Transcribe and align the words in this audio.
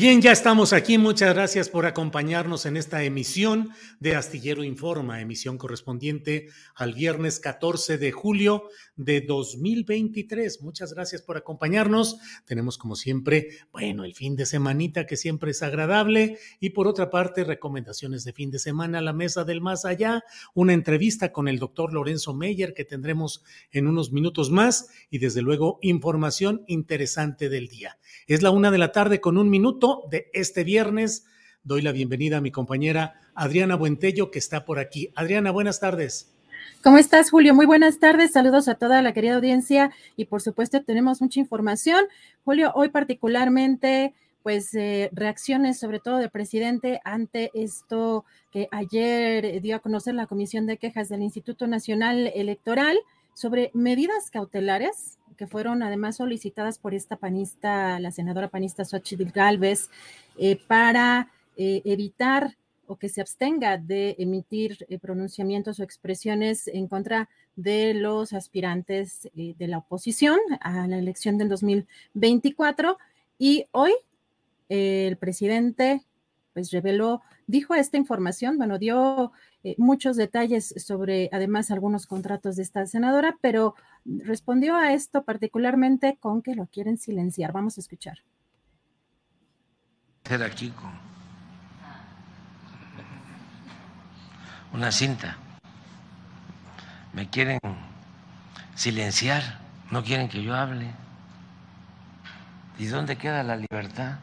Bien, 0.00 0.22
ya 0.22 0.32
estamos 0.32 0.72
aquí. 0.72 0.96
Muchas 0.96 1.34
gracias 1.34 1.68
por 1.68 1.84
acompañarnos 1.84 2.64
en 2.64 2.78
esta 2.78 3.04
emisión 3.04 3.68
de 3.98 4.16
Astillero 4.16 4.64
Informa, 4.64 5.20
emisión 5.20 5.58
correspondiente 5.58 6.48
al 6.74 6.94
viernes 6.94 7.38
14 7.38 7.98
de 7.98 8.10
julio 8.10 8.62
de 8.96 9.20
2023. 9.20 10.62
Muchas 10.62 10.94
gracias 10.94 11.20
por 11.20 11.36
acompañarnos. 11.36 12.16
Tenemos 12.46 12.78
como 12.78 12.96
siempre, 12.96 13.48
bueno, 13.72 14.04
el 14.04 14.14
fin 14.14 14.36
de 14.36 14.46
semanita 14.46 15.04
que 15.04 15.18
siempre 15.18 15.50
es 15.50 15.62
agradable 15.62 16.38
y 16.60 16.70
por 16.70 16.88
otra 16.88 17.10
parte, 17.10 17.44
recomendaciones 17.44 18.24
de 18.24 18.32
fin 18.32 18.50
de 18.50 18.58
semana 18.58 19.02
la 19.02 19.12
mesa 19.12 19.44
del 19.44 19.60
más 19.60 19.84
allá, 19.84 20.24
una 20.54 20.72
entrevista 20.72 21.30
con 21.30 21.46
el 21.46 21.58
doctor 21.58 21.92
Lorenzo 21.92 22.32
Meyer 22.32 22.72
que 22.72 22.86
tendremos 22.86 23.44
en 23.70 23.86
unos 23.86 24.12
minutos 24.12 24.50
más 24.50 24.88
y 25.10 25.18
desde 25.18 25.42
luego 25.42 25.78
información 25.82 26.64
interesante 26.68 27.50
del 27.50 27.68
día. 27.68 27.98
Es 28.26 28.40
la 28.40 28.50
una 28.50 28.70
de 28.70 28.78
la 28.78 28.92
tarde 28.92 29.20
con 29.20 29.36
un 29.36 29.50
minuto 29.50 29.89
de 30.10 30.30
este 30.32 30.64
viernes. 30.64 31.26
Doy 31.62 31.82
la 31.82 31.92
bienvenida 31.92 32.38
a 32.38 32.40
mi 32.40 32.50
compañera 32.50 33.20
Adriana 33.34 33.76
Buentello, 33.76 34.30
que 34.30 34.38
está 34.38 34.64
por 34.64 34.78
aquí. 34.78 35.12
Adriana, 35.14 35.50
buenas 35.50 35.80
tardes. 35.80 36.32
¿Cómo 36.82 36.96
estás, 36.98 37.30
Julio? 37.30 37.54
Muy 37.54 37.66
buenas 37.66 37.98
tardes. 37.98 38.32
Saludos 38.32 38.68
a 38.68 38.74
toda 38.74 39.02
la 39.02 39.12
querida 39.12 39.34
audiencia 39.34 39.90
y 40.16 40.24
por 40.24 40.40
supuesto 40.40 40.82
tenemos 40.82 41.20
mucha 41.20 41.40
información. 41.40 42.04
Julio, 42.44 42.72
hoy 42.74 42.88
particularmente, 42.88 44.14
pues 44.42 44.74
eh, 44.74 45.10
reacciones 45.12 45.78
sobre 45.78 46.00
todo 46.00 46.16
del 46.16 46.30
presidente 46.30 47.00
ante 47.04 47.50
esto 47.54 48.24
que 48.50 48.68
ayer 48.72 49.60
dio 49.60 49.76
a 49.76 49.80
conocer 49.80 50.14
la 50.14 50.26
Comisión 50.26 50.66
de 50.66 50.78
Quejas 50.78 51.10
del 51.10 51.22
Instituto 51.22 51.66
Nacional 51.66 52.32
Electoral 52.34 52.98
sobre 53.34 53.70
medidas 53.74 54.30
cautelares 54.30 55.18
que 55.40 55.46
fueron 55.46 55.82
además 55.82 56.16
solicitadas 56.16 56.78
por 56.78 56.92
esta 56.92 57.16
panista, 57.16 57.98
la 57.98 58.10
senadora 58.10 58.48
panista 58.48 58.84
Xochitl 58.84 59.30
Galvez, 59.32 59.88
eh, 60.36 60.60
para 60.66 61.30
eh, 61.56 61.80
evitar 61.86 62.58
o 62.86 62.96
que 62.96 63.08
se 63.08 63.22
abstenga 63.22 63.78
de 63.78 64.16
emitir 64.18 64.84
eh, 64.90 64.98
pronunciamientos 64.98 65.80
o 65.80 65.82
expresiones 65.82 66.68
en 66.68 66.88
contra 66.88 67.30
de 67.56 67.94
los 67.94 68.34
aspirantes 68.34 69.30
de 69.32 69.66
la 69.66 69.78
oposición 69.78 70.38
a 70.60 70.86
la 70.86 70.98
elección 70.98 71.38
del 71.38 71.48
2024. 71.48 72.98
Y 73.38 73.64
hoy 73.72 73.94
el 74.68 75.16
presidente 75.16 76.04
pues 76.52 76.70
reveló, 76.70 77.22
dijo 77.50 77.74
esta 77.74 77.96
información, 77.96 78.56
bueno, 78.56 78.78
dio 78.78 79.32
eh, 79.64 79.74
muchos 79.76 80.16
detalles 80.16 80.74
sobre 80.76 81.28
además 81.32 81.70
algunos 81.70 82.06
contratos 82.06 82.56
de 82.56 82.62
esta 82.62 82.86
senadora, 82.86 83.36
pero 83.40 83.74
respondió 84.04 84.76
a 84.76 84.92
esto 84.92 85.24
particularmente 85.24 86.16
con 86.20 86.42
que 86.42 86.54
lo 86.54 86.66
quieren 86.66 86.96
silenciar. 86.96 87.52
Vamos 87.52 87.76
a 87.76 87.80
escuchar. 87.80 88.18
Aquí 90.24 90.70
con 90.70 90.92
una 94.72 94.92
cinta. 94.92 95.36
Me 97.12 97.28
quieren 97.28 97.58
silenciar, 98.76 99.42
no 99.90 100.04
quieren 100.04 100.28
que 100.28 100.44
yo 100.44 100.54
hable. 100.54 100.92
¿Y 102.78 102.86
dónde 102.86 103.16
queda 103.16 103.42
la 103.42 103.56
libertad? 103.56 104.20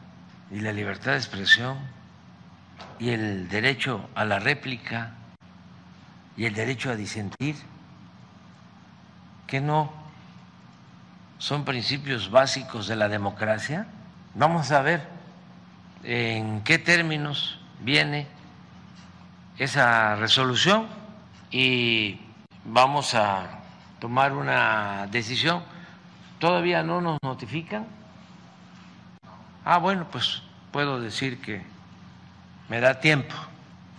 Y 0.50 0.60
la 0.60 0.72
libertad 0.72 1.12
de 1.12 1.18
expresión 1.18 1.76
y 2.98 3.10
el 3.10 3.48
derecho 3.48 4.08
a 4.14 4.24
la 4.24 4.38
réplica 4.38 5.12
y 6.36 6.44
el 6.44 6.54
derecho 6.54 6.90
a 6.90 6.96
disentir, 6.96 7.56
que 9.46 9.60
no 9.60 9.92
son 11.38 11.64
principios 11.64 12.30
básicos 12.30 12.86
de 12.86 12.96
la 12.96 13.08
democracia. 13.08 13.86
Vamos 14.34 14.70
a 14.70 14.82
ver 14.82 15.08
en 16.04 16.62
qué 16.62 16.78
términos 16.78 17.58
viene 17.80 18.26
esa 19.58 20.16
resolución 20.16 20.86
y 21.50 22.20
vamos 22.64 23.14
a 23.14 23.60
tomar 23.98 24.32
una 24.32 25.06
decisión. 25.10 25.62
Todavía 26.38 26.82
no 26.82 27.00
nos 27.00 27.18
notifican. 27.22 27.86
Ah, 29.64 29.78
bueno, 29.78 30.06
pues 30.10 30.42
puedo 30.70 31.00
decir 31.00 31.40
que 31.40 31.62
me 32.68 32.80
da 32.80 33.00
tiempo 33.00 33.34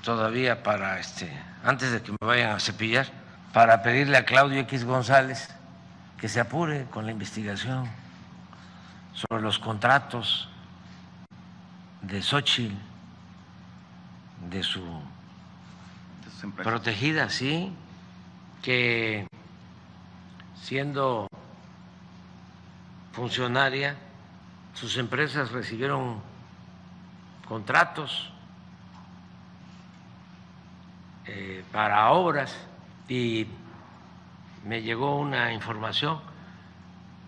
todavía 0.03 0.63
para 0.63 0.99
este 0.99 1.29
antes 1.63 1.91
de 1.91 2.01
que 2.01 2.11
me 2.11 2.17
vayan 2.21 2.51
a 2.51 2.59
cepillar, 2.59 3.07
para 3.53 3.81
pedirle 3.83 4.17
a 4.17 4.25
Claudio 4.25 4.59
X 4.61 4.85
González 4.85 5.49
que 6.17 6.29
se 6.29 6.39
apure 6.39 6.85
con 6.85 7.05
la 7.05 7.11
investigación 7.11 7.89
sobre 9.13 9.41
los 9.41 9.59
contratos 9.59 10.49
de 12.01 12.21
Xochitl, 12.21 12.75
de 14.49 14.63
su, 14.63 14.81
protegida, 16.63 17.29
sí, 17.29 17.73
que 18.61 19.27
siendo 20.61 21.27
funcionaria, 23.11 23.97
sus 24.73 24.97
empresas 24.97 25.51
recibieron 25.51 26.21
contratos 27.47 28.31
eh, 31.31 31.63
para 31.71 32.11
obras 32.11 32.55
y 33.07 33.45
me 34.65 34.81
llegó 34.81 35.15
una 35.15 35.53
información 35.53 36.19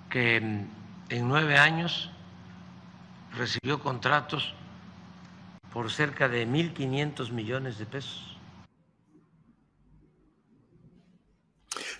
que 0.10 0.38
en 0.38 1.28
nueve 1.28 1.58
años 1.58 2.10
recibió 3.38 3.80
contratos 3.80 4.56
por 5.72 5.92
cerca 5.92 6.28
de 6.28 6.48
1.500 6.48 7.32
millones 7.32 7.78
de 7.78 7.86
pesos. 7.86 8.32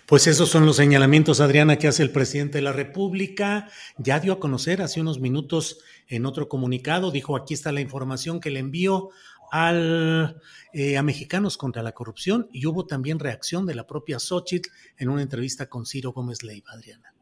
Pues 0.06 0.26
esos 0.26 0.50
son 0.50 0.66
los 0.66 0.76
señalamientos, 0.76 1.40
Adriana, 1.40 1.76
que 1.76 1.88
hace 1.88 2.02
el 2.02 2.10
presidente 2.10 2.58
de 2.58 2.62
la 2.62 2.72
República. 2.72 3.70
Ya 3.96 4.20
dio 4.20 4.34
a 4.34 4.40
conocer 4.40 4.82
hace 4.82 5.00
unos 5.00 5.20
minutos 5.20 5.78
en 6.08 6.26
otro 6.26 6.48
comunicado, 6.48 7.10
dijo, 7.10 7.36
aquí 7.36 7.54
está 7.54 7.72
la 7.72 7.80
información 7.80 8.40
que 8.40 8.50
le 8.50 8.58
envío 8.58 9.08
eh, 9.52 10.96
a 10.96 11.02
Mexicanos 11.02 11.58
contra 11.58 11.82
la 11.82 11.92
Corrupción 11.92 12.48
y 12.52 12.66
hubo 12.66 12.86
también 12.86 13.18
reacción 13.18 13.66
de 13.66 13.74
la 13.74 13.86
propia 13.86 14.18
Xochitl 14.18 14.70
en 14.96 15.10
una 15.10 15.22
entrevista 15.22 15.68
con 15.68 15.84
Ciro 15.84 16.12
Gómez 16.12 16.42
Leiva, 16.42 16.72
Adriana. 16.72 17.12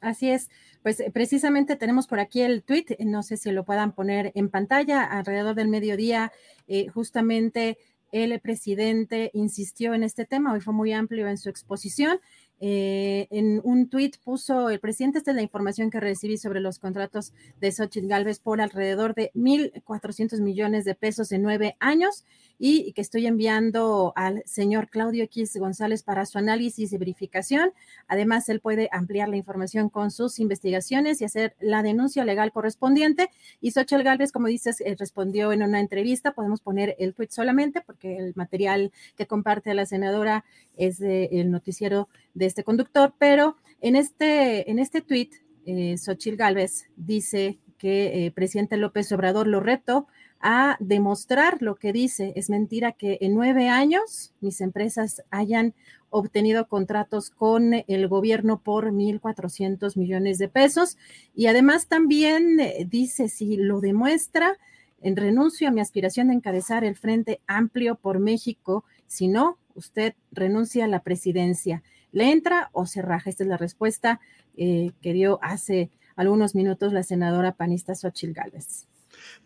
Así 0.00 0.30
es, 0.30 0.48
pues 0.82 0.98
eh, 1.00 1.10
precisamente 1.12 1.76
tenemos 1.76 2.06
por 2.06 2.20
aquí 2.20 2.40
el 2.40 2.62
tweet, 2.62 2.96
no 3.00 3.22
sé 3.22 3.36
si 3.36 3.52
lo 3.52 3.64
puedan 3.64 3.92
poner 3.92 4.32
en 4.34 4.48
pantalla, 4.48 5.04
alrededor 5.04 5.54
del 5.54 5.68
mediodía, 5.68 6.32
eh, 6.66 6.88
justamente 6.88 7.76
el 8.12 8.40
presidente 8.40 9.30
insistió 9.34 9.92
en 9.94 10.02
este 10.02 10.24
tema, 10.24 10.54
hoy 10.54 10.60
fue 10.60 10.72
muy 10.72 10.92
amplio 10.92 11.28
en 11.28 11.36
su 11.36 11.50
exposición 11.50 12.18
eh, 12.60 13.26
en 13.30 13.60
un 13.64 13.88
tuit 13.88 14.18
puso 14.22 14.68
el 14.68 14.80
presidente, 14.80 15.18
esta 15.18 15.30
es 15.30 15.36
la 15.36 15.42
información 15.42 15.90
que 15.90 15.98
recibí 15.98 16.36
sobre 16.36 16.60
los 16.60 16.78
contratos 16.78 17.32
de 17.60 17.72
Xochitl 17.72 18.06
Galvez 18.06 18.38
por 18.38 18.60
alrededor 18.60 19.14
de 19.14 19.30
1.400 19.34 20.40
millones 20.40 20.84
de 20.84 20.94
pesos 20.94 21.32
en 21.32 21.42
nueve 21.42 21.76
años 21.80 22.24
y 22.62 22.92
que 22.92 23.00
estoy 23.00 23.26
enviando 23.26 24.12
al 24.16 24.42
señor 24.44 24.90
Claudio 24.90 25.24
X 25.24 25.56
González 25.56 26.02
para 26.02 26.26
su 26.26 26.36
análisis 26.36 26.92
y 26.92 26.98
verificación. 26.98 27.72
Además, 28.06 28.50
él 28.50 28.60
puede 28.60 28.90
ampliar 28.92 29.30
la 29.30 29.38
información 29.38 29.88
con 29.88 30.10
sus 30.10 30.38
investigaciones 30.38 31.22
y 31.22 31.24
hacer 31.24 31.56
la 31.58 31.82
denuncia 31.82 32.22
legal 32.26 32.52
correspondiente. 32.52 33.30
Y 33.62 33.70
Xochitl 33.70 34.02
Galvez, 34.02 34.30
como 34.30 34.46
dices, 34.46 34.82
eh, 34.82 34.94
respondió 34.98 35.52
en 35.52 35.62
una 35.62 35.80
entrevista. 35.80 36.32
Podemos 36.32 36.60
poner 36.60 36.96
el 36.98 37.14
tuit 37.14 37.30
solamente 37.30 37.80
porque 37.80 38.18
el 38.18 38.34
material 38.36 38.92
que 39.16 39.26
comparte 39.26 39.72
la 39.72 39.86
senadora 39.86 40.44
es 40.76 40.98
del 40.98 41.50
noticiero 41.50 42.10
de 42.34 42.44
este 42.44 42.62
conductor, 42.62 43.14
pero 43.18 43.56
en 43.80 43.96
este, 43.96 44.70
en 44.70 44.78
este 44.78 45.00
tuit, 45.00 45.32
eh, 45.64 45.96
Xochitl 45.96 46.36
Gálvez 46.36 46.88
dice 46.96 47.58
que 47.78 48.26
eh, 48.26 48.30
presidente 48.30 48.76
López 48.76 49.10
Obrador 49.12 49.46
lo 49.46 49.60
reto 49.60 50.06
a 50.40 50.76
demostrar 50.80 51.60
lo 51.60 51.76
que 51.76 51.92
dice. 51.92 52.32
Es 52.36 52.50
mentira 52.50 52.92
que 52.92 53.18
en 53.20 53.34
nueve 53.34 53.68
años 53.68 54.32
mis 54.40 54.60
empresas 54.60 55.22
hayan 55.30 55.74
obtenido 56.08 56.66
contratos 56.66 57.30
con 57.30 57.72
el 57.86 58.08
gobierno 58.08 58.60
por 58.60 58.90
1.400 58.90 59.96
millones 59.96 60.38
de 60.38 60.48
pesos. 60.48 60.98
Y 61.34 61.46
además 61.46 61.86
también 61.86 62.58
eh, 62.58 62.86
dice, 62.88 63.28
si 63.28 63.56
lo 63.56 63.80
demuestra, 63.80 64.58
en 65.02 65.16
renuncio 65.16 65.68
a 65.68 65.70
mi 65.70 65.80
aspiración 65.80 66.28
de 66.28 66.34
encabezar 66.34 66.84
el 66.84 66.96
Frente 66.96 67.40
Amplio 67.46 67.94
por 67.94 68.18
México. 68.18 68.84
Si 69.06 69.28
no, 69.28 69.58
usted 69.74 70.14
renuncia 70.32 70.84
a 70.84 70.88
la 70.88 71.02
presidencia. 71.02 71.82
¿Le 72.12 72.32
entra 72.32 72.70
o 72.72 72.86
se 72.86 73.02
raja? 73.02 73.30
Esta 73.30 73.44
es 73.44 73.48
la 73.48 73.56
respuesta 73.56 74.20
eh, 74.56 74.90
que 75.00 75.12
dio 75.12 75.38
hace 75.42 75.90
algunos 76.16 76.54
minutos 76.54 76.92
la 76.92 77.02
senadora 77.02 77.52
panista 77.52 77.94
Xochil 77.94 78.34
Gálvez. 78.34 78.86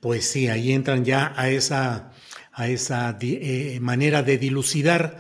Pues 0.01 0.29
sí, 0.29 0.49
ahí 0.49 0.73
entran 0.73 1.05
ya 1.05 1.33
a 1.37 1.49
esa, 1.51 2.13
a 2.53 2.69
esa 2.69 3.17
eh, 3.21 3.79
manera 3.81 4.23
de 4.23 4.39
dilucidar 4.39 5.19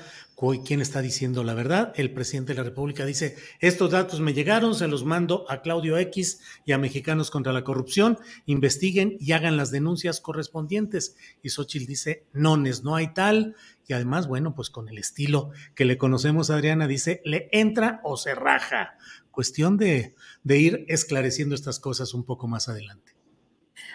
quién 0.64 0.80
está 0.80 1.00
diciendo 1.00 1.42
la 1.42 1.54
verdad. 1.54 1.92
El 1.96 2.12
presidente 2.12 2.52
de 2.52 2.58
la 2.58 2.64
República 2.64 3.06
dice, 3.06 3.36
estos 3.60 3.90
datos 3.90 4.20
me 4.20 4.34
llegaron, 4.34 4.74
se 4.74 4.88
los 4.88 5.04
mando 5.04 5.46
a 5.48 5.62
Claudio 5.62 5.96
X 5.98 6.40
y 6.66 6.72
a 6.72 6.78
Mexicanos 6.78 7.30
contra 7.30 7.52
la 7.52 7.64
Corrupción, 7.64 8.18
investiguen 8.46 9.16
y 9.18 9.32
hagan 9.32 9.56
las 9.56 9.70
denuncias 9.70 10.20
correspondientes. 10.20 11.16
Y 11.42 11.48
Xochitl 11.48 11.86
dice, 11.86 12.26
nones, 12.32 12.84
no 12.84 12.96
hay 12.96 13.14
tal. 13.14 13.56
Y 13.86 13.92
además, 13.92 14.26
bueno, 14.26 14.54
pues 14.54 14.70
con 14.70 14.88
el 14.88 14.98
estilo 14.98 15.50
que 15.74 15.84
le 15.84 15.98
conocemos, 15.98 16.50
Adriana 16.50 16.86
dice, 16.86 17.20
le 17.24 17.48
entra 17.52 18.00
o 18.04 18.16
se 18.16 18.34
raja. 18.34 18.98
Cuestión 19.30 19.76
de, 19.76 20.14
de 20.42 20.58
ir 20.58 20.84
esclareciendo 20.88 21.54
estas 21.54 21.80
cosas 21.80 22.14
un 22.14 22.24
poco 22.24 22.48
más 22.48 22.68
adelante. 22.68 23.13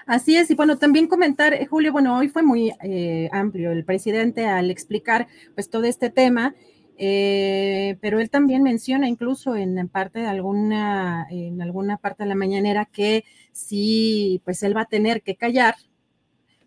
Así 0.06 0.36
es, 0.36 0.50
y 0.52 0.56
bueno, 0.56 0.78
también 0.78 1.08
comentar, 1.08 1.54
eh, 1.54 1.66
Julio, 1.66 1.92
bueno, 1.92 2.18
hoy 2.18 2.30
fue 2.30 2.44
muy 2.44 2.74
eh, 2.82 3.30
amplio 3.32 3.72
el 3.72 3.86
presidente 3.86 4.46
al 4.46 4.72
explicar 4.72 5.28
pues 5.56 5.70
todo 5.70 5.84
este 5.84 6.10
tema, 6.10 6.56
eh, 6.98 7.98
pero 8.02 8.20
él 8.20 8.30
también 8.30 8.64
menciona 8.64 9.08
incluso 9.08 9.56
en 9.56 9.88
parte 9.88 10.20
de 10.20 10.28
alguna, 10.28 11.28
en 11.30 11.62
alguna 11.62 11.98
parte 11.98 12.24
de 12.24 12.30
la 12.30 12.36
mañanera 12.36 12.86
que 12.86 13.24
si 13.52 14.42
pues 14.44 14.64
él 14.64 14.76
va 14.76 14.82
a 14.82 14.86
tener 14.86 15.22
que 15.22 15.36
callar, 15.36 15.76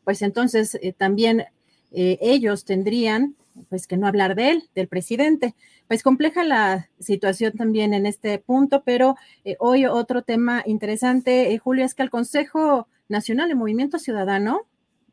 pues 0.05 0.23
entonces 0.23 0.79
también 0.97 1.45
ellos 1.91 2.65
tendrían 2.65 3.37
pues 3.69 3.87
que 3.87 3.99
no 3.99 4.07
hablar 4.07 4.35
de 4.35 4.51
él, 4.51 4.63
del 4.75 4.89
presidente. 4.89 5.55
Pues 5.87 6.03
compleja 6.03 6.43
la 6.43 6.89
situación 6.99 7.53
también 7.53 7.93
en 7.93 8.07
este 8.07 8.39
punto, 8.39 8.83
pero 8.83 9.17
hoy 9.59 9.85
otro 9.85 10.23
tema 10.23 10.63
interesante, 10.65 11.57
Julio, 11.59 11.85
es 11.85 11.95
que 11.95 12.03
el 12.03 12.11
Consejo 12.11 12.89
Nacional 13.13 13.49
de 13.49 13.55
Movimiento 13.55 13.99
Ciudadano 13.99 14.63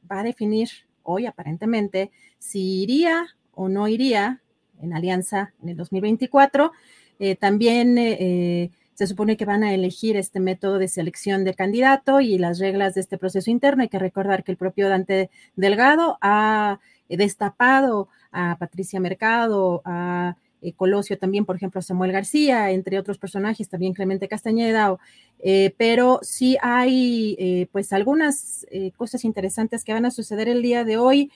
va 0.10 0.22
a 0.22 0.24
definir 0.24 0.70
hoy 1.04 1.26
aparentemente 1.26 2.12
si 2.40 2.82
iría 2.82 3.28
o 3.54 3.68
no 3.68 3.88
iría 3.88 4.42
en 4.82 4.94
alianza 4.94 5.54
en 5.62 5.70
el 5.70 5.78
2024. 5.78 6.72
Eh, 7.20 7.36
también 7.36 7.98
eh, 7.98 8.18
eh, 8.20 8.72
se 8.94 9.06
supone 9.06 9.36
que 9.36 9.44
van 9.44 9.64
a 9.64 9.74
elegir 9.74 10.16
este 10.16 10.40
método 10.40 10.80
de 10.80 10.88
selección 10.88 11.44
de 11.44 11.54
candidato 11.54 12.22
y 12.22 12.38
las 12.38 12.60
reglas 12.60 12.96
de 12.96 13.02
este 13.02 13.18
proceso 13.18 13.52
interno. 13.52 13.84
Hay 13.84 13.90
que 13.90 14.00
recordar 14.00 14.46
que 14.46 14.54
el 14.54 14.58
propio 14.58 14.88
Dante 14.88 15.30
Delgado 15.58 16.18
ha 16.22 16.80
destapado 17.10 18.08
a 18.32 18.56
Patricia 18.58 19.02
Mercado, 19.02 19.82
a 19.84 20.38
eh, 20.62 20.74
Colosio 20.74 21.18
también, 21.18 21.46
por 21.46 21.56
ejemplo, 21.56 21.82
Samuel 21.82 22.12
García, 22.12 22.72
entre 22.72 23.00
otros 23.00 23.18
personajes, 23.18 23.70
también 23.70 23.94
Clemente 23.94 24.28
Castañeda, 24.28 24.98
eh, 25.40 25.74
pero 25.78 26.20
sí 26.22 26.58
hay 26.62 27.36
eh, 27.40 27.68
pues 27.72 27.94
algunas 27.94 28.66
cosas 28.98 29.24
interesantes 29.24 29.84
que 29.84 29.94
van 29.94 30.06
a 30.06 30.12
suceder 30.12 30.50
el 30.50 30.62
día 30.62 30.84
de 30.84 30.98
hoy. 30.98 31.32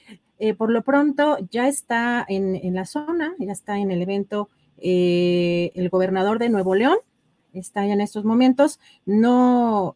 por 0.57 0.71
lo 0.71 0.81
pronto 0.81 1.37
ya 1.51 1.69
está 1.69 2.25
en, 2.27 2.73
la 2.73 2.85
zona, 2.85 3.33
ya 3.39 3.53
está 3.53 3.77
en 3.77 3.91
el 3.91 4.01
evento 4.01 4.49
el 4.77 5.89
gobernador 5.89 6.37
de 6.37 6.49
Nuevo 6.49 6.75
León, 6.75 6.97
está 7.53 7.85
ya 7.85 7.93
en 7.93 8.01
estos 8.01 8.25
momentos. 8.25 8.79
No, 9.05 9.95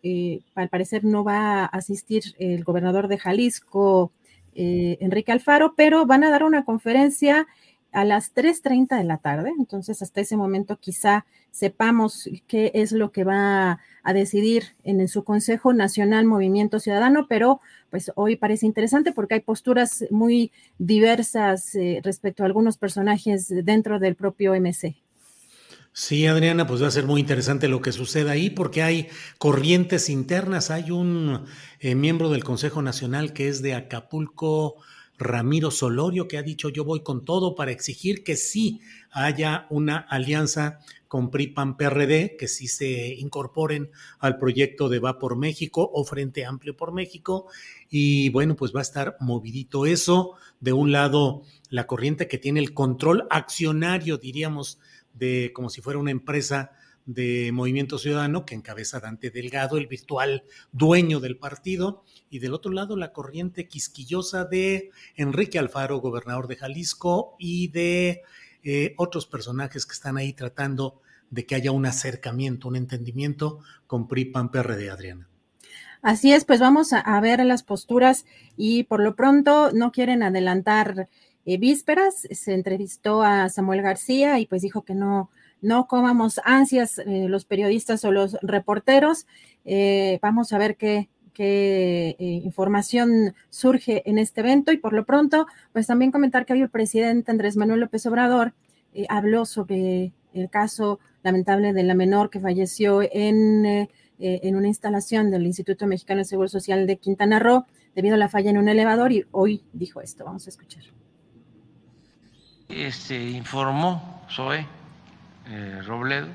al 0.55 0.69
parecer 0.69 1.03
no 1.03 1.23
va 1.25 1.63
a 1.63 1.65
asistir 1.65 2.23
el 2.39 2.63
gobernador 2.63 3.09
de 3.09 3.17
Jalisco, 3.17 4.13
Enrique 4.55 5.33
Alfaro, 5.33 5.73
pero 5.75 6.05
van 6.05 6.23
a 6.23 6.29
dar 6.31 6.43
una 6.43 6.63
conferencia 6.63 7.45
a 7.97 8.05
las 8.05 8.31
3.30 8.35 8.95
de 8.95 9.03
la 9.03 9.17
tarde. 9.17 9.51
Entonces, 9.57 10.03
hasta 10.03 10.21
ese 10.21 10.37
momento 10.37 10.77
quizá 10.79 11.25
sepamos 11.49 12.29
qué 12.45 12.69
es 12.75 12.91
lo 12.91 13.11
que 13.11 13.23
va 13.23 13.79
a 14.03 14.13
decidir 14.13 14.75
en 14.83 15.07
su 15.07 15.23
Consejo 15.23 15.73
Nacional 15.73 16.27
Movimiento 16.27 16.79
Ciudadano, 16.79 17.25
pero 17.27 17.59
pues 17.89 18.11
hoy 18.13 18.35
parece 18.35 18.67
interesante 18.67 19.13
porque 19.13 19.33
hay 19.33 19.39
posturas 19.39 20.05
muy 20.11 20.51
diversas 20.77 21.73
eh, 21.73 21.99
respecto 22.03 22.43
a 22.43 22.45
algunos 22.45 22.77
personajes 22.77 23.47
dentro 23.65 23.97
del 23.97 24.13
propio 24.13 24.53
MC. 24.53 24.95
Sí, 25.91 26.27
Adriana, 26.27 26.67
pues 26.67 26.83
va 26.83 26.89
a 26.89 26.91
ser 26.91 27.07
muy 27.07 27.19
interesante 27.19 27.67
lo 27.67 27.81
que 27.81 27.91
suceda 27.91 28.33
ahí 28.33 28.51
porque 28.51 28.83
hay 28.83 29.07
corrientes 29.39 30.09
internas. 30.09 30.69
Hay 30.69 30.91
un 30.91 31.45
eh, 31.79 31.95
miembro 31.95 32.29
del 32.29 32.43
Consejo 32.43 32.83
Nacional 32.83 33.33
que 33.33 33.47
es 33.47 33.63
de 33.63 33.73
Acapulco, 33.73 34.75
Ramiro 35.17 35.71
Solorio, 35.71 36.27
que 36.27 36.37
ha 36.37 36.43
dicho 36.43 36.69
yo 36.69 36.83
voy 36.85 37.01
con 37.01 37.25
todo 37.25 37.55
para 37.55 37.71
exigir 37.71 38.23
que 38.23 38.35
sí 38.35 38.81
haya 39.11 39.65
una 39.69 39.97
alianza 39.97 40.79
con 41.07 41.31
PRI-PAN-PRD, 41.31 42.35
que 42.37 42.47
sí 42.47 42.67
se 42.67 43.15
incorporen 43.15 43.89
al 44.19 44.37
proyecto 44.37 44.89
de 44.89 44.99
Va 44.99 45.19
por 45.19 45.37
México 45.37 45.89
o 45.93 46.03
Frente 46.03 46.45
Amplio 46.45 46.75
por 46.75 46.93
México. 46.93 47.47
Y 47.89 48.29
bueno, 48.29 48.55
pues 48.55 48.75
va 48.75 48.79
a 48.79 48.83
estar 48.83 49.15
movidito 49.19 49.85
eso. 49.85 50.33
De 50.59 50.73
un 50.73 50.91
lado, 50.91 51.43
la 51.69 51.87
corriente 51.87 52.27
que 52.27 52.37
tiene 52.37 52.59
el 52.59 52.73
control 52.73 53.25
accionario, 53.29 54.17
diríamos, 54.17 54.79
de 55.13 55.51
como 55.53 55.69
si 55.69 55.81
fuera 55.81 55.99
una 55.99 56.11
empresa 56.11 56.71
de 57.07 57.51
Movimiento 57.53 57.97
Ciudadano 57.97 58.45
que 58.45 58.53
encabeza 58.53 58.99
Dante 58.99 59.31
Delgado, 59.31 59.77
el 59.77 59.87
virtual 59.87 60.43
dueño 60.71 61.19
del 61.19 61.37
partido, 61.37 62.03
y 62.29 62.39
del 62.39 62.53
otro 62.53 62.71
lado 62.71 62.95
la 62.97 63.13
corriente 63.13 63.67
quisquillosa 63.67 64.45
de 64.45 64.91
Enrique 65.15 65.57
Alfaro, 65.57 65.99
gobernador 65.99 66.47
de 66.47 66.57
Jalisco, 66.57 67.35
y 67.39 67.69
de 67.69 68.21
eh, 68.63 68.93
otros 68.97 69.25
personajes 69.25 69.85
que 69.85 69.93
están 69.93 70.17
ahí 70.17 70.33
tratando 70.33 71.01
de 71.29 71.45
que 71.45 71.55
haya 71.55 71.71
un 71.71 71.85
acercamiento, 71.85 72.67
un 72.67 72.75
entendimiento 72.75 73.59
con 73.87 74.07
PRI, 74.07 74.25
PAN, 74.25 74.51
PRD, 74.51 74.89
Adriana. 74.89 75.27
Así 76.01 76.31
es, 76.31 76.45
pues 76.45 76.59
vamos 76.59 76.91
a, 76.93 77.19
ver 77.21 77.43
las 77.45 77.63
posturas 77.63 78.25
y 78.55 78.83
por 78.83 79.01
lo 79.01 79.15
pronto 79.15 79.71
no 79.71 79.91
quieren 79.91 80.23
adelantar 80.23 81.09
eh, 81.45 81.57
vísperas. 81.57 82.27
Se 82.29 82.53
entrevistó 82.53 83.23
a 83.23 83.49
Samuel 83.49 83.81
García 83.81 84.39
y 84.39 84.45
pues 84.45 84.61
dijo 84.61 84.83
que 84.83 84.93
no, 84.93 85.31
no 85.61 85.87
comamos 85.87 86.39
ansias 86.43 86.99
eh, 86.99 87.27
los 87.27 87.45
periodistas 87.45 88.03
o 88.05 88.11
los 88.11 88.37
reporteros. 88.41 89.25
Eh, 89.65 90.19
vamos 90.21 90.53
a 90.53 90.57
ver 90.57 90.77
qué, 90.77 91.09
eh, 91.39 92.15
información 92.19 93.35
surge 93.49 94.01
en 94.09 94.17
este 94.17 94.41
evento 94.41 94.71
y 94.71 94.77
por 94.77 94.93
lo 94.93 95.05
pronto, 95.05 95.45
pues 95.71 95.85
también 95.85 96.11
comentar 96.11 96.45
que 96.45 96.53
hoy 96.53 96.61
el 96.61 96.69
presidente 96.69 97.31
Andrés 97.31 97.57
Manuel 97.57 97.81
López 97.81 98.05
Obrador 98.07 98.53
habló 99.09 99.45
sobre 99.45 100.13
el 100.33 100.49
caso 100.49 100.99
lamentable 101.21 101.73
de 101.73 101.83
la 101.83 101.93
menor 101.93 102.31
que 102.31 102.39
falleció 102.39 103.03
en, 103.03 103.87
en 104.17 104.55
una 104.55 104.67
instalación 104.67 105.29
del 105.29 105.45
Instituto 105.45 105.85
Mexicano 105.85 106.19
de 106.19 106.25
Seguro 106.25 106.47
Social 106.47 106.87
de 106.87 106.97
Quintana 106.97 107.37
Roo 107.37 107.67
debido 107.93 108.15
a 108.15 108.17
la 108.17 108.29
falla 108.29 108.49
en 108.49 108.57
un 108.57 108.69
elevador 108.69 109.11
y 109.11 109.25
hoy 109.29 109.63
dijo 109.73 110.01
esto. 110.01 110.25
Vamos 110.25 110.47
a 110.47 110.49
escuchar. 110.49 110.83
Este, 112.69 113.29
informó 113.29 114.25
Zoe 114.31 114.65
eh, 115.49 115.81
Robledo 115.85 116.27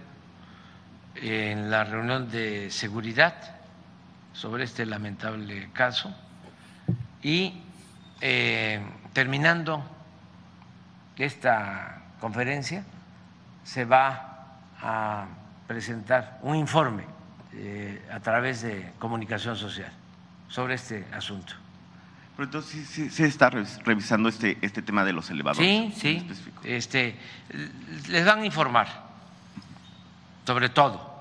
en 1.16 1.70
la 1.70 1.84
reunión 1.84 2.30
de 2.30 2.70
seguridad 2.70 3.34
sobre 4.32 4.64
este 4.64 4.86
lamentable 4.86 5.70
caso 5.72 6.14
y 7.22 7.62
eh, 8.20 8.80
terminando 9.12 9.84
esta 11.22 12.02
conferencia 12.20 12.84
se 13.64 13.84
va 13.84 14.58
a 14.80 15.26
presentar 15.66 16.38
un 16.42 16.56
informe 16.56 17.04
eh, 17.54 18.02
a 18.10 18.20
través 18.20 18.62
de 18.62 18.92
comunicación 18.98 19.56
social 19.56 19.92
sobre 20.48 20.74
este 20.74 21.06
asunto. 21.12 21.61
Pero 22.36 22.44
entonces 22.44 22.86
sí, 22.88 23.10
se 23.10 23.26
está 23.26 23.50
revisando 23.50 24.28
este, 24.28 24.58
este 24.62 24.82
tema 24.82 25.04
de 25.04 25.12
los 25.12 25.30
elevadores. 25.30 25.94
Sí, 25.94 26.00
sí. 26.00 26.26
Este, 26.64 27.16
les 28.08 28.24
van 28.24 28.40
a 28.40 28.46
informar 28.46 28.88
sobre 30.46 30.70
todo 30.70 31.12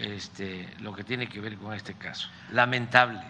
este, 0.00 0.68
lo 0.80 0.94
que 0.94 1.04
tiene 1.04 1.28
que 1.28 1.40
ver 1.40 1.56
con 1.56 1.74
este 1.74 1.94
caso. 1.94 2.28
Lamentable. 2.52 3.20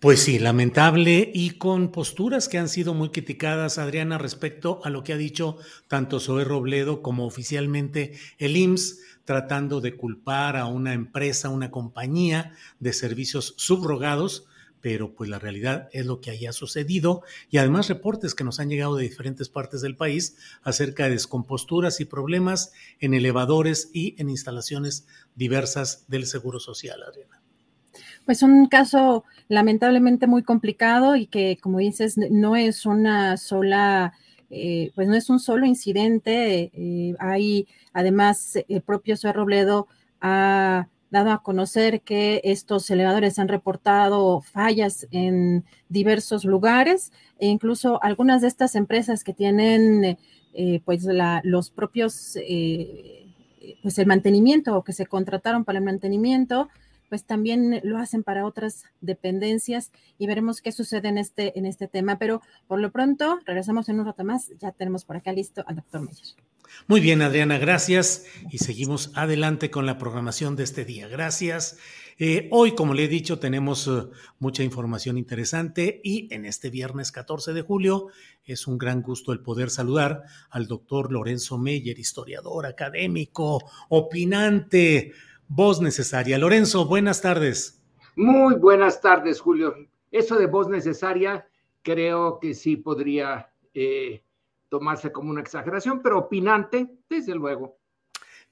Pues 0.00 0.22
sí, 0.22 0.38
lamentable 0.38 1.30
y 1.32 1.52
con 1.52 1.90
posturas 1.90 2.50
que 2.50 2.58
han 2.58 2.68
sido 2.68 2.92
muy 2.92 3.08
criticadas, 3.08 3.78
Adriana, 3.78 4.18
respecto 4.18 4.82
a 4.84 4.90
lo 4.90 5.02
que 5.02 5.14
ha 5.14 5.16
dicho 5.16 5.56
tanto 5.88 6.20
Zoe 6.20 6.44
Robledo 6.44 7.00
como 7.00 7.24
oficialmente 7.24 8.18
el 8.36 8.54
IMSS 8.54 8.98
tratando 9.24 9.80
de 9.80 9.96
culpar 9.96 10.56
a 10.56 10.66
una 10.66 10.92
empresa, 10.92 11.48
una 11.48 11.70
compañía 11.70 12.52
de 12.80 12.92
servicios 12.92 13.54
subrogados, 13.56 14.46
pero 14.80 15.14
pues 15.14 15.30
la 15.30 15.38
realidad 15.38 15.88
es 15.92 16.04
lo 16.04 16.20
que 16.20 16.30
haya 16.30 16.52
sucedido 16.52 17.22
y 17.50 17.56
además 17.56 17.88
reportes 17.88 18.34
que 18.34 18.44
nos 18.44 18.60
han 18.60 18.68
llegado 18.68 18.96
de 18.96 19.04
diferentes 19.04 19.48
partes 19.48 19.80
del 19.80 19.96
país 19.96 20.36
acerca 20.62 21.04
de 21.04 21.12
descomposturas 21.12 22.00
y 22.00 22.04
problemas 22.04 22.72
en 23.00 23.14
elevadores 23.14 23.90
y 23.94 24.14
en 24.18 24.28
instalaciones 24.28 25.06
diversas 25.34 26.04
del 26.08 26.26
Seguro 26.26 26.60
Social, 26.60 27.02
Adriana. 27.02 27.40
Pues 28.26 28.42
un 28.42 28.66
caso 28.66 29.24
lamentablemente 29.48 30.26
muy 30.26 30.42
complicado 30.42 31.16
y 31.16 31.26
que, 31.26 31.58
como 31.62 31.78
dices, 31.78 32.16
no 32.18 32.56
es 32.56 32.84
una 32.84 33.36
sola 33.38 34.12
eh, 34.50 34.92
pues 34.94 35.08
no 35.08 35.14
es 35.14 35.30
un 35.30 35.40
solo 35.40 35.66
incidente, 35.66 36.70
eh, 36.72 37.14
hay 37.18 37.66
además 37.94 38.58
el 38.68 38.82
propio 38.82 39.16
Zoe 39.16 39.32
Robledo 39.32 39.88
ha 40.20 40.88
dado 41.10 41.30
a 41.30 41.42
conocer 41.42 42.02
que 42.02 42.42
estos 42.44 42.90
elevadores 42.90 43.38
han 43.38 43.48
reportado 43.48 44.42
fallas 44.42 45.06
en 45.10 45.64
diversos 45.88 46.44
lugares 46.44 47.12
e 47.38 47.46
incluso 47.46 48.02
algunas 48.02 48.42
de 48.42 48.48
estas 48.48 48.74
empresas 48.74 49.24
que 49.24 49.32
tienen 49.32 50.18
eh, 50.52 50.80
pues 50.84 51.06
los 51.44 51.70
propios 51.70 52.36
pues 53.82 53.98
el 53.98 54.06
mantenimiento 54.06 54.76
o 54.76 54.84
que 54.84 54.92
se 54.92 55.06
contrataron 55.06 55.64
para 55.64 55.78
el 55.78 55.84
mantenimiento 55.84 56.68
pues 57.14 57.22
también 57.22 57.80
lo 57.84 57.98
hacen 57.98 58.24
para 58.24 58.44
otras 58.44 58.86
dependencias 59.00 59.92
y 60.18 60.26
veremos 60.26 60.60
qué 60.60 60.72
sucede 60.72 61.06
en 61.06 61.16
este, 61.16 61.56
en 61.56 61.64
este 61.64 61.86
tema. 61.86 62.18
Pero 62.18 62.42
por 62.66 62.80
lo 62.80 62.90
pronto, 62.90 63.38
regresamos 63.46 63.88
en 63.88 64.00
un 64.00 64.06
rato 64.06 64.24
más. 64.24 64.50
Ya 64.58 64.72
tenemos 64.72 65.04
por 65.04 65.14
acá 65.14 65.32
listo 65.32 65.62
al 65.68 65.76
doctor 65.76 66.00
Meyer. 66.00 66.34
Muy 66.88 67.00
bien, 67.00 67.22
Adriana, 67.22 67.58
gracias. 67.58 68.26
Y 68.50 68.58
seguimos 68.58 69.12
adelante 69.14 69.70
con 69.70 69.86
la 69.86 69.96
programación 69.96 70.56
de 70.56 70.64
este 70.64 70.84
día. 70.84 71.06
Gracias. 71.06 71.78
Eh, 72.18 72.48
hoy, 72.50 72.74
como 72.74 72.94
le 72.94 73.04
he 73.04 73.08
dicho, 73.08 73.38
tenemos 73.38 73.86
eh, 73.86 74.08
mucha 74.40 74.64
información 74.64 75.16
interesante 75.16 76.00
y 76.02 76.26
en 76.34 76.46
este 76.46 76.68
viernes 76.68 77.12
14 77.12 77.52
de 77.52 77.62
julio 77.62 78.08
es 78.44 78.66
un 78.66 78.76
gran 78.76 79.02
gusto 79.02 79.32
el 79.32 79.38
poder 79.38 79.70
saludar 79.70 80.24
al 80.50 80.66
doctor 80.66 81.12
Lorenzo 81.12 81.58
Meyer, 81.58 81.96
historiador, 81.96 82.66
académico, 82.66 83.62
opinante 83.88 85.12
voz 85.48 85.80
necesaria. 85.80 86.38
Lorenzo, 86.38 86.86
buenas 86.86 87.20
tardes. 87.20 87.82
Muy 88.16 88.54
buenas 88.56 89.00
tardes, 89.00 89.40
Julio. 89.40 89.74
Eso 90.10 90.36
de 90.36 90.46
voz 90.46 90.68
necesaria 90.68 91.48
creo 91.82 92.38
que 92.40 92.54
sí 92.54 92.76
podría 92.76 93.50
eh, 93.74 94.22
tomarse 94.68 95.12
como 95.12 95.30
una 95.30 95.40
exageración, 95.40 96.02
pero 96.02 96.18
opinante, 96.18 96.88
desde 97.08 97.34
luego. 97.34 97.78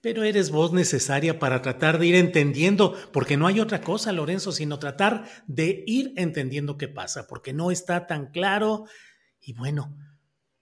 Pero 0.01 0.25
eres 0.25 0.51
voz 0.51 0.73
necesaria 0.73 1.39
para 1.39 1.63
tratar 1.63 1.99
de 1.99 2.07
ir 2.07 2.17
entendiendo, 2.17 2.97
porque 3.13 3.37
no 3.37 3.47
hay 3.47 3.61
otra 3.61 3.81
cosa, 3.81 4.11
Lorenzo, 4.11 4.51
sino 4.51 4.81
tratar 4.81 5.25
de 5.47 5.85
ir 5.87 6.13
entendiendo 6.17 6.77
qué 6.77 6.89
pasa, 6.89 7.29
porque 7.29 7.53
no 7.53 7.71
está 7.71 8.07
tan 8.07 8.33
claro. 8.33 8.87
Y 9.41 9.53
bueno, 9.53 9.97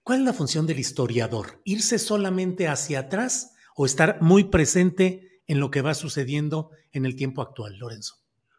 ¿cuál 0.03 0.19
es 0.21 0.25
la 0.27 0.35
función 0.35 0.67
del 0.67 0.79
historiador? 0.79 1.63
¿Irse 1.65 1.99
solamente 1.99 2.69
hacia 2.69 3.01
atrás 3.01 3.55
o 3.75 3.87
estar 3.87 4.21
muy 4.21 4.45
presente 4.45 5.30
en 5.51 5.59
lo 5.59 5.69
que 5.69 5.83
va 5.83 5.95
sucediendo 5.95 6.71
en 6.93 7.05
el 7.05 7.17
tiempo 7.17 7.43
actual, 7.43 7.77
Lorenzo? 7.77 8.15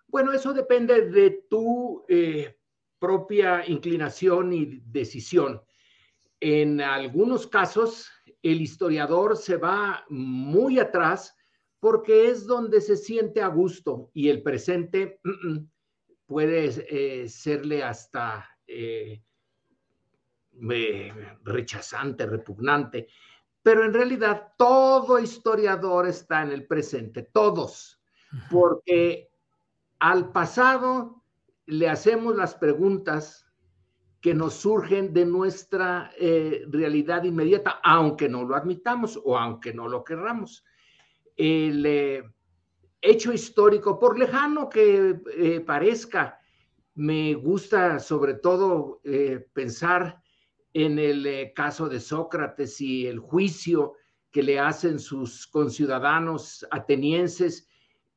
Bueno, 0.07 0.33
eso 0.33 0.53
depende 0.53 1.10
de 1.10 1.45
tu 1.50 2.03
eh, 2.10 2.60
propia 3.00 3.65
inclinación 3.65 4.51
y 4.51 4.81
decisión. 4.88 5.62
En 6.41 6.81
algunos 6.81 7.48
casos, 7.48 8.10
el 8.43 8.60
historiador 8.60 9.38
se 9.38 9.55
va 9.55 10.03
muy 10.10 10.79
atrás 10.79 11.33
porque 11.79 12.27
es 12.27 12.45
donde 12.45 12.81
se 12.81 12.98
siente 12.98 13.41
a 13.41 13.48
gusto 13.48 14.12
y 14.13 14.27
el 14.27 14.43
presente 14.43 15.21
mm, 15.24 15.50
mm, 15.50 15.69
puede 16.25 16.65
eh, 16.89 17.29
serle 17.29 17.83
hasta 17.83 18.50
eh, 18.67 19.24
rechazante, 21.45 22.25
repugnante 22.25 23.07
pero 23.63 23.86
en 23.86 23.94
realidad 23.94 24.53
todo 24.58 25.20
historiador 25.20 26.08
está 26.08 26.41
en 26.41 26.51
el 26.51 26.65
presente, 26.65 27.24
todos, 27.24 28.01
porque 28.50 29.30
al 30.00 30.32
pasado 30.32 31.24
le 31.65 31.89
hacemos 31.89 32.36
las 32.36 32.56
preguntas 32.56 33.46
que 34.20 34.34
nos 34.36 34.53
surgen 34.53 35.13
de 35.13 35.25
nuestra 35.25 36.12
eh, 36.18 36.63
realidad 36.70 37.24
inmediata, 37.24 37.80
aunque 37.84 38.30
no 38.30 38.44
lo 38.44 38.56
admitamos 38.56 39.20
o 39.24 39.38
aunque 39.38 39.74
no 39.74 39.88
lo 39.88 40.03
querramos. 40.03 40.63
El 41.36 41.84
eh, 41.86 42.24
hecho 43.01 43.34
histórico, 43.34 44.00
por 44.00 44.18
lejano 44.18 44.70
que 44.70 45.22
eh, 45.38 45.62
parezca, 45.62 46.39
me 46.94 47.34
gusta 47.34 48.00
sobre 48.00 48.36
todo 48.36 49.01
pensar 49.53 50.21
en 50.74 51.00
el 51.00 51.25
eh, 51.25 51.54
caso 51.54 51.90
de 51.90 52.00
Sócrates 52.00 52.80
y 52.82 53.08
el 53.08 53.20
juicio 53.20 53.94
que 54.32 54.44
le 54.44 54.60
hacen 54.60 55.00
sus 55.00 55.48
conciudadanos 55.48 56.66
atenienses 56.72 57.68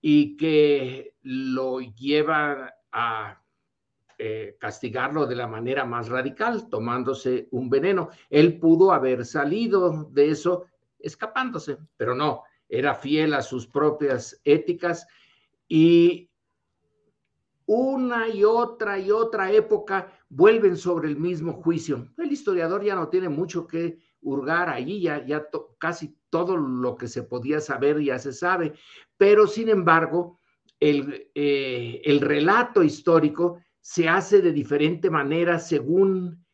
y 0.01 0.37
que 0.37 1.15
lo 1.23 1.81
lleva 1.81 2.75
a 2.93 3.43
eh, 4.17 4.57
castigarlo 4.61 5.27
de 5.27 5.35
la 5.35 5.49
manera 5.49 5.85
más 5.85 6.09
radical, 6.09 6.69
tomándose 6.69 7.49
un 7.51 7.69
veneno. 7.69 8.11
Él 8.31 8.61
pudo 8.61 8.93
haber 8.93 9.25
salido 9.25 10.09
de 10.13 10.31
eso 10.31 10.67
escapándose, 11.01 11.79
pero 11.97 12.15
no, 12.15 12.45
era 12.69 12.95
fiel 12.95 13.35
a 13.35 13.43
sus 13.43 13.67
propias 13.67 14.41
éticas 14.45 15.07
y 15.67 16.31
una 17.67 18.29
y 18.29 18.45
otra 18.45 18.99
y 18.99 19.11
otra 19.11 19.51
época 19.51 20.13
vuelven 20.35 20.77
sobre 20.77 21.09
el 21.09 21.17
mismo 21.17 21.53
juicio. 21.53 22.09
El 22.19 22.33
historiador 22.33 22.83
ya 22.83 22.97
no 22.97 23.09
tiene 23.09 23.29
mucho 23.29 23.67
que 23.67 23.99
hurgar 24.21 24.69
allí, 24.69 25.01
ya, 25.01 25.25
ya 25.25 25.47
casi 25.79 26.17
todo 26.29 26.57
lo 26.57 26.97
que 26.97 27.07
se 27.07 27.23
podía 27.23 27.61
saber 27.61 28.03
ya 28.03 28.19
se 28.19 28.33
sabe, 28.33 28.73
pero 29.17 29.47
sin 29.47 29.69
embargo, 29.69 30.41
el, 30.81 31.31
eh, 31.35 32.03
el 32.05 32.21
relato 32.21 32.83
histórico 32.83 33.61
se 33.81 34.09
hace 34.09 34.43
de 34.43 34.53
diferente 34.53 35.09
manera 35.09 35.61
según 35.61 36.45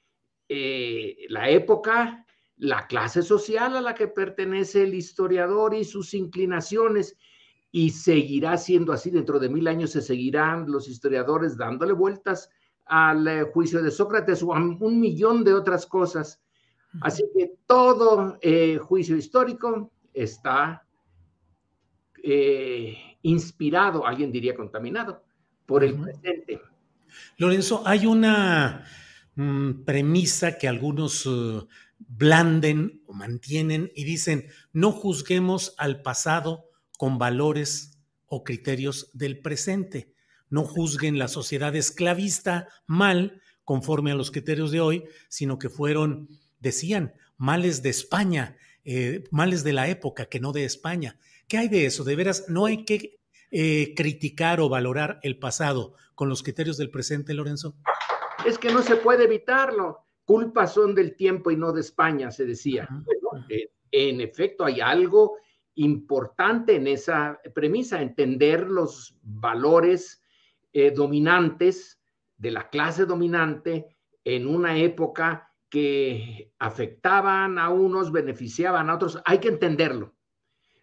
eh, 0.49 1.17
la 1.29 1.49
época, 1.49 2.27
la 2.57 2.87
clase 2.87 3.23
social 3.23 3.77
a 3.77 3.81
la 3.81 3.95
que 3.95 4.09
pertenece 4.09 4.83
el 4.83 4.93
historiador 4.93 5.75
y 5.75 5.85
sus 5.85 6.13
inclinaciones 6.13 7.17
y 7.73 7.91
seguirá 7.91 8.59
siendo 8.59 8.93
así. 8.93 9.11
Dentro 9.11 9.39
de 9.39 9.49
mil 9.49 9.69
años 9.69 9.93
se 9.93 10.03
seguirán 10.03 10.71
los 10.71 10.87
historiadores 10.87 11.57
dándole 11.57 11.95
vueltas 11.95 12.51
al 12.91 13.29
eh, 13.29 13.43
juicio 13.45 13.81
de 13.81 13.93
Sócrates 13.93 14.43
o 14.43 14.53
a 14.53 14.59
un 14.59 15.01
millón 15.01 15.45
de 15.45 15.55
otras 15.55 15.87
cosas. 15.87 16.43
Así 17.01 17.23
que 17.33 17.53
todo 17.67 18.37
eh, 18.43 18.79
juicio 18.79 19.17
histórico 19.17 19.93
está 20.13 20.85
eh, 22.21 22.97
inspirado, 23.23 24.05
alguien 24.05 24.33
diría 24.33 24.57
contaminado, 24.57 25.23
por 25.67 25.85
el 25.85 25.95
presente. 25.95 26.61
Lorenzo, 27.37 27.85
hay 27.87 28.07
una 28.07 28.85
mm, 29.37 29.85
premisa 29.85 30.59
que 30.59 30.67
algunos 30.67 31.27
uh, 31.27 31.69
blanden 31.97 33.03
o 33.07 33.13
mantienen 33.13 33.93
y 33.95 34.03
dicen, 34.03 34.49
no 34.73 34.91
juzguemos 34.91 35.75
al 35.79 36.03
pasado 36.03 36.65
con 36.99 37.19
valores 37.19 38.01
o 38.27 38.43
criterios 38.43 39.11
del 39.13 39.41
presente. 39.41 40.13
No 40.51 40.65
juzguen 40.65 41.19
la 41.19 41.29
sociedad 41.29 41.75
esclavista 41.75 42.69
mal 42.87 43.41
conforme 43.65 44.11
a 44.11 44.17
los 44.17 44.31
criterios 44.31 44.73
de 44.73 44.81
hoy, 44.81 45.05
sino 45.29 45.59
que 45.59 45.71
fueron, 45.71 46.29
decían, 46.59 47.15
males 47.37 47.83
de 47.83 47.91
España, 47.91 48.57
eh, 48.85 49.25
males 49.31 49.65
de 49.65 49.73
la 49.73 49.89
época, 49.89 50.27
que 50.27 50.41
no 50.41 50.53
de 50.53 50.65
España. 50.65 51.19
¿Qué 51.47 51.57
hay 51.57 51.69
de 51.69 51.87
eso? 51.87 52.05
De 52.05 52.17
veras, 52.17 52.47
no 52.49 52.67
hay 52.67 52.85
que 52.85 53.21
eh, 53.51 53.95
criticar 53.97 54.61
o 54.61 54.69
valorar 54.69 55.19
el 55.23 55.39
pasado 55.39 55.95
con 56.15 56.29
los 56.29 56.43
criterios 56.43 56.77
del 56.77 56.91
presente, 56.91 57.35
Lorenzo. 57.35 57.75
Es 58.45 58.59
que 58.59 58.73
no 58.73 58.83
se 58.83 58.97
puede 58.97 59.25
evitarlo. 59.25 60.07
Culpas 60.25 60.75
son 60.75 60.95
del 60.95 61.17
tiempo 61.17 61.51
y 61.51 61.57
no 61.57 61.73
de 61.73 61.81
España, 61.81 62.31
se 62.31 62.45
decía. 62.45 62.89
Eh, 63.49 63.71
en 63.91 64.21
efecto, 64.21 64.65
hay 64.65 64.81
algo 64.81 65.37
importante 65.75 66.77
en 66.77 66.87
esa 66.87 67.41
premisa, 67.55 68.03
entender 68.03 68.69
los 68.69 69.17
valores 69.23 70.20
eh, 70.73 70.91
dominantes 70.91 72.01
de 72.37 72.51
la 72.51 72.71
clase 72.71 73.07
dominante 73.07 73.97
en 74.25 74.47
una 74.47 74.79
época 74.79 75.53
que 75.69 76.53
afectaban 76.59 77.59
a 77.59 77.71
unos, 77.71 78.11
beneficiaban 78.13 78.91
a 78.91 78.95
otros. 78.95 79.21
Hay 79.25 79.39
que 79.39 79.49
entenderlo, 79.49 80.15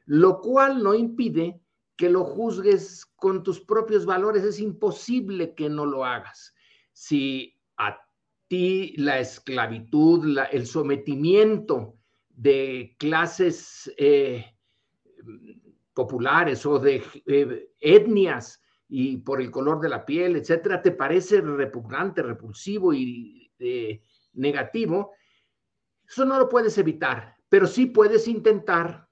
lo 0.05 0.39
cual 0.39 0.81
no 0.81 0.93
impide 0.93 1.61
que 1.95 2.09
lo 2.09 2.23
juzgues 2.23 3.05
con 3.15 3.43
tus 3.43 3.59
propios 3.59 4.05
valores. 4.05 4.43
Es 4.43 4.59
imposible 4.59 5.55
que 5.55 5.69
no 5.69 5.85
lo 5.85 6.05
hagas. 6.05 6.53
Si 6.93 7.59
a 7.77 7.99
ti 8.47 8.93
la 8.97 9.19
esclavitud, 9.19 10.37
el 10.51 10.67
sometimiento 10.67 11.97
de 12.29 12.95
clases 12.99 13.91
eh, 13.97 14.45
populares 15.93 16.65
o 16.65 16.77
de 16.77 17.03
eh, 17.25 17.69
etnias 17.79 18.61
y 18.89 19.17
por 19.17 19.41
el 19.41 19.51
color 19.51 19.79
de 19.79 19.89
la 19.89 20.05
piel, 20.05 20.35
etcétera, 20.35 20.81
te 20.81 20.91
parece 20.91 21.41
repugnante, 21.41 22.21
repulsivo 22.21 22.93
y 22.93 23.51
eh, 23.59 24.01
negativo, 24.33 25.13
eso 26.07 26.25
no 26.25 26.39
lo 26.39 26.47
puedes 26.47 26.77
evitar, 26.77 27.35
pero 27.49 27.67
sí 27.67 27.87
puedes 27.87 28.27
intentar 28.27 29.07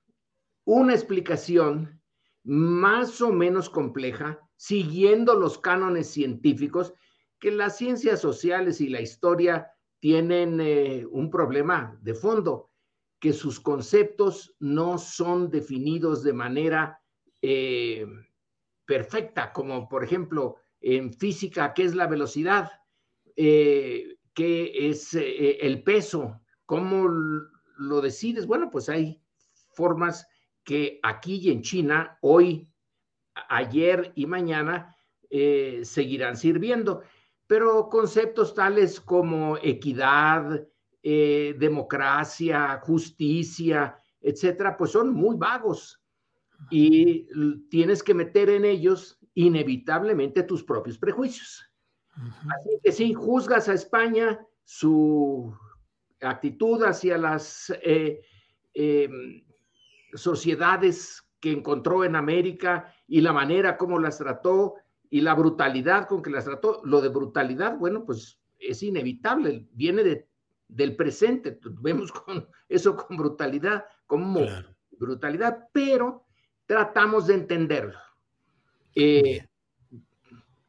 una 0.64 0.94
explicación 0.94 2.02
más 2.44 3.22
o 3.22 3.32
menos 3.32 3.70
compleja, 3.70 4.40
siguiendo 4.56 5.36
los 5.36 5.58
cánones 5.58 6.08
científicos, 6.08 6.94
que 7.40 7.52
las 7.52 7.78
ciencias 7.78 8.22
sociales 8.22 8.80
y 8.80 8.88
la 8.88 9.02
historia 9.02 9.72
tienen 10.00 10.60
eh, 10.62 11.06
un 11.10 11.30
problema 11.30 11.98
de 12.02 12.14
fondo 12.14 12.70
que 13.20 13.34
sus 13.34 13.60
conceptos 13.60 14.56
no 14.60 14.98
son 14.98 15.50
definidos 15.50 16.24
de 16.24 16.34
manera 16.34 17.02
eh, 17.42 18.06
perfecta, 18.86 19.52
como 19.54 19.88
por 19.88 20.04
ejemplo 20.04 20.58
en 20.82 21.14
física, 21.14 21.74
¿qué 21.74 21.84
es 21.84 21.96
la 21.96 22.08
velocidad? 22.08 22.72
Eh, 23.36 24.18
¿Qué 24.34 24.90
es 24.90 25.14
eh, 25.14 25.58
el 25.62 25.84
peso? 25.84 26.42
¿Cómo 26.66 27.08
lo 27.08 28.02
decides? 28.02 28.46
Bueno, 28.46 28.70
pues 28.70 28.90
hay 28.90 29.22
formas 29.74 30.28
que 30.64 31.00
aquí 31.04 31.36
y 31.38 31.52
en 31.52 31.62
China, 31.62 32.18
hoy, 32.22 32.70
ayer 33.50 34.12
y 34.16 34.26
mañana, 34.26 34.96
seguirán 35.84 36.38
sirviendo, 36.38 37.02
pero 37.46 37.90
conceptos 37.90 38.54
tales 38.54 39.02
como 39.02 39.58
equidad, 39.58 40.66
eh, 41.08 41.56
democracia, 41.60 42.82
justicia, 42.84 43.96
etcétera, 44.20 44.76
pues 44.76 44.92
son 44.92 45.14
muy 45.14 45.36
vagos 45.36 46.02
y 46.70 47.28
tienes 47.70 48.04
que 48.04 48.14
meter 48.14 48.50
en 48.50 48.66
ellos 48.66 49.20
inevitablemente 49.34 50.44
tus 50.44 50.64
propios 50.64 50.98
prejuicios. 50.98 51.70
Así 52.16 52.70
que 52.84 52.92
si 52.92 53.14
juzgas 53.14 53.68
a 53.68 53.74
España, 53.74 54.40
su 54.64 55.54
actitud 56.22 56.84
hacia 56.84 57.18
las 57.18 57.74
eh, 57.84 58.22
em, 58.74 59.44
sociedades 60.14 61.24
que 61.40 61.52
encontró 61.52 62.04
en 62.04 62.16
América 62.16 62.94
y 63.08 63.22
la 63.22 63.34
manera 63.34 63.78
como 63.78 64.00
las 64.00 64.18
trató 64.18 64.76
y 65.10 65.22
la 65.22 65.36
brutalidad 65.36 66.08
con 66.08 66.22
que 66.22 66.30
las 66.30 66.46
trató, 66.46 66.82
lo 66.86 67.02
de 67.02 67.10
brutalidad, 67.10 67.78
bueno, 67.78 68.06
pues 68.06 68.40
es 68.58 68.82
inevitable, 68.82 69.68
viene 69.72 70.04
de 70.04 70.28
del 70.68 70.96
presente. 70.96 71.60
Vemos 71.82 72.12
con 72.12 72.48
eso 72.68 72.96
con 72.96 73.18
brutalidad, 73.18 73.86
como 74.08 74.42
brutalidad, 74.92 75.70
pero 75.72 76.25
tratamos 76.66 77.28
de 77.28 77.36
entenderlo. 77.36 77.98
Eh, 78.96 79.46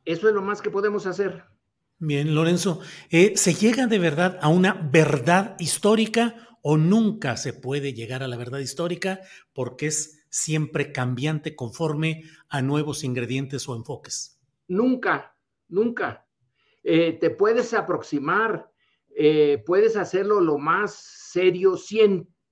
eso 0.04 0.28
es 0.28 0.34
lo 0.34 0.42
más 0.42 0.62
que 0.62 0.70
podemos 0.70 1.06
hacer. 1.06 1.44
Bien, 1.98 2.34
Lorenzo, 2.34 2.80
eh, 3.10 3.36
¿se 3.36 3.54
llega 3.54 3.86
de 3.86 3.98
verdad 3.98 4.38
a 4.42 4.48
una 4.48 4.74
verdad 4.74 5.56
histórica 5.58 6.46
o 6.62 6.76
nunca 6.76 7.36
se 7.36 7.52
puede 7.52 7.94
llegar 7.94 8.22
a 8.22 8.28
la 8.28 8.36
verdad 8.36 8.58
histórica 8.58 9.20
porque 9.54 9.86
es 9.86 10.26
siempre 10.28 10.92
cambiante 10.92 11.56
conforme 11.56 12.24
a 12.48 12.60
nuevos 12.60 13.02
ingredientes 13.02 13.68
o 13.68 13.74
enfoques? 13.74 14.38
Nunca, 14.68 15.34
nunca. 15.68 16.26
Eh, 16.82 17.14
te 17.14 17.30
puedes 17.30 17.72
aproximar, 17.72 18.70
eh, 19.16 19.62
puedes 19.64 19.96
hacerlo 19.96 20.40
lo 20.40 20.58
más 20.58 20.94
serio, 20.94 21.76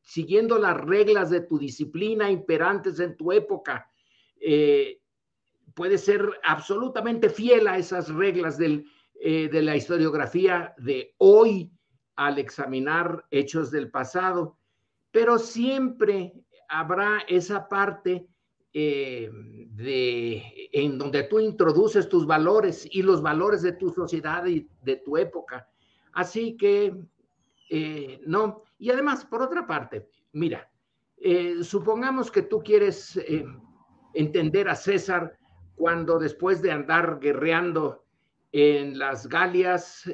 siguiendo 0.05 0.59
las 0.59 0.77
reglas 0.77 1.31
de 1.31 1.41
tu 1.41 1.59
disciplina 1.59 2.31
imperantes 2.31 3.01
en 3.01 3.17
tu 3.17 3.33
época. 3.33 3.91
Eh, 4.41 5.01
puedes 5.75 6.05
ser 6.05 6.29
absolutamente 6.45 7.29
fiel 7.29 7.67
a 7.67 7.79
esas 7.79 8.09
reglas 8.09 8.59
eh, 8.61 9.49
de 9.51 9.63
la 9.63 9.75
historiografía 9.75 10.75
de 10.79 11.15
hoy 11.19 11.73
al 12.17 12.39
examinar 12.39 13.25
hechos 13.31 13.71
del 13.71 13.91
pasado, 13.91 14.59
pero 15.11 15.39
siempre 15.39 16.35
habrá 16.69 17.25
esa 17.27 17.69
parte 17.69 18.29
de, 18.75 20.43
en 20.73 20.99
donde 20.99 21.23
tú 21.25 21.39
introduces 21.39 22.09
tus 22.09 22.27
valores 22.27 22.89
y 22.91 23.03
los 23.03 23.23
valores 23.23 23.63
de 23.63 23.73
tu 23.73 23.91
sociedad 23.91 24.45
y 24.47 24.69
de 24.83 24.97
tu 24.97 25.17
época. 25.17 25.69
Así 26.13 26.57
que, 26.57 26.95
eh, 27.77 28.21
no. 28.25 28.63
Y 28.79 28.93
además, 28.93 29.25
por 29.25 29.43
otra 29.43 29.67
parte, 29.67 30.09
mira, 30.33 30.71
eh, 31.17 31.65
supongamos 31.65 32.31
que 32.31 32.43
tú 32.43 32.63
quieres 32.63 33.17
eh, 33.17 33.45
entender 34.13 34.69
a 34.69 34.77
César 34.77 35.37
cuando 35.75 36.21
después 36.21 36.63
de 36.63 36.71
andar 36.71 37.19
guerreando 37.19 38.05
en 38.53 38.97
las 38.97 39.29
Galias, 39.29 40.09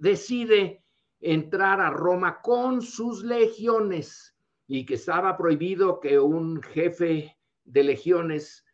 decide 0.00 0.82
entrar 1.20 1.82
a 1.82 1.90
Roma 1.90 2.40
con 2.40 2.80
sus 2.80 3.22
legiones 3.22 4.34
y 4.66 4.86
que 4.86 4.94
estaba 4.94 5.36
prohibido 5.36 6.00
que 6.00 6.18
un 6.18 6.62
jefe 6.62 7.36
de 7.64 7.84
legiones 7.84 8.64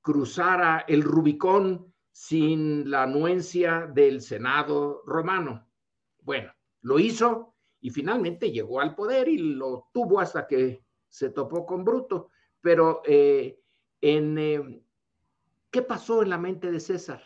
cruzara 0.00 0.86
el 0.88 1.02
Rubicón 1.02 1.92
sin 2.10 2.90
la 2.90 3.02
anuencia 3.02 3.86
del 3.92 4.22
Senado 4.22 5.02
romano. 5.04 5.68
Bueno, 6.22 6.50
lo 6.84 6.98
hizo 6.98 7.54
y 7.80 7.90
finalmente 7.90 8.52
llegó 8.52 8.80
al 8.80 8.94
poder 8.94 9.28
y 9.28 9.38
lo 9.38 9.88
tuvo 9.92 10.20
hasta 10.20 10.46
que 10.46 10.84
se 11.08 11.30
topó 11.30 11.66
con 11.66 11.84
Bruto. 11.84 12.28
Pero 12.60 13.02
eh, 13.04 13.58
eh, 14.00 14.82
¿qué 15.70 15.82
pasó 15.82 16.22
en 16.22 16.30
la 16.30 16.38
mente 16.38 16.70
de 16.70 16.80
César? 16.80 17.22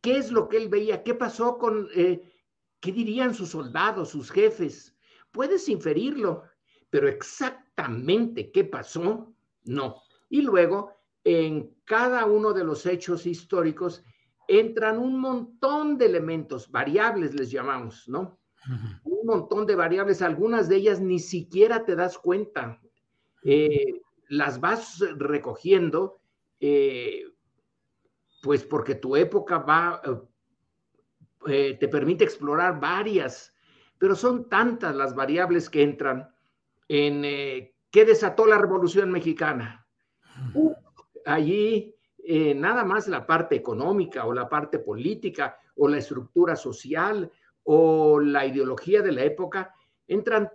¿Qué 0.00 0.18
es 0.18 0.30
lo 0.30 0.48
que 0.48 0.58
él 0.58 0.68
veía? 0.68 1.02
¿Qué 1.02 1.14
pasó 1.14 1.58
con, 1.58 1.88
eh, 1.94 2.22
qué 2.80 2.92
dirían 2.92 3.34
sus 3.34 3.50
soldados, 3.50 4.10
sus 4.10 4.30
jefes? 4.30 4.94
Puedes 5.30 5.68
inferirlo, 5.68 6.44
pero 6.90 7.08
exactamente 7.08 8.52
qué 8.52 8.64
pasó, 8.64 9.34
no. 9.64 10.02
Y 10.28 10.42
luego 10.42 10.92
en 11.24 11.74
cada 11.84 12.26
uno 12.26 12.52
de 12.52 12.64
los 12.64 12.84
hechos 12.84 13.24
históricos 13.24 14.04
entran 14.48 14.98
un 14.98 15.18
montón 15.18 15.98
de 15.98 16.06
elementos, 16.06 16.70
variables 16.70 17.34
les 17.34 17.50
llamamos, 17.50 18.08
¿no? 18.08 18.38
Un 19.04 19.26
montón 19.26 19.66
de 19.66 19.74
variables, 19.74 20.22
algunas 20.22 20.68
de 20.68 20.76
ellas 20.76 21.00
ni 21.00 21.18
siquiera 21.18 21.84
te 21.84 21.96
das 21.96 22.16
cuenta. 22.16 22.80
Eh, 23.42 24.00
las 24.28 24.58
vas 24.60 25.00
recogiendo, 25.18 26.20
eh, 26.60 27.24
pues 28.42 28.64
porque 28.64 28.94
tu 28.94 29.16
época 29.16 29.58
va, 29.58 30.00
eh, 31.46 31.76
te 31.78 31.88
permite 31.88 32.24
explorar 32.24 32.80
varias, 32.80 33.54
pero 33.98 34.16
son 34.16 34.48
tantas 34.48 34.94
las 34.94 35.14
variables 35.14 35.68
que 35.68 35.82
entran 35.82 36.30
en 36.88 37.22
qué 37.90 38.04
desató 38.04 38.46
la 38.46 38.58
Revolución 38.58 39.10
Mexicana 39.10 39.84
allí 41.24 41.93
eh, 42.26 42.54
nada 42.54 42.84
más 42.84 43.08
la 43.08 43.26
parte 43.26 43.54
económica 43.54 44.24
o 44.26 44.32
la 44.32 44.48
parte 44.48 44.78
política 44.78 45.58
o 45.76 45.88
la 45.88 45.98
estructura 45.98 46.56
social 46.56 47.30
o 47.64 48.20
la 48.20 48.46
ideología 48.46 49.02
de 49.02 49.12
la 49.12 49.24
época, 49.24 49.74
entran 50.06 50.50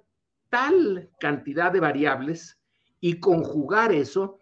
tal 0.49 1.10
cantidad 1.19 1.71
de 1.71 1.79
variables 1.79 2.60
y 2.99 3.19
conjugar 3.19 3.91
eso, 3.91 4.39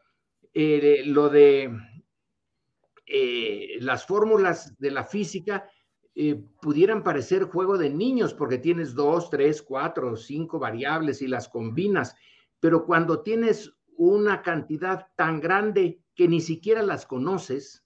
eh, 0.53 1.03
lo 1.05 1.29
de 1.29 1.71
eh, 3.05 3.77
las 3.79 4.05
fórmulas 4.05 4.77
de 4.79 4.91
la 4.91 5.03
física 5.03 5.69
eh, 6.15 6.43
pudieran 6.61 7.03
parecer 7.03 7.43
juego 7.43 7.77
de 7.77 7.89
niños 7.89 8.33
porque 8.33 8.57
tienes 8.57 8.95
dos, 8.95 9.29
tres, 9.29 9.61
cuatro, 9.61 10.17
cinco 10.17 10.59
variables 10.59 11.21
y 11.21 11.27
las 11.27 11.47
combinas, 11.47 12.15
pero 12.59 12.85
cuando 12.85 13.21
tienes 13.21 13.71
una 13.97 14.41
cantidad 14.41 15.07
tan 15.15 15.41
grande 15.41 16.01
que 16.15 16.27
ni 16.27 16.39
siquiera 16.39 16.81
las 16.81 17.05
conoces, 17.05 17.85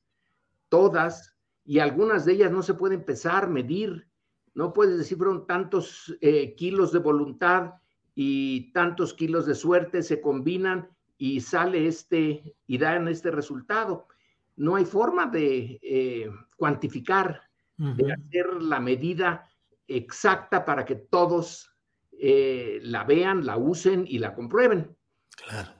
todas, 0.70 1.36
y 1.66 1.80
algunas 1.80 2.26
de 2.26 2.34
ellas 2.34 2.52
no 2.52 2.62
se 2.62 2.74
pueden 2.74 3.00
empezar 3.00 3.46
a 3.46 3.48
medir, 3.48 4.08
no 4.54 4.74
puedes 4.74 4.98
decir, 4.98 5.18
fueron 5.18 5.48
tantos 5.48 6.16
kilos 6.58 6.92
de 6.92 7.00
voluntad 7.00 7.74
y 8.16 8.72
tantos 8.74 9.14
kilos 9.14 9.46
de 9.46 9.56
suerte 9.56 10.04
se 10.04 10.22
combinan 10.22 10.90
y 11.18 11.40
sale 11.42 11.88
este 11.88 12.56
y 12.68 12.78
dan 12.78 13.08
este 13.08 13.32
resultado. 13.32 14.08
No 14.56 14.76
hay 14.76 14.86
forma 14.86 15.28
de 15.28 15.80
eh, 15.82 16.30
cuantificar, 16.58 17.42
de 17.78 18.14
hacer 18.14 18.62
la 18.62 18.80
medida 18.80 19.50
exacta 19.88 20.66
para 20.66 20.86
que 20.86 20.96
todos 20.96 21.72
eh, 22.12 22.80
la 22.84 23.04
vean, 23.04 23.46
la 23.46 23.58
usen 23.58 24.06
y 24.08 24.20
la 24.20 24.36
comprueben. 24.36 24.96
Claro. 25.36 25.72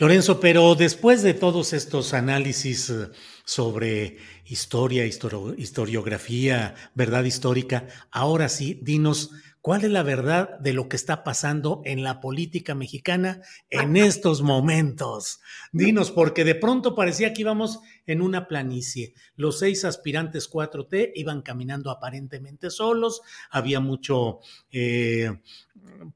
Lorenzo, 0.00 0.38
pero 0.38 0.76
después 0.76 1.22
de 1.24 1.34
todos 1.34 1.72
estos 1.72 2.14
análisis 2.14 2.88
eh, 2.88 3.08
sobre 3.44 4.18
historia, 4.46 5.04
historiografía, 5.04 6.76
verdad 6.94 7.24
histórica, 7.24 7.88
ahora 8.12 8.48
sí, 8.48 8.78
dinos 8.80 9.32
¿Cuál 9.68 9.84
es 9.84 9.90
la 9.90 10.02
verdad 10.02 10.58
de 10.60 10.72
lo 10.72 10.88
que 10.88 10.96
está 10.96 11.22
pasando 11.24 11.82
en 11.84 12.02
la 12.02 12.22
política 12.22 12.74
mexicana 12.74 13.42
en 13.68 13.98
estos 13.98 14.40
momentos? 14.40 15.40
Dinos, 15.72 16.10
porque 16.10 16.42
de 16.42 16.54
pronto 16.54 16.94
parecía 16.94 17.34
que 17.34 17.42
íbamos 17.42 17.80
en 18.06 18.22
una 18.22 18.48
planicie. 18.48 19.12
Los 19.36 19.58
seis 19.58 19.84
aspirantes 19.84 20.50
4T 20.50 21.12
iban 21.16 21.42
caminando 21.42 21.90
aparentemente 21.90 22.70
solos, 22.70 23.20
había 23.50 23.78
mucho 23.78 24.38
eh, 24.72 25.36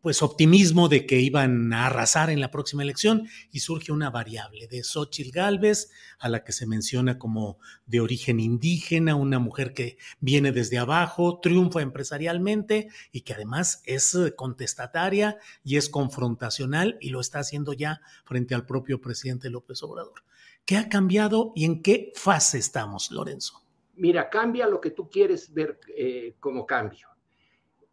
pues 0.01 0.23
optimismo 0.23 0.89
de 0.89 1.07
que 1.07 1.21
iban 1.21 1.73
a 1.73 1.87
arrasar 1.87 2.31
en 2.31 2.41
la 2.41 2.51
próxima 2.51 2.83
elección 2.83 3.29
y 3.51 3.61
surge 3.61 3.93
una 3.93 4.11
variable 4.11 4.67
de 4.67 4.83
Xochitl 4.83 5.31
Galvez, 5.31 5.91
a 6.19 6.29
la 6.29 6.45
que 6.45 6.53
se 6.53 6.67
menciona 6.67 7.19
como 7.19 7.59
de 7.87 8.01
origen 8.01 8.41
indígena, 8.41 9.15
una 9.15 9.39
mujer 9.39 9.75
que 9.75 9.99
viene 10.21 10.53
desde 10.53 10.79
abajo, 10.79 11.41
triunfa 11.41 11.83
empresarialmente 11.83 12.89
y 13.13 13.21
que 13.23 13.35
además 13.43 13.83
es 13.87 14.17
contestataria 14.37 15.39
y 15.65 15.77
es 15.77 15.89
confrontacional 15.89 16.97
y 17.01 17.11
lo 17.11 17.21
está 17.21 17.41
haciendo 17.41 17.73
ya 17.73 18.01
frente 18.25 18.55
al 18.55 18.67
propio 18.67 19.01
presidente 19.01 19.51
López 19.51 19.83
Obrador. 19.83 20.23
¿Qué 20.65 20.77
ha 20.77 20.89
cambiado 20.89 21.53
y 21.55 21.65
en 21.65 21.83
qué 21.83 22.13
fase 22.15 22.59
estamos, 22.59 23.11
Lorenzo? 23.11 23.63
Mira, 23.95 24.31
cambia 24.31 24.67
lo 24.67 24.81
que 24.81 24.91
tú 24.91 25.11
quieres 25.11 25.53
ver 25.53 25.79
eh, 25.97 26.37
como 26.41 26.65
cambio 26.67 27.13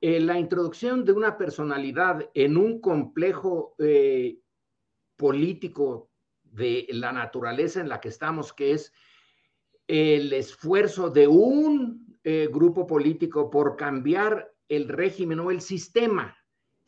eh, 0.01 0.21
la 0.21 0.39
introducción 0.39 1.03
de 1.03 1.11
una 1.11 1.37
personalidad 1.37 2.29
en 2.33 2.55
un 2.55 2.79
complejo 2.79 3.75
eh, 3.79 4.39
político 5.17 6.09
de 6.43 6.87
la 6.91 7.11
naturaleza 7.11 7.81
en 7.81 7.89
la 7.89 7.99
que 7.99 8.07
estamos, 8.07 8.53
que 8.53 8.71
es 8.71 8.93
el 9.87 10.31
esfuerzo 10.31 11.09
de 11.09 11.27
un 11.27 12.17
eh, 12.23 12.47
grupo 12.49 12.87
político 12.87 13.49
por 13.49 13.75
cambiar 13.75 14.53
el 14.69 14.87
régimen 14.87 15.39
o 15.39 15.51
el 15.51 15.59
sistema 15.59 16.37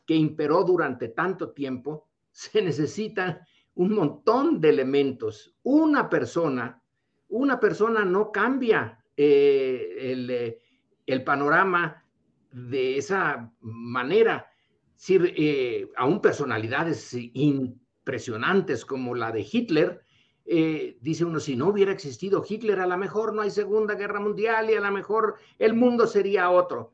que 0.06 0.14
imperó 0.14 0.64
durante 0.64 1.08
tanto 1.08 1.52
tiempo, 1.52 2.08
se 2.30 2.62
necesitan 2.62 3.40
un 3.74 3.94
montón 3.94 4.60
de 4.60 4.70
elementos. 4.70 5.54
Una 5.62 6.08
persona, 6.08 6.82
una 7.28 7.60
persona 7.60 8.04
no 8.04 8.32
cambia 8.32 9.04
el, 9.16 10.56
el 11.06 11.24
panorama 11.24 12.02
de 12.52 12.98
esa 12.98 13.52
manera. 13.60 14.46
Eh, 15.08 15.90
aún 15.96 16.20
personalidades 16.20 17.12
impresionantes 17.14 18.84
como 18.84 19.14
la 19.14 19.32
de 19.32 19.46
Hitler, 19.50 20.04
eh, 20.44 20.98
dice 21.00 21.24
uno, 21.24 21.40
si 21.40 21.56
no 21.56 21.68
hubiera 21.68 21.92
existido 21.92 22.44
Hitler, 22.46 22.80
a 22.80 22.86
lo 22.86 22.96
mejor 22.96 23.34
no 23.34 23.42
hay 23.42 23.50
Segunda 23.50 23.94
Guerra 23.94 24.20
Mundial 24.20 24.70
y 24.70 24.74
a 24.74 24.80
lo 24.80 24.90
mejor 24.92 25.36
el 25.58 25.74
mundo 25.74 26.06
sería 26.06 26.50
otro. 26.50 26.92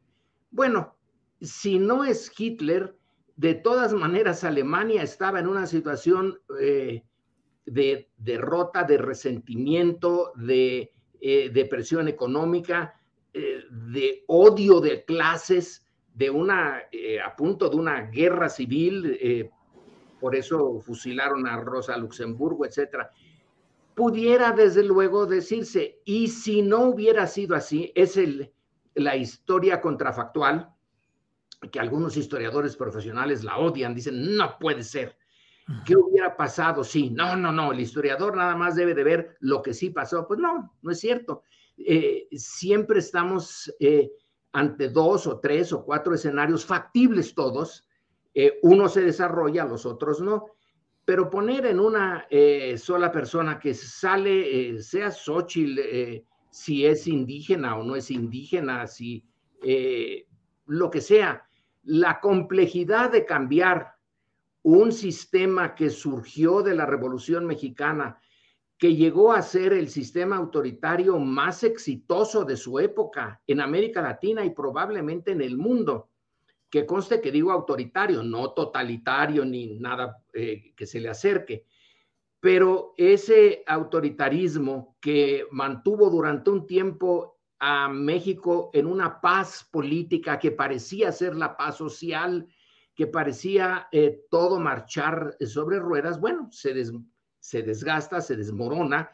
Bueno, 0.51 0.97
si 1.41 1.79
no 1.79 2.05
es 2.05 2.33
Hitler, 2.37 2.97
de 3.37 3.55
todas 3.55 3.93
maneras 3.93 4.45
Alemania 4.45 5.03
estaba 5.03 5.41
en 5.41 5.47
una 5.47 5.67
situación 5.67 6.41
eh, 6.61 7.05
de 7.67 8.11
derrota, 8.17 8.85
de 8.85 8.99
resentimiento, 8.99 10.33
de 10.37 10.93
depresión 11.21 12.07
económica, 12.07 12.99
eh, 13.35 13.63
de 13.71 14.25
odio 14.27 14.81
de 14.81 15.05
clases, 15.05 15.87
de 16.13 16.31
una, 16.31 16.83
eh, 16.91 17.21
a 17.21 17.37
punto 17.37 17.69
de 17.69 17.77
una 17.77 18.01
guerra 18.11 18.49
civil, 18.49 19.17
eh, 19.21 19.51
por 20.19 20.35
eso 20.35 20.81
fusilaron 20.81 21.47
a 21.47 21.57
Rosa 21.61 21.97
Luxemburgo, 21.97 22.65
etcétera. 22.65 23.13
Pudiera 23.95 24.53
desde 24.53 24.83
luego 24.83 25.27
decirse, 25.27 26.01
y 26.05 26.29
si 26.29 26.63
no 26.63 26.87
hubiera 26.87 27.27
sido 27.27 27.55
así, 27.55 27.93
es 27.95 28.17
el, 28.17 28.51
la 28.95 29.17
historia 29.17 29.81
contrafactual, 29.81 30.75
que 31.73 31.81
algunos 31.81 32.17
historiadores 32.17 32.77
profesionales 32.77 33.45
la 33.45 33.59
odian, 33.59 33.95
dicen, 33.95 34.37
no 34.37 34.59
puede 34.59 34.83
ser. 34.83 35.17
¿Qué 35.85 35.97
hubiera 35.97 36.35
pasado? 36.35 36.83
Sí, 36.83 37.11
no, 37.11 37.37
no, 37.37 37.53
no, 37.53 37.73
el 37.73 37.81
historiador 37.81 38.37
nada 38.37 38.57
más 38.57 38.75
debe 38.75 38.95
de 38.95 39.05
ver 39.05 39.37
lo 39.41 39.61
que 39.61 39.75
sí 39.75 39.91
pasó. 39.91 40.27
Pues 40.27 40.41
no, 40.41 40.75
no 40.81 40.91
es 40.91 40.99
cierto. 40.99 41.43
Eh, 41.77 42.27
siempre 42.33 43.01
estamos 43.01 43.73
eh, 43.79 44.11
ante 44.53 44.89
dos 44.89 45.27
o 45.27 45.39
tres 45.41 45.73
o 45.73 45.85
cuatro 45.85 46.15
escenarios 46.15 46.65
factibles 46.65 47.35
todos. 47.35 47.87
Eh, 48.33 48.59
uno 48.63 48.89
se 48.89 49.03
desarrolla, 49.03 49.67
los 49.67 49.85
otros 49.85 50.21
no. 50.21 50.47
Pero 51.05 51.29
poner 51.29 51.67
en 51.67 51.81
una 51.81 52.27
sola 52.77 53.11
persona 53.11 53.59
que 53.59 53.73
sale, 53.73 54.83
sea 54.83 55.11
Xochitl, 55.11 56.23
si 56.51 56.87
es 56.87 57.07
indígena 57.07 57.77
o 57.77 57.85
no 57.85 57.97
es 57.97 58.11
indígena, 58.11 58.87
si 58.87 59.25
lo 60.67 60.91
que 60.91 61.01
sea, 61.01 61.49
la 61.83 62.21
complejidad 62.21 63.11
de 63.11 63.25
cambiar 63.25 63.95
un 64.63 64.93
sistema 64.93 65.75
que 65.75 65.89
surgió 65.89 66.63
de 66.63 66.75
la 66.75 66.85
Revolución 66.85 67.47
Mexicana, 67.47 68.21
que 68.77 68.95
llegó 68.95 69.33
a 69.33 69.43
ser 69.43 69.73
el 69.73 69.89
sistema 69.89 70.37
autoritario 70.37 71.19
más 71.19 71.65
exitoso 71.65 72.45
de 72.45 72.57
su 72.57 72.79
época 72.79 73.43
en 73.47 73.61
América 73.61 74.03
Latina 74.03 74.45
y 74.45 74.51
probablemente 74.51 75.33
en 75.33 75.41
el 75.41 75.57
mundo. 75.57 76.11
Que 76.71 76.85
conste 76.85 77.21
que 77.21 77.33
digo 77.33 77.51
autoritario, 77.51 78.23
no 78.23 78.53
totalitario 78.53 79.45
ni 79.45 79.79
nada 79.79 80.23
eh, 80.35 80.75
que 80.77 80.87
se 80.87 81.01
le 81.01 81.09
acerque, 81.09 81.65
pero 82.41 82.95
ese 82.97 83.65
autoritarismo 83.67 84.97
que 85.01 85.45
mantuvo 85.51 86.09
durante 86.11 86.51
un 86.51 86.67
tiempo 86.67 87.39
a 87.59 87.89
México 87.89 88.71
en 88.73 88.87
una 88.87 89.21
paz 89.21 89.69
política 89.71 90.39
que 90.39 90.53
parecía 90.53 91.11
ser 91.11 91.35
la 91.35 91.57
paz 91.57 91.77
social, 91.77 92.47
que 92.95 93.07
parecía 93.07 93.89
eh, 93.91 94.23
todo 94.31 94.61
marchar 94.61 95.37
sobre 95.41 95.79
ruedas, 95.81 96.21
bueno, 96.21 96.49
se, 96.53 96.75
des, 96.75 96.93
se 97.41 97.63
desgasta, 97.63 98.21
se 98.21 98.37
desmorona 98.37 99.11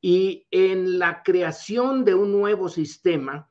y 0.00 0.46
en 0.50 0.98
la 0.98 1.22
creación 1.22 2.04
de 2.04 2.14
un 2.14 2.32
nuevo 2.32 2.68
sistema 2.68 3.48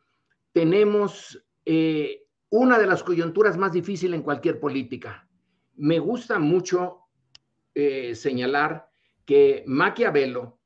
tenemos 0.52 1.46
eh, 1.66 2.26
una 2.50 2.80
de 2.80 2.88
las 2.88 3.04
coyunturas 3.04 3.58
más 3.58 3.74
difíciles 3.74 4.18
en 4.18 4.24
cualquier 4.24 4.60
política. 4.60 5.28
Me 5.76 6.00
gusta 6.00 6.40
mucho 6.40 7.02
eh, 7.76 8.16
señalar 8.16 8.89
que 9.30 9.64
Maquiavelo, 9.68 10.58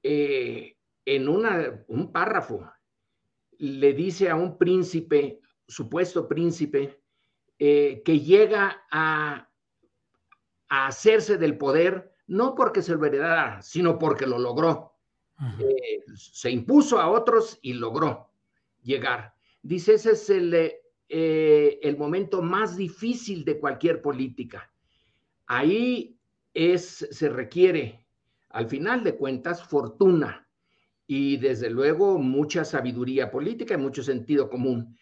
eh, 0.00 0.76
en 1.04 1.28
un 1.28 2.12
párrafo, 2.12 2.70
le 3.58 3.92
dice 3.94 4.30
a 4.30 4.36
un 4.36 4.56
príncipe, 4.56 5.40
supuesto 5.66 6.28
príncipe, 6.28 7.02
que 7.58 8.20
llega 8.24 8.84
a, 8.92 9.50
a 10.68 10.86
hacerse 10.86 11.36
del 11.36 11.58
poder 11.58 12.14
no 12.28 12.54
porque 12.54 12.80
se 12.80 12.94
lo 12.94 13.04
heredara, 13.04 13.60
sino 13.60 13.98
porque 13.98 14.24
lo 14.24 14.38
logró. 14.38 14.94
Eh, 15.58 16.04
se 16.14 16.48
impuso 16.48 17.00
a 17.00 17.10
otros 17.10 17.58
y 17.60 17.72
logró 17.72 18.30
llegar. 18.82 19.34
Dice, 19.62 19.94
ese 19.94 20.12
es 20.12 20.30
el, 20.30 20.54
eh, 21.08 21.80
el 21.82 21.98
momento 21.98 22.40
más 22.40 22.76
difícil 22.76 23.44
de 23.44 23.58
cualquier 23.58 24.00
política. 24.00 24.72
Ahí 25.46 26.19
es, 26.54 27.08
se 27.10 27.28
requiere, 27.28 28.06
al 28.50 28.68
final 28.68 29.04
de 29.04 29.16
cuentas, 29.16 29.62
fortuna 29.62 30.48
y 31.06 31.38
desde 31.38 31.70
luego 31.70 32.18
mucha 32.18 32.64
sabiduría 32.64 33.30
política 33.30 33.74
y 33.74 33.78
mucho 33.78 34.02
sentido 34.02 34.48
común. 34.48 34.96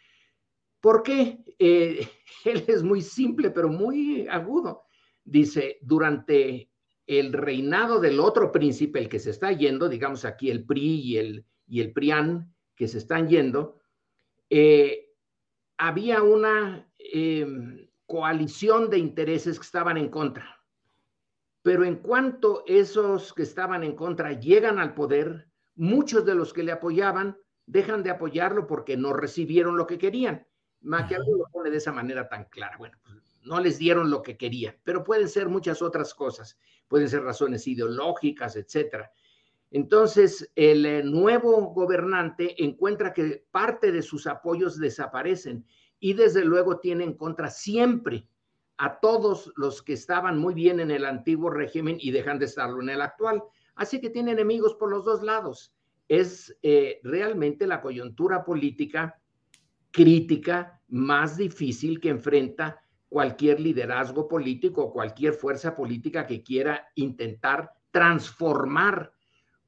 ¿Por 0.80 1.02
qué? 1.02 1.44
Eh, 1.58 2.08
él 2.44 2.64
es 2.66 2.82
muy 2.82 3.02
simple, 3.02 3.50
pero 3.50 3.68
muy 3.68 4.26
agudo. 4.28 4.84
Dice, 5.24 5.78
durante 5.82 6.70
el 7.06 7.32
reinado 7.32 8.00
del 8.00 8.20
otro 8.20 8.52
príncipe, 8.52 8.98
el 8.98 9.08
que 9.08 9.18
se 9.18 9.30
está 9.30 9.52
yendo, 9.52 9.88
digamos 9.88 10.24
aquí 10.24 10.50
el 10.50 10.64
PRI 10.64 11.00
y 11.00 11.16
el, 11.18 11.46
y 11.66 11.80
el 11.80 11.92
PRIAN, 11.92 12.54
que 12.74 12.88
se 12.88 12.98
están 12.98 13.28
yendo, 13.28 13.80
eh, 14.50 15.10
había 15.76 16.22
una 16.22 16.90
em, 16.98 17.88
coalición 18.06 18.88
de 18.88 18.98
intereses 18.98 19.58
que 19.58 19.64
estaban 19.64 19.96
en 19.96 20.08
contra. 20.08 20.57
Pero 21.68 21.84
en 21.84 21.96
cuanto 21.96 22.64
esos 22.66 23.34
que 23.34 23.42
estaban 23.42 23.84
en 23.84 23.94
contra 23.94 24.32
llegan 24.32 24.78
al 24.78 24.94
poder, 24.94 25.50
muchos 25.74 26.24
de 26.24 26.34
los 26.34 26.54
que 26.54 26.62
le 26.62 26.72
apoyaban 26.72 27.36
dejan 27.66 28.02
de 28.02 28.08
apoyarlo 28.08 28.66
porque 28.66 28.96
no 28.96 29.12
recibieron 29.12 29.76
lo 29.76 29.86
que 29.86 29.98
querían. 29.98 30.46
Maquiavelo 30.80 31.36
lo 31.36 31.44
pone 31.52 31.70
de 31.70 31.76
esa 31.76 31.92
manera 31.92 32.26
tan 32.26 32.46
clara. 32.46 32.78
Bueno, 32.78 32.96
pues 33.04 33.16
no 33.42 33.60
les 33.60 33.76
dieron 33.76 34.08
lo 34.08 34.22
que 34.22 34.38
querían, 34.38 34.76
pero 34.82 35.04
pueden 35.04 35.28
ser 35.28 35.50
muchas 35.50 35.82
otras 35.82 36.14
cosas, 36.14 36.58
pueden 36.88 37.06
ser 37.06 37.22
razones 37.22 37.66
ideológicas, 37.66 38.56
etcétera. 38.56 39.12
Entonces, 39.70 40.50
el 40.56 40.86
eh, 40.86 41.02
nuevo 41.04 41.74
gobernante 41.74 42.64
encuentra 42.64 43.12
que 43.12 43.44
parte 43.50 43.92
de 43.92 44.00
sus 44.00 44.26
apoyos 44.26 44.78
desaparecen 44.78 45.66
y 46.00 46.14
desde 46.14 46.46
luego 46.46 46.80
tiene 46.80 47.04
en 47.04 47.12
contra 47.12 47.50
siempre 47.50 48.26
a 48.78 49.00
todos 49.00 49.52
los 49.56 49.82
que 49.82 49.92
estaban 49.92 50.38
muy 50.38 50.54
bien 50.54 50.80
en 50.80 50.90
el 50.90 51.04
antiguo 51.04 51.50
régimen 51.50 51.98
y 52.00 52.12
dejan 52.12 52.38
de 52.38 52.46
estarlo 52.46 52.80
en 52.80 52.88
el 52.88 53.00
actual. 53.00 53.42
Así 53.74 54.00
que 54.00 54.10
tiene 54.10 54.32
enemigos 54.32 54.74
por 54.74 54.90
los 54.90 55.04
dos 55.04 55.22
lados. 55.22 55.74
Es 56.08 56.56
eh, 56.62 57.00
realmente 57.02 57.66
la 57.66 57.80
coyuntura 57.80 58.44
política 58.44 59.20
crítica 59.90 60.80
más 60.88 61.36
difícil 61.36 62.00
que 62.00 62.08
enfrenta 62.08 62.80
cualquier 63.08 63.60
liderazgo 63.60 64.28
político 64.28 64.84
o 64.84 64.92
cualquier 64.92 65.34
fuerza 65.34 65.74
política 65.74 66.26
que 66.26 66.42
quiera 66.42 66.88
intentar 66.94 67.72
transformar 67.90 69.12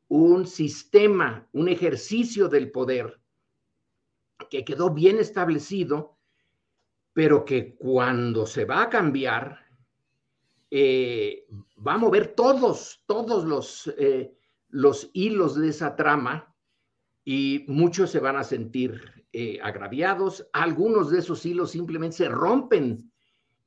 un 0.09 0.46
sistema, 0.46 1.49
un 1.53 1.68
ejercicio 1.68 2.49
del 2.49 2.70
poder 2.70 3.20
que 4.51 4.64
quedó 4.64 4.90
bien 4.90 5.18
establecido, 5.18 6.18
pero 7.21 7.45
que 7.45 7.75
cuando 7.75 8.47
se 8.47 8.65
va 8.65 8.85
a 8.85 8.89
cambiar, 8.89 9.59
eh, 10.71 11.45
va 11.87 11.93
a 11.93 11.99
mover 11.99 12.29
todos, 12.29 13.05
todos 13.05 13.45
los, 13.45 13.93
eh, 13.99 14.33
los 14.71 15.11
hilos 15.13 15.55
de 15.55 15.69
esa 15.69 15.97
trama 15.97 16.57
y 17.23 17.67
muchos 17.69 18.11
se 18.11 18.21
van 18.21 18.37
a 18.37 18.43
sentir 18.43 19.27
eh, 19.35 19.59
agraviados, 19.63 20.49
algunos 20.55 21.11
de 21.11 21.19
esos 21.19 21.45
hilos 21.45 21.73
simplemente 21.73 22.17
se 22.17 22.29
rompen 22.31 23.13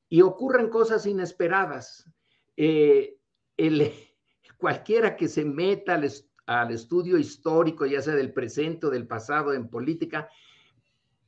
y 0.10 0.24
ocurren 0.24 0.70
cosas 0.70 1.06
inesperadas. 1.06 2.10
Eh, 2.58 3.20
el, 3.56 3.94
cualquiera 4.58 5.16
que 5.16 5.28
se 5.28 5.46
meta 5.46 6.02
al, 6.48 6.72
estudio 6.72 7.20
histórico, 7.20 7.86
ya 7.86 8.02
sea 8.02 8.16
del 8.16 8.34
presente 8.34 8.88
o 8.88 8.90
del 8.90 9.06
pasado 9.06 9.54
en 9.54 9.70
política, 9.70 10.28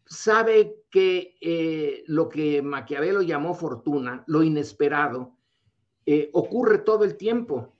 sabe 0.05 0.83
que 0.91 1.37
eh, 1.41 2.03
lo 2.07 2.29
que 2.29 2.61
Maquiavelo 2.61 3.21
llamó 3.21 3.53
fortuna, 3.53 4.23
lo 4.27 4.43
inesperado, 4.43 5.35
ocurre 6.33 6.77
todo 6.79 7.03
el 7.03 7.17
tiempo. 7.17 7.75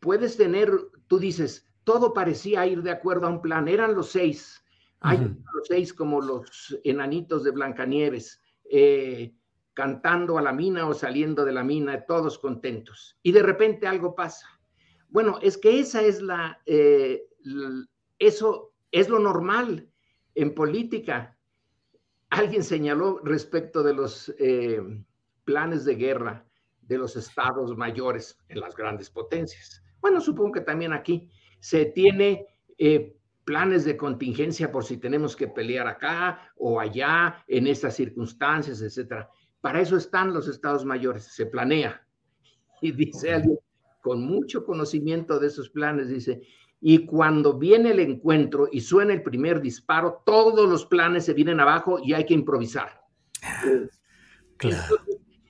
puedes 0.00 0.36
tener, 0.36 0.70
tú 1.06 1.18
dices, 1.18 1.66
todo 1.86 2.12
parecía 2.12 2.66
ir 2.66 2.82
de 2.82 2.90
acuerdo 2.90 3.28
a 3.28 3.30
un 3.30 3.40
plan, 3.40 3.68
eran 3.68 3.94
los 3.94 4.10
seis, 4.10 4.60
hay 4.98 5.18
los 5.18 5.68
seis 5.68 5.94
como 5.94 6.20
los 6.20 6.76
enanitos 6.82 7.44
de 7.44 7.52
Blancanieves, 7.52 8.42
eh, 8.64 9.32
cantando 9.72 10.36
a 10.36 10.42
la 10.42 10.52
mina 10.52 10.88
o 10.88 10.94
saliendo 10.94 11.44
de 11.44 11.52
la 11.52 11.62
mina, 11.62 12.04
todos 12.04 12.40
contentos. 12.40 13.16
Y 13.22 13.30
de 13.30 13.42
repente 13.44 13.86
algo 13.86 14.16
pasa. 14.16 14.48
Bueno, 15.10 15.38
es 15.42 15.56
que 15.56 15.78
esa 15.78 16.02
es 16.02 16.20
la, 16.20 16.60
eh, 16.66 17.28
eso 18.18 18.72
es 18.90 19.08
lo 19.08 19.20
normal 19.20 19.88
en 20.36 20.54
política. 20.54 21.36
Alguien 22.30 22.62
señaló 22.62 23.20
respecto 23.24 23.82
de 23.82 23.94
los 23.94 24.32
eh, 24.38 24.80
planes 25.44 25.84
de 25.84 25.96
guerra 25.96 26.46
de 26.82 26.98
los 26.98 27.16
estados 27.16 27.76
mayores 27.76 28.38
en 28.48 28.60
las 28.60 28.76
grandes 28.76 29.10
potencias. 29.10 29.82
Bueno, 30.00 30.20
supongo 30.20 30.52
que 30.52 30.60
también 30.60 30.92
aquí 30.92 31.28
se 31.58 31.86
tiene 31.86 32.46
planes 33.44 33.84
de 33.84 33.96
contingencia 33.96 34.70
por 34.70 34.84
si 34.84 34.98
tenemos 34.98 35.34
que 35.34 35.48
pelear 35.48 35.86
acá 35.86 36.52
o 36.56 36.78
allá 36.78 37.42
en 37.48 37.66
estas 37.66 37.96
circunstancias, 37.96 38.82
etcétera. 38.82 39.30
Para 39.60 39.80
eso 39.80 39.96
están 39.96 40.34
los 40.34 40.48
estados 40.48 40.84
mayores, 40.84 41.24
se 41.24 41.46
planea. 41.46 42.02
Y 42.82 42.92
dice 42.92 43.32
alguien 43.32 43.58
con 44.02 44.22
mucho 44.22 44.64
conocimiento 44.64 45.40
de 45.40 45.46
esos 45.46 45.70
planes, 45.70 46.08
dice, 46.08 46.42
y 46.80 47.06
cuando 47.06 47.58
viene 47.58 47.90
el 47.90 48.00
encuentro 48.00 48.68
y 48.70 48.80
suena 48.80 49.12
el 49.12 49.22
primer 49.22 49.60
disparo, 49.60 50.22
todos 50.24 50.68
los 50.68 50.86
planes 50.86 51.24
se 51.24 51.34
vienen 51.34 51.60
abajo 51.60 51.98
y 52.02 52.12
hay 52.12 52.24
que 52.26 52.34
improvisar. 52.34 53.00
Claro. 54.58 54.96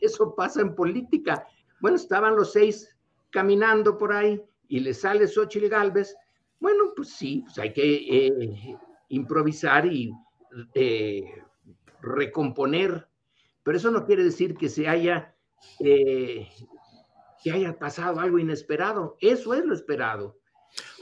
Eso, 0.01 0.35
pasa 0.35 0.61
en 0.61 0.75
política. 0.75 1.47
Bueno, 1.81 1.97
estaban 1.97 2.37
los 2.37 2.53
seis 2.53 2.97
caminando 3.31 3.99
por 3.99 4.13
ahí 4.13 4.41
y 4.69 4.81
le 4.81 4.95
sale 4.95 5.27
Xochitl 5.27 5.69
Galvez 5.69 6.15
bueno, 6.59 6.93
pues 6.95 7.11
sí, 7.11 7.43
pues 7.45 7.59
hay 7.59 7.73
que 7.73 8.27
eh, 8.27 8.79
improvisar 9.09 9.87
y 9.87 10.13
eh, 10.75 11.43
recomponer, 12.01 13.09
pero 13.63 13.77
eso 13.77 13.91
no 13.91 14.07
quiere 14.07 14.25
decir 14.25 14.57
que 14.57 14.69
se 14.69 14.89
haya, 14.89 15.35
eh, 15.81 16.49
que 17.43 17.53
haya 17.53 17.79
pasado 17.79 18.21
algo 18.21 18.39
inesperado. 18.39 19.17
Eso 19.21 19.55
es 19.55 19.65
lo 19.65 19.75
esperado. 19.75 20.39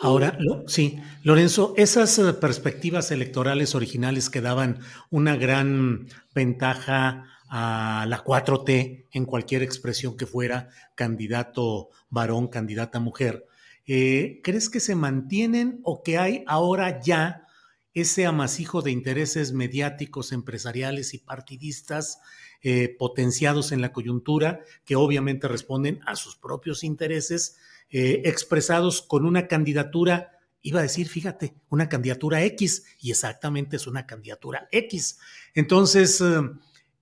Ahora, 0.01 0.39
sí, 0.67 0.99
Lorenzo, 1.23 1.75
esas 1.77 2.19
perspectivas 2.41 3.11
electorales 3.11 3.75
originales 3.75 4.31
que 4.31 4.41
daban 4.41 4.81
una 5.11 5.37
gran 5.37 6.09
ventaja 6.35 7.25
a 7.49 8.05
la 8.09 8.25
4T 8.25 9.07
en 9.11 9.25
cualquier 9.25 9.63
expresión 9.63 10.17
que 10.17 10.27
fuera, 10.27 10.69
candidato 10.95 11.91
varón, 12.11 12.49
candidata 12.49 13.01
mujer, 13.01 13.47
eh, 13.87 14.41
¿crees 14.43 14.69
que 14.69 14.81
se 14.81 14.95
mantienen 14.95 15.81
o 15.85 16.03
que 16.03 16.19
hay 16.19 16.45
ahora 16.47 17.01
ya 17.01 17.47
ese 17.93 18.27
amasijo 18.27 18.83
de 18.83 18.91
intereses 18.91 19.53
mediáticos, 19.53 20.33
empresariales 20.33 21.15
y 21.15 21.19
partidistas 21.19 22.19
eh, 22.63 22.97
potenciados 22.99 23.73
en 23.73 23.81
la 23.81 23.93
coyuntura 23.93 24.61
que 24.85 24.97
obviamente 24.97 25.47
responden 25.49 26.01
a 26.07 26.17
sus 26.17 26.37
propios 26.37 26.83
intereses 26.83 27.57
eh, 27.91 28.23
expresados 28.25 29.03
con 29.03 29.25
una 29.25 29.47
candidatura? 29.47 30.39
Iba 30.63 30.81
a 30.81 30.85
decir, 30.85 31.09
fíjate, 31.09 31.55
una 31.69 31.89
candidatura 31.89 32.43
X 32.45 32.85
y 33.01 33.11
exactamente 33.11 33.77
es 33.77 33.87
una 33.87 34.07
candidatura 34.07 34.69
X. 34.71 35.19
Entonces, 35.55 36.23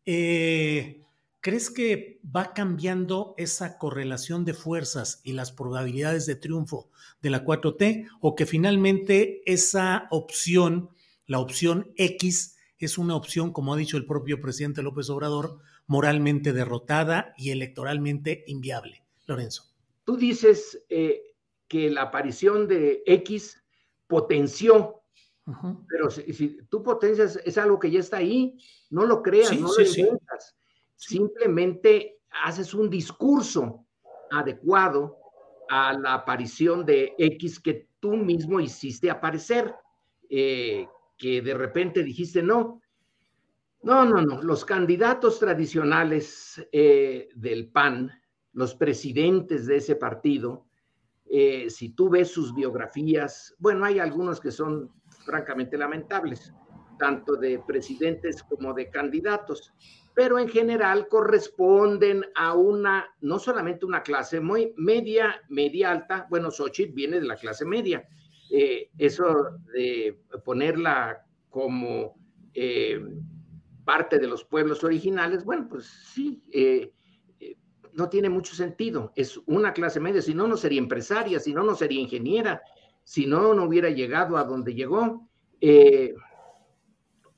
eh, 0.04 1.02
¿Crees 1.42 1.70
que 1.70 2.20
va 2.24 2.54
cambiando 2.54 3.34
esa 3.36 3.76
correlación 3.76 4.44
de 4.44 4.54
fuerzas 4.54 5.20
y 5.24 5.32
las 5.32 5.50
probabilidades 5.50 6.24
de 6.24 6.36
triunfo 6.36 6.88
de 7.20 7.30
la 7.30 7.44
4T 7.44 8.06
o 8.20 8.36
que 8.36 8.46
finalmente 8.46 9.42
esa 9.44 10.06
opción, 10.12 10.90
la 11.26 11.40
opción 11.40 11.92
X, 11.96 12.58
es 12.78 12.96
una 12.96 13.16
opción, 13.16 13.52
como 13.52 13.74
ha 13.74 13.76
dicho 13.76 13.96
el 13.96 14.06
propio 14.06 14.40
presidente 14.40 14.84
López 14.84 15.10
Obrador, 15.10 15.58
moralmente 15.88 16.52
derrotada 16.52 17.34
y 17.36 17.50
electoralmente 17.50 18.44
inviable? 18.46 19.02
Lorenzo. 19.26 19.71
Tú 20.04 20.16
dices 20.16 20.84
eh, 20.88 21.22
que 21.68 21.90
la 21.90 22.02
aparición 22.02 22.66
de 22.66 23.02
X 23.06 23.62
potenció, 24.06 25.02
pero 25.88 26.10
si, 26.10 26.58
tú 26.68 26.82
potencias, 26.82 27.40
es 27.44 27.58
algo 27.58 27.78
que 27.78 27.90
ya 27.90 28.00
está 28.00 28.18
ahí, 28.18 28.56
no 28.90 29.04
lo 29.04 29.22
creas, 29.22 29.58
no 29.58 29.68
lo 29.68 29.82
inventas 29.82 30.56
simplemente 31.06 32.20
haces 32.44 32.74
un 32.74 32.88
discurso 32.88 33.86
adecuado 34.30 35.18
a 35.68 35.92
la 35.92 36.14
aparición 36.14 36.86
de 36.86 37.14
X 37.18 37.58
que 37.60 37.88
tú 37.98 38.12
mismo 38.16 38.60
hiciste 38.60 39.10
aparecer, 39.10 39.74
eh, 40.28 40.86
que 41.16 41.42
de 41.42 41.54
repente 41.54 42.02
dijiste 42.02 42.42
no. 42.42 42.80
No, 43.82 44.04
no, 44.04 44.22
no. 44.22 44.42
Los 44.42 44.64
candidatos 44.64 45.40
tradicionales 45.40 46.64
eh, 46.70 47.28
del 47.34 47.68
PAN, 47.68 48.12
los 48.52 48.74
presidentes 48.74 49.66
de 49.66 49.76
ese 49.76 49.96
partido, 49.96 50.66
eh, 51.30 51.70
si 51.70 51.90
tú 51.90 52.10
ves 52.10 52.28
sus 52.28 52.54
biografías, 52.54 53.54
bueno, 53.58 53.84
hay 53.84 53.98
algunos 53.98 54.40
que 54.40 54.50
son 54.50 54.90
francamente 55.24 55.78
lamentables, 55.78 56.52
tanto 56.98 57.36
de 57.36 57.58
presidentes 57.66 58.42
como 58.42 58.74
de 58.74 58.90
candidatos, 58.90 59.72
pero 60.14 60.38
en 60.38 60.48
general 60.48 61.08
corresponden 61.08 62.24
a 62.34 62.54
una, 62.54 63.06
no 63.22 63.38
solamente 63.38 63.86
una 63.86 64.02
clase 64.02 64.40
muy 64.40 64.74
media, 64.76 65.40
media 65.48 65.90
alta, 65.90 66.26
bueno, 66.28 66.50
Xochitl 66.50 66.92
viene 66.92 67.18
de 67.18 67.26
la 67.26 67.36
clase 67.36 67.64
media, 67.64 68.06
eh, 68.50 68.90
eso 68.98 69.58
de 69.72 70.20
ponerla 70.44 71.24
como 71.48 72.14
eh, 72.52 73.00
parte 73.84 74.18
de 74.18 74.26
los 74.26 74.44
pueblos 74.44 74.84
originales, 74.84 75.44
bueno, 75.44 75.66
pues 75.68 75.86
sí, 75.86 76.42
no 77.92 78.08
tiene 78.08 78.28
mucho 78.28 78.54
sentido. 78.54 79.12
Es 79.16 79.38
una 79.46 79.72
clase 79.72 80.00
media, 80.00 80.22
si 80.22 80.34
no, 80.34 80.46
no 80.46 80.56
sería 80.56 80.80
empresaria, 80.80 81.40
si 81.40 81.52
no, 81.52 81.62
no 81.62 81.74
sería 81.74 82.00
ingeniera, 82.00 82.62
si 83.04 83.26
no, 83.26 83.54
no 83.54 83.64
hubiera 83.64 83.90
llegado 83.90 84.36
a 84.36 84.44
donde 84.44 84.74
llegó. 84.74 85.28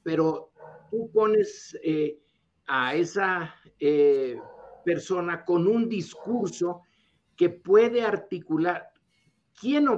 pero 0.02 0.50
tú 0.90 1.10
pones 1.12 1.78
a 2.66 2.94
esa 2.94 3.54
persona 4.84 5.44
con 5.44 5.66
un 5.66 5.88
discurso 5.88 6.82
que 7.36 7.48
puede 7.50 8.02
articular. 8.02 8.90
¿Quién, 9.58 9.88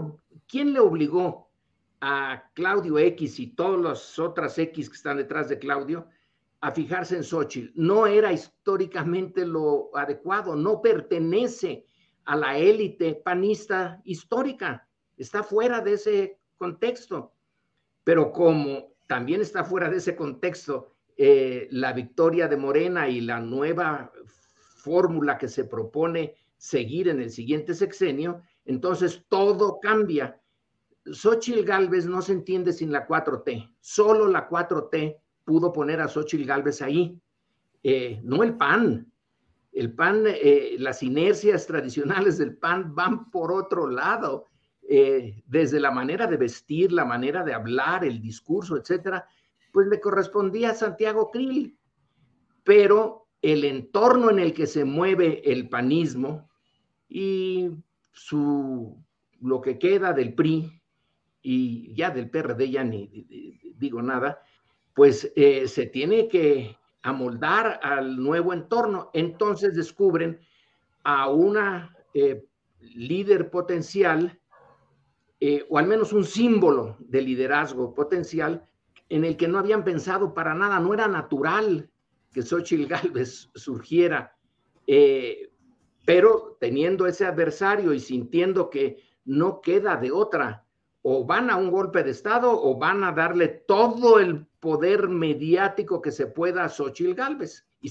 quién 0.46 0.72
le 0.72 0.80
obligó 0.80 1.50
a 2.00 2.50
Claudio 2.54 2.98
X 2.98 3.40
y 3.40 3.48
todas 3.48 3.80
las 3.80 4.18
otras 4.18 4.58
X 4.58 4.88
que 4.88 4.96
están 4.96 5.16
detrás 5.16 5.48
de 5.48 5.58
Claudio 5.58 6.08
a 6.66 6.72
fijarse 6.72 7.14
en 7.14 7.22
Xochitl? 7.22 7.70
No 7.76 8.08
era 8.08 8.32
históricamente 8.32 9.46
lo 9.46 9.96
adecuado, 9.96 10.56
no 10.56 10.82
pertenece 10.82 11.86
a 12.24 12.34
la 12.34 12.58
élite 12.58 13.14
panista 13.14 14.00
histórica, 14.04 14.88
está 15.16 15.44
fuera 15.44 15.80
de 15.80 15.92
ese 15.92 16.40
contexto. 16.58 17.34
Pero 18.02 18.32
como 18.32 18.94
también 19.06 19.42
está 19.42 19.62
fuera 19.62 19.88
de 19.88 19.98
ese 19.98 20.16
contexto 20.16 20.96
eh, 21.16 21.68
la 21.70 21.92
victoria 21.92 22.48
de 22.48 22.56
Morena 22.56 23.08
y 23.08 23.20
la 23.20 23.38
nueva 23.38 24.10
fórmula 24.82 25.38
que 25.38 25.46
se 25.46 25.66
propone 25.66 26.34
seguir 26.56 27.06
en 27.06 27.20
el 27.20 27.30
siguiente 27.30 27.74
sexenio, 27.74 28.42
entonces 28.64 29.24
todo 29.28 29.78
cambia. 29.80 30.40
Xochitl 31.04 31.62
Galvez 31.62 32.06
no 32.06 32.22
se 32.22 32.32
entiende 32.32 32.72
sin 32.72 32.90
la 32.90 33.06
4T. 33.06 33.76
Solo 33.78 34.26
la 34.26 34.48
4T 34.48 35.20
pudo 35.46 35.72
poner 35.72 36.00
a 36.00 36.08
Xochitl 36.08 36.44
Galvez 36.44 36.82
ahí, 36.82 37.18
eh, 37.82 38.20
no 38.24 38.42
el 38.42 38.56
PAN. 38.56 39.10
El 39.72 39.94
PAN, 39.94 40.24
eh, 40.26 40.76
las 40.78 41.02
inercias 41.02 41.66
tradicionales 41.66 42.36
del 42.36 42.56
PAN 42.56 42.94
van 42.94 43.30
por 43.30 43.52
otro 43.52 43.88
lado, 43.88 44.46
eh, 44.88 45.42
desde 45.46 45.78
la 45.78 45.92
manera 45.92 46.26
de 46.26 46.36
vestir, 46.36 46.92
la 46.92 47.04
manera 47.04 47.44
de 47.44 47.54
hablar, 47.54 48.04
el 48.04 48.20
discurso, 48.20 48.76
etcétera, 48.76 49.26
pues 49.72 49.86
le 49.86 50.00
correspondía 50.00 50.70
a 50.70 50.74
Santiago 50.74 51.30
Krill. 51.30 51.78
Pero 52.64 53.28
el 53.40 53.64
entorno 53.64 54.30
en 54.30 54.40
el 54.40 54.52
que 54.52 54.66
se 54.66 54.84
mueve 54.84 55.42
el 55.50 55.68
panismo 55.68 56.48
y 57.08 57.70
su, 58.10 59.00
lo 59.40 59.60
que 59.60 59.78
queda 59.78 60.12
del 60.12 60.34
PRI 60.34 60.82
y 61.42 61.94
ya 61.94 62.10
del 62.10 62.30
PRD 62.30 62.68
ya 62.68 62.82
ni 62.82 63.06
digo 63.76 64.02
nada, 64.02 64.40
pues 64.96 65.30
eh, 65.36 65.68
se 65.68 65.84
tiene 65.84 66.26
que 66.26 66.78
amoldar 67.02 67.78
al 67.82 68.16
nuevo 68.16 68.54
entorno. 68.54 69.10
Entonces 69.12 69.74
descubren 69.74 70.40
a 71.04 71.28
una 71.28 71.94
eh, 72.14 72.46
líder 72.80 73.50
potencial, 73.50 74.40
eh, 75.38 75.66
o 75.68 75.76
al 75.76 75.86
menos 75.86 76.14
un 76.14 76.24
símbolo 76.24 76.96
de 76.98 77.20
liderazgo 77.20 77.94
potencial, 77.94 78.66
en 79.10 79.26
el 79.26 79.36
que 79.36 79.46
no 79.46 79.58
habían 79.58 79.84
pensado 79.84 80.32
para 80.32 80.54
nada, 80.54 80.80
no 80.80 80.94
era 80.94 81.06
natural 81.06 81.90
que 82.32 82.40
Xochitl 82.40 82.86
Galvez 82.86 83.50
surgiera, 83.54 84.34
pero 86.06 86.56
teniendo 86.58 87.06
ese 87.06 87.26
adversario 87.26 87.92
y 87.92 88.00
sintiendo 88.00 88.70
que 88.70 89.02
no 89.26 89.60
queda 89.60 89.96
de 89.96 90.10
otra, 90.10 90.64
o 91.02 91.24
van 91.24 91.50
a 91.50 91.56
un 91.56 91.70
golpe 91.70 92.02
de 92.02 92.10
Estado 92.10 92.50
o 92.50 92.76
van 92.78 93.04
a 93.04 93.12
darle 93.12 93.46
todo 93.46 94.18
el 94.18 94.44
poder 94.66 95.06
mediático 95.08 96.02
que 96.02 96.10
se 96.10 96.26
pueda 96.26 96.64
a 96.64 96.68
Xochitl 96.68 97.14
Galvez. 97.14 97.64
Y 97.80 97.88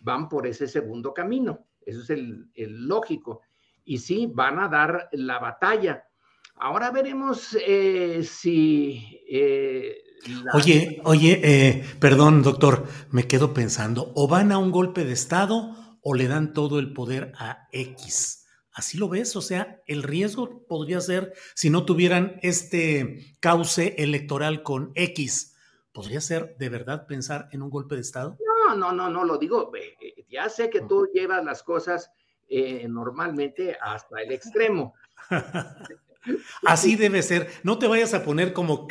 van 0.00 0.30
por 0.30 0.46
ese 0.46 0.66
segundo 0.66 1.12
camino. 1.12 1.66
Eso 1.84 2.00
es 2.00 2.08
el, 2.08 2.48
lógico. 2.54 3.42
Y 3.84 3.98
sí, 3.98 4.26
van 4.32 4.58
a 4.58 4.68
dar 4.68 5.10
la 5.12 5.38
batalla. 5.38 6.04
Ahora 6.54 6.90
veremos 6.90 7.54
eh, 7.66 8.22
si 8.24 9.20
eh, 9.30 9.98
Oye, 10.54 11.02
oye, 11.04 11.40
eh, 11.44 11.84
perdón, 12.00 12.42
doctor, 12.42 12.86
me 13.10 13.28
quedo 13.28 13.52
pensando, 13.52 14.10
o 14.14 14.26
van 14.26 14.52
a 14.52 14.58
un 14.58 14.70
golpe 14.70 15.04
de 15.04 15.12
Estado 15.12 15.76
o 16.00 16.14
le 16.14 16.28
dan 16.28 16.54
todo 16.54 16.78
el 16.78 16.94
poder 16.94 17.32
a 17.38 17.68
X. 17.72 18.46
Así 18.72 18.96
lo 18.96 19.10
ves, 19.10 19.36
o 19.36 19.42
sea, 19.42 19.82
el 19.86 20.02
riesgo 20.02 20.66
podría 20.66 21.02
ser, 21.02 21.34
si 21.54 21.68
no 21.68 21.84
tuvieran 21.84 22.38
este 22.40 23.36
cauce 23.40 23.94
electoral 23.98 24.62
con 24.62 24.92
X, 24.94 25.55
¿podría 25.96 26.20
ser 26.20 26.56
de 26.58 26.68
verdad 26.68 27.06
pensar 27.06 27.48
en 27.52 27.62
un 27.62 27.70
golpe 27.70 27.94
de 27.94 28.02
Estado? 28.02 28.36
No, 28.44 28.76
no, 28.76 28.92
no, 28.92 29.08
no, 29.08 29.24
lo 29.24 29.38
digo, 29.38 29.72
eh, 29.74 30.26
ya 30.28 30.50
sé 30.50 30.68
que 30.68 30.82
tú 30.82 31.08
llevas 31.14 31.42
las 31.42 31.62
cosas 31.62 32.10
eh, 32.50 32.86
normalmente 32.86 33.78
hasta 33.80 34.20
el 34.20 34.30
extremo. 34.30 34.92
Así 36.66 36.96
debe 36.96 37.22
ser. 37.22 37.48
No 37.62 37.78
te 37.78 37.86
vayas 37.86 38.12
a 38.12 38.24
poner 38.24 38.52
como, 38.52 38.86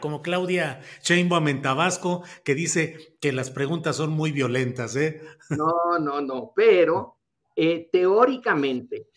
como 0.00 0.22
Claudia 0.22 0.80
Sheinbaum 1.02 1.46
en 1.46 1.62
Tabasco, 1.62 2.24
que 2.44 2.54
dice 2.56 3.16
que 3.20 3.30
las 3.32 3.50
preguntas 3.50 3.96
son 3.96 4.10
muy 4.10 4.32
violentas, 4.32 4.96
¿eh? 4.96 5.22
No, 5.50 5.98
no, 6.00 6.20
no. 6.20 6.52
Pero 6.56 7.18
eh, 7.54 7.88
teóricamente, 7.92 9.08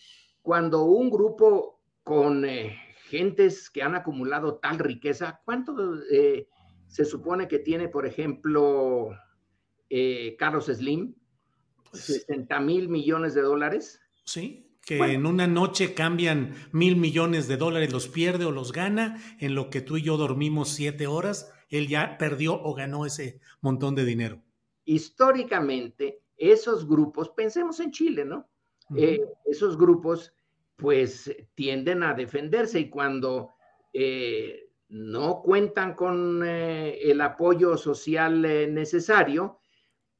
cuando 0.43 0.83
un 0.83 1.09
grupo 1.09 1.79
con 2.03 2.45
eh, 2.45 2.77
gentes 3.09 3.69
que 3.69 3.81
han 3.81 3.95
acumulado 3.95 4.55
tal 4.55 4.77
riqueza, 4.77 5.41
¿cuánto 5.43 5.75
se 6.91 7.05
supone 7.05 7.47
que 7.47 7.59
tiene, 7.59 7.87
por 7.87 8.05
ejemplo, 8.05 9.09
Carlos 10.37 10.65
Slim? 10.65 11.15
60 11.93 12.47
pues 12.47 12.65
mil 12.65 12.89
millones 12.89 13.33
de 13.33 13.41
dólares. 13.41 13.99
Sí 14.23 14.71
que 14.85 14.97
en 14.97 15.25
una 15.25 15.47
noche 15.47 15.93
cambian 15.93 16.55
mil 16.71 16.95
millones 16.95 17.47
de 17.47 17.57
dólares, 17.57 17.91
los 17.91 18.07
pierde 18.07 18.45
o 18.45 18.51
los 18.51 18.71
gana, 18.71 19.21
en 19.39 19.55
lo 19.55 19.69
que 19.69 19.81
tú 19.81 19.97
y 19.97 20.01
yo 20.01 20.17
dormimos 20.17 20.69
siete 20.69 21.07
horas, 21.07 21.53
él 21.69 21.87
ya 21.87 22.17
perdió 22.17 22.61
o 22.61 22.73
ganó 22.73 23.05
ese 23.05 23.39
montón 23.61 23.95
de 23.95 24.05
dinero. 24.05 24.41
Históricamente, 24.85 26.21
esos 26.35 26.87
grupos, 26.87 27.29
pensemos 27.29 27.79
en 27.79 27.91
Chile, 27.91 28.25
¿no? 28.25 28.49
Eh, 28.95 29.21
esos 29.45 29.77
grupos, 29.77 30.33
pues, 30.75 31.33
tienden 31.53 32.03
a 32.03 32.13
defenderse 32.13 32.79
y 32.79 32.89
cuando 32.89 33.51
eh, 33.93 34.70
no 34.91 35.41
cuentan 35.41 35.95
con 35.95 36.43
eh, 36.45 36.99
el 37.09 37.21
apoyo 37.21 37.77
social 37.77 38.41
necesario, 38.41 39.59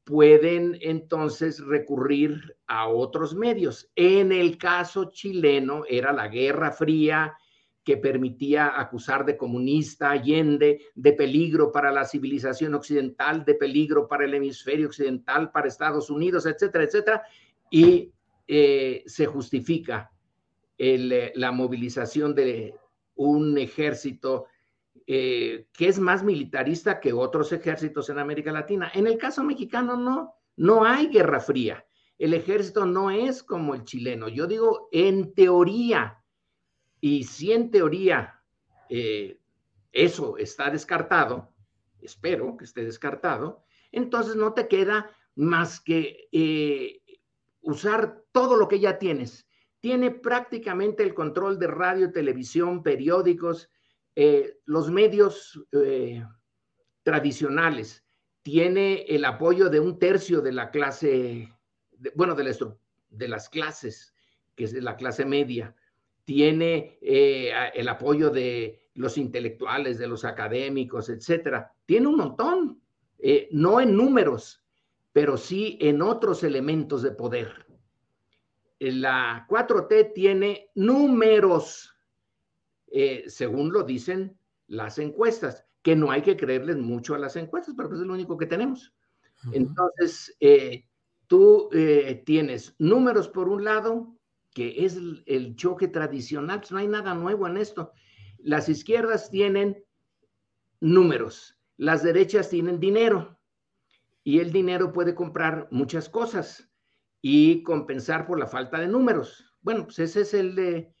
pueden 0.04 0.78
entonces 0.80 1.60
recurrir 1.64 2.56
a 2.66 2.88
otros 2.88 3.34
medios. 3.34 3.90
En 3.94 4.32
el 4.32 4.58
caso 4.58 5.10
chileno 5.12 5.84
era 5.88 6.12
la 6.12 6.28
Guerra 6.28 6.72
Fría 6.72 7.36
que 7.84 7.96
permitía 7.96 8.80
acusar 8.80 9.24
de 9.24 9.36
comunista 9.36 10.10
Allende, 10.10 10.80
de 10.94 11.12
peligro 11.12 11.72
para 11.72 11.90
la 11.90 12.04
civilización 12.04 12.74
occidental, 12.74 13.44
de 13.44 13.54
peligro 13.54 14.06
para 14.06 14.24
el 14.24 14.34
hemisferio 14.34 14.86
occidental, 14.86 15.50
para 15.50 15.68
Estados 15.68 16.08
Unidos, 16.08 16.46
etcétera, 16.46 16.84
etcétera, 16.84 17.22
y 17.70 18.12
eh, 18.46 19.02
se 19.06 19.26
justifica 19.26 20.10
eh, 20.78 21.32
la 21.34 21.52
movilización 21.52 22.34
de 22.34 22.74
un 23.16 23.58
ejército 23.58 24.46
eh, 25.14 25.66
que 25.74 25.88
es 25.88 25.98
más 25.98 26.24
militarista 26.24 26.98
que 26.98 27.12
otros 27.12 27.52
ejércitos 27.52 28.08
en 28.08 28.18
América 28.18 28.50
Latina. 28.50 28.90
En 28.94 29.06
el 29.06 29.18
caso 29.18 29.44
mexicano 29.44 29.94
no, 29.94 30.36
no 30.56 30.86
hay 30.86 31.08
guerra 31.08 31.38
fría. 31.38 31.84
El 32.16 32.32
ejército 32.32 32.86
no 32.86 33.10
es 33.10 33.42
como 33.42 33.74
el 33.74 33.84
chileno. 33.84 34.28
Yo 34.28 34.46
digo 34.46 34.88
en 34.90 35.34
teoría, 35.34 36.24
y 36.98 37.24
si 37.24 37.52
en 37.52 37.70
teoría 37.70 38.40
eh, 38.88 39.38
eso 39.92 40.38
está 40.38 40.70
descartado, 40.70 41.52
espero 42.00 42.56
que 42.56 42.64
esté 42.64 42.82
descartado, 42.82 43.64
entonces 43.90 44.34
no 44.34 44.54
te 44.54 44.66
queda 44.66 45.10
más 45.34 45.78
que 45.78 46.30
eh, 46.32 47.02
usar 47.60 48.24
todo 48.32 48.56
lo 48.56 48.66
que 48.66 48.80
ya 48.80 48.98
tienes. 48.98 49.46
Tiene 49.78 50.10
prácticamente 50.10 51.02
el 51.02 51.12
control 51.12 51.58
de 51.58 51.66
radio, 51.66 52.12
televisión, 52.12 52.82
periódicos, 52.82 53.68
eh, 54.14 54.58
los 54.66 54.90
medios 54.90 55.58
eh, 55.72 56.24
tradicionales 57.02 58.04
tiene 58.42 59.02
el 59.08 59.24
apoyo 59.24 59.70
de 59.70 59.80
un 59.80 59.98
tercio 59.98 60.40
de 60.40 60.52
la 60.52 60.70
clase, 60.70 61.48
bueno, 62.14 62.34
de, 62.34 62.56
de, 63.10 63.28
las 63.28 63.48
clases, 63.48 64.14
que 64.54 64.64
es 64.64 64.72
la 64.74 64.96
clase 64.96 65.24
media, 65.24 65.74
tiene 66.24 66.98
eh, 67.00 67.52
el 67.74 67.88
apoyo 67.88 68.30
de 68.30 68.90
los 68.94 69.16
intelectuales, 69.16 69.98
de 69.98 70.08
los 70.08 70.24
académicos, 70.24 71.08
etcétera. 71.08 71.72
Tiene 71.86 72.08
un 72.08 72.16
montón, 72.16 72.82
no 73.52 73.80
en 73.80 73.96
números, 73.96 74.62
pero 75.12 75.36
sí 75.36 75.78
en 75.80 76.02
otros 76.02 76.42
elementos 76.42 77.02
de 77.02 77.12
poder. 77.12 77.66
La 78.78 79.46
4T 79.48 80.12
tiene 80.12 80.70
números 80.74 81.92
eh, 82.92 83.24
según 83.26 83.72
lo 83.72 83.84
dicen 83.84 84.36
las 84.66 84.98
encuestas, 84.98 85.64
que 85.82 85.96
no 85.96 86.10
hay 86.10 86.22
que 86.22 86.36
creerles 86.36 86.76
mucho 86.76 87.14
a 87.14 87.18
las 87.18 87.36
encuestas, 87.36 87.74
pero 87.76 87.88
pues 87.88 88.00
es 88.00 88.06
lo 88.06 88.12
único 88.12 88.36
que 88.36 88.46
tenemos. 88.46 88.94
Entonces, 89.52 90.36
eh, 90.38 90.86
tú 91.26 91.68
eh, 91.72 92.22
tienes 92.24 92.76
números 92.78 93.28
por 93.28 93.48
un 93.48 93.64
lado, 93.64 94.14
que 94.54 94.84
es 94.84 94.96
el, 94.96 95.56
choque 95.56 95.88
tradicional, 95.88 96.60
pues 96.60 96.70
no 96.70 96.78
hay 96.78 96.86
nada 96.86 97.14
nuevo 97.14 97.46
en 97.46 97.56
esto. 97.56 97.92
Las 98.38 98.68
izquierdas 98.68 99.30
tienen 99.30 99.82
números, 100.80 101.58
las 101.78 102.02
derechas 102.02 102.50
tienen 102.50 102.78
dinero 102.78 103.40
y 104.22 104.40
el 104.40 104.52
dinero 104.52 104.92
puede 104.92 105.14
comprar 105.14 105.66
muchas 105.70 106.08
cosas 106.08 106.70
y 107.20 107.62
compensar 107.62 108.26
por 108.26 108.38
la 108.38 108.46
falta 108.46 108.78
de 108.78 108.88
números. 108.88 109.52
Bueno, 109.62 109.84
pues 109.84 109.98
ese 109.98 110.20
es 110.20 110.34
el 110.34 110.54
de, 110.54 110.94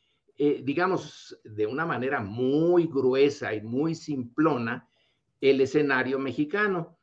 eh, 0.44 0.60
digamos, 0.64 1.38
de 1.44 1.68
una 1.68 1.86
manera 1.86 2.20
muy 2.20 2.88
gruesa 2.88 3.54
y 3.54 3.60
muy 3.60 3.94
simplona, 3.94 4.88
el 5.40 5.60
escenario 5.60 6.18
mexicano. 6.18 6.98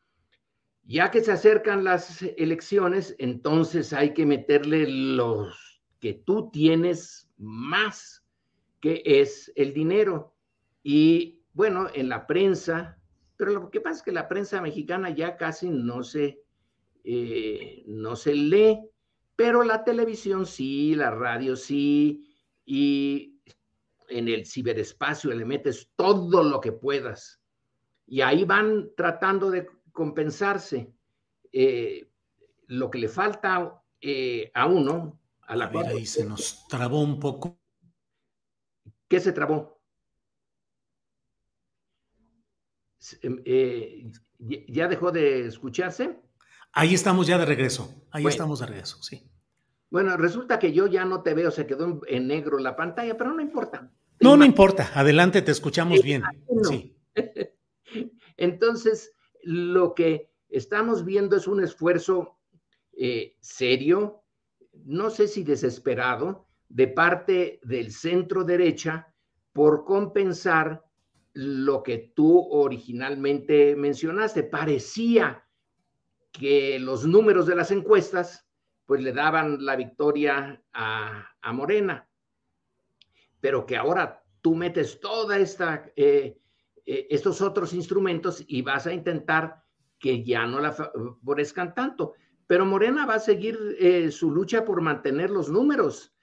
Ya 0.83 1.09
que 1.09 1.21
se 1.21 1.31
acercan 1.31 1.85
las 1.85 2.21
elecciones, 2.35 3.15
entonces 3.17 3.93
hay 3.93 4.13
que 4.13 4.25
meterle 4.25 4.89
los 4.89 5.81
que 6.01 6.15
tú 6.15 6.51
tienes 6.51 7.31
más, 7.37 8.25
que 8.81 9.03
es 9.05 9.53
el 9.55 9.73
dinero. 9.73 10.35
Y 10.83 11.39
bueno, 11.53 11.87
en 11.93 12.09
la 12.09 12.27
prensa, 12.27 12.97
pero 13.37 13.53
lo 13.53 13.71
que 13.71 13.79
pasa 13.79 13.99
es 13.99 14.03
que 14.03 14.11
la 14.11 14.27
prensa 14.27 14.61
mexicana 14.61 15.11
ya 15.11 15.37
casi 15.37 15.69
no 15.69 16.03
se, 16.03 16.43
eh, 17.05 17.85
no 17.87 18.17
se 18.17 18.35
lee, 18.35 18.81
pero 19.37 19.63
la 19.63 19.85
televisión 19.85 20.45
sí, 20.45 20.93
la 20.93 21.11
radio 21.11 21.55
sí, 21.55 22.25
y 22.71 23.28
en 24.09 24.27
el 24.27 24.45
ciberespacio 24.45 25.31
le 25.33 25.45
metes 25.45 25.91
todo 25.95 26.43
lo 26.43 26.59
que 26.59 26.71
puedas. 26.71 27.39
Y 28.05 28.21
ahí 28.21 28.43
van 28.43 28.89
tratando 28.95 29.49
de 29.51 29.67
compensarse. 29.91 30.93
Eh, 31.51 32.09
lo 32.67 32.89
que 32.89 32.99
le 32.99 33.07
falta 33.07 33.81
eh, 34.01 34.51
a 34.53 34.67
uno, 34.67 35.19
a 35.41 35.55
la 35.55 35.65
a 35.65 35.87
ahí 35.89 36.05
se 36.05 36.25
nos 36.25 36.67
trabó 36.67 37.01
un 37.01 37.19
poco. 37.19 37.59
¿Qué 39.07 39.19
se 39.19 39.33
trabó? 39.33 39.81
Em, 43.21 43.41
eh, 43.45 44.11
¿Ya 44.37 44.87
dejó 44.87 45.11
de 45.11 45.47
escucharse? 45.47 46.21
Ahí 46.71 46.93
estamos 46.93 47.27
ya 47.27 47.37
de 47.37 47.45
regreso. 47.45 48.05
Ahí 48.11 48.25
estamos 48.27 48.59
de 48.59 48.67
regreso, 48.67 49.01
sí. 49.01 49.29
Bueno, 49.89 50.15
resulta 50.17 50.59
que 50.59 50.71
yo 50.71 50.85
ya 50.85 51.03
no 51.03 51.23
te 51.23 51.33
veo, 51.33 51.49
se 51.49 51.65
quedó 51.65 52.01
en 52.07 52.27
negro 52.27 52.59
la 52.59 52.75
pantalla, 52.75 53.17
pero 53.17 53.33
no 53.33 53.41
importa. 53.41 53.91
No, 54.19 54.37
no 54.37 54.45
importa. 54.45 54.91
Adelante, 54.93 55.41
te 55.41 55.51
escuchamos 55.51 56.01
bien. 56.01 56.23
Sí. 56.63 56.95
Entonces, 58.37 59.13
lo 59.43 59.93
que 59.93 60.31
estamos 60.49 61.05
viendo 61.05 61.35
es 61.35 61.47
un 61.47 61.63
esfuerzo 61.63 62.37
eh, 62.93 63.37
serio, 63.39 64.23
no 64.85 65.09
sé 65.09 65.27
si 65.27 65.43
desesperado, 65.43 66.47
de 66.67 66.87
parte 66.87 67.59
del 67.63 67.91
centro 67.91 68.43
derecha 68.43 69.13
por 69.53 69.85
compensar 69.85 70.83
lo 71.33 71.83
que 71.83 72.11
tú 72.15 72.47
originalmente 72.51 73.75
mencionaste. 73.75 74.43
Parecía 74.43 75.45
que 76.31 76.79
los 76.79 77.05
números 77.05 77.47
de 77.47 77.55
las 77.55 77.71
encuestas 77.71 78.49
pues 78.85 79.01
le 79.01 79.13
daban 79.13 79.63
la 79.63 79.75
victoria 79.75 80.63
a, 80.73 81.53
Morena, 81.53 82.08
pero 83.41 83.65
que 83.65 83.77
ahora 83.77 84.23
tú 84.41 84.55
metes 84.55 84.99
toda 84.99 85.37
esta, 85.37 85.91
eh, 85.95 86.37
eh, 86.85 87.07
estos 87.09 87.41
otros 87.41 87.73
instrumentos 87.73 88.43
y 88.47 88.61
vas 88.61 88.87
a 88.87 88.93
intentar 88.93 89.63
que 89.99 90.23
ya 90.23 90.45
no 90.45 90.59
la 90.59 90.71
favorezcan 90.71 91.75
tanto. 91.75 92.13
Pero 92.47 92.65
Morena 92.65 93.05
va 93.05 93.15
a 93.15 93.19
seguir 93.19 93.57
eh, 93.79 94.11
su 94.11 94.31
lucha 94.31 94.65
por 94.65 94.81
mantener 94.81 95.29
los 95.29 95.49
números. 95.49 96.13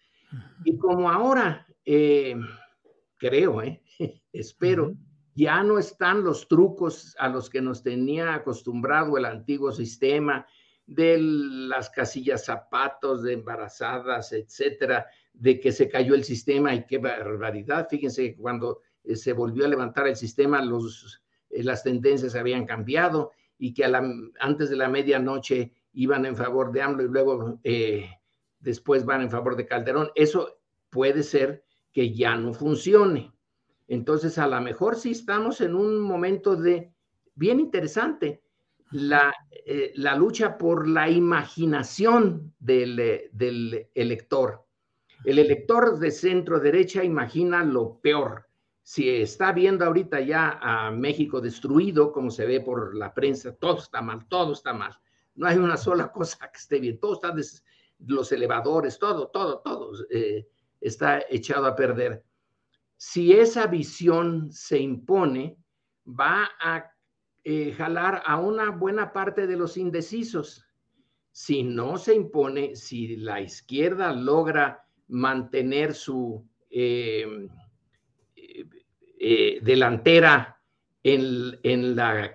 Y 0.65 0.77
como 0.77 1.11
ahora, 1.11 1.67
creo, 1.85 3.63
espero, 4.33 4.95
ya 5.35 5.63
no 5.63 5.79
están 5.79 6.25
los 6.25 6.49
trucos 6.49 7.15
a 7.19 7.29
los 7.29 7.49
que 7.49 7.61
nos 7.61 7.83
tenía 7.83 8.35
acostumbrado 8.35 9.17
el 9.19 9.27
antiguo 9.27 9.71
sistema 9.71 10.47
de 10.87 11.19
las 11.19 11.91
casillas 11.91 12.45
zapatos, 12.45 13.23
de 13.23 13.33
embarazadas, 13.35 14.33
etcétera, 14.33 15.07
de 15.33 15.61
que 15.61 15.73
se 15.73 15.89
cayó 15.89 16.15
el 16.15 16.25
sistema 16.25 16.75
y 16.75 16.87
qué 16.87 16.99
barbaridad. 16.99 17.89
Fíjense 17.91 18.35
que 18.35 18.37
cuando 18.37 18.81
eh, 19.05 19.17
se 19.17 19.33
volvió 19.33 19.65
a 19.65 19.69
levantar 19.69 20.07
el 20.07 20.17
sistema, 20.17 20.63
los, 20.63 21.23
eh, 21.51 21.63
las 21.63 21.83
tendencias 21.83 22.35
habían 22.35 22.67
cambiado 22.67 23.33
y 23.59 23.75
que 23.75 23.85
antes 24.41 24.71
de 24.71 24.77
la 24.77 24.89
medianoche 24.89 25.73
iban 25.93 26.27
en 26.27 26.37
favor 26.37 26.73
de 26.73 26.83
AMLO 26.83 27.05
y 27.05 27.09
luego 27.09 27.61
eh, 27.65 28.11
después 28.61 29.05
van 29.05 29.23
en 29.23 29.31
favor 29.31 29.57
de 29.57 29.67
Calderón. 29.67 30.11
Eso 30.15 30.59
puede 30.91 31.23
ser 31.23 31.65
que 31.93 32.13
ya 32.13 32.37
no 32.37 32.53
funcione. 32.53 33.33
Entonces, 33.89 34.39
a 34.39 34.47
lo 34.47 34.61
mejor 34.61 34.97
sí 34.97 35.13
estamos 35.13 35.61
en 35.61 35.75
un 35.75 36.01
momento 36.01 36.57
de 36.57 36.93
bien 37.35 37.61
interesante, 37.61 38.43
la, 38.97 39.35
eh, 39.51 39.93
la 39.97 40.17
lucha 40.17 40.57
por 40.57 40.89
la 40.89 41.11
imaginación 41.11 42.55
del, 42.59 42.99
eh, 42.99 43.31
del, 43.33 43.89
elector. 43.95 44.65
El 45.25 45.39
elector 45.39 45.99
de 45.99 46.11
centro 46.11 46.59
derecha 46.61 47.05
imagina 47.05 47.63
lo 47.63 48.01
peor. 48.01 48.47
Si 48.83 49.09
está 49.09 49.53
viendo 49.53 49.85
ahorita 49.85 50.21
ya 50.21 50.59
a 50.63 50.91
México 50.91 51.41
destruido, 51.41 52.13
como 52.13 52.31
se 52.31 52.47
ve 52.47 52.61
por 52.61 52.97
la 52.97 53.13
prensa, 53.13 53.55
todo 53.55 53.79
está 53.79 54.01
mal, 54.01 54.27
todo 54.29 54.53
está 54.53 54.73
mal. 54.73 54.93
No 55.35 55.47
hay 55.47 55.59
una 55.59 55.77
sola 55.77 56.11
cosa 56.13 56.51
que 56.51 56.59
esté 56.59 56.79
bien, 56.79 56.99
todo 56.99 57.15
está, 57.15 57.35
los 57.99 58.33
elevadores, 58.33 58.99
todo, 58.99 59.29
todo, 59.29 59.59
todo 59.59 59.93
eh, 60.11 60.49
está 60.81 61.23
echado 61.29 61.67
a 61.67 61.77
perder 61.77 62.25
si 62.97 63.33
esa 63.35 63.67
visión 63.67 64.51
se 64.51 64.79
impone, 64.79 65.59
va 66.09 66.49
a 66.61 66.91
eh, 67.49 67.73
jalar 67.79 68.25
a 68.27 68.41
una 68.41 68.71
buena 68.71 69.13
parte 69.13 69.47
de 69.47 69.57
los 69.57 69.77
indecisos. 69.77 70.67
Si 71.31 71.63
no 71.63 71.97
se 71.97 72.13
impone, 72.13 72.75
si 72.75 73.19
la 73.19 73.41
izquierda 73.41 74.13
logra 74.13 74.85
mantener 75.07 75.95
su 75.95 76.45
em, 76.69 77.49
eh, 78.35 79.61
delantera 79.63 80.61
en, 81.05 81.57
en 81.63 81.95
la 81.95 82.35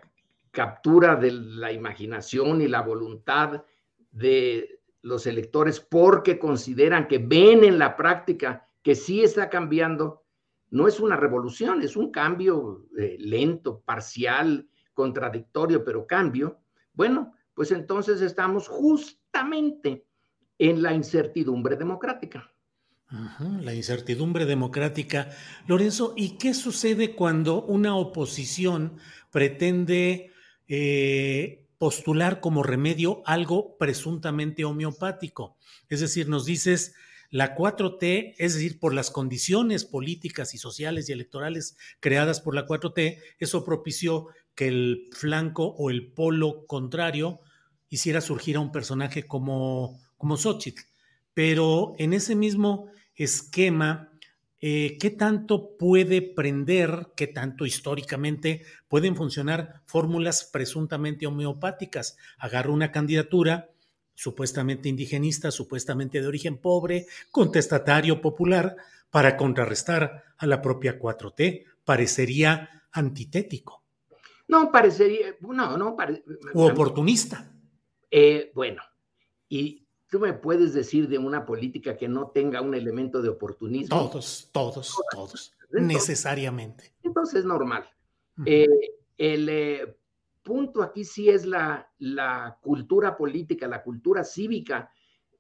captura 0.50 1.18
de 1.18 1.32
la 1.32 1.74
imaginación 1.74 2.62
y 2.62 2.70
la 2.70 2.82
voluntad 2.82 3.66
de 4.12 4.80
los 5.02 5.28
electores 5.28 5.82
porque 5.82 6.40
consideran 6.40 7.10
que 7.10 7.18
ven 7.18 7.66
en 7.66 7.80
la 7.80 7.98
práctica 7.98 8.66
que 8.82 8.96
sí 8.96 9.26
está 9.26 9.50
cambiando, 9.50 10.24
no 10.70 10.88
es 10.88 11.02
una 11.02 11.18
revolución, 11.18 11.82
es 11.82 11.98
un 11.98 12.12
cambio 12.12 12.88
eh, 12.98 13.18
lento, 13.20 13.82
parcial, 13.82 14.70
contradictorio, 15.02 15.84
pero 15.84 16.06
cambio. 16.06 16.60
Bueno, 16.94 17.34
pues 17.56 17.72
entonces 17.72 18.22
estamos 18.22 18.68
justamente 18.68 20.06
en 20.60 20.84
la 20.84 20.94
incertidumbre 20.94 21.76
democrática. 21.76 22.54
la 23.62 23.74
incertidumbre 23.74 24.46
democrática. 24.46 25.32
Lorenzo, 25.66 26.14
¿y 26.16 26.38
qué 26.38 26.54
sucede 26.54 27.16
cuando 27.16 27.64
una 27.64 27.96
oposición 27.96 28.98
pretende 29.32 30.32
eh, 30.68 31.66
postular 31.80 32.40
como 32.42 32.62
remedio 32.62 33.24
algo 33.26 33.76
presuntamente 33.80 34.66
homeopático? 34.66 35.58
Es 35.90 36.00
decir, 36.00 36.30
nos 36.30 36.46
dices, 36.46 36.94
la 37.32 37.56
4T, 37.56 38.36
es 38.38 38.54
decir, 38.54 38.78
por 38.78 38.94
las 38.94 39.10
condiciones 39.10 39.86
políticas 39.86 40.54
y 40.54 40.58
sociales 40.58 41.08
y 41.08 41.14
electorales 41.14 41.78
creadas 42.02 42.42
por 42.42 42.54
la 42.54 42.68
4T, 42.68 43.20
eso 43.40 43.64
propició 43.64 44.28
el 44.68 45.10
flanco 45.12 45.66
o 45.66 45.90
el 45.90 46.08
polo 46.12 46.66
contrario 46.68 47.40
hiciera 47.90 48.22
surgir 48.22 48.56
a 48.56 48.60
un 48.62 48.72
personaje 48.72 49.24
como, 49.28 50.00
como 50.18 50.38
Xochitl. 50.38 50.82
Pero 51.34 51.94
en 51.98 52.14
ese 52.14 52.36
mismo 52.36 52.88
esquema, 53.16 54.12
eh, 54.60 54.98
¿qué 55.00 55.10
tanto 55.10 55.78
puede 55.78 56.22
prender, 56.22 57.08
qué 57.16 57.28
tanto 57.28 57.66
históricamente 57.66 58.64
pueden 58.88 59.16
funcionar 59.16 59.82
fórmulas 59.86 60.50
presuntamente 60.52 61.28
homeopáticas? 61.28 62.18
Agarro 62.38 62.74
una 62.74 62.92
candidatura 62.92 63.70
supuestamente 64.14 64.88
indigenista, 64.88 65.50
supuestamente 65.52 66.22
de 66.22 66.28
origen 66.28 66.58
pobre, 66.58 67.08
contestatario 67.32 68.22
popular, 68.22 68.76
para 69.10 69.36
contrarrestar 69.36 70.24
a 70.38 70.46
la 70.48 70.62
propia 70.62 70.98
4T. 70.98 71.66
Parecería 71.84 72.84
antitético. 72.92 73.81
No, 74.52 74.70
parecería, 74.70 75.38
no, 75.40 75.78
no. 75.78 75.96
o 76.54 76.66
oportunista. 76.66 77.50
Eh, 78.12 78.52
bueno, 78.54 78.82
y 79.48 79.88
tú 80.10 80.20
me 80.20 80.34
puedes 80.34 80.74
decir 80.74 81.08
de 81.08 81.18
una 81.18 81.46
política 81.46 81.96
que 81.96 82.10
no 82.10 82.32
tenga 82.32 82.60
un 82.60 82.76
elemento 82.76 83.22
de 83.22 83.30
oportunismo. 83.30 84.10
Todos, 84.10 84.50
todos, 84.52 84.98
todos. 85.10 85.54
necesariamente. 85.72 86.94
Entonces 87.02 87.40
es 87.40 87.46
normal. 87.46 87.86
Eh, 88.46 88.68
el 89.18 89.48
eh, 89.48 89.98
punto 90.44 90.84
aquí 90.84 91.06
sí 91.06 91.30
es 91.30 91.46
la, 91.46 91.90
la, 92.00 92.60
cultura 92.62 93.16
política, 93.16 93.70
la 93.70 93.82
cultura 93.82 94.26
cívica 94.26 94.92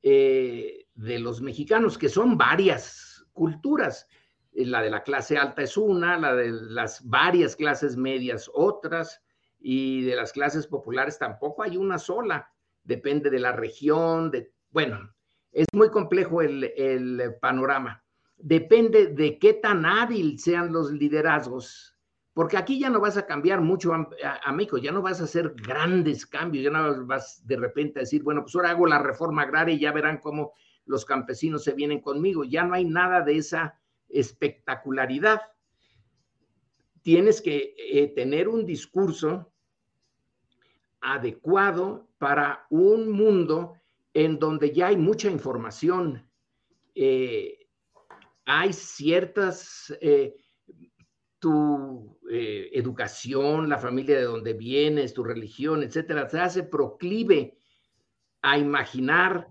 de 0.01 0.87
los 0.95 1.41
mexicanos, 1.41 1.97
que 1.97 2.07
son 2.07 2.37
varias 2.37 3.25
culturas. 3.33 4.07
La 4.53 4.81
de 4.81 4.89
la 4.89 5.03
clase 5.03 5.37
alta 5.37 5.61
es 5.61 5.77
una, 5.77 6.17
la 6.17 6.35
de 6.35 6.51
las 6.51 7.07
varias 7.07 7.55
clases 7.55 7.95
medias 7.95 8.49
otras, 8.53 9.21
y 9.61 10.01
de 10.01 10.15
las 10.15 10.33
clases 10.33 10.67
populares 10.67 11.19
tampoco 11.19 11.63
hay 11.63 11.77
una 11.77 11.97
sola. 11.97 12.51
Depende 12.83 13.29
de 13.29 13.39
la 13.39 13.51
región, 13.51 14.31
de, 14.31 14.51
bueno, 14.71 15.13
es 15.51 15.67
muy 15.73 15.89
complejo 15.89 16.41
el, 16.41 17.35
panorama. 17.39 18.03
Depende 18.37 19.07
de 19.07 19.37
qué 19.37 19.53
tan 19.53 19.85
hábil 19.85 20.39
sean 20.39 20.73
los 20.73 20.91
liderazgos, 20.91 21.95
porque 22.33 22.57
aquí 22.57 22.79
ya 22.79 22.89
no 22.89 22.99
vas 22.99 23.17
a 23.17 23.27
cambiar 23.27 23.61
mucho, 23.61 23.91
amigo, 24.43 24.79
ya 24.79 24.91
no 24.91 25.03
vas 25.03 25.21
a 25.21 25.25
hacer 25.25 25.53
grandes 25.55 26.25
cambios, 26.25 26.63
ya 26.63 26.71
no 26.71 27.05
vas 27.05 27.45
de 27.45 27.57
repente 27.57 27.99
a 27.99 28.01
decir, 28.01 28.23
bueno, 28.23 28.41
pues 28.41 28.55
ahora 28.55 28.71
hago 28.71 28.87
la 28.87 28.97
reforma 28.97 29.43
agraria 29.43 29.75
y 29.75 29.79
ya 29.79 29.91
verán 29.91 30.17
cómo 30.17 30.53
los 30.85 31.05
campesinos 31.05 31.63
se 31.63 31.73
vienen 31.73 32.01
conmigo. 32.01 32.43
Ya 32.43 32.63
no 32.63 32.73
hay 32.73 32.85
nada 32.85 33.21
de 33.21 33.37
esa 33.37 33.79
espectacularidad. 34.13 35.41
Tienes 37.01 37.41
que 37.41 37.73
eh, 37.77 38.07
tener 38.15 38.47
un 38.47 38.65
discurso 38.65 39.53
adecuado 40.99 42.09
para 42.17 42.67
un 42.69 43.09
mundo 43.11 43.73
en 44.13 44.37
donde 44.37 44.71
ya 44.71 44.87
hay 44.87 44.97
mucha 44.97 45.31
información, 45.31 46.29
eh, 46.93 47.67
hay 48.45 48.73
ciertas, 48.73 49.95
eh, 50.01 50.35
tu 51.39 52.19
educación, 52.29 53.67
la 53.67 53.79
familia 53.79 54.15
de 54.17 54.25
donde 54.25 54.53
vienes, 54.53 55.13
tu 55.13 55.23
religión, 55.23 55.81
etcétera, 55.81 56.29
se 56.29 56.39
hace 56.39 56.63
proclive 56.63 57.57
a 58.43 58.59
imaginar 58.59 59.47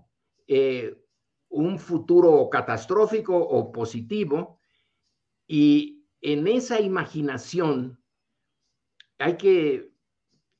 un 1.51 1.77
futuro 1.77 2.49
catastrófico 2.49 3.37
o 3.37 3.71
positivo 3.71 4.59
y 5.47 6.05
en 6.21 6.47
esa 6.47 6.79
imaginación 6.79 8.01
hay 9.17 9.37
que 9.37 9.91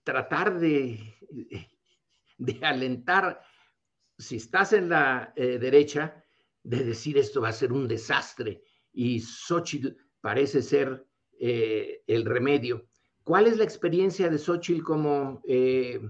tratar 0.03 0.59
de, 0.59 0.99
alentar 2.61 3.41
si 4.17 4.35
estás 4.35 4.73
en 4.73 4.89
la 4.89 5.33
eh, 5.35 5.57
derecha, 5.57 6.23
de 6.63 6.83
decir 6.83 7.17
esto 7.17 7.41
va 7.41 7.49
a 7.49 7.53
ser 7.53 7.71
un 7.71 7.87
desastre 7.87 8.61
y 8.91 9.19
Xochitl 9.21 9.95
parece 10.19 10.61
ser 10.61 11.07
eh, 11.39 12.03
el 12.05 12.25
remedio. 12.25 12.87
¿Cuál 13.23 13.47
es 13.47 13.57
la 13.57 13.63
experiencia 13.63 14.29
de 14.29 14.37
Xochitl 14.37 14.83
como 14.83 15.41
eh, 15.47 16.01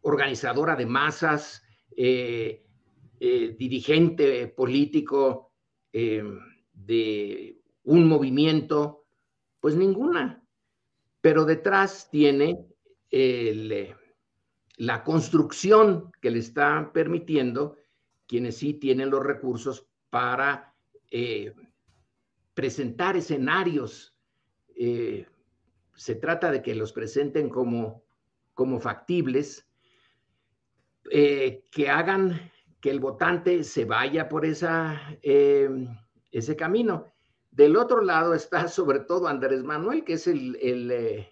organizadora 0.00 0.74
de 0.74 0.86
masas, 0.86 1.62
dirigente 3.58 4.46
político 4.48 5.52
de 5.92 7.60
un 7.84 8.08
movimiento? 8.08 9.04
Pues 9.60 9.74
ninguna, 9.74 10.44
pero 11.20 11.44
detrás 11.44 12.08
tiene 12.10 12.64
el 13.10 13.96
la 14.78 15.02
construcción 15.02 16.12
que 16.20 16.30
le 16.30 16.38
está 16.38 16.92
permitiendo 16.92 17.76
quienes 18.26 18.58
sí 18.58 18.74
tienen 18.74 19.10
los 19.10 19.24
recursos 19.24 19.88
para 20.08 20.74
eh, 21.10 21.52
presentar 22.54 23.16
escenarios. 23.16 24.16
Eh, 24.76 25.26
se 25.94 26.14
trata 26.14 26.52
de 26.52 26.62
que 26.62 26.76
los 26.76 26.92
presenten 26.92 27.48
como, 27.48 28.04
como 28.54 28.78
factibles, 28.78 29.67
eh, 31.10 31.64
que 31.70 31.88
hagan 31.88 32.50
que 32.80 32.90
el 32.90 33.00
votante 33.00 33.64
se 33.64 33.84
vaya 33.84 34.28
por 34.28 34.44
esa, 34.44 35.00
ese 35.22 36.56
camino. 36.56 37.06
Del 37.50 37.76
otro 37.76 38.02
lado 38.02 38.34
está 38.34 38.68
sobre 38.68 39.00
todo 39.00 39.28
Andrés 39.28 39.62
Manuel, 39.62 40.04
que 40.04 40.14
es 40.14 40.26
el, 40.26 40.56
el 40.56 41.28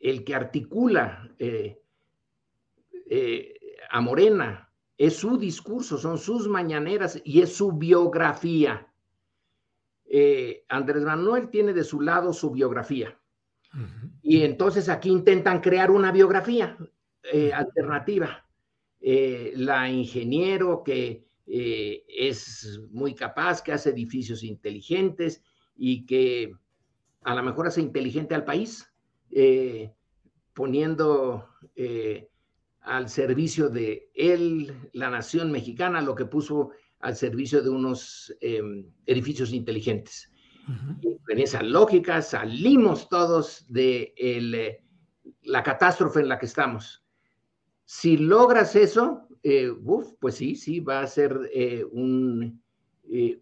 el 0.00 0.24
que 0.24 0.34
articula 0.34 1.30
eh, 1.38 1.82
eh, 3.08 3.54
a 3.90 4.00
Morena, 4.00 4.72
es 4.96 5.16
su 5.16 5.38
discurso, 5.38 5.98
son 5.98 6.18
sus 6.18 6.48
mañaneras 6.48 7.20
y 7.24 7.42
es 7.42 7.54
su 7.54 7.72
biografía. 7.72 8.86
Eh, 10.06 10.64
Andrés 10.68 11.04
Manuel 11.04 11.50
tiene 11.50 11.72
de 11.72 11.84
su 11.84 12.00
lado 12.00 12.32
su 12.32 12.50
biografía. 12.50 13.16
Y 14.20 14.42
entonces 14.42 14.88
aquí 14.88 15.10
intentan 15.10 15.60
crear 15.60 15.90
una 15.90 16.10
biografía 16.10 16.76
alternativa. 17.54 18.46
la 19.00 19.90
ingeniero 19.90 20.82
que 20.84 21.26
es 21.46 22.80
muy 22.90 23.14
capaz, 23.14 23.62
que 23.62 23.72
hace 23.72 23.90
edificios 23.90 24.42
inteligentes 24.42 25.42
y 25.76 26.06
que 26.06 26.52
a 27.22 27.34
lo 27.34 27.42
mejor 27.42 27.66
hace 27.66 27.80
inteligente 27.80 28.34
al 28.34 28.44
país. 28.44 28.86
Eh, 29.30 29.92
poniendo 30.52 31.48
eh, 31.76 32.28
al 32.80 33.08
servicio 33.08 33.68
de 33.68 34.10
él, 34.14 34.90
la 34.92 35.08
nación 35.08 35.50
mexicana, 35.52 36.02
lo 36.02 36.14
que 36.14 36.26
puso 36.26 36.70
al 36.98 37.16
servicio 37.16 37.62
de 37.62 37.70
unos 37.70 38.34
em, 38.40 38.84
edificios 39.06 39.52
inteligentes. 39.52 40.30
En 41.28 41.38
esa 41.38 41.62
lógica 41.62 42.20
salimos 42.22 43.08
todos 43.08 43.64
de 43.68 44.12
eh, 44.16 44.82
la 45.42 45.62
catástrofe 45.62 46.20
en 46.20 46.28
la 46.28 46.38
que 46.38 46.46
estamos. 46.46 46.99
Si 47.92 48.16
logras 48.16 48.76
eso, 48.76 49.26
pues 50.20 50.36
sí, 50.36 50.54
sí, 50.54 50.78
va 50.78 51.00
a 51.00 51.08
ser 51.08 51.36
un, 51.90 52.62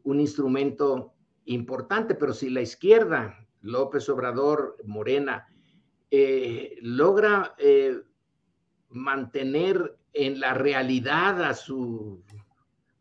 un 0.04 0.20
instrumento 0.20 1.12
importante, 1.44 2.14
pero 2.14 2.32
si 2.32 2.48
la 2.48 2.62
izquierda, 2.62 3.46
López 3.60 4.08
Obrador, 4.08 4.78
Morena, 4.86 5.46
eh, 6.10 6.78
logra 6.80 7.54
eh, 7.58 8.00
mantener 8.88 9.98
en 10.14 10.40
la 10.40 10.54
realidad 10.54 11.44
a 11.44 11.52
su 11.52 12.24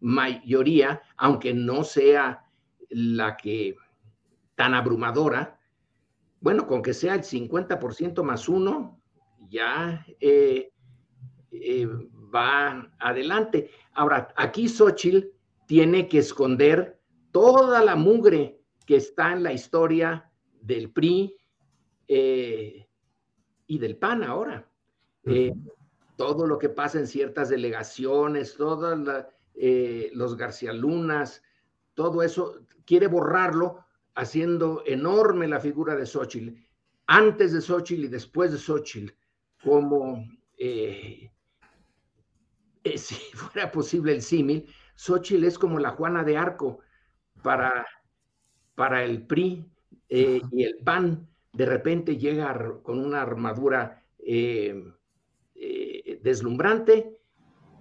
mayoría, 0.02 1.02
aunque 1.16 1.54
no 1.54 1.86
sea 1.86 2.44
la 2.90 3.38
que 3.38 3.78
tan 4.56 4.74
abrumadora, 4.74 5.58
bueno, 6.42 6.68
con 6.68 6.82
que 6.82 6.94
sea 6.94 7.16
el 7.16 7.24
50% 7.24 8.22
más 8.22 8.50
uno, 8.50 9.00
ya 9.50 10.06
eh, 10.20 10.74
va 12.34 12.92
adelante. 13.00 13.70
Ahora, 13.94 14.30
aquí 14.36 14.68
Xochitl 14.68 15.28
tiene 15.66 16.08
que 16.08 16.20
esconder 16.20 17.00
toda 17.32 17.84
la 17.84 17.96
mugre 17.96 18.62
que 18.86 18.98
está 18.98 19.34
en 19.34 19.44
la 19.44 19.54
historia 19.54 20.32
del 20.62 20.92
PRI, 20.92 21.36
y 23.68 23.78
del 23.78 23.98
PAN 23.98 24.24
ahora. 24.24 24.68
Eh, 25.26 25.54
todo 26.16 26.48
lo 26.48 26.58
que 26.58 26.70
pasa 26.70 27.00
en 27.00 27.08
ciertas 27.08 27.50
delegaciones, 27.50 28.56
todos 28.56 28.98
eh, 29.54 30.10
los 30.14 30.36
García 30.38 30.74
Lunas, 30.74 31.44
todo 31.94 32.24
eso, 32.24 32.62
quiere 32.86 33.08
borrarlo 33.08 33.86
haciendo 34.16 34.82
enorme 34.86 35.48
la 35.48 35.60
figura 35.60 35.96
de 35.96 36.06
Xochitl, 36.06 36.58
antes 37.08 37.54
de 37.54 37.62
Xochitl 37.62 38.06
y 38.06 38.08
después 38.08 38.52
de 38.52 38.58
Xochitl, 38.58 39.14
como 39.64 40.26
eh, 40.58 41.32
si 42.98 43.16
fuera 43.36 43.72
posible 43.72 44.14
el 44.14 44.22
símil, 44.22 44.66
Xochitl 44.96 45.46
es 45.46 45.58
como 45.58 45.80
la 45.80 45.92
Juana 45.92 46.24
de 46.24 46.38
Arco 46.38 46.80
para, 47.44 47.86
para 48.76 49.04
el 49.04 49.26
PRI 49.26 49.66
y 50.10 50.64
el 50.64 50.78
PAN 50.84 51.28
de 51.54 51.66
repente 51.66 52.18
llega 52.18 52.56
con 52.84 53.04
una 53.04 53.22
armadura 53.22 54.04
eh, 54.20 54.94
eh, 55.56 56.20
deslumbrante 56.22 57.18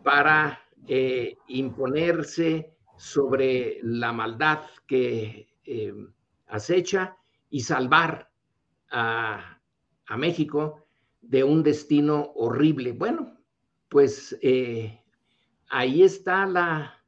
para 0.02 0.62
eh, 0.86 1.36
imponerse 1.48 2.74
sobre 2.96 3.78
la 3.82 4.12
maldad 4.12 4.60
que 4.86 5.48
acecha 6.46 7.16
y 7.50 7.60
salvar 7.60 8.30
a, 8.90 9.60
México 10.16 10.86
de 11.20 11.42
un 11.44 11.62
destino 11.62 12.32
horrible. 12.36 12.92
Bueno, 12.92 13.35
pues 13.88 14.38
ahí 15.68 16.02
está 16.02 16.46
la, 16.46 17.02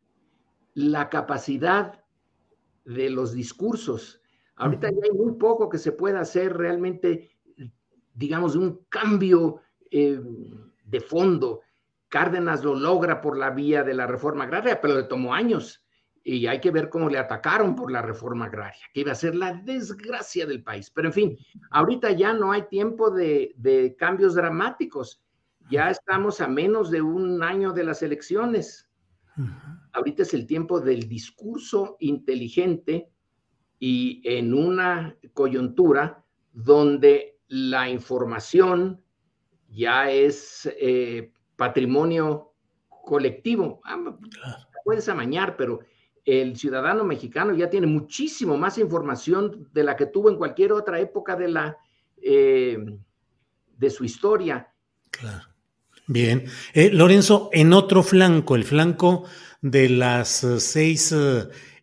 la 0.75 1.09
capacidad 1.09 2.05
de 2.85 3.11
los 3.11 3.33
discursos 3.33 4.19
Ahorita 4.59 4.91
ya 4.91 4.99
hay 5.05 5.17
muy 5.17 5.35
poco 5.35 5.69
que 5.69 5.79
se 5.79 5.93
pueda 5.93 6.21
hacer 6.21 6.57
realmente, 6.57 7.31
digamos, 8.15 8.57
un 8.57 8.85
cambio 8.89 9.61
eh, 9.91 10.21
de 10.85 11.01
fondo. 11.01 11.61
Cárdenas 12.09 12.65
lo 12.65 12.75
logra 12.75 13.21
por 13.21 13.37
la 13.37 13.51
vía 13.51 13.85
de 13.85 13.95
la 13.95 14.07
reforma 14.07 14.45
agraria, 14.45 14.81
pero 14.81 14.97
le 14.97 15.05
tomó 15.05 15.33
años. 15.35 15.85
y 16.25 16.47
hay 16.47 16.61
que 16.61 16.73
ver 16.73 16.91
cómo 16.91 17.09
le 17.09 17.19
atacaron 17.19 17.75
por 17.75 17.91
la 17.91 18.03
reforma 18.03 18.47
agraria, 18.47 18.85
que 18.93 19.01
iba 19.01 19.13
a 19.13 19.15
ser 19.15 19.35
la 19.35 19.55
desgracia 19.55 20.45
del 20.45 20.63
país. 20.63 20.91
Pero 20.91 21.09
en 21.09 21.15
fin, 21.15 21.39
ahorita 21.71 22.11
ya 22.11 22.35
no 22.35 22.53
hay 22.53 22.63
tiempo 22.63 23.11
de, 23.11 23.55
de 23.57 23.97
cambios 23.97 24.35
dramáticos. 24.35 25.23
Ya 25.71 25.91
estamos 25.91 26.41
a 26.41 26.49
menos 26.49 26.91
de 26.91 27.03
un 27.03 27.43
año 27.43 27.73
de 27.73 27.85
las 27.85 28.03
elecciones. 28.03 28.89
Ahorita 29.93 30.23
es 30.23 30.35
el 30.35 30.47
tiempo 30.47 30.81
del 30.81 31.09
discurso 31.09 31.97
inteligente 32.01 33.11
y 33.79 34.21
en 34.25 34.53
una 34.53 35.17
coyuntura 35.33 36.25
donde 36.53 37.39
la 37.47 37.89
información 37.89 39.01
ya 39.69 40.11
es 40.11 40.69
eh, 40.81 41.33
patrimonio 41.57 42.55
colectivo. 43.05 43.81
Ah, 43.85 44.19
puedes 44.85 45.09
amañar, 45.09 45.57
pero 45.57 45.81
el 46.25 46.57
ciudadano 46.57 47.05
mexicano 47.05 47.55
ya 47.55 47.71
tiene 47.71 47.87
muchísimo 47.87 48.57
más 48.57 48.79
información 48.79 49.69
de 49.73 49.85
la 49.85 49.97
que 49.97 50.07
tuvo 50.07 50.31
en 50.31 50.37
cualquier 50.37 50.73
otra 50.73 50.99
época 50.99 51.37
de 51.37 51.49
la 51.49 51.77
eh, 52.17 52.79
de 53.77 53.91
su 53.91 54.05
historia. 54.05 54.73
Claro. 55.11 55.58
Bien. 56.11 56.47
Eh, 56.73 56.89
Lorenzo, 56.91 57.51
en 57.53 57.75
otro 57.75 58.03
flanco, 58.03 58.57
el 58.57 58.65
flanco 58.65 59.25
de 59.61 59.91
las 59.91 60.43
eh, 60.43 60.59
seis 60.59 61.15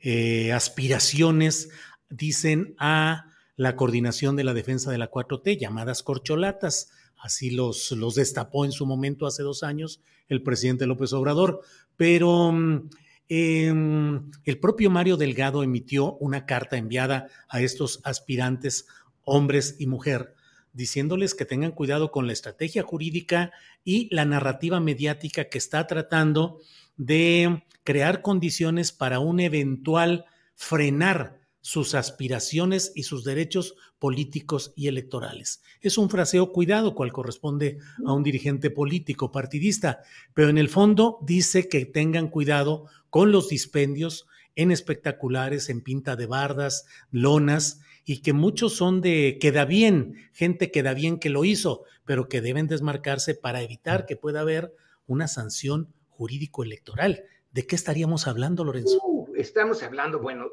eh, 0.02 0.52
aspiraciones, 0.52 1.70
dicen 2.10 2.74
a 2.80 3.28
la 3.56 3.76
coordinación 3.76 4.36
de 4.36 4.44
la 4.44 4.56
defensa 4.56 4.90
de 4.90 4.98
la 4.98 5.12
4T, 5.12 5.60
llamadas 5.60 6.02
corcholatas. 6.02 6.92
Así 7.18 7.52
los, 7.52 7.92
los 7.92 8.16
destapó 8.16 8.66
en 8.66 8.72
su 8.72 8.88
momento 8.88 9.28
hace 9.28 9.44
dos 9.44 9.62
años 9.62 10.02
el 10.28 10.42
presidente 10.42 10.88
López 10.88 11.14
Obrador. 11.14 11.62
Pero 11.96 12.52
mm, 12.52 12.90
em, 13.30 14.32
el 14.44 14.60
propio 14.60 14.90
Mario 14.90 15.18
Delgado 15.18 15.62
emitió 15.62 16.14
una 16.14 16.48
carta 16.48 16.78
enviada 16.78 17.28
a 17.48 17.62
estos 17.62 18.02
aspirantes, 18.04 18.88
hombres 19.24 19.76
y 19.78 19.86
mujer, 19.86 20.35
diciéndoles 20.76 21.34
que 21.34 21.46
tengan 21.46 21.72
cuidado 21.72 22.12
con 22.12 22.28
la 22.28 22.34
estrategia 22.34 22.84
jurídica 22.84 23.52
y 23.84 24.14
la 24.14 24.26
narrativa 24.26 24.80
mediática 24.80 25.46
que 25.50 25.58
está 25.58 25.88
tratando 25.88 26.60
de 26.98 27.64
crear 27.84 28.22
condiciones 28.22 28.92
para 28.92 29.20
un 29.20 29.40
eventual 29.40 30.26
frenar 30.54 31.40
sus 31.62 31.96
aspiraciones 31.96 32.92
y 32.94 33.04
sus 33.04 33.24
derechos 33.24 33.76
políticos 33.98 34.72
y 34.76 34.88
electorales. 34.88 35.64
Es 35.82 35.98
un 35.98 36.10
fraseo 36.10 36.52
cuidado 36.52 36.94
cual 36.94 37.12
corresponde 37.12 37.80
a 38.06 38.14
un 38.14 38.22
dirigente 38.22 38.70
político 38.70 39.32
partidista, 39.32 40.02
pero 40.36 40.50
en 40.50 40.60
el 40.60 40.70
fondo 40.70 41.18
dice 41.24 41.68
que 41.68 41.86
tengan 41.86 42.28
cuidado 42.28 42.86
con 43.10 43.32
los 43.32 43.50
dispendios 43.50 44.28
en 44.56 44.72
espectaculares, 44.72 45.70
en 45.70 45.82
pinta 45.82 46.16
de 46.16 46.28
bardas, 46.28 46.86
lonas, 47.12 47.82
y 48.06 48.22
que 48.22 48.34
muchos 48.34 48.76
son 48.76 49.02
de 49.02 49.38
queda 49.42 49.66
bien, 49.66 50.30
gente 50.32 50.72
queda 50.72 50.94
bien 50.94 51.20
que 51.20 51.30
lo 51.30 51.44
hizo, 51.44 51.84
pero 52.06 52.30
que 52.30 52.42
deben 52.42 52.68
desmarcarse 52.68 53.34
para 53.34 53.64
evitar 53.64 54.06
que 54.06 54.16
pueda 54.16 54.42
haber 54.42 54.74
una 55.08 55.28
sanción 55.28 55.94
jurídico-electoral. 56.10 57.24
¿De 57.52 57.66
qué 57.66 57.76
estaríamos 57.76 58.28
hablando, 58.28 58.64
Lorenzo? 58.64 59.00
Uh, 59.04 59.34
estamos 59.36 59.82
hablando, 59.82 60.20
bueno, 60.20 60.52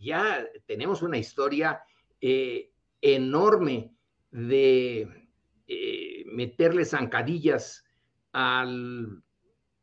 ya 0.00 0.44
tenemos 0.66 1.02
una 1.02 1.18
historia 1.18 1.80
eh, 2.20 2.70
enorme 3.00 3.94
de 4.30 5.08
eh, 5.66 6.24
meterle 6.26 6.84
zancadillas 6.84 7.84
al 8.32 9.22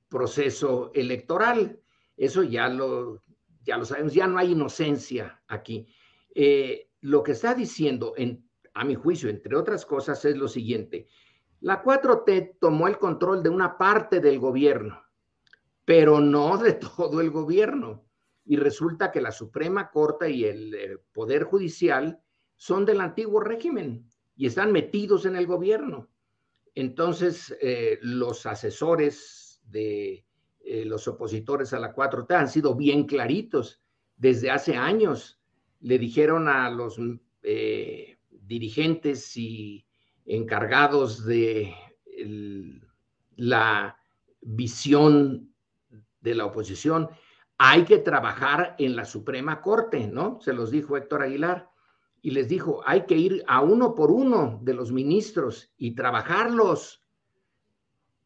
proceso 0.09 0.91
electoral. 0.93 1.79
Eso 2.17 2.43
ya 2.43 2.67
lo, 2.67 3.23
ya 3.63 3.77
lo 3.77 3.85
sabemos, 3.85 4.13
ya 4.13 4.27
no 4.27 4.37
hay 4.37 4.51
inocencia 4.51 5.41
aquí. 5.47 5.87
Eh, 6.33 6.86
lo 7.01 7.23
que 7.23 7.33
está 7.33 7.53
diciendo, 7.53 8.13
a 8.73 8.83
mi 8.83 8.95
juicio, 8.95 9.29
entre 9.29 9.55
otras 9.55 9.85
cosas, 9.85 10.23
es 10.25 10.37
lo 10.37 10.47
siguiente. 10.47 11.07
La 11.61 11.83
4T 11.83 12.57
tomó 12.59 12.87
el 12.87 12.97
control 12.97 13.41
de 13.41 13.49
una 13.49 13.77
parte 13.77 14.19
del 14.19 14.39
gobierno, 14.39 15.01
pero 15.85 16.19
no 16.19 16.57
de 16.63 16.73
todo 16.73 17.21
el 17.21 17.31
gobierno. 17.31 18.05
Y 18.45 18.55
resulta 18.55 19.11
que 19.11 19.19
la 19.19 19.31
Suprema 19.31 19.89
Corte 19.91 20.29
y 20.29 20.45
el 20.45 20.73
eh, 20.73 20.97
Poder 21.11 21.43
Judicial 21.43 22.21
son 22.55 22.85
del 22.85 23.01
antiguo 23.01 23.41
régimen 23.41 24.09
y 24.35 24.45
están 24.45 24.71
metidos 24.71 25.25
en 25.25 25.35
el 25.35 25.45
gobierno. 25.45 26.09
Entonces, 26.73 27.55
eh, 27.59 27.99
los 28.01 28.45
asesores 28.45 29.59
de 29.65 30.25
eh, 30.69 30.85
los 30.85 31.07
opositores 31.07 31.73
a 31.73 31.79
la 31.79 31.95
4T 31.95 32.35
han 32.35 32.49
sido 32.49 32.75
bien 32.75 33.05
claritos 33.05 33.81
desde 34.17 34.51
hace 34.51 34.75
años 34.75 35.36
le 35.79 35.99
dijeron 35.99 36.47
a 36.47 36.69
los 36.69 36.99
eh, 37.43 38.17
dirigentes 38.29 39.35
y 39.37 39.85
encargados 40.25 41.25
de 41.25 41.73
la 43.35 43.97
visión 44.41 45.53
de 46.21 46.35
la 46.35 46.45
oposición, 46.45 47.09
hay 47.57 47.85
que 47.85 47.97
trabajar 47.97 48.75
en 48.77 48.95
la 48.95 49.05
Suprema 49.05 49.61
Corte, 49.61 50.07
¿no? 50.07 50.39
Se 50.41 50.53
los 50.53 50.71
dijo 50.71 50.97
Héctor 50.97 51.23
Aguilar. 51.23 51.69
Y 52.21 52.31
les 52.31 52.49
dijo, 52.49 52.81
hay 52.85 53.05
que 53.05 53.15
ir 53.15 53.43
a 53.47 53.61
uno 53.61 53.95
por 53.95 54.11
uno 54.11 54.59
de 54.63 54.73
los 54.73 54.91
ministros 54.91 55.71
y 55.77 55.95
trabajarlos. 55.95 57.01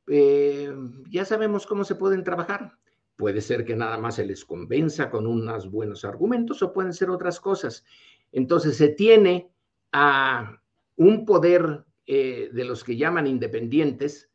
Eh, 0.07 0.73
ya 1.09 1.25
sabemos 1.25 1.67
cómo 1.67 1.83
se 1.83 1.95
pueden 1.95 2.23
trabajar. 2.23 2.77
Puede 3.15 3.41
ser 3.41 3.65
que 3.65 3.75
nada 3.75 3.97
más 3.97 4.15
se 4.15 4.25
les 4.25 4.45
convenza 4.45 5.09
con 5.09 5.27
unos 5.27 5.69
buenos 5.69 6.05
argumentos 6.05 6.61
o 6.63 6.73
pueden 6.73 6.93
ser 6.93 7.09
otras 7.09 7.39
cosas. 7.39 7.85
Entonces 8.31 8.77
se 8.77 8.89
tiene 8.89 9.51
a 9.91 10.59
un 10.95 11.25
poder 11.25 11.85
eh, 12.05 12.49
de 12.51 12.65
los 12.65 12.83
que 12.83 12.97
llaman 12.97 13.27
independientes 13.27 14.29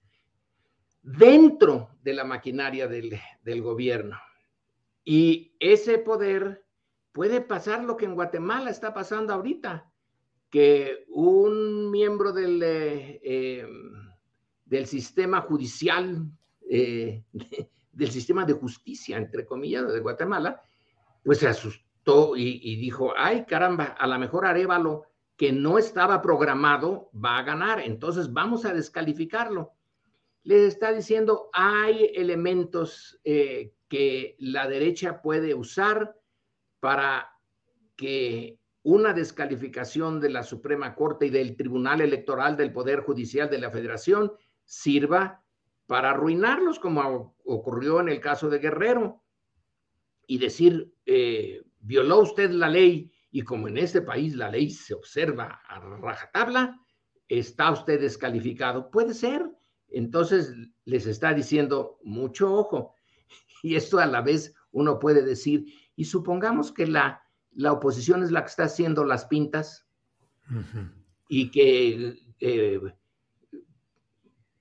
dentro 1.02 1.90
de 2.02 2.14
la 2.14 2.24
maquinaria 2.24 2.88
del, 2.88 3.62
gobierno. 3.62 4.18
Y 5.04 5.54
ese 5.60 5.98
poder 5.98 6.64
puede 7.12 7.40
pasar 7.40 7.84
lo 7.84 7.96
que 7.96 8.04
en 8.04 8.14
Guatemala 8.14 8.70
está 8.70 8.92
pasando 8.92 9.32
ahorita, 9.32 9.90
que 10.50 11.04
un 11.08 11.90
miembro 11.90 12.32
del, 12.32 12.62
eh, 12.62 13.20
em, 13.22 13.92
del 14.64 14.86
sistema 14.86 15.40
judicial 15.42 16.26
eh, 16.68 17.24
del 17.96 18.10
sistema 18.10 18.44
de 18.44 18.52
justicia, 18.52 19.16
entre 19.16 19.46
comillas, 19.46 19.90
de 19.90 20.00
Guatemala, 20.00 20.62
pues 21.24 21.38
se 21.38 21.48
asustó 21.48 22.36
y, 22.36 22.76
dijo, 22.76 23.14
ay 23.16 23.46
caramba, 23.46 23.96
a 23.98 24.06
lo 24.06 24.18
mejor 24.18 24.46
Arevalo, 24.46 25.04
que 25.36 25.50
no 25.50 25.78
estaba 25.78 26.22
programado, 26.22 27.10
va 27.12 27.38
a 27.38 27.42
ganar, 27.42 27.80
entonces 27.80 28.32
vamos 28.32 28.64
a 28.64 28.72
descalificarlo. 28.72 29.72
Le 30.44 30.66
está 30.66 30.92
diciendo, 30.92 31.48
hay 31.52 32.12
elementos 32.14 33.18
eh, 33.24 33.72
que 33.88 34.36
la 34.38 34.68
derecha 34.68 35.20
puede 35.20 35.54
usar 35.54 36.14
para 36.78 37.30
que 37.96 38.58
una 38.82 39.12
descalificación 39.12 40.20
de 40.20 40.28
la 40.30 40.42
Suprema 40.42 40.94
Corte 40.94 41.26
y 41.26 41.30
del 41.30 41.56
Tribunal 41.56 42.02
Electoral 42.02 42.56
del 42.56 42.72
Poder 42.72 43.00
Judicial 43.00 43.50
de 43.50 43.58
la 43.58 43.70
Federación 43.70 44.32
sirva 44.64 45.42
para 45.86 46.10
arruinarlos, 46.10 46.78
como 46.78 47.36
ocurrió 47.44 48.00
en 48.00 48.08
el 48.08 48.20
caso 48.20 48.48
de 48.48 48.58
Guerrero, 48.58 49.22
y 50.26 50.38
decir, 50.38 50.92
eh, 51.06 51.62
violó 51.80 52.20
usted 52.20 52.50
la 52.50 52.68
ley 52.68 53.12
y 53.30 53.42
como 53.42 53.68
en 53.68 53.78
este 53.78 54.02
país 54.02 54.34
la 54.34 54.50
ley 54.50 54.70
se 54.70 54.94
observa 54.94 55.60
a 55.68 55.78
rajatabla, 55.78 56.80
está 57.28 57.70
usted 57.70 58.00
descalificado. 58.00 58.90
Puede 58.90 59.14
ser. 59.14 59.48
Entonces 59.88 60.52
les 60.84 61.06
está 61.06 61.32
diciendo 61.32 61.98
mucho 62.02 62.52
ojo. 62.52 62.94
Y 63.62 63.74
esto 63.74 63.98
a 63.98 64.06
la 64.06 64.20
vez 64.20 64.54
uno 64.70 64.98
puede 64.98 65.22
decir, 65.22 65.64
y 65.96 66.04
supongamos 66.04 66.70
que 66.70 66.86
la, 66.86 67.22
la 67.52 67.72
oposición 67.72 68.22
es 68.22 68.30
la 68.30 68.42
que 68.42 68.50
está 68.50 68.64
haciendo 68.64 69.04
las 69.04 69.24
pintas 69.24 69.88
y 71.28 71.50
que 71.50 72.22
eh, 72.38 72.80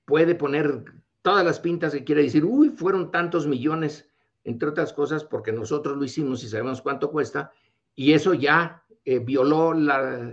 puede 0.06 0.34
poner 0.34 0.86
todas 1.26 1.44
las 1.44 1.60
pintas 1.60 1.92
que 1.92 2.04
quiere 2.04 2.22
decir, 2.22 2.46
uy, 2.46 2.70
fueron 2.70 3.10
tantos 3.10 3.48
millones, 3.48 4.08
entre 4.44 4.70
otras 4.70 4.94
cosas, 4.94 5.24
porque 5.24 5.52
nosotros 5.52 5.98
lo 5.98 6.06
hicimos 6.06 6.44
y 6.44 6.48
sabemos 6.48 6.84
cuánto 6.84 7.10
cuesta, 7.10 7.52
y 7.96 8.14
eso 8.14 8.36
ya 8.36 8.84
eh, 9.04 9.18
violó 9.18 9.74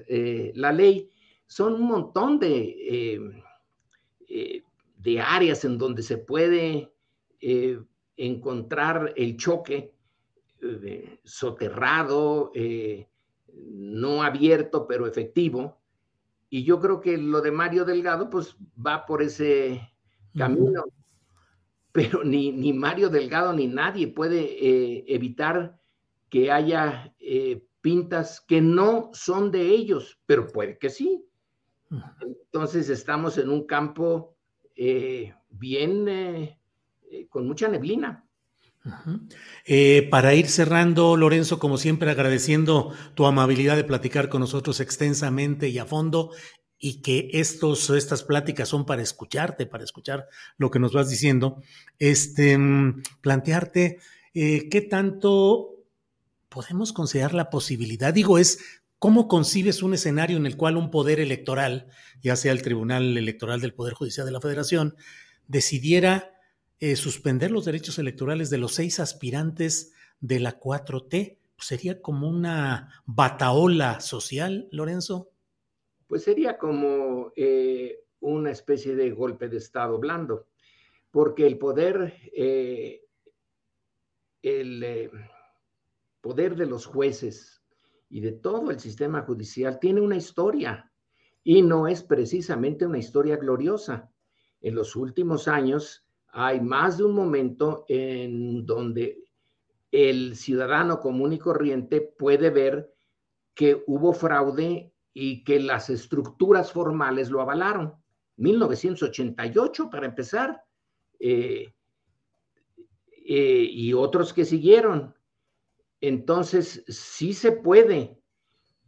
eh, 0.07 0.53
la, 0.55 0.70
ley. 0.70 1.09
Son 1.47 1.72
un 1.72 1.86
montón 1.86 2.38
de, 2.38 3.16
eh, 4.28 4.62
de 4.99 5.20
áreas 5.22 5.64
en 5.64 5.78
donde 5.78 6.03
se 6.03 6.18
puede 6.18 6.93
encontrar 8.18 9.14
el 9.16 9.38
choque 9.38 9.95
soterrado, 11.24 12.53
no 13.55 14.22
abierto, 14.22 14.86
pero 14.86 15.07
efectivo. 15.07 15.78
Y 16.51 16.64
yo 16.64 16.78
creo 16.80 17.01
que 17.01 17.16
lo 17.16 17.40
de 17.40 17.51
Mario 17.51 17.86
Delgado, 17.86 18.28
pues 18.28 18.59
va 18.78 19.07
por 19.07 19.22
ese 19.22 19.91
camino, 20.37 20.85
pero 21.93 22.24
ni, 22.24 22.51
ni 22.53 22.72
Mario 22.72 23.09
Delgado 23.11 23.53
ni 23.53 23.66
nadie 23.66 24.09
puede 24.09 24.41
eh, 24.41 25.05
evitar 25.09 25.78
que 26.30 26.51
haya 26.51 27.14
eh, 27.20 27.62
pintas 27.83 28.41
que 28.41 28.61
no 28.61 29.11
son 29.12 29.51
de 29.51 29.68
ellos, 29.68 30.18
pero 30.26 30.47
puede 30.47 30.78
que 30.78 30.89
sí. 30.89 31.24
Entonces 32.22 32.89
estamos 32.89 33.37
en 33.37 33.51
un 33.51 33.66
campo 33.66 34.35
eh, 34.74 35.35
bien, 35.51 36.57
con 37.28 37.47
mucha 37.47 37.68
neblina. 37.68 38.24
para 40.11 40.35
ir 40.35 40.47
cerrando, 40.49 41.18
Lorenzo, 41.18 41.59
como 41.59 41.76
siempre, 41.76 42.11
agradeciendo 42.11 42.95
tu 43.14 43.26
amabilidad 43.26 43.76
de 43.76 43.85
platicar 43.85 44.30
con 44.30 44.41
nosotros 44.41 44.80
extensamente 44.80 45.68
y 45.68 45.78
a 45.78 45.85
fondo 45.85 46.30
y 46.85 47.01
que 47.01 47.30
estos, 47.33 47.91
estas 47.91 48.24
pláticas 48.24 48.68
son 48.68 48.85
para 48.85 49.03
escucharte, 49.03 49.66
para 49.66 49.85
escuchar 49.85 50.28
lo 50.59 50.72
que 50.72 50.80
nos 50.80 50.93
vas 50.93 51.09
diciendo, 51.09 51.62
este, 52.01 52.59
mm, 52.59 53.05
plantearte 53.20 54.01
eh, 54.35 54.68
qué 54.68 54.80
tanto 54.80 55.76
podemos 56.49 56.93
considerar 56.93 57.35
la 57.35 57.51
posibilidad, 57.51 58.12
digo, 58.12 58.37
es 58.37 58.59
cómo 58.99 59.28
concibes 59.28 59.85
un 59.85 59.95
escenario 59.95 60.37
en 60.37 60.45
el 60.45 60.57
cual 60.57 60.76
un 60.76 60.91
poder 60.91 61.20
electoral, 61.20 61.87
ya 62.20 62.35
sea 62.35 62.51
el 62.51 62.62
Tribunal 62.62 63.16
Electoral 63.16 63.61
del 63.61 63.74
Poder 63.74 63.95
Judicial 63.95 64.26
de 64.26 64.33
la 64.33 64.41
Federación, 64.41 64.97
decidiera 65.47 66.33
eh, 66.80 66.97
suspender 66.97 67.53
los 67.53 67.64
derechos 67.64 68.01
electorales 68.01 68.51
de 68.51 68.59
los 68.59 68.74
seis 68.74 68.99
aspirantes 68.99 69.93
de 70.20 70.41
la 70.41 70.59
4T. 70.59 71.39
¿Sería 71.59 72.03
como 72.03 72.28
una 72.28 73.03
bataola 73.07 74.01
social, 74.01 74.66
Lorenzo? 74.72 75.32
Pues 76.12 76.24
sería 76.24 76.58
como 76.58 77.32
eh, 77.36 78.04
una 78.20 78.50
especie 78.50 78.94
de 78.94 79.12
golpe 79.12 79.48
de 79.48 79.56
Estado 79.56 79.98
blando, 79.98 80.48
porque 81.10 81.46
el 81.46 81.56
poder, 81.56 82.12
eh, 82.36 83.06
el 84.42 84.82
eh, 84.82 85.10
poder 86.20 86.54
de 86.54 86.66
los 86.66 86.84
jueces 86.84 87.62
y 88.10 88.20
de 88.20 88.32
todo 88.32 88.70
el 88.70 88.78
sistema 88.78 89.22
judicial 89.22 89.78
tiene 89.80 90.02
una 90.02 90.16
historia 90.16 90.92
y 91.42 91.62
no 91.62 91.88
es 91.88 92.02
precisamente 92.02 92.84
una 92.84 92.98
historia 92.98 93.38
gloriosa. 93.38 94.12
En 94.60 94.74
los 94.74 94.94
últimos 94.96 95.48
años 95.48 96.04
hay 96.28 96.60
más 96.60 96.98
de 96.98 97.04
un 97.04 97.14
momento 97.14 97.86
en 97.88 98.66
donde 98.66 99.24
el 99.90 100.36
ciudadano 100.36 101.00
común 101.00 101.32
y 101.32 101.38
corriente 101.38 102.02
puede 102.02 102.50
ver 102.50 102.92
que 103.54 103.82
hubo 103.86 104.12
fraude 104.12 104.91
y 105.14 105.44
que 105.44 105.60
las 105.60 105.90
estructuras 105.90 106.72
formales 106.72 107.30
lo 107.30 107.40
avalaron. 107.40 107.94
1988, 108.36 109.90
para 109.90 110.06
empezar, 110.06 110.64
eh, 111.18 111.74
eh, 113.26 113.66
y 113.70 113.92
otros 113.92 114.32
que 114.32 114.44
siguieron. 114.44 115.14
Entonces, 116.00 116.84
sí 116.88 117.34
se 117.34 117.52
puede, 117.52 118.18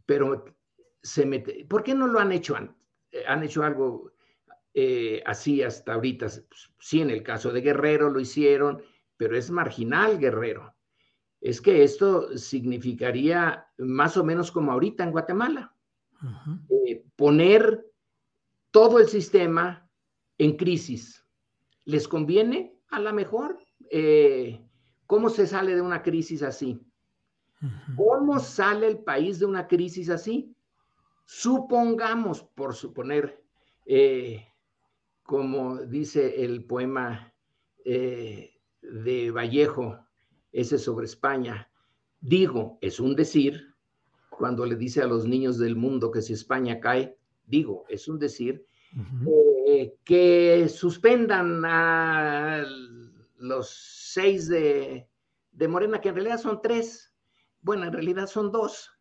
pero 0.05 0.45
se 1.01 1.25
mete. 1.25 1.65
¿Por 1.65 1.83
qué 1.83 1.93
no 1.93 2.07
lo 2.07 2.19
han 2.19 2.31
hecho 2.31 2.55
antes? 2.55 2.75
Han 3.27 3.43
hecho 3.43 3.63
algo 3.63 4.11
eh, 4.73 5.21
así 5.25 5.61
hasta 5.61 5.93
ahorita. 5.93 6.27
Sí, 6.79 7.01
en 7.01 7.11
el 7.11 7.23
caso 7.23 7.51
de 7.51 7.61
Guerrero 7.61 8.09
lo 8.09 8.19
hicieron, 8.19 8.81
pero 9.15 9.37
es 9.37 9.49
marginal 9.49 10.19
Guerrero. 10.19 10.75
Es 11.39 11.61
que 11.61 11.83
esto 11.83 12.35
significaría 12.37 13.67
más 13.77 14.17
o 14.17 14.23
menos 14.23 14.51
como 14.51 14.71
ahorita 14.71 15.03
en 15.03 15.11
Guatemala 15.11 15.74
eh, 16.69 17.05
poner 17.15 17.85
todo 18.71 18.99
el 18.99 19.07
sistema 19.07 19.89
en 20.37 20.57
crisis. 20.57 21.25
¿Les 21.85 22.07
conviene? 22.07 22.77
A 22.89 22.99
lo 22.99 23.13
mejor. 23.13 23.57
Eh, 23.91 24.61
¿Cómo 25.07 25.29
se 25.29 25.47
sale 25.47 25.75
de 25.75 25.81
una 25.81 26.01
crisis 26.01 26.41
así? 26.41 26.81
¿Cómo 27.95 28.39
sale 28.39 28.87
el 28.87 28.99
país 28.99 29.39
de 29.39 29.45
una 29.45 29.67
crisis 29.67 30.09
así? 30.09 30.55
Supongamos, 31.25 32.43
por 32.43 32.75
suponer, 32.75 33.43
eh, 33.85 34.47
como 35.23 35.77
dice 35.77 36.43
el 36.43 36.65
poema 36.65 37.33
de 37.83 39.31
Vallejo, 39.31 39.99
ese 40.51 40.79
sobre 40.79 41.05
España, 41.05 41.69
digo, 42.19 42.79
es 42.81 42.99
un 42.99 43.15
decir, 43.15 43.74
cuando 44.37 44.65
le 44.65 44.75
dice 44.75 45.01
a 45.01 45.07
los 45.07 45.25
niños 45.25 45.57
del 45.57 45.75
mundo 45.75 46.11
que 46.11 46.21
si 46.21 46.33
España 46.33 46.79
cae, 46.79 47.17
digo, 47.45 47.85
es 47.89 48.07
un 48.07 48.19
decir, 48.19 48.65
eh, 49.67 49.97
que 50.03 50.69
suspendan 50.69 51.63
a 51.65 52.63
los 53.37 53.69
seis 53.69 54.47
de, 54.47 55.07
de 55.51 55.67
Morena, 55.67 55.99
que 55.99 56.09
en 56.09 56.15
realidad 56.15 56.39
son 56.39 56.61
tres, 56.61 57.13
bueno, 57.61 57.85
en 57.85 57.93
realidad 57.93 58.27
son 58.27 58.51
dos, 58.51 58.91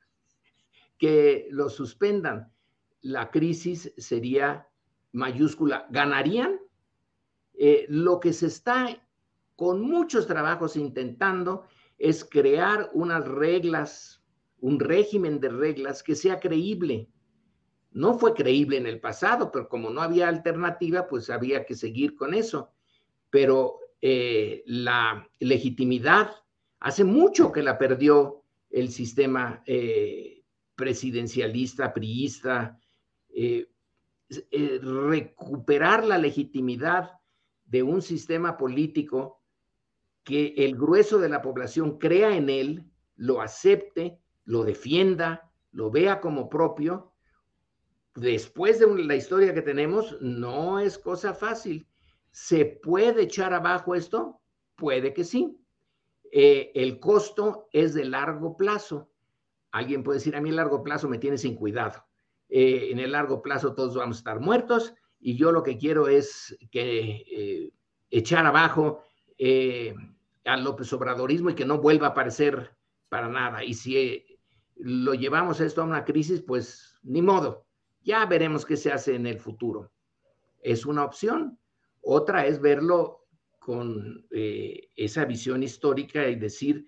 que 0.98 1.48
los 1.50 1.74
suspendan. 1.74 2.50
La 3.02 3.30
crisis 3.30 3.92
sería 3.98 4.68
mayúscula. 5.12 5.86
¿Ganarían? 5.90 6.58
Eh, 7.54 7.86
lo 7.88 8.18
que 8.18 8.32
se 8.32 8.46
está 8.46 8.88
con 9.54 9.80
muchos 9.80 10.26
trabajos 10.26 10.76
intentando 10.76 11.64
es 11.98 12.24
crear 12.24 12.90
unas 12.94 13.26
reglas 13.26 14.23
un 14.64 14.80
régimen 14.80 15.40
de 15.40 15.50
reglas 15.50 16.02
que 16.02 16.14
sea 16.14 16.40
creíble. 16.40 17.06
No 17.92 18.18
fue 18.18 18.32
creíble 18.32 18.78
en 18.78 18.86
el 18.86 18.98
pasado, 18.98 19.52
pero 19.52 19.68
como 19.68 19.90
no 19.90 20.00
había 20.00 20.26
alternativa, 20.26 21.06
pues 21.06 21.28
había 21.28 21.66
que 21.66 21.74
seguir 21.74 22.14
con 22.14 22.32
eso. 22.32 22.70
Pero 23.28 23.78
eh, 24.00 24.62
la 24.64 25.28
legitimidad, 25.38 26.30
hace 26.80 27.04
mucho 27.04 27.52
que 27.52 27.62
la 27.62 27.76
perdió 27.76 28.42
el 28.70 28.90
sistema 28.90 29.62
eh, 29.66 30.42
presidencialista, 30.74 31.92
priista. 31.92 32.80
Eh, 33.34 33.68
recuperar 34.80 36.06
la 36.06 36.16
legitimidad 36.16 37.10
de 37.66 37.82
un 37.82 38.00
sistema 38.00 38.56
político 38.56 39.42
que 40.22 40.54
el 40.56 40.74
grueso 40.74 41.18
de 41.18 41.28
la 41.28 41.42
población 41.42 41.98
crea 41.98 42.34
en 42.34 42.48
él, 42.48 42.90
lo 43.16 43.42
acepte 43.42 44.23
lo 44.44 44.64
defienda, 44.64 45.50
lo 45.72 45.90
vea 45.90 46.20
como 46.20 46.48
propio, 46.48 47.12
después 48.14 48.78
de 48.78 49.04
la 49.04 49.16
historia 49.16 49.54
que 49.54 49.62
tenemos, 49.62 50.16
no 50.20 50.78
es 50.78 50.98
cosa 50.98 51.34
fácil. 51.34 51.86
¿Se 52.30 52.64
puede 52.64 53.22
echar 53.22 53.52
abajo 53.52 53.94
esto? 53.94 54.40
Puede 54.76 55.12
que 55.12 55.24
sí. 55.24 55.58
Eh, 56.30 56.72
el 56.74 56.98
costo 56.98 57.68
es 57.72 57.94
de 57.94 58.04
largo 58.04 58.56
plazo. 58.56 59.10
Alguien 59.70 60.02
puede 60.02 60.18
decir, 60.18 60.36
a 60.36 60.40
mí 60.40 60.50
el 60.50 60.56
largo 60.56 60.82
plazo 60.82 61.08
me 61.08 61.18
tiene 61.18 61.38
sin 61.38 61.54
cuidado. 61.54 62.04
Eh, 62.48 62.88
en 62.90 62.98
el 62.98 63.12
largo 63.12 63.42
plazo 63.42 63.74
todos 63.74 63.96
vamos 63.96 64.16
a 64.16 64.20
estar 64.20 64.40
muertos 64.40 64.94
y 65.18 65.36
yo 65.36 65.50
lo 65.50 65.62
que 65.62 65.78
quiero 65.78 66.08
es 66.08 66.56
que 66.70 67.24
eh, 67.30 67.72
echar 68.10 68.46
abajo 68.46 69.02
al 70.44 70.64
López 70.64 70.92
Obradorismo 70.92 71.50
y 71.50 71.54
que 71.54 71.64
no 71.64 71.78
vuelva 71.78 72.08
a 72.08 72.10
aparecer 72.10 72.76
para 73.08 73.28
nada. 73.28 73.64
Y 73.64 73.74
si 73.74 74.24
lo 74.84 75.14
llevamos 75.14 75.60
esto 75.60 75.80
a 75.80 75.84
una 75.84 76.04
crisis, 76.04 76.42
pues 76.42 76.98
ni 77.04 77.22
modo. 77.22 77.66
Ya 78.02 78.26
veremos 78.26 78.66
qué 78.66 78.76
se 78.76 78.92
hace 78.92 79.14
en 79.14 79.26
el 79.26 79.38
futuro. 79.38 79.90
Es 80.60 80.84
una 80.84 81.04
opción. 81.04 81.58
Otra 82.02 82.46
es 82.46 82.60
verlo 82.60 83.24
con 83.58 84.26
eh, 84.30 84.90
esa 84.94 85.24
visión 85.24 85.62
histórica 85.62 86.28
y 86.28 86.36
decir, 86.36 86.86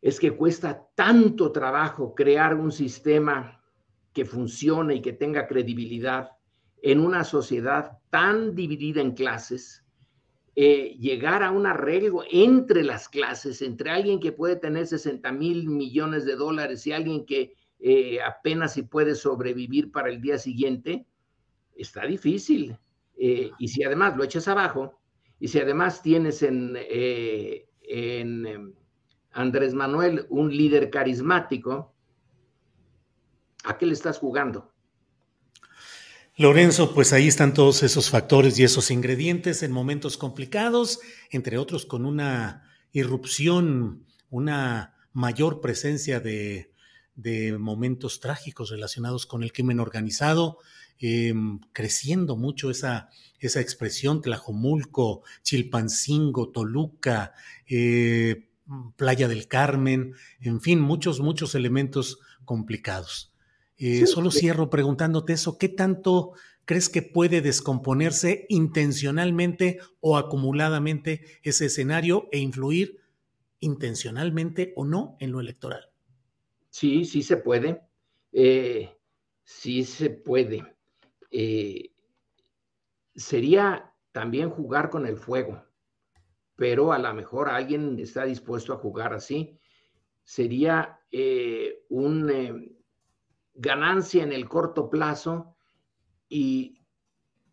es 0.00 0.18
que 0.18 0.34
cuesta 0.34 0.88
tanto 0.94 1.52
trabajo 1.52 2.14
crear 2.14 2.54
un 2.54 2.72
sistema 2.72 3.62
que 4.14 4.24
funcione 4.24 4.94
y 4.94 5.02
que 5.02 5.12
tenga 5.12 5.46
credibilidad 5.46 6.30
en 6.80 7.00
una 7.00 7.24
sociedad 7.24 7.98
tan 8.08 8.54
dividida 8.54 9.02
en 9.02 9.12
clases, 9.12 9.84
eh, 10.58 10.96
llegar 10.98 11.42
a 11.42 11.50
un 11.50 11.66
arreglo 11.66 12.24
entre 12.30 12.82
las 12.82 13.10
clases, 13.10 13.60
entre 13.60 13.90
alguien 13.90 14.18
que 14.18 14.32
puede 14.32 14.56
tener 14.56 14.86
60 14.86 15.30
mil 15.32 15.68
millones 15.68 16.24
de 16.24 16.34
dólares 16.34 16.86
y 16.86 16.92
alguien 16.92 17.26
que 17.26 17.52
eh, 17.78 18.22
apenas 18.22 18.72
si 18.72 18.82
puede 18.82 19.14
sobrevivir 19.16 19.92
para 19.92 20.08
el 20.08 20.18
día 20.22 20.38
siguiente, 20.38 21.04
está 21.74 22.06
difícil. 22.06 22.78
Eh, 23.18 23.50
y 23.58 23.68
si 23.68 23.84
además 23.84 24.16
lo 24.16 24.24
echas 24.24 24.48
abajo, 24.48 24.98
y 25.38 25.48
si 25.48 25.60
además 25.60 26.00
tienes 26.00 26.42
en, 26.42 26.74
en 26.78 28.46
em, 28.46 28.72
Andrés 29.32 29.74
Manuel 29.74 30.24
un 30.30 30.56
líder 30.56 30.88
carismático, 30.88 31.92
¿a 33.64 33.76
qué 33.76 33.84
le 33.84 33.92
estás 33.92 34.18
jugando? 34.18 34.72
Lorenzo, 36.38 36.92
pues 36.92 37.14
ahí 37.14 37.28
están 37.28 37.54
todos 37.54 37.82
esos 37.82 38.10
factores 38.10 38.58
y 38.58 38.64
esos 38.64 38.90
ingredientes 38.90 39.62
en 39.62 39.72
momentos 39.72 40.18
complicados, 40.18 41.00
entre 41.30 41.56
otros 41.56 41.86
con 41.86 42.04
una 42.04 42.62
irrupción, 42.92 44.04
una 44.28 44.94
mayor 45.14 45.62
presencia 45.62 46.20
de, 46.20 46.70
momentos 47.58 48.20
trágicos 48.20 48.68
relacionados 48.68 49.24
con 49.24 49.42
el 49.42 49.52
crimen 49.54 49.80
organizado, 49.80 50.58
em, 50.98 51.58
creciendo 51.72 52.36
mucho 52.36 52.70
esa, 52.70 53.08
expresión, 53.40 54.20
Tlajomulco, 54.20 55.22
Chilpancingo, 55.42 56.50
Toluca, 56.50 57.32
eh, 57.66 58.50
Playa 58.96 59.26
del 59.26 59.48
Carmen, 59.48 60.12
en 60.40 60.60
fin, 60.60 60.80
muchos, 60.80 61.20
muchos 61.20 61.54
elementos 61.54 62.18
complicados. 62.44 63.32
Eh, 63.78 64.06
solo 64.06 64.30
cierro 64.30 64.70
preguntándote 64.70 65.34
eso, 65.34 65.58
¿qué 65.58 65.68
tanto 65.68 66.32
crees 66.64 66.88
que 66.88 67.02
puede 67.02 67.42
descomponerse 67.42 68.46
intencionalmente 68.48 69.80
o 70.00 70.16
acumuladamente 70.16 71.22
ese 71.42 71.66
escenario 71.66 72.28
e 72.32 72.38
influir 72.38 73.00
intencionalmente 73.60 74.72
o 74.76 74.84
no 74.84 75.16
en 75.20 75.32
lo 75.32 75.40
electoral? 75.40 75.90
Sí, 76.70 77.04
sí 77.04 77.22
se 77.22 77.36
puede. 77.38 77.82
Eh, 78.32 78.90
sí 79.44 79.84
se 79.84 80.10
puede. 80.10 80.76
Eh, 81.30 81.90
sería 83.14 83.92
también 84.12 84.50
jugar 84.50 84.90
con 84.90 85.06
el 85.06 85.16
fuego, 85.16 85.62
pero 86.56 86.92
a 86.92 86.98
lo 86.98 87.14
mejor 87.14 87.48
alguien 87.48 87.98
está 87.98 88.24
dispuesto 88.24 88.72
a 88.72 88.78
jugar 88.78 89.14
así. 89.14 89.58
Sería 90.24 91.00
eh, 91.10 91.84
una 91.88 92.54
ganancia 93.56 94.22
en 94.22 94.32
el 94.32 94.48
corto 94.48 94.90
plazo 94.90 95.56
y 96.28 96.82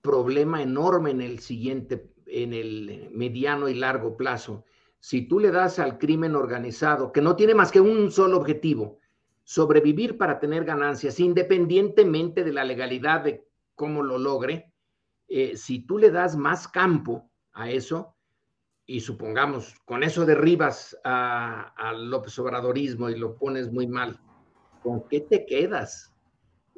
problema 0.01 0.61
enorme 0.61 1.11
en 1.11 1.21
el 1.21 1.39
siguiente, 1.39 2.11
en 2.27 2.53
el 2.53 3.09
mediano 3.11 3.69
y 3.69 3.75
largo 3.75 4.17
plazo. 4.17 4.65
Si 4.99 5.27
tú 5.27 5.39
le 5.39 5.51
das 5.51 5.79
al 5.79 5.97
crimen 5.97 6.35
organizado, 6.35 7.11
que 7.11 7.21
no 7.21 7.35
tiene 7.35 7.55
más 7.55 7.71
que 7.71 7.81
un 7.81 8.11
solo 8.11 8.37
objetivo, 8.37 8.99
sobrevivir 9.43 10.17
para 10.17 10.39
tener 10.39 10.63
ganancias, 10.63 11.19
independientemente 11.19 12.43
de 12.43 12.53
la 12.53 12.63
legalidad 12.63 13.21
de 13.21 13.45
cómo 13.75 14.03
lo 14.03 14.17
logre, 14.17 14.71
eh, 15.27 15.57
si 15.57 15.85
tú 15.85 15.97
le 15.97 16.11
das 16.11 16.35
más 16.35 16.67
campo 16.67 17.29
a 17.53 17.69
eso, 17.69 18.15
y 18.85 18.99
supongamos, 18.99 19.75
con 19.85 20.03
eso 20.03 20.25
derribas 20.25 20.97
al 21.03 22.09
López 22.09 22.37
Obradorismo 22.39 23.09
y 23.09 23.17
lo 23.17 23.35
pones 23.35 23.71
muy 23.71 23.87
mal, 23.87 24.19
¿con 24.83 25.07
qué 25.07 25.21
te 25.21 25.45
quedas? 25.45 26.13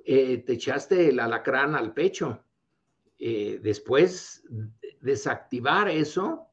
Eh, 0.06 0.38
te 0.38 0.53
echaste 0.53 1.10
el 1.10 1.20
alacrán 1.20 1.76
al 1.76 1.93
pecho. 1.93 2.43
Eh, 3.18 3.60
después, 3.62 4.43
desactivar 5.01 5.89
eso, 5.89 6.47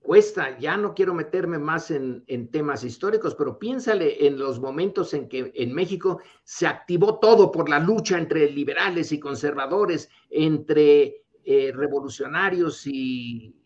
cuesta, 0.00 0.58
ya 0.58 0.76
no 0.76 0.94
quiero 0.94 1.14
meterme 1.14 1.58
más 1.58 1.90
en, 1.90 2.24
temas 2.50 2.84
históricos, 2.84 3.34
pero 3.34 3.58
piénsale 3.58 4.26
en 4.26 4.38
los 4.38 4.58
momentos 4.58 5.14
en 5.14 5.28
que 5.28 5.52
en 5.54 5.72
México 5.72 6.20
se 6.42 6.66
activó 6.66 7.18
todo 7.18 7.52
por 7.52 7.68
la 7.68 7.78
lucha 7.78 8.18
entre 8.18 8.50
liberales 8.50 9.12
y 9.12 9.20
conservadores, 9.20 10.08
entre 10.30 11.22
eh, 11.44 11.72
revolucionarios 11.72 12.86
y, 12.86 13.56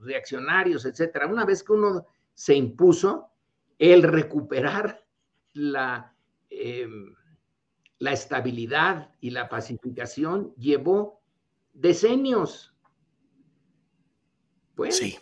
reaccionarios, 0.00 0.84
etcétera. 0.84 1.26
Una 1.26 1.44
vez 1.44 1.62
que 1.62 1.72
uno 1.72 2.06
se 2.34 2.54
impuso, 2.54 3.30
el 3.78 4.02
recuperar 4.02 5.04
la, 5.52 6.14
em, 6.50 7.14
la 7.98 8.12
estabilidad 8.12 9.12
y 9.20 9.30
la 9.30 9.48
pacificación 9.48 10.54
llevó 10.56 11.20
decenios. 11.72 12.74
Pues, 14.74 14.96
sí. 14.96 15.18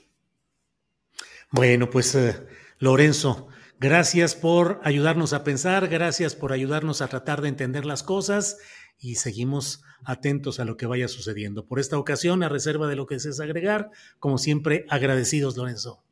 Bueno, 1.51 1.89
pues 1.89 2.15
eh, 2.15 2.47
Lorenzo, 2.79 3.49
gracias 3.79 4.35
por 4.35 4.81
ayudarnos 4.83 5.33
a 5.33 5.45
pensar, 5.45 5.89
gracias 5.89 6.35
por 6.35 6.53
ayudarnos 6.53 7.01
a 7.01 7.09
tratar 7.09 7.41
de 7.41 7.49
entender 7.49 7.87
las 7.87 8.03
cosas 8.03 8.59
y 8.99 9.17
seguimos 9.17 9.83
atentos 10.05 10.61
a 10.61 10.65
lo 10.65 10.77
que 10.77 10.87
vaya 10.87 11.09
sucediendo. 11.09 11.67
Por 11.67 11.79
esta 11.79 11.99
ocasión, 11.99 12.43
a 12.43 12.49
reserva 12.49 12.89
de 12.89 12.97
lo 12.97 13.07
que 13.07 13.15
desees 13.15 13.41
agregar, 13.41 13.91
como 14.19 14.39
siempre, 14.39 14.87
agradecidos, 14.89 15.57
Lorenzo. 15.57 16.03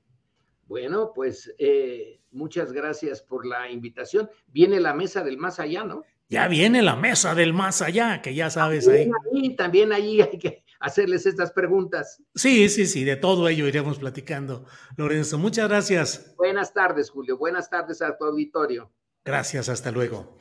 Bueno, 0.67 1.13
pues 1.15 1.53
eh, 1.59 2.21
muchas 2.31 2.73
gracias 2.73 3.23
por 3.23 3.47
la 3.47 3.71
invitación. 3.71 4.31
Viene 4.47 4.81
la 4.81 4.95
mesa 4.95 5.23
del 5.23 5.39
más 5.39 5.61
allá, 5.61 5.85
¿no? 5.85 6.03
Ya 6.29 6.49
viene 6.49 6.83
la 6.83 6.97
mesa 6.97 7.35
del 7.35 7.53
más 7.53 7.83
allá, 7.83 8.23
que 8.23 8.35
ya 8.35 8.51
sabes 8.51 8.89
ahí. 8.89 9.11
ahí. 9.35 9.55
También 9.57 9.93
ahí 9.93 10.21
hay 10.23 10.39
que 10.39 10.65
hacerles 10.81 11.27
estas 11.27 11.53
preguntas. 11.53 12.23
Sí, 12.35 12.69
sí, 12.69 12.87
sí, 12.87 13.05
de 13.05 13.17
todo 13.17 13.49
ello 13.49 13.69
iremos 13.69 13.99
platicando. 13.99 14.67
Lorenzo, 14.97 15.39
muchas 15.39 15.69
gracias. 15.69 16.35
Buenas 16.37 16.73
tardes, 16.73 17.11
Julio. 17.11 17.37
Buenas 17.37 17.69
tardes 17.69 18.01
a 18.03 18.17
tu 18.17 18.25
auditorio. 18.25 18.91
Gracias, 19.25 19.69
hasta 19.69 19.91
luego. 19.91 20.37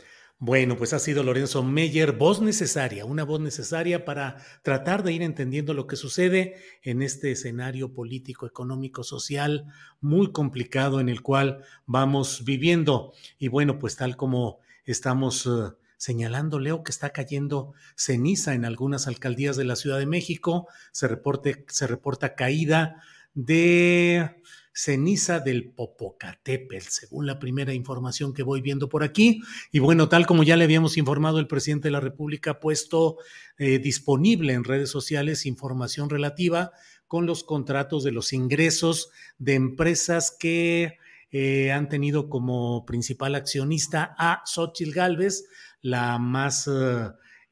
Bueno, 0.46 0.76
pues 0.76 0.91
ha 0.91 1.00
sido 1.00 1.24
Lorenzo 1.24 1.64
Meyer, 1.64 2.12
voz 2.12 2.41
necesaria, 2.41 3.06
una 3.06 3.24
voz 3.24 3.39
necesaria 3.39 4.04
para 4.04 4.36
tratar 4.62 5.02
de 5.02 5.14
ir 5.14 5.22
entendiendo 5.22 5.74
lo 5.74 5.88
que 5.88 5.96
sucede 5.96 6.58
en 6.82 7.02
este 7.02 7.32
escenario 7.32 7.94
político, 7.94 8.46
económico, 8.46 9.06
social 9.06 9.68
muy 10.02 10.34
complicado 10.34 11.00
en 11.00 11.08
el 11.08 11.22
cual 11.22 11.64
vamos 11.86 12.44
viviendo. 12.44 13.14
Y 13.39 13.48
bueno, 13.48 13.80
pues 13.80 13.96
tal 13.96 14.18
como 14.18 14.60
estamos 14.84 15.46
eh, 15.46 15.78
señalando, 15.96 16.60
Leo, 16.60 16.84
que 16.84 16.91
está 16.91 17.12
cayendo 17.12 17.72
ceniza 17.96 18.54
en 18.54 18.66
algunas 18.66 19.08
alcaldías 19.08 19.56
de 19.56 19.64
la 19.64 19.78
Ciudad 19.78 19.98
de 19.98 20.08
México. 20.08 20.68
Se, 20.91 21.08
reporte, 21.08 21.64
se 21.70 21.88
reporta 21.88 22.36
caída 22.36 23.02
de 23.34 24.36
ceniza 24.74 25.39
del 25.39 25.71
Popocatépetl, 25.71 26.88
según 26.89 27.28
la 27.28 27.39
primera 27.39 27.74
información 27.74 28.34
que 28.34 28.43
voy 28.43 28.61
viendo 28.61 28.89
por 28.89 29.03
aquí. 29.03 29.41
Y 29.71 29.80
bueno, 29.80 30.09
tal 30.09 30.26
como 30.26 30.43
ya 30.43 30.57
le 30.57 30.63
habíamos 30.63 30.97
informado, 30.97 31.39
el 31.39 31.47
presidente 31.47 31.88
de 31.88 31.91
la 31.91 31.99
República 31.99 32.51
ha 32.51 32.59
puesto 32.59 33.17
eh, 33.57 33.78
disponible 33.80 34.53
en 34.53 34.63
redes 34.63 34.89
sociales 34.89 35.45
información 35.45 36.09
relativa 36.09 36.71
con 37.07 37.28
los 37.28 37.43
contratos 37.43 38.03
de 38.03 38.11
los 38.11 38.34
ingresos 38.34 39.11
de 39.38 39.53
empresas 39.53 40.36
que 40.38 40.97
eh, 41.32 41.71
han 41.71 41.88
tenido 41.88 42.30
como 42.30 42.86
principal 42.86 43.36
accionista 43.36 44.15
a 44.17 44.41
Xochitl 44.45 44.91
Galvez, 44.91 45.45
la 45.82 46.17
más 46.17 46.67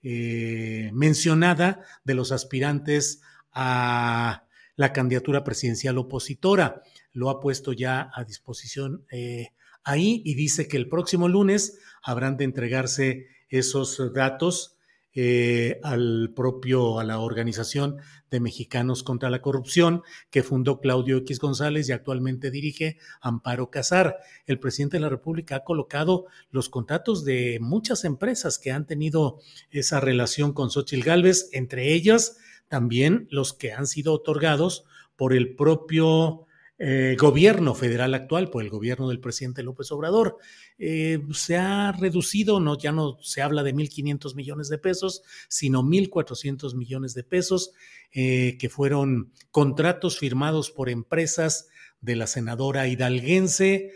eh, 0.03 0.89
mencionada 0.93 1.81
de 2.03 2.15
los 2.15 2.31
aspirantes 2.31 3.21
a 3.51 4.45
la 4.75 4.93
candidatura 4.93 5.43
presidencial 5.43 5.99
opositora. 5.99 6.81
Lo 7.13 7.29
ha 7.29 7.39
puesto 7.39 7.73
ya 7.73 8.09
a 8.13 8.23
disposición 8.23 9.05
eh, 9.11 9.49
ahí 9.83 10.21
y 10.25 10.35
dice 10.35 10.67
que 10.67 10.77
el 10.77 10.89
próximo 10.89 11.27
lunes 11.27 11.79
habrán 12.03 12.37
de 12.37 12.45
entregarse 12.45 13.27
esos 13.49 14.13
datos 14.13 14.77
eh, 15.13 15.81
al 15.83 16.31
propio, 16.33 16.97
a 16.97 17.03
la 17.03 17.19
Organización 17.19 17.97
de 18.29 18.39
Mexicanos 18.39 19.03
contra 19.03 19.29
la 19.29 19.41
Corrupción, 19.41 20.03
que 20.29 20.41
fundó 20.41 20.79
Claudio 20.79 21.17
X 21.17 21.37
González 21.37 21.89
y 21.89 21.91
actualmente 21.91 22.49
dirige 22.49 22.97
Amparo 23.19 23.69
Casar. 23.69 24.19
El 24.45 24.57
presidente 24.57 24.95
de 24.95 25.01
la 25.01 25.09
República 25.09 25.57
ha 25.57 25.63
colocado 25.65 26.27
los 26.49 26.69
contratos 26.69 27.25
de 27.25 27.57
muchas 27.59 28.05
empresas 28.05 28.57
que 28.57 28.71
han 28.71 28.87
tenido 28.87 29.39
esa 29.69 29.99
relación 29.99 30.53
con 30.53 30.69
Xochitl 30.69 31.03
Gálvez, 31.03 31.49
entre 31.51 31.91
ellas 31.91 32.37
también 32.69 33.27
los 33.31 33.51
que 33.51 33.73
han 33.73 33.87
sido 33.87 34.13
otorgados 34.13 34.85
por 35.17 35.33
el 35.33 35.57
propio 35.57 36.45
eh, 36.83 37.15
gobierno 37.15 37.75
federal 37.75 38.15
actual, 38.15 38.49
por 38.49 38.63
el 38.63 38.71
gobierno 38.71 39.07
del 39.09 39.19
presidente 39.19 39.61
López 39.61 39.91
Obrador. 39.91 40.39
Eh, 40.79 41.21
se 41.31 41.55
ha 41.55 41.91
reducido, 41.91 42.59
no, 42.59 42.75
ya 42.75 42.91
no 42.91 43.19
se 43.21 43.43
habla 43.43 43.61
de 43.61 43.75
1.500 43.75 44.33
millones 44.33 44.67
de 44.67 44.79
pesos, 44.79 45.21
sino 45.47 45.83
1.400 45.83 46.73
millones 46.73 47.13
de 47.13 47.23
pesos, 47.23 47.71
eh, 48.13 48.57
que 48.59 48.67
fueron 48.67 49.31
contratos 49.51 50.17
firmados 50.17 50.71
por 50.71 50.89
empresas 50.89 51.67
de 51.99 52.15
la 52.15 52.25
senadora 52.25 52.87
hidalguense, 52.87 53.91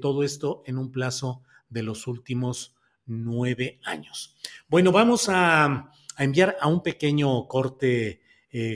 todo 0.00 0.22
esto 0.22 0.62
en 0.64 0.78
un 0.78 0.92
plazo 0.92 1.42
de 1.68 1.82
los 1.82 2.06
últimos 2.06 2.74
nueve 3.04 3.80
años. 3.84 4.34
Bueno, 4.66 4.92
vamos 4.92 5.28
a, 5.28 5.66
a 6.16 6.24
enviar 6.24 6.56
a 6.58 6.68
un 6.68 6.82
pequeño 6.82 7.46
corte 7.48 8.22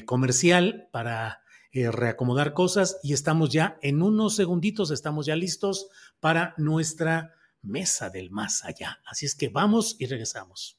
comercial 0.04 0.88
para 0.92 1.43
eh, 1.74 1.90
reacomodar 1.90 2.54
cosas 2.54 3.00
y 3.02 3.14
estamos 3.14 3.50
ya 3.50 3.78
en 3.82 4.00
unos 4.00 4.36
segunditos, 4.36 4.92
estamos 4.92 5.26
ya 5.26 5.34
listos 5.34 5.88
para 6.20 6.54
nuestra 6.56 7.34
mesa 7.62 8.10
del 8.10 8.30
más 8.30 8.64
allá. 8.64 9.00
Así 9.04 9.26
es 9.26 9.34
que 9.34 9.48
vamos 9.48 9.96
y 9.98 10.06
regresamos. 10.06 10.78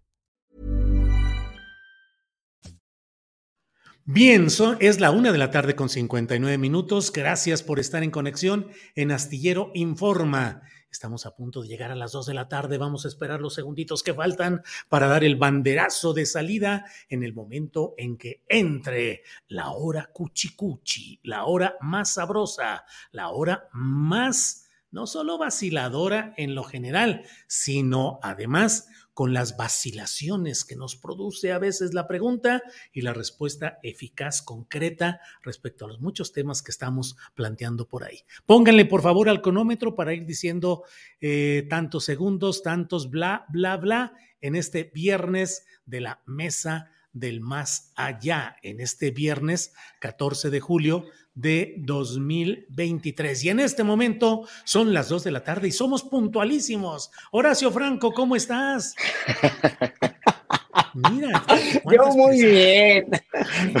Bien, 4.13 4.47
es 4.81 4.99
la 4.99 5.09
una 5.11 5.31
de 5.31 5.37
la 5.37 5.51
tarde 5.51 5.73
con 5.73 5.87
59 5.87 6.57
minutos. 6.57 7.13
Gracias 7.13 7.63
por 7.63 7.79
estar 7.79 8.03
en 8.03 8.11
conexión 8.11 8.67
en 8.93 9.09
Astillero 9.09 9.71
Informa. 9.73 10.63
Estamos 10.91 11.25
a 11.25 11.33
punto 11.33 11.61
de 11.61 11.69
llegar 11.69 11.91
a 11.91 11.95
las 11.95 12.11
dos 12.11 12.25
de 12.25 12.33
la 12.33 12.49
tarde. 12.49 12.77
Vamos 12.77 13.05
a 13.05 13.07
esperar 13.07 13.39
los 13.39 13.53
segunditos 13.53 14.03
que 14.03 14.13
faltan 14.13 14.63
para 14.89 15.07
dar 15.07 15.23
el 15.23 15.37
banderazo 15.37 16.11
de 16.11 16.25
salida 16.25 16.83
en 17.07 17.23
el 17.23 17.33
momento 17.33 17.93
en 17.97 18.17
que 18.17 18.43
entre 18.49 19.23
la 19.47 19.71
hora 19.71 20.09
cuchicuchi, 20.11 21.21
la 21.23 21.45
hora 21.45 21.77
más 21.79 22.15
sabrosa, 22.15 22.83
la 23.13 23.29
hora 23.29 23.69
más 23.71 24.67
no 24.91 25.07
solo 25.07 25.37
vaciladora 25.37 26.33
en 26.35 26.53
lo 26.53 26.65
general, 26.65 27.23
sino 27.47 28.19
además 28.21 28.89
con 29.13 29.33
las 29.33 29.57
vacilaciones 29.57 30.63
que 30.63 30.75
nos 30.75 30.95
produce 30.95 31.51
a 31.51 31.59
veces 31.59 31.93
la 31.93 32.07
pregunta 32.07 32.61
y 32.93 33.01
la 33.01 33.13
respuesta 33.13 33.79
eficaz, 33.83 34.41
concreta 34.41 35.19
respecto 35.41 35.85
a 35.85 35.87
los 35.87 35.99
muchos 35.99 36.31
temas 36.31 36.61
que 36.61 36.71
estamos 36.71 37.17
planteando 37.35 37.87
por 37.87 38.03
ahí. 38.03 38.19
Pónganle 38.45 38.85
por 38.85 39.01
favor 39.01 39.29
al 39.29 39.41
cronómetro 39.41 39.95
para 39.95 40.13
ir 40.13 40.25
diciendo 40.25 40.83
eh, 41.19 41.65
tantos 41.69 42.05
segundos, 42.05 42.63
tantos 42.63 43.09
bla, 43.09 43.45
bla, 43.49 43.77
bla 43.77 44.13
en 44.39 44.55
este 44.55 44.91
viernes 44.93 45.65
de 45.85 46.01
la 46.01 46.21
mesa 46.25 46.91
del 47.13 47.41
más 47.41 47.91
allá, 47.95 48.55
en 48.63 48.79
este 48.79 49.11
viernes 49.11 49.73
14 49.99 50.49
de 50.49 50.59
julio 50.59 51.05
de 51.33 51.75
2023. 51.77 53.43
Y 53.43 53.49
en 53.49 53.59
este 53.59 53.83
momento 53.83 54.47
son 54.63 54.93
las 54.93 55.09
2 55.09 55.23
de 55.23 55.31
la 55.31 55.43
tarde 55.43 55.67
y 55.67 55.71
somos 55.71 56.03
puntualísimos. 56.03 57.11
Horacio 57.31 57.71
Franco, 57.71 58.13
¿cómo 58.13 58.35
estás? 58.35 58.95
Mira. 60.93 61.43
Yo 61.91 62.05
muy 62.15 62.45
bien. 62.45 63.07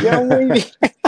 Yo 0.01 0.23
muy 0.23 0.45
bien. 0.45 0.65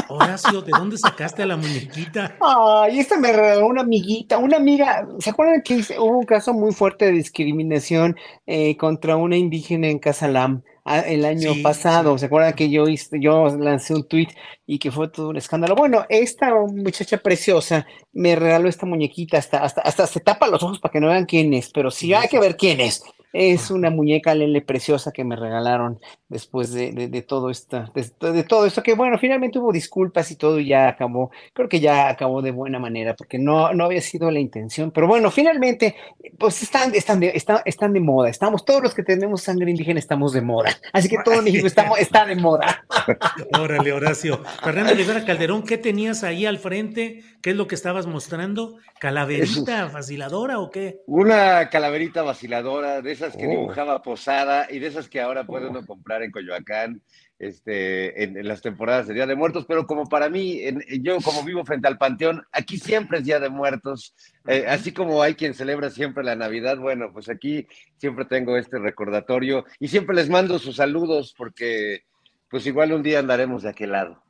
Horacio, 0.10 0.62
¿de 0.62 0.72
dónde 0.72 0.98
sacaste 0.98 1.44
a 1.44 1.46
la 1.46 1.58
muñequita? 1.58 2.38
Ay, 2.40 3.00
esta 3.00 3.18
me 3.18 3.32
regaló 3.32 3.68
una 3.68 3.82
amiguita, 3.82 4.38
una 4.38 4.58
amiga. 4.58 5.08
¿Se 5.20 5.30
acuerdan 5.30 5.62
que 5.62 5.84
hubo 5.98 6.20
un 6.20 6.26
caso 6.26 6.54
muy 6.54 6.74
fuerte 6.74 7.06
de 7.06 7.12
discriminación 7.14 8.16
eh, 8.46 8.78
contra 8.78 9.16
una 9.16 9.38
indígena 9.38 9.88
en 9.88 10.00
Casalam? 10.00 10.64
El 10.86 11.26
año 11.26 11.54
pasado. 11.62 12.18
¿Se 12.18 12.26
acuerdan 12.26 12.54
que 12.54 12.70
yo, 12.70 12.88
hice, 12.88 13.20
yo 13.20 13.48
lancé 13.58 13.94
un 13.94 14.08
tweet 14.08 14.30
y 14.66 14.80
que 14.80 14.92
fue 14.92 15.10
todo 15.10 15.30
un 15.30 15.38
escándalo? 15.38 15.76
Bueno, 15.76 16.06
esta 16.10 16.54
muchacha 16.54 17.18
preciosa 17.18 17.88
me 18.12 18.36
regaló 18.36 18.68
esta 18.70 18.86
muñequita, 18.86 19.38
hasta, 19.38 19.60
hasta, 19.60 19.82
hasta 19.82 20.08
se 20.08 20.20
tapa 20.20 20.48
los 20.48 20.64
ojos 20.64 20.80
para 20.80 20.92
que 20.92 21.00
no 21.00 21.08
vean 21.08 21.26
quién 21.26 21.54
es, 21.54 21.70
pero 21.72 21.92
sí 21.92 22.14
hay 22.14 22.28
que 22.28 22.40
ver 22.40 22.58
quién 22.58 22.82
es. 22.82 23.04
Es 23.34 23.72
una 23.72 23.90
muñeca 23.90 24.36
Lele 24.36 24.62
preciosa 24.62 25.12
que 25.12 25.24
me 25.24 25.36
regalaron 25.36 26.00
después 26.34 26.72
de, 26.74 26.92
de, 26.92 27.22
todo 27.22 27.52
esto, 27.52 27.86
de, 27.94 28.44
todo 28.44 28.66
esto, 28.66 28.82
que 28.82 28.96
bueno, 28.96 29.20
finalmente 29.20 29.60
hubo 29.60 29.72
disculpas 29.72 30.32
y 30.32 30.36
todo 30.36 30.60
y 30.60 30.68
ya 30.68 30.88
acabó, 30.88 31.30
creo 31.54 31.70
que 31.70 31.80
ya 31.80 32.10
acabó 32.10 32.42
de 32.42 32.50
buena 32.50 32.80
manera, 32.80 33.16
porque 33.16 33.38
no, 33.38 33.72
no 33.74 33.86
había 33.86 34.02
sido 34.02 34.32
la 34.32 34.40
intención, 34.40 34.90
pero 34.90 35.08
bueno, 35.08 35.30
finalmente, 35.30 35.96
pues 36.40 36.64
están, 36.64 36.94
están, 36.96 37.20
de, 37.20 37.32
están, 37.36 37.60
están 37.66 37.94
de 37.94 38.00
moda, 38.00 38.30
estamos, 38.30 38.66
todos 38.66 38.82
los 38.82 38.96
que 38.96 39.04
tenemos 39.04 39.44
sangre 39.44 39.70
indígena 39.70 40.00
estamos 40.00 40.34
de 40.34 40.42
moda, 40.42 40.76
así 40.92 41.08
que 41.08 41.18
todo 41.24 41.42
México 41.44 41.68
estamos, 41.68 42.00
está 42.00 42.26
de 42.26 42.36
moda. 42.36 42.84
Órale, 43.60 43.94
Horacio. 43.94 44.42
Fernando 44.64 44.94
Rivera 44.94 45.26
Calderón, 45.26 45.64
¿qué 45.64 45.78
tenías 45.78 46.24
ahí 46.24 46.48
al 46.48 46.58
frente? 46.58 47.24
¿Qué 47.44 47.52
es 47.52 47.56
lo 47.56 47.68
que 47.68 47.76
estabas 47.76 48.08
mostrando? 48.08 48.78
¿Calaverita 49.00 49.86
vaciladora 49.88 50.60
o 50.60 50.70
qué? 50.70 51.02
Una 51.06 51.70
calaverita 51.70 52.24
vaciladora 52.24 53.02
de 53.02 53.12
esas 53.12 53.23
que 53.32 53.48
oh. 53.48 53.50
dibujaba 53.50 54.02
Posada 54.02 54.68
y 54.70 54.80
de 54.80 54.88
esas 54.88 55.08
que 55.08 55.22
ahora 55.22 55.46
puede 55.46 55.70
uno 55.70 55.86
comprar 55.86 56.22
en 56.22 56.32
Coyoacán 56.32 57.02
este, 57.40 58.24
en, 58.24 58.46
las 58.48 58.62
temporadas 58.62 59.08
de 59.08 59.14
Día 59.14 59.26
de 59.26 59.36
Muertos, 59.36 59.66
pero 59.68 59.88
como 59.88 60.06
para 60.06 60.30
mí, 60.30 60.62
yo 61.02 61.18
como 61.22 61.44
vivo 61.44 61.66
frente 61.66 61.88
al 61.88 61.98
Panteón, 61.98 62.44
aquí 62.52 62.78
siempre 62.78 63.20
es 63.20 63.26
Día 63.26 63.40
de 63.40 63.50
Muertos, 63.50 64.14
eh, 64.48 64.66
así 64.68 64.92
como 64.92 65.22
hay 65.22 65.36
quien 65.36 65.54
celebra 65.54 65.90
siempre 65.90 66.24
la 66.24 66.36
Navidad, 66.36 66.78
bueno, 66.78 67.12
pues 67.12 67.30
aquí 67.30 67.68
siempre 67.98 68.26
tengo 68.26 68.58
este 68.58 68.80
recordatorio 68.80 69.66
y 69.80 69.88
siempre 69.88 70.16
les 70.16 70.30
mando 70.30 70.60
sus 70.60 70.78
saludos 70.78 71.34
porque 71.38 72.04
pues 72.50 72.66
igual 72.68 72.94
un 72.94 73.04
día 73.04 73.20
andaremos 73.20 73.64
de 73.64 73.70
aquel 73.70 73.92
lado. 73.92 74.24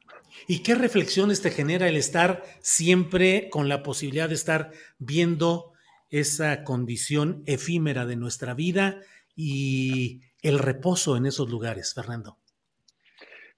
¿Y 0.47 0.63
qué 0.63 0.75
reflexiones 0.75 1.41
te 1.41 1.51
genera 1.51 1.87
el 1.87 1.97
estar 1.97 2.43
siempre 2.61 3.49
con 3.51 3.69
la 3.69 3.83
posibilidad 3.83 4.29
de 4.29 4.35
estar 4.35 4.71
viendo 4.97 5.72
esa 6.14 6.64
condición 6.64 7.41
efímera 7.47 8.05
de 8.05 8.16
nuestra 8.16 8.53
vida 8.53 9.01
y 9.36 10.22
el 10.43 10.59
reposo 10.59 11.18
en 11.18 11.26
esos 11.26 11.49
lugares, 11.49 11.91
Fernando? 11.95 12.38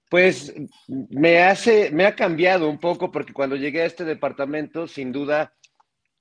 Pues 0.08 0.54
me 0.88 1.42
hace, 1.42 1.90
me 1.90 2.06
ha 2.06 2.16
cambiado 2.16 2.70
un 2.70 2.78
poco 2.78 3.12
porque 3.12 3.34
cuando 3.34 3.56
llegué 3.56 3.82
a 3.82 3.86
este 3.86 4.04
departamento, 4.04 4.88
sin 4.88 5.12
duda, 5.12 5.54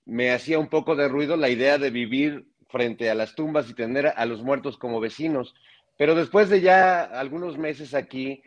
me 0.03 0.31
hacía 0.31 0.59
un 0.59 0.67
poco 0.67 0.97
de 0.97 1.07
ruido 1.07 1.37
la 1.37 1.49
idea 1.49 1.77
de 1.77 1.89
vivir 1.89 2.45
frente 2.67 3.09
a 3.09 3.15
las 3.15 3.33
tumbas 3.35 3.69
y 3.69 3.73
tener 3.73 4.07
a 4.07 4.25
los 4.25 4.43
muertos 4.43 4.77
como 4.77 4.99
vecinos. 4.99 5.55
Pero 5.97 6.15
después 6.15 6.49
de 6.49 6.59
ya 6.59 7.03
algunos 7.03 7.57
meses 7.57 7.93
aquí, 7.93 8.41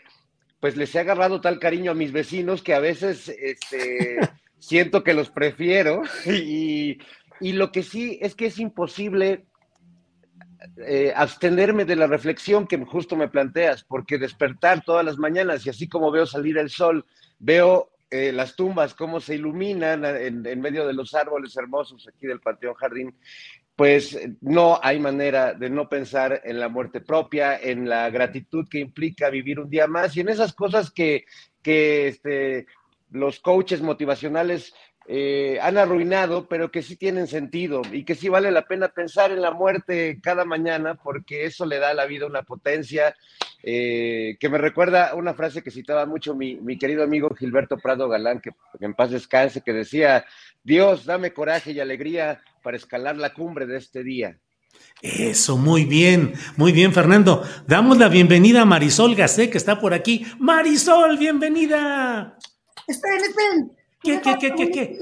pues 0.61 0.77
les 0.77 0.95
he 0.95 0.99
agarrado 0.99 1.41
tal 1.41 1.59
cariño 1.59 1.93
a 1.93 1.95
mis 1.95 2.13
vecinos 2.13 2.63
que 2.63 2.75
a 2.75 2.81
veces 2.81 3.31
este, 3.31 4.19
siento 4.59 5.03
que 5.03 5.15
los 5.15 5.31
prefiero 5.31 6.03
y, 6.27 6.99
y 7.41 7.53
lo 7.53 7.73
que 7.73 7.83
sí 7.83 8.19
es 8.21 8.35
que 8.35 8.47
es 8.47 8.59
imposible 8.59 9.47
eh, 10.79 11.13
abstenerme 11.15 11.85
de 11.85 11.97
la 11.97 12.07
reflexión 12.07 12.67
que 12.67 12.79
justo 12.79 13.17
me 13.17 13.29
planteas, 13.29 13.85
porque 13.85 14.19
despertar 14.19 14.83
todas 14.85 15.05
las 15.05 15.19
mañanas 15.19 15.65
y 15.65 15.71
así 15.71 15.89
como 15.89 16.11
veo 16.11 16.27
salir 16.27 16.59
el 16.59 16.71
sol, 16.71 17.05
veo 17.39 17.91
eh, 18.11 18.33
las 18.33 18.57
tumbas, 18.57 18.95
cómo 18.95 19.21
se 19.21 19.37
iluminan 19.37 20.05
en, 20.05 20.45
en, 20.47 20.61
medio 20.61 20.87
de 20.87 20.95
los 20.95 21.15
árboles 21.15 21.57
hermosos 21.57 22.09
aquí 22.09 22.27
del 22.27 22.41
Panteón 22.41 22.75
Jardín, 22.75 23.15
pues 23.77 24.19
no 24.41 24.81
hay 24.83 24.99
manera 24.99 25.55
de 25.55 25.71
no 25.71 25.89
pensar 25.89 26.41
en 26.43 26.59
la 26.59 26.69
muerte 26.69 27.01
propia, 27.01 27.57
en 27.57 27.89
la 27.89 28.11
gratitud 28.11 28.67
que 28.69 28.81
implica 28.81 29.31
vivir 29.31 29.61
un 29.61 29.71
día 29.71 29.87
más 29.87 30.17
y 30.17 30.21
en 30.21 30.29
esas 30.29 30.53
cosas 30.53 30.91
que, 30.91 31.25
que 31.63 32.09
este, 32.09 32.67
los 33.11 33.41
coaches 33.41 33.81
motivacionales 33.81 34.75
eh, 35.11 35.59
han 35.63 35.79
arruinado, 35.79 36.49
pero 36.49 36.71
que 36.71 36.83
sí 36.83 36.95
tienen 36.95 37.29
sentido 37.29 37.81
y 37.91 38.05
que 38.05 38.15
sí 38.15 38.29
vale 38.29 38.51
la 38.51 38.67
pena 38.67 38.89
pensar 38.89 39.33
en 39.33 39.41
la 39.41 39.53
muerte 39.53 40.21
cada 40.23 40.45
mañana 40.45 40.97
porque 40.97 41.47
eso 41.47 41.65
le 41.65 41.79
da 41.79 41.89
a 41.89 41.95
la 41.95 42.05
vida 42.05 42.27
una 42.27 42.43
potencia 42.43 43.17
eh, 43.63 44.37
que 44.39 44.51
me 44.51 44.59
recuerda 44.59 45.15
una 45.15 45.33
frase 45.33 45.63
que 45.63 45.71
citaba 45.71 46.05
mucho 46.05 46.35
mi, 46.35 46.59
querido 46.79 47.03
amigo 47.03 47.35
Gilberto 47.35 47.79
Prado 47.79 48.07
Galán, 48.07 48.43
que, 48.43 48.51
en 48.81 48.93
paz 48.93 49.11
descanse, 49.11 49.63
que 49.63 49.73
decía, 49.73 50.27
Dios, 50.63 51.07
dame 51.07 51.33
coraje 51.33 51.73
y 51.73 51.81
alegría 51.81 52.43
para 52.63 52.77
escalar 52.77 53.17
la 53.17 53.33
cumbre 53.33 53.65
de 53.65 53.79
este 53.79 54.05
día. 54.05 54.39
Eso, 55.01 55.57
muy 55.57 55.87
bien, 55.87 56.35
muy 56.59 56.73
bien, 56.73 56.93
Fernando. 56.93 57.43
Damos 57.67 57.97
la 57.97 58.11
bienvenida 58.11 58.61
a 58.61 58.67
Marisol 58.67 59.15
Gacé, 59.15 59.49
que 59.49 59.57
está 59.57 59.81
por 59.81 59.95
aquí. 59.95 60.27
Marisol, 60.39 61.17
bienvenida. 61.17 62.37
Esperen, 62.87 63.25
esperen. 63.25 63.78
¿Qué, 64.01 64.21
qué, 64.21 64.37
qué, 64.39 64.55
qué, 64.55 64.71
qué? 64.71 64.99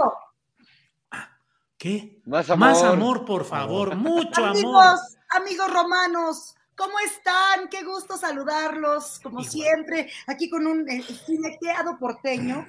¿Qué? 1.79 2.21
Más 2.25 2.49
amor. 2.51 2.69
Más 2.69 2.83
amor, 2.83 3.25
por 3.25 3.45
favor, 3.45 3.95
mucho 3.97 4.45
amor. 4.45 4.57
Amigos, 4.57 5.17
amigos 5.31 5.73
romanos, 5.73 6.57
¿Cómo 6.77 6.99
están? 6.99 7.69
Qué 7.71 7.83
gusto 7.85 8.19
saludarlos, 8.19 9.19
como 9.23 9.43
siempre, 9.43 10.11
aquí 10.27 10.51
con 10.51 10.67
un 10.67 10.87
eh, 10.91 11.03
fileteado 11.03 11.99
porteño 11.99 12.67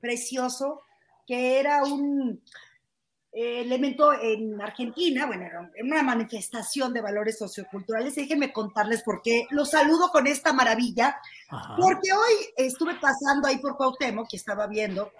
precioso, 0.00 0.82
que 1.26 1.58
era 1.58 1.82
un 1.82 2.42
eh, 3.32 3.62
elemento 3.62 4.12
en 4.12 4.60
Argentina, 4.60 5.24
bueno, 5.24 5.46
era 5.46 5.70
una 5.82 6.02
manifestación 6.02 6.92
de 6.92 7.00
valores 7.00 7.38
socioculturales. 7.38 8.16
Déjenme 8.16 8.52
contarles 8.52 9.02
por 9.02 9.22
qué 9.22 9.46
los 9.48 9.70
saludo 9.70 10.10
con 10.10 10.26
esta 10.26 10.52
maravilla, 10.52 11.18
porque 11.78 12.12
hoy 12.12 12.52
estuve 12.54 12.96
pasando 12.96 13.48
ahí 13.48 13.56
por 13.58 13.78
Cuauhtémoc, 13.78 14.28
que 14.28 14.36
estaba 14.36 14.66
viendo, 14.66 15.10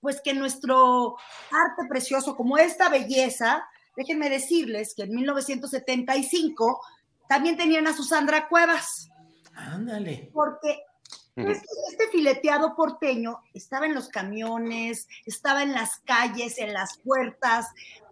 pues 0.00 0.20
que 0.22 0.34
nuestro 0.34 1.16
arte 1.50 1.88
precioso, 1.88 2.36
como 2.36 2.58
esta 2.58 2.88
belleza, 2.88 3.68
déjenme 3.96 4.30
decirles 4.30 4.94
que 4.94 5.02
en 5.02 5.14
1975 5.14 6.80
también 7.28 7.56
tenían 7.56 7.86
a 7.86 7.96
Susandra 7.96 8.48
Cuevas. 8.48 9.08
Ándale. 9.54 10.30
Porque 10.32 10.80
este, 11.34 11.66
este, 11.90 12.08
fileteado 12.10 12.74
porteño 12.74 13.40
estaba 13.54 13.86
en 13.86 13.94
los 13.94 14.08
camiones, 14.08 15.06
estaba 15.24 15.62
en 15.62 15.72
las 15.72 15.98
calles, 16.00 16.58
en 16.58 16.72
las 16.72 16.98
puertas, 16.98 17.66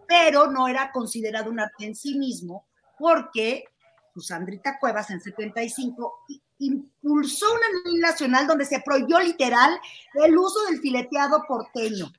pero 0.07 0.47
no 0.47 0.67
era 0.67 0.91
considerado 0.91 1.49
un 1.49 1.59
arte 1.59 1.85
en 1.85 1.95
sí 1.95 2.17
mismo, 2.17 2.65
porque 2.97 3.65
Susandrita 4.13 4.79
Cuevas 4.79 5.09
en 5.09 5.21
75 5.21 6.25
impulsó 6.59 7.45
una 7.53 7.67
ley 7.85 7.99
nacional 7.99 8.47
donde 8.47 8.65
se 8.65 8.81
prohibió 8.81 9.19
literal 9.19 9.79
el 10.13 10.37
uso 10.37 10.65
del 10.69 10.79
fileteado 10.79 11.43
porteño. 11.47 12.11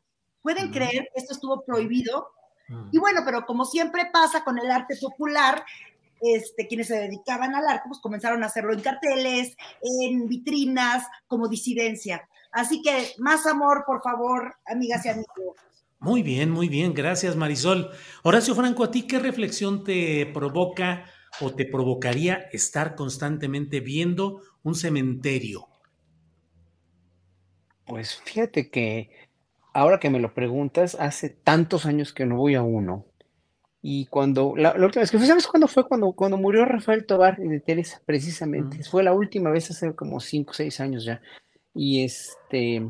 ¿Pueden 0.43 0.71
creer 0.71 1.09
que 1.13 1.21
esto 1.21 1.35
estuvo 1.35 1.65
prohibido? 1.65 2.31
Y 2.93 2.99
bueno, 2.99 3.23
pero 3.25 3.47
como 3.47 3.65
siempre 3.65 4.11
pasa 4.13 4.45
con 4.45 4.59
el 4.59 4.71
arte 4.71 4.97
popular, 5.01 5.65
este, 6.21 6.67
quienes 6.67 6.89
se 6.89 6.97
dedicaban 6.97 7.55
al 7.55 7.67
arte, 7.67 7.85
pues 7.89 8.01
comenzaron 8.01 8.43
a 8.43 8.47
hacerlo 8.47 8.73
en 8.73 8.81
carteles, 8.81 9.57
en 9.81 10.29
vitrinas, 10.29 11.07
como 11.27 11.49
disidencia. 11.49 12.29
Así 12.53 12.83
que 12.83 13.13
más 13.19 13.47
amor, 13.47 13.85
por 13.87 14.03
favor, 14.03 14.57
amigas 14.67 15.05
y 15.07 15.11
amigos. 15.11 15.57
Muy 16.01 16.23
bien, 16.23 16.51
muy 16.51 16.69
bien, 16.69 16.95
gracias 16.95 17.37
Marisol. 17.37 17.91
Horacio 18.23 18.55
Franco, 18.55 18.85
¿a 18.85 18.91
ti 18.91 19.03
qué 19.03 19.19
reflexión 19.19 19.83
te 19.83 20.27
provoca 20.27 21.05
o 21.41 21.55
te 21.55 21.65
provocaría 21.65 22.49
estar 22.53 22.95
constantemente 22.95 23.81
viendo 23.81 24.43
un 24.63 24.75
cementerio? 24.75 25.69
Pues 27.87 28.17
fíjate 28.25 28.71
que 28.71 29.11
ahora 29.73 29.99
que 29.99 30.11
me 30.11 30.21
lo 30.21 30.35
preguntas, 30.35 30.97
hace 30.99 31.31
tantos 31.31 31.87
años 31.87 32.13
que 32.13 32.27
no 32.27 32.37
voy 32.37 32.55
a 32.55 32.63
uno 32.63 33.07
y 33.81 34.07
cuando, 34.07 34.55
la, 34.57 34.73
última 34.73 35.03
vez 35.03 35.11
que 35.11 35.19
fue, 35.19 35.27
¿sabes 35.27 35.47
cuándo 35.47 35.69
fue? 35.69 35.87
Cuando, 35.87 36.13
cuando 36.13 36.37
murió 36.37 36.65
Rafael 36.65 37.07
Tobar 37.07 37.37
de 37.37 37.61
Teresa, 37.61 38.03
precisamente. 38.05 38.83
Fue 38.83 39.05
la 39.05 39.13
última 39.13 39.51
vez 39.51 39.71
hace 39.71 39.95
como 39.95 40.21
cinco 40.21 40.51
o 40.51 40.55
seis 40.55 40.81
años 40.81 41.05
ya. 41.05 41.23
Y 41.75 42.05
este, 42.05 42.81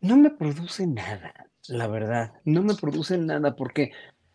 no 0.00 0.16
me 0.16 0.30
produce 0.30 0.86
nada, 0.86 1.32
la 1.68 1.86
verdad. 1.86 2.32
No 2.44 2.62
me 2.62 2.74
produce 2.74 3.18
nada 3.18 3.54
porque 3.54 3.92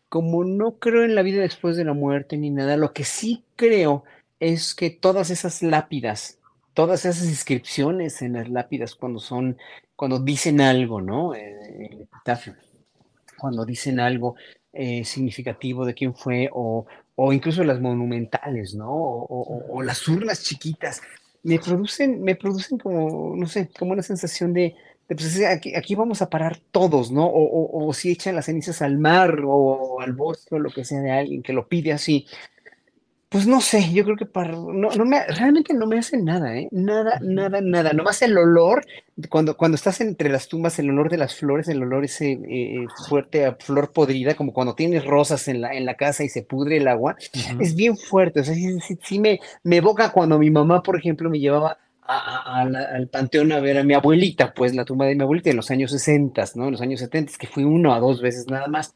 como 0.10 0.43
no 0.43 0.80
creo 0.80 1.03
en 1.03 1.16
la 1.16 1.22
vida 1.22 1.41
después 1.41 1.78
de 1.78 1.86
la 1.86 1.93
muerte 1.93 2.38
ni 2.38 2.49
nada, 2.49 2.78
lo 2.78 2.93
que 2.93 3.03
sí 3.03 3.43
creo 3.56 4.03
es 4.39 4.76
que 4.76 4.89
todas 4.89 5.30
esas 5.30 5.64
lápidas, 5.64 6.39
todas 6.74 7.06
esas 7.06 7.28
inscripciones 7.28 8.22
en 8.22 8.34
las 8.34 8.49
lápidas 8.49 8.95
cuando 8.95 9.20
son, 9.20 9.58
cuando 9.95 10.20
dicen 10.20 10.62
algo, 10.62 11.01
¿no? 11.01 11.34
Eh, 11.34 11.88
el 11.91 12.01
epitafio, 12.01 12.56
cuando 13.38 13.66
dicen 13.66 13.99
algo, 13.99 14.36
eh, 14.74 15.06
significativo 15.06 15.86
de 15.86 15.93
quién 15.93 16.14
fue, 16.14 16.49
o, 16.51 16.86
o, 17.16 17.34
incluso 17.34 17.64
las 17.64 17.80
monumentales, 17.80 18.76
¿no? 18.76 18.89
O, 18.91 19.82
las 19.84 20.08
urnas 20.08 20.43
chiquitas, 20.43 21.01
me 21.43 21.60
producen, 21.60 22.22
me 22.22 22.36
producen 22.36 22.78
como, 22.78 23.36
no 23.38 23.47
sé, 23.47 23.70
como 23.78 23.93
una 23.93 24.01
sensación 24.01 24.51
de, 24.53 24.76
pues 25.08 25.43
aquí, 25.45 25.76
aquí, 25.76 25.95
vamos 25.95 26.22
a 26.22 26.30
parar 26.30 26.58
todos, 26.72 27.12
¿no? 27.12 27.30
O, 27.32 27.93
si 27.93 28.12
echan 28.12 28.36
las 28.36 28.45
cenizas 28.45 28.82
al 28.82 28.97
mar 28.97 29.39
o 29.45 30.01
al 30.01 30.14
bosque 30.14 30.56
o 30.56 30.60
lo 30.60 30.72
que 30.72 30.84
sea 30.84 31.01
de 31.01 31.12
alguien 31.12 31.43
que 31.43 31.53
lo 31.53 31.68
pide 31.68 31.93
así, 31.93 32.26
pues 33.36 33.47
no 33.47 33.60
sé, 33.60 33.91
yo 33.91 34.06
creo 34.06 34.16
que 34.16 34.26
para, 34.26 34.53
no, 34.53 34.89
no 34.91 35.06
me, 35.06 35.26
realmente 35.28 35.74
no 35.74 35.88
me 35.88 35.99
hace 35.99 36.16
nada, 36.16 36.56
¿eh? 36.58 36.70
Nada, 36.72 37.20
nada, 37.22 37.60
nada. 37.60 37.91
Nomás 37.91 38.22
el 38.22 38.38
olor, 38.38 38.86
cuando, 39.30 39.58
cuando 39.58 39.76
estás 39.76 39.99
entre 39.99 40.30
las 40.30 40.47
tumbas, 40.47 40.80
el 40.80 40.89
olor 40.89 41.10
de 41.10 41.18
las 41.18 41.36
flores, 41.36 41.68
el 41.68 41.84
olor 41.84 42.06
ese 42.06 42.32
eh, 42.32 42.86
fuerte 43.10 43.45
a 43.45 43.56
flor 43.56 43.91
podrida, 43.91 44.36
como 44.36 44.53
cuando 44.53 44.74
tienes 44.74 45.03
rosas 45.03 45.49
en 45.49 45.60
la, 45.60 45.74
en 45.74 45.86
la 45.86 45.95
casa 45.95 46.24
y 46.24 46.30
se 46.30 46.43
pudre 46.43 46.78
el 46.78 46.88
agua, 46.88 47.18
es 47.60 47.76
bien 47.76 47.97
fuerte. 47.97 48.39
O 48.39 48.43
sea, 48.45 48.56
sí, 48.56 48.80
sí, 49.03 49.20
me, 49.20 49.41
me 49.64 49.78
evoca 49.78 50.14
cuando 50.14 50.39
mi 50.39 50.49
mamá, 50.49 50.82
por 50.82 50.97
ejemplo, 50.97 51.30
me 51.30 51.39
llevaba 51.39 51.78
al 52.08 53.08
panteón 53.10 53.51
a 53.51 53.60
ver 53.60 53.78
a 53.78 53.84
mi 53.84 53.93
abuelita, 53.93 54.53
pues 54.53 54.76
la 54.76 54.86
tumba 54.86 55.06
de 55.06 55.16
mi 55.16 55.24
abuelita 55.24 55.49
en 55.49 55.58
los 55.58 55.72
años 55.72 55.91
60, 55.91 56.43
¿no? 56.56 56.66
En 56.66 56.72
los 56.72 56.82
años 56.82 56.99
70, 56.99 57.34
que 57.39 57.47
fui 57.47 57.64
uno 57.64 57.93
a 57.93 57.99
dos 57.99 58.22
veces 58.22 58.45
nada 58.47 58.68
más. 58.68 58.95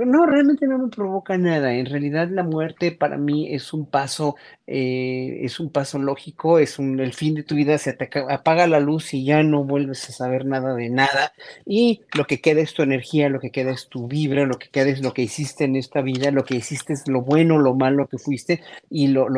Pero 0.00 0.12
no, 0.12 0.24
realmente 0.24 0.66
no 0.66 0.78
me 0.78 0.88
provoca 0.88 1.36
nada. 1.36 1.74
En 1.74 1.84
realidad 1.84 2.26
la 2.30 2.42
muerte 2.42 2.90
para 2.90 3.18
mí 3.18 3.52
es 3.54 3.74
un 3.74 3.84
paso, 3.84 4.34
eh, 4.66 5.40
es 5.42 5.60
un 5.60 5.68
paso 5.68 5.98
lógico, 5.98 6.58
es 6.58 6.78
un, 6.78 7.00
el 7.00 7.12
fin 7.12 7.34
de 7.34 7.42
tu 7.42 7.54
vida, 7.54 7.76
se 7.76 7.92
te 7.92 8.08
apaga 8.30 8.66
la 8.66 8.80
luz 8.80 9.12
y 9.12 9.26
ya 9.26 9.42
no 9.42 9.62
vuelves 9.62 10.08
a 10.08 10.12
saber 10.12 10.46
nada 10.46 10.72
de 10.72 10.88
nada. 10.88 11.34
Y 11.66 12.00
lo 12.16 12.24
que 12.24 12.40
queda 12.40 12.62
es 12.62 12.72
tu 12.72 12.82
energía, 12.82 13.28
lo 13.28 13.40
que 13.40 13.50
queda 13.50 13.72
es 13.72 13.90
tu 13.90 14.08
vibra, 14.08 14.46
lo 14.46 14.54
que 14.54 14.70
queda 14.70 14.88
es 14.88 15.02
lo 15.02 15.12
que 15.12 15.20
hiciste 15.20 15.64
en 15.64 15.76
esta 15.76 16.00
vida, 16.00 16.30
lo 16.30 16.46
que 16.46 16.54
hiciste 16.54 16.94
es 16.94 17.06
lo 17.06 17.20
bueno, 17.20 17.58
lo 17.58 17.74
malo 17.74 18.08
que 18.08 18.16
fuiste 18.16 18.62
y 18.88 19.08
lo, 19.08 19.28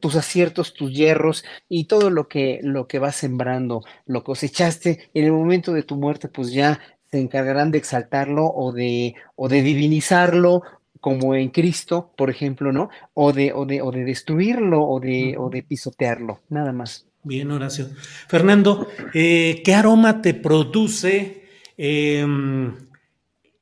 tus 0.00 0.16
aciertos, 0.16 0.74
tus 0.74 0.92
hierros 0.92 1.44
y 1.68 1.84
todo 1.84 2.10
lo 2.10 2.26
que, 2.26 2.58
lo 2.64 2.88
que 2.88 2.98
vas 2.98 3.14
sembrando, 3.14 3.84
lo 4.06 4.24
cosechaste 4.24 5.10
en 5.14 5.24
el 5.24 5.30
momento 5.30 5.72
de 5.72 5.84
tu 5.84 5.94
muerte, 5.94 6.26
pues 6.26 6.50
ya 6.52 6.80
se 7.12 7.20
encargarán 7.20 7.70
de 7.70 7.78
exaltarlo 7.78 8.46
o 8.46 8.72
de, 8.72 9.14
o 9.36 9.48
de 9.48 9.62
divinizarlo, 9.62 10.62
como 10.98 11.34
en 11.34 11.50
Cristo, 11.50 12.10
por 12.16 12.30
ejemplo, 12.30 12.72
¿no? 12.72 12.88
O 13.12 13.32
de, 13.32 13.52
o 13.52 13.66
de, 13.66 13.82
o 13.82 13.90
de 13.90 14.04
destruirlo 14.04 14.82
o 14.82 14.98
de, 14.98 15.36
o 15.36 15.50
de 15.50 15.62
pisotearlo, 15.62 16.40
nada 16.48 16.72
más. 16.72 17.06
Bien, 17.22 17.50
Horacio. 17.50 17.88
Fernando, 18.28 18.88
eh, 19.12 19.60
¿qué 19.64 19.74
aroma 19.74 20.22
te 20.22 20.32
produce 20.32 21.48
em, 21.76 22.76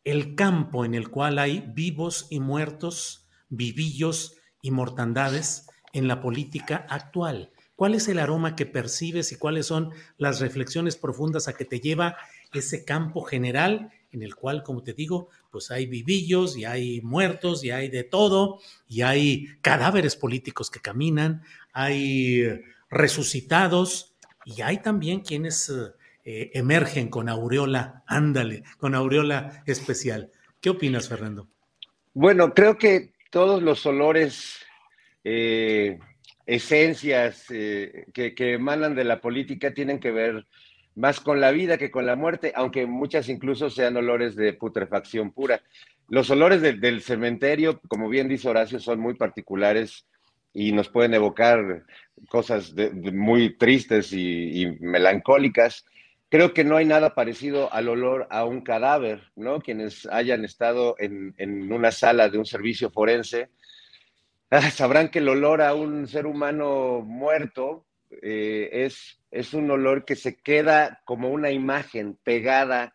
el 0.04 0.34
campo 0.36 0.84
en 0.84 0.94
el 0.94 1.08
cual 1.10 1.38
hay 1.38 1.64
vivos 1.74 2.28
y 2.30 2.38
muertos, 2.38 3.26
vivillos 3.48 4.36
y 4.62 4.70
mortandades 4.70 5.66
en 5.92 6.06
la 6.06 6.20
política 6.20 6.86
actual? 6.88 7.50
¿Cuál 7.74 7.94
es 7.94 8.08
el 8.08 8.18
aroma 8.18 8.54
que 8.54 8.66
percibes 8.66 9.32
y 9.32 9.36
cuáles 9.36 9.66
son 9.66 9.90
las 10.18 10.40
reflexiones 10.40 10.96
profundas 10.96 11.48
a 11.48 11.54
que 11.54 11.64
te 11.64 11.80
lleva 11.80 12.16
ese 12.52 12.84
campo 12.84 13.22
general 13.22 13.90
en 14.12 14.22
el 14.22 14.34
cual, 14.34 14.62
como 14.62 14.82
te 14.82 14.92
digo, 14.92 15.28
pues 15.50 15.70
hay 15.70 15.86
vivillos 15.86 16.56
y 16.56 16.64
hay 16.64 17.00
muertos 17.00 17.64
y 17.64 17.70
hay 17.70 17.88
de 17.88 18.02
todo 18.02 18.58
y 18.88 19.02
hay 19.02 19.46
cadáveres 19.60 20.16
políticos 20.16 20.70
que 20.70 20.80
caminan, 20.80 21.42
hay 21.72 22.60
resucitados 22.90 24.16
y 24.44 24.62
hay 24.62 24.78
también 24.78 25.20
quienes 25.20 25.72
eh, 26.24 26.50
emergen 26.54 27.08
con 27.08 27.28
aureola, 27.28 28.02
ándale, 28.06 28.64
con 28.78 28.94
aureola 28.94 29.62
especial. 29.66 30.30
¿Qué 30.60 30.70
opinas, 30.70 31.08
Fernando? 31.08 31.48
Bueno, 32.12 32.52
creo 32.52 32.76
que 32.76 33.12
todos 33.30 33.62
los 33.62 33.86
olores, 33.86 34.58
eh, 35.22 35.98
esencias 36.46 37.44
eh, 37.50 38.06
que, 38.12 38.34
que 38.34 38.54
emanan 38.54 38.96
de 38.96 39.04
la 39.04 39.20
política 39.20 39.72
tienen 39.72 40.00
que 40.00 40.10
ver 40.10 40.46
más 41.00 41.18
con 41.18 41.40
la 41.40 41.50
vida 41.50 41.78
que 41.78 41.90
con 41.90 42.04
la 42.04 42.14
muerte, 42.14 42.52
aunque 42.54 42.86
muchas 42.86 43.28
incluso 43.30 43.70
sean 43.70 43.96
olores 43.96 44.36
de 44.36 44.52
putrefacción 44.52 45.32
pura. 45.32 45.62
Los 46.08 46.28
olores 46.30 46.60
del 46.60 47.00
cementerio, 47.00 47.80
como 47.88 48.08
bien 48.08 48.28
dice 48.28 48.48
Horacio, 48.48 48.78
son 48.80 49.00
muy 49.00 49.14
particulares 49.14 50.06
y 50.52 50.72
nos 50.72 50.88
pueden 50.88 51.14
evocar 51.14 51.84
cosas 52.28 52.74
muy 53.12 53.56
tristes 53.56 54.12
y, 54.12 54.76
melancólicas. 54.80 55.86
Creo 56.28 56.52
que 56.52 56.64
no 56.64 56.76
hay 56.76 56.84
nada 56.84 57.14
parecido 57.14 57.72
al 57.72 57.88
olor 57.88 58.26
a 58.30 58.44
un 58.44 58.60
cadáver, 58.60 59.22
¿no? 59.36 59.60
Quienes 59.60 60.06
hayan 60.06 60.44
estado 60.44 60.96
en, 60.98 61.34
una 61.72 61.92
sala 61.92 62.28
de 62.28 62.38
un 62.38 62.46
servicio 62.46 62.90
forense 62.90 63.48
ah, 64.50 64.70
sabrán 64.70 65.08
que 65.08 65.20
el 65.20 65.28
olor 65.28 65.62
a 65.62 65.74
un 65.74 66.06
ser 66.06 66.26
humano 66.26 67.00
muerto 67.00 67.86
eh, 68.22 68.68
es 68.72 69.20
es 69.30 69.54
un 69.54 69.70
olor 69.70 70.04
que 70.04 70.16
se 70.16 70.36
queda 70.36 71.00
como 71.04 71.30
una 71.30 71.50
imagen 71.50 72.18
pegada 72.22 72.92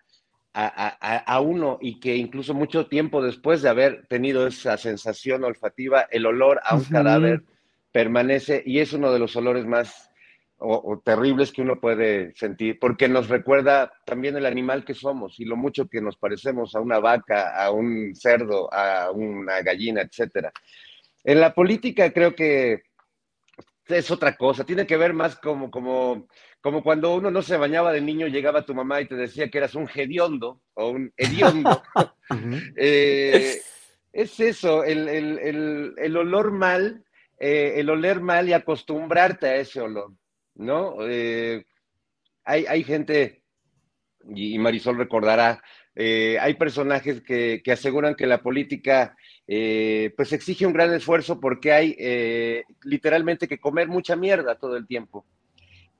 a, 0.58 1.42
uno 1.42 1.80
y 1.82 2.00
que 2.00 2.16
incluso 2.16 2.54
mucho 2.54 2.88
tiempo 2.88 3.22
después 3.22 3.62
de 3.62 3.68
haber 3.68 4.08
tenido 4.08 4.48
esa 4.48 4.78
sensación 4.78 5.44
olfativa, 5.44 6.08
el 6.10 6.26
olor 6.26 6.62
a 6.64 6.76
un 6.76 6.86
cadáver 6.86 7.44
permanece 7.92 8.64
y 8.66 8.80
es 8.80 8.94
uno 8.94 9.12
de 9.12 9.20
los 9.20 9.36
olores 9.36 9.66
más 9.66 10.10
terribles 11.04 11.52
que 11.52 11.62
uno 11.62 11.82
puede 11.82 12.34
sentir, 12.36 12.80
porque 12.80 13.10
nos 13.10 13.28
recuerda 13.28 13.92
también 14.06 14.38
el 14.38 14.46
animal 14.46 14.86
que 14.86 14.94
somos 14.94 15.42
y 15.42 15.46
lo 15.46 15.58
mucho 15.58 15.90
que 15.90 16.00
nos 16.00 16.16
parecemos 16.16 16.74
a 16.74 16.80
una 16.80 17.00
vaca, 17.00 17.62
a 17.62 17.72
un 17.72 18.16
cerdo, 18.16 18.74
a 18.74 19.12
una 19.12 19.62
gallina, 19.62 20.04
etcétera. 20.04 20.54
En 21.26 21.42
la 21.42 21.54
política 21.54 22.14
creo 22.14 22.34
que 22.34 22.84
es 23.88 24.12
otra 24.12 24.36
cosa, 24.36 24.66
tiene 24.66 24.88
que 24.88 24.98
ver 24.98 25.14
más 25.14 25.36
como, 25.36 25.70
como, 25.70 26.28
como 26.62 26.82
cuando 26.82 27.14
uno 27.14 27.30
no 27.30 27.42
se 27.42 27.58
bañaba 27.58 27.92
de 27.92 28.02
niño, 28.02 28.28
llegaba 28.28 28.66
tu 28.66 28.74
mamá 28.74 29.02
y 29.02 29.08
te 29.08 29.16
decía 29.16 29.50
que 29.50 29.60
eras 29.60 29.76
un 29.76 29.90
hediondo 29.94 30.62
o 30.74 30.90
un 30.90 31.14
hediondo. 31.18 31.82
Eh, 32.76 33.62
es 34.12 34.40
eso, 34.40 34.84
el, 34.84 36.18
olor 36.18 36.52
mal, 36.52 37.06
eh, 37.38 37.74
el 37.78 37.88
oler 37.92 38.20
mal 38.20 38.50
y 38.50 38.54
acostumbrarte 38.54 39.46
a 39.46 39.56
ese 39.58 39.80
olor, 39.80 40.12
¿no? 40.56 40.96
Eh, 41.02 41.68
hay, 42.44 42.66
hay, 42.66 42.84
gente, 42.84 43.44
y 44.28 44.58
Marisol 44.58 44.98
recordará, 44.98 45.62
hay 45.96 46.54
personajes 46.56 47.22
que, 47.22 47.62
que, 47.64 47.72
aseguran 47.72 48.16
que 48.16 48.28
la 48.28 48.42
política 48.42 49.16
pues 49.46 50.34
exige 50.34 50.66
un 50.66 50.74
gran 50.74 50.94
esfuerzo 50.94 51.40
porque 51.40 51.72
hay 51.72 52.64
literalmente 52.84 53.48
que 53.48 53.60
comer 53.60 53.88
mucha 53.88 54.16
mierda 54.16 54.56
todo 54.56 54.76
el 54.78 54.88
tiempo. 54.88 55.26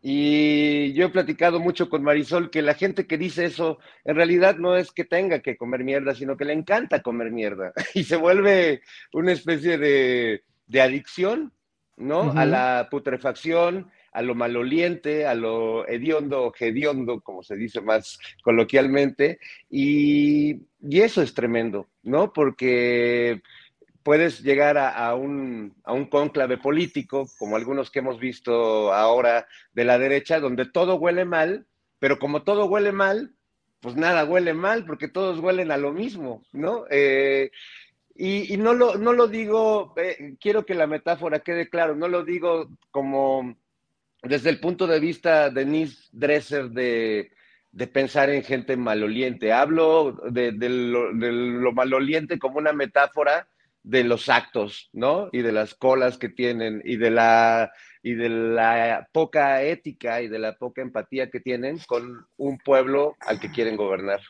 Y 0.08 0.94
yo 0.94 1.08
he 1.08 1.10
platicado 1.10 1.60
mucho 1.60 1.90
con 1.90 2.04
Marisol 2.04 2.52
que 2.52 2.62
la 2.62 2.76
gente 2.76 3.08
que 3.08 3.18
dice 3.18 3.46
eso 3.46 3.80
en 4.04 4.16
realidad 4.16 4.56
no 4.58 4.76
es 4.76 4.92
que 4.92 5.04
tenga 5.04 5.40
que 5.40 5.58
comer 5.58 5.84
mierda, 5.84 6.14
sino 6.14 6.38
que 6.38 6.46
le 6.46 6.54
encanta 6.54 7.02
comer 7.02 7.32
mierda. 7.32 7.74
Y 7.96 8.04
se 8.04 8.16
vuelve 8.16 8.84
una 9.14 9.32
especie 9.32 9.80
de, 9.80 10.44
adicción, 10.80 11.54
¿no? 11.98 12.34
A 12.34 12.46
la 12.46 12.88
putrefacción, 12.92 13.90
a 14.16 14.22
lo 14.22 14.34
maloliente, 14.34 15.28
a 15.28 15.36
lo 15.36 15.86
hediondo, 15.88 16.54
hediondo, 16.58 17.20
como 17.20 17.44
se 17.44 17.58
dice 17.58 17.82
más 17.82 18.18
coloquialmente. 18.42 19.40
Y, 19.70 20.62
y 20.82 21.02
eso 21.02 21.22
es 21.22 21.34
tremendo, 21.34 21.90
¿no? 22.02 22.32
Porque 22.32 23.42
puedes 24.04 24.42
llegar 24.42 24.78
a, 24.78 25.14
un, 25.16 25.76
a, 25.84 25.92
un, 25.92 26.06
cónclave 26.06 26.58
político, 26.58 27.28
como 27.38 27.58
algunos 27.58 27.92
que 27.92 28.00
hemos 28.00 28.20
visto 28.20 28.94
ahora 28.94 29.48
de 29.74 29.84
la 29.84 30.00
derecha, 30.00 30.40
donde 30.40 30.66
todo 30.66 30.96
huele 30.96 31.26
mal, 31.26 31.66
pero 32.00 32.18
como 32.18 32.44
todo 32.44 32.68
huele 32.68 32.94
mal, 32.94 33.34
pues 33.82 33.96
nada 33.96 34.24
huele 34.24 34.54
mal, 34.54 34.86
porque 34.86 35.10
todos 35.10 35.40
huelen 35.40 35.72
a 35.72 35.78
lo 35.78 35.92
mismo, 35.92 36.44
¿no? 36.54 36.86
Eh, 36.90 37.52
y, 38.18 38.56
no, 38.56 38.74
lo, 38.74 38.96
no 38.96 39.12
lo 39.12 39.28
digo, 39.28 39.94
eh, 39.98 40.38
quiero 40.40 40.66
que 40.66 40.74
la 40.74 40.88
metáfora 40.88 41.40
quede 41.40 41.70
claro, 41.70 41.96
no 41.96 42.08
lo 42.08 42.24
digo 42.24 42.70
como 42.90 43.58
desde 44.28 44.50
el 44.50 44.60
punto 44.60 44.88
de 44.88 45.00
vista 45.00 45.50
de 45.50 45.66
Nis 45.66 46.10
Dresser 46.12 46.70
de, 46.70 47.32
de 47.72 47.88
pensar 47.88 48.30
en 48.30 48.44
gente 48.44 48.78
maloliente. 48.78 49.52
Hablo 49.52 50.14
de, 50.32 50.52
lo, 50.52 51.14
de, 51.14 51.32
lo, 51.32 51.72
maloliente 51.74 52.40
como 52.40 52.58
una 52.58 52.74
metáfora 52.74 53.48
de 53.84 54.04
los 54.04 54.30
actos, 54.30 54.90
¿no? 54.94 55.30
Y 55.32 55.42
de 55.42 55.52
las 55.52 55.76
colas 55.76 56.18
que 56.18 56.30
tienen 56.30 56.82
y 56.86 56.98
de 56.98 57.12
la 57.12 57.72
y 58.02 58.14
de 58.14 58.30
la 58.30 59.08
poca 59.12 59.64
ética 59.64 60.22
y 60.22 60.28
de 60.28 60.40
la 60.40 60.56
poca 60.58 60.82
empatía 60.82 61.30
que 61.30 61.40
tienen 61.40 61.80
con 61.88 62.26
un 62.38 62.58
pueblo 62.60 63.16
al 63.20 63.40
que 63.40 63.52
quieren 63.52 63.76
gobernar. 63.76 64.22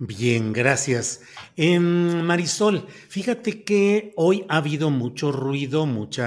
Bien, 0.00 0.52
gracias. 0.52 1.22
En 1.56 2.22
Marisol, 2.24 2.86
fíjate 3.08 3.64
que 3.64 4.12
hoy 4.14 4.44
ha 4.48 4.58
habido 4.58 4.90
mucho 4.90 5.32
ruido, 5.32 5.86
mucho 5.86 6.22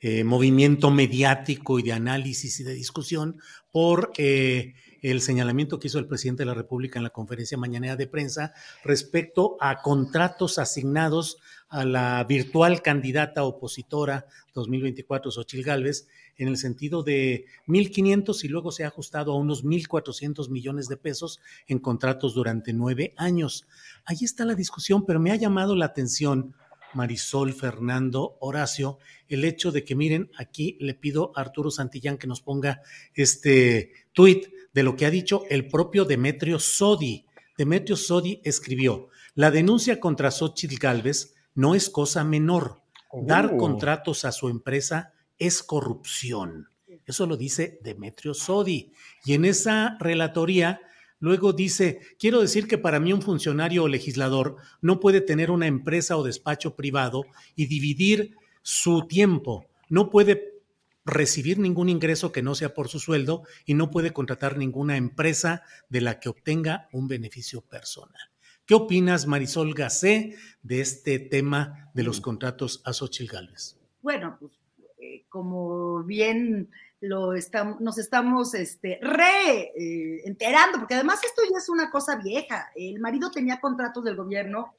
eh, 0.00 0.24
movimiento 0.24 0.90
mediático 0.90 1.78
y 1.78 1.84
de 1.84 1.92
análisis 1.92 2.58
y 2.58 2.64
de 2.64 2.74
discusión 2.74 3.38
por 3.70 4.10
eh, 4.18 4.74
el 5.10 5.20
señalamiento 5.20 5.78
que 5.78 5.88
hizo 5.88 5.98
el 5.98 6.06
presidente 6.06 6.42
de 6.42 6.46
la 6.46 6.54
República 6.54 6.98
en 6.98 7.02
la 7.02 7.10
conferencia 7.10 7.58
mañanera 7.58 7.94
de 7.94 8.06
prensa 8.06 8.54
respecto 8.84 9.58
a 9.60 9.82
contratos 9.82 10.58
asignados 10.58 11.36
a 11.68 11.84
la 11.84 12.24
virtual 12.24 12.80
candidata 12.80 13.44
opositora 13.44 14.26
2024, 14.54 15.30
Xochil 15.30 15.62
Gálvez, 15.62 16.08
en 16.38 16.48
el 16.48 16.56
sentido 16.56 17.02
de 17.02 17.44
1.500 17.66 18.44
y 18.44 18.48
luego 18.48 18.72
se 18.72 18.84
ha 18.84 18.88
ajustado 18.88 19.32
a 19.32 19.36
unos 19.36 19.62
1.400 19.62 20.48
millones 20.48 20.88
de 20.88 20.96
pesos 20.96 21.40
en 21.66 21.80
contratos 21.80 22.34
durante 22.34 22.72
nueve 22.72 23.12
años. 23.18 23.66
Ahí 24.06 24.18
está 24.22 24.46
la 24.46 24.54
discusión, 24.54 25.04
pero 25.04 25.20
me 25.20 25.32
ha 25.32 25.36
llamado 25.36 25.76
la 25.76 25.84
atención, 25.84 26.54
Marisol, 26.94 27.52
Fernando, 27.52 28.36
Horacio, 28.40 28.98
el 29.28 29.44
hecho 29.44 29.72
de 29.72 29.84
que 29.84 29.94
miren, 29.94 30.30
aquí 30.36 30.76
le 30.80 30.94
pido 30.94 31.32
a 31.34 31.40
Arturo 31.40 31.70
Santillán 31.70 32.18
que 32.18 32.26
nos 32.26 32.40
ponga 32.40 32.80
este 33.14 33.92
tuit 34.12 34.46
de 34.72 34.82
lo 34.82 34.96
que 34.96 35.06
ha 35.06 35.10
dicho 35.10 35.44
el 35.50 35.68
propio 35.68 36.04
Demetrio 36.04 36.58
Sodi. 36.58 37.26
Demetrio 37.56 37.96
Sodi 37.96 38.40
escribió, 38.44 39.08
la 39.34 39.50
denuncia 39.50 40.00
contra 40.00 40.30
Xochitl 40.30 40.76
Gálvez 40.76 41.34
no 41.54 41.74
es 41.74 41.88
cosa 41.88 42.24
menor. 42.24 42.82
Dar 43.12 43.52
oh. 43.54 43.56
contratos 43.56 44.24
a 44.24 44.32
su 44.32 44.48
empresa 44.48 45.12
es 45.38 45.62
corrupción. 45.62 46.68
Eso 47.06 47.26
lo 47.26 47.36
dice 47.36 47.78
Demetrio 47.82 48.34
Sodi. 48.34 48.92
Y 49.24 49.34
en 49.34 49.44
esa 49.44 49.96
relatoría 50.00 50.80
luego 51.24 51.54
dice, 51.54 52.00
quiero 52.18 52.42
decir 52.42 52.68
que 52.68 52.76
para 52.76 53.00
mí 53.00 53.10
un 53.10 53.22
funcionario 53.22 53.84
o 53.84 53.88
legislador 53.88 54.56
no 54.82 55.00
puede 55.00 55.22
tener 55.22 55.50
una 55.50 55.66
empresa 55.66 56.18
o 56.18 56.22
despacho 56.22 56.76
privado 56.76 57.24
y 57.56 57.64
dividir 57.64 58.36
su 58.60 59.06
tiempo. 59.06 59.64
No 59.88 60.10
puede 60.10 60.60
recibir 61.06 61.58
ningún 61.58 61.88
ingreso 61.88 62.30
que 62.30 62.42
no 62.42 62.54
sea 62.54 62.74
por 62.74 62.88
su 62.88 63.00
sueldo 63.00 63.44
y 63.64 63.72
no 63.72 63.90
puede 63.90 64.12
contratar 64.12 64.58
ninguna 64.58 64.98
empresa 64.98 65.62
de 65.88 66.02
la 66.02 66.20
que 66.20 66.28
obtenga 66.28 66.90
un 66.92 67.08
beneficio 67.08 67.62
personal. 67.62 68.20
¿Qué 68.66 68.74
opinas, 68.74 69.26
Marisol 69.26 69.72
Gacé, 69.72 70.36
de 70.62 70.82
este 70.82 71.18
tema 71.18 71.90
de 71.94 72.02
los 72.02 72.20
mm. 72.20 72.22
contratos 72.22 72.82
a 72.84 72.92
Xochitl 72.92 73.32
Gálvez? 73.32 73.78
Bueno, 74.02 74.36
pues 74.38 74.52
eh, 75.00 75.24
como 75.30 76.04
bien 76.04 76.68
lo 77.00 77.34
estamos, 77.34 77.80
nos 77.80 77.98
estamos 77.98 78.54
este, 78.54 78.98
re 79.02 79.72
eh, 79.76 80.22
enterando, 80.24 80.78
porque 80.78 80.94
además 80.94 81.22
esto 81.24 81.42
ya 81.42 81.58
es 81.58 81.68
una 81.68 81.90
cosa 81.90 82.16
vieja. 82.16 82.70
El 82.74 83.00
marido 83.00 83.30
tenía 83.30 83.60
contratos 83.60 84.04
del 84.04 84.16
gobierno, 84.16 84.74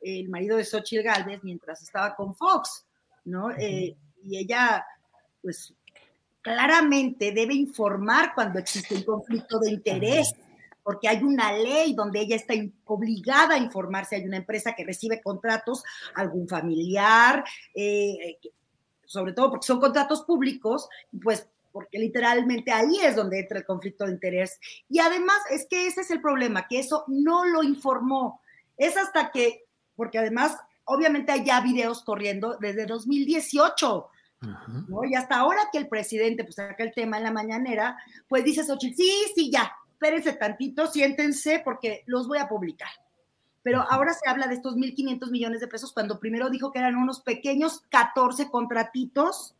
el 0.00 0.28
marido 0.28 0.56
de 0.56 0.64
Xochitl 0.64 1.02
Gálvez, 1.02 1.42
mientras 1.42 1.82
estaba 1.82 2.14
con 2.14 2.34
Fox, 2.34 2.84
¿no? 3.24 3.50
Eh, 3.50 3.96
y 4.22 4.38
ella, 4.38 4.84
pues, 5.42 5.74
claramente 6.42 7.32
debe 7.32 7.54
informar 7.54 8.34
cuando 8.34 8.58
existe 8.58 8.94
un 8.94 9.02
conflicto 9.02 9.58
de 9.58 9.70
interés 9.70 10.32
porque 10.84 11.08
hay 11.08 11.22
una 11.22 11.50
ley 11.52 11.94
donde 11.94 12.20
ella 12.20 12.36
está 12.36 12.52
obligada 12.84 13.54
a 13.54 13.58
informarse, 13.58 14.16
hay 14.16 14.26
una 14.26 14.36
empresa 14.36 14.74
que 14.74 14.84
recibe 14.84 15.22
contratos, 15.22 15.82
algún 16.14 16.46
familiar, 16.46 17.42
eh, 17.74 18.38
sobre 19.06 19.32
todo 19.32 19.50
porque 19.50 19.66
son 19.66 19.80
contratos 19.80 20.22
públicos, 20.24 20.88
pues 21.22 21.48
porque 21.74 21.98
literalmente 21.98 22.70
ahí 22.70 23.00
es 23.02 23.16
donde 23.16 23.40
entra 23.40 23.58
el 23.58 23.66
conflicto 23.66 24.06
de 24.06 24.12
interés. 24.12 24.60
Y 24.88 25.00
además 25.00 25.38
es 25.50 25.66
que 25.68 25.88
ese 25.88 26.02
es 26.02 26.10
el 26.12 26.20
problema, 26.20 26.68
que 26.68 26.78
eso 26.78 27.02
no 27.08 27.44
lo 27.44 27.64
informó. 27.64 28.40
Es 28.76 28.96
hasta 28.96 29.32
que, 29.32 29.64
porque 29.96 30.18
además, 30.18 30.56
obviamente 30.84 31.32
hay 31.32 31.44
ya 31.44 31.60
videos 31.60 32.04
corriendo 32.04 32.56
desde 32.60 32.86
2018. 32.86 34.08
¿no? 34.86 35.04
Y 35.04 35.16
hasta 35.16 35.36
ahora 35.36 35.62
que 35.72 35.78
el 35.78 35.88
presidente 35.88 36.44
pues 36.44 36.54
saca 36.54 36.84
el 36.84 36.94
tema 36.94 37.16
en 37.16 37.24
la 37.24 37.32
mañanera, 37.32 37.98
pues 38.28 38.44
dice 38.44 38.62
Xochitl, 38.62 38.94
sí, 38.94 39.12
sí, 39.34 39.50
ya, 39.50 39.72
espérense 39.90 40.34
tantito, 40.34 40.86
siéntense 40.86 41.60
porque 41.64 42.04
los 42.06 42.28
voy 42.28 42.38
a 42.38 42.46
publicar. 42.46 42.90
Pero 43.64 43.80
ahora 43.90 44.12
se 44.14 44.28
habla 44.28 44.46
de 44.46 44.54
estos 44.54 44.76
1.500 44.76 45.28
millones 45.32 45.60
de 45.60 45.66
pesos 45.66 45.92
cuando 45.92 46.20
primero 46.20 46.50
dijo 46.50 46.70
que 46.70 46.78
eran 46.78 46.94
unos 46.94 47.20
pequeños 47.20 47.80
14 47.88 48.48
contratitos. 48.48 49.56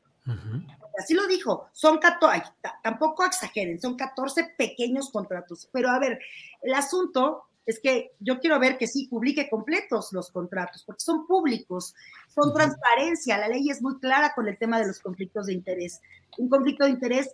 Así 0.99 1.15
lo 1.15 1.27
dijo, 1.27 1.69
son 1.73 1.99
14, 1.99 2.53
tampoco 2.83 3.25
exageren, 3.25 3.81
son 3.81 3.97
14 3.97 4.55
pequeños 4.57 5.11
contratos. 5.11 5.69
Pero 5.73 5.91
a 5.91 5.99
ver, 5.99 6.19
el 6.63 6.75
asunto 6.75 7.45
es 7.67 7.81
que 7.81 8.13
yo 8.21 8.41
quiero 8.41 8.59
ver 8.61 8.77
que 8.77 8.87
sí 8.87 9.09
publique 9.09 9.49
completos 9.49 10.13
los 10.13 10.31
contratos, 10.31 10.85
porque 10.85 11.01
son 11.01 11.27
públicos, 11.27 11.95
son 12.29 12.53
transparencia, 12.53 13.39
la 13.39 13.49
ley 13.49 13.71
es 13.71 13.81
muy 13.83 13.99
clara 13.99 14.33
con 14.35 14.49
el 14.49 14.59
tema 14.59 14.79
de 14.79 14.87
los 14.87 15.01
conflictos 15.01 15.47
de 15.47 15.55
interés. 15.55 16.01
Un 16.39 16.49
conflicto 16.49 16.85
de 16.85 16.91
interés 16.91 17.33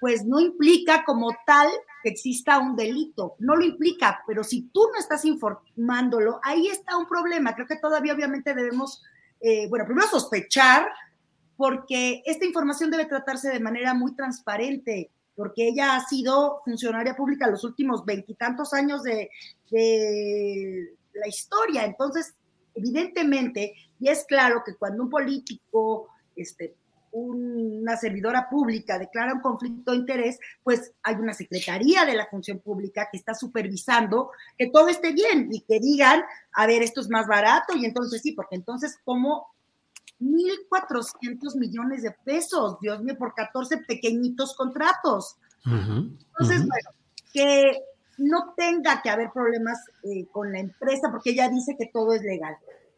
pues 0.00 0.24
no 0.24 0.40
implica 0.40 1.04
como 1.04 1.30
tal 1.44 1.68
que 2.02 2.10
exista 2.10 2.58
un 2.58 2.76
delito, 2.76 3.34
no 3.40 3.56
lo 3.56 3.64
implica, 3.64 4.22
pero 4.26 4.44
si 4.44 4.62
tú 4.68 4.80
no 4.92 4.98
estás 4.98 5.24
informándolo, 5.24 6.40
ahí 6.42 6.68
está 6.68 6.96
un 6.96 7.06
problema. 7.06 7.54
Creo 7.54 7.66
que 7.66 7.76
todavía 7.76 8.14
obviamente 8.14 8.54
debemos, 8.54 9.02
eh, 9.40 9.68
bueno, 9.68 9.84
primero 9.86 10.06
sospechar, 10.06 10.88
porque 11.58 12.22
esta 12.24 12.46
información 12.46 12.88
debe 12.88 13.06
tratarse 13.06 13.50
de 13.50 13.58
manera 13.58 13.92
muy 13.92 14.14
transparente, 14.14 15.10
porque 15.34 15.66
ella 15.68 15.96
ha 15.96 16.06
sido 16.06 16.60
funcionaria 16.64 17.16
pública 17.16 17.50
los 17.50 17.64
últimos 17.64 18.04
veintitantos 18.04 18.72
años 18.72 19.02
de, 19.02 19.28
de 19.68 20.94
la 21.14 21.26
historia. 21.26 21.84
Entonces, 21.84 22.34
evidentemente, 22.74 23.74
y 23.98 24.08
es 24.08 24.24
claro 24.24 24.62
que 24.64 24.76
cuando 24.76 25.02
un 25.02 25.10
político 25.10 26.06
este, 26.36 26.76
una 27.10 27.96
servidora 27.96 28.48
pública 28.48 28.96
declara 28.96 29.34
un 29.34 29.40
conflicto 29.40 29.90
de 29.90 29.98
interés, 29.98 30.38
pues 30.62 30.92
hay 31.02 31.16
una 31.16 31.34
secretaría 31.34 32.04
de 32.04 32.14
la 32.14 32.26
función 32.26 32.60
pública 32.60 33.08
que 33.10 33.18
está 33.18 33.34
supervisando 33.34 34.30
que 34.56 34.70
todo 34.70 34.88
esté 34.88 35.12
bien 35.12 35.48
y 35.50 35.62
que 35.62 35.80
digan, 35.80 36.22
a 36.52 36.66
ver, 36.68 36.82
esto 36.82 37.00
es 37.00 37.08
más 37.08 37.26
barato 37.26 37.76
y 37.76 37.84
entonces 37.84 38.22
sí, 38.22 38.30
porque 38.32 38.54
entonces, 38.54 38.96
¿cómo 39.04 39.48
1.400 40.20 41.56
millones 41.56 42.02
de 42.02 42.10
pesos, 42.10 42.78
Dios 42.80 43.02
mío, 43.02 43.16
por 43.18 43.34
14 43.34 43.78
pequeñitos 43.78 44.54
contratos. 44.56 45.36
Entonces, 45.64 46.66
bueno, 46.66 46.90
que 47.32 47.82
no 48.18 48.54
tenga 48.56 49.00
que 49.02 49.10
haber 49.10 49.30
problemas 49.30 49.78
eh, 50.02 50.26
con 50.30 50.52
la 50.52 50.58
empresa, 50.58 51.10
porque 51.10 51.30
ella 51.30 51.48
dice 51.48 51.76
que 51.78 51.86
todo 51.86 52.12
es 52.12 52.22
legal, 52.22 52.56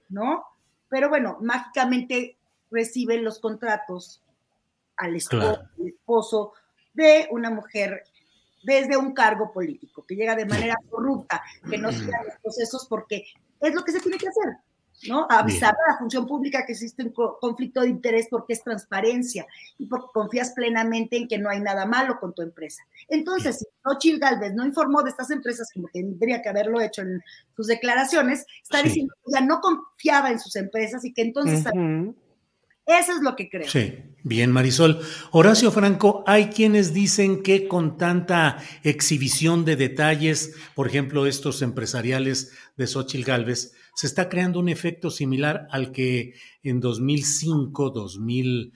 ¿no? 0.09 0.45
Pero 0.89 1.09
bueno, 1.09 1.39
mágicamente 1.41 2.39
reciben 2.71 3.25
los 3.25 3.39
contratos 3.39 4.23
al 4.97 5.17
esposo, 5.17 6.53
de 6.93 7.29
una 7.31 7.51
mujer 7.51 8.05
desde 8.63 8.97
un 8.97 9.15
cargo 9.15 9.53
político, 9.53 10.05
que 10.07 10.17
llega 10.17 10.35
de 10.37 10.45
manera 10.45 10.77
corrupta, 10.91 11.43
que 11.69 11.79
no 11.79 11.91
siga 11.93 12.23
los 12.25 12.35
procesos, 12.43 12.87
porque 12.89 13.25
es 13.61 13.75
lo 13.75 13.85
que 13.85 13.93
se 13.93 14.01
tiene 14.01 14.19
que 14.19 14.29
hacer. 14.29 14.57
¿No? 15.09 15.27
Avisar 15.31 15.75
a 15.75 15.93
la 15.93 15.99
función 15.99 16.27
pública 16.27 16.65
que 16.67 16.73
existe 16.73 17.03
un 17.03 17.13
conflicto 17.13 17.81
de 17.81 17.89
interés 17.89 18.27
porque 18.31 18.53
es 18.53 18.63
transparencia 18.63 19.47
y 19.79 19.87
porque 19.87 20.07
confías 20.13 20.51
plenamente 20.51 21.17
en 21.17 21.29
que 21.29 21.39
no 21.39 21.51
hay 21.51 21.61
nada 21.61 21.87
malo 21.87 22.19
con 22.21 22.35
tu 22.35 22.43
empresa. 22.43 22.83
Entonces, 23.09 23.59
si 23.59 23.67
Ochil 23.85 24.19
Galvez 24.19 24.55
no 24.55 24.67
informó 24.67 25.03
de 25.03 25.11
estas 25.11 25.31
empresas 25.31 25.71
como 25.73 25.89
tendría 25.93 26.43
que 26.43 26.49
haberlo 26.49 26.81
hecho 26.81 27.03
en 27.03 27.23
sus 27.57 27.67
declaraciones, 27.67 28.47
está 28.63 28.83
diciendo 28.83 29.15
que 29.25 29.33
ya 29.33 29.41
no 29.41 29.61
confiaba 29.61 30.31
en 30.31 30.39
sus 30.39 30.57
empresas 30.57 31.05
y 31.05 31.13
que 31.13 31.23
entonces... 31.23 31.65
Eso 32.87 33.13
es 33.13 33.21
lo 33.21 33.37
que 33.37 33.49
creo. 33.49 33.69
Sí, 33.69 34.03
bien, 34.25 34.51
Marisol. 34.51 35.01
Horacio 35.31 35.71
Franco, 35.71 36.25
hay 36.27 36.47
quienes 36.49 36.93
dicen 36.93 37.43
que 37.43 37.69
con 37.69 37.97
tanta 37.97 38.59
exhibición 38.83 39.65
de 39.65 39.77
detalles, 39.77 40.57
por 40.75 40.89
ejemplo, 40.89 41.27
estos 41.27 41.63
empresariales 41.63 42.53
de 42.77 42.89
Xochitl 42.89 43.25
Galvez, 43.25 43.75
se 44.01 44.07
está 44.07 44.31
creando 44.31 44.59
un 44.59 44.71
efecto 44.71 45.11
similar 45.11 45.69
al 45.71 45.93
que 45.93 46.33
en 46.63 46.81
2005, 46.81 47.91
2000, 47.91 48.73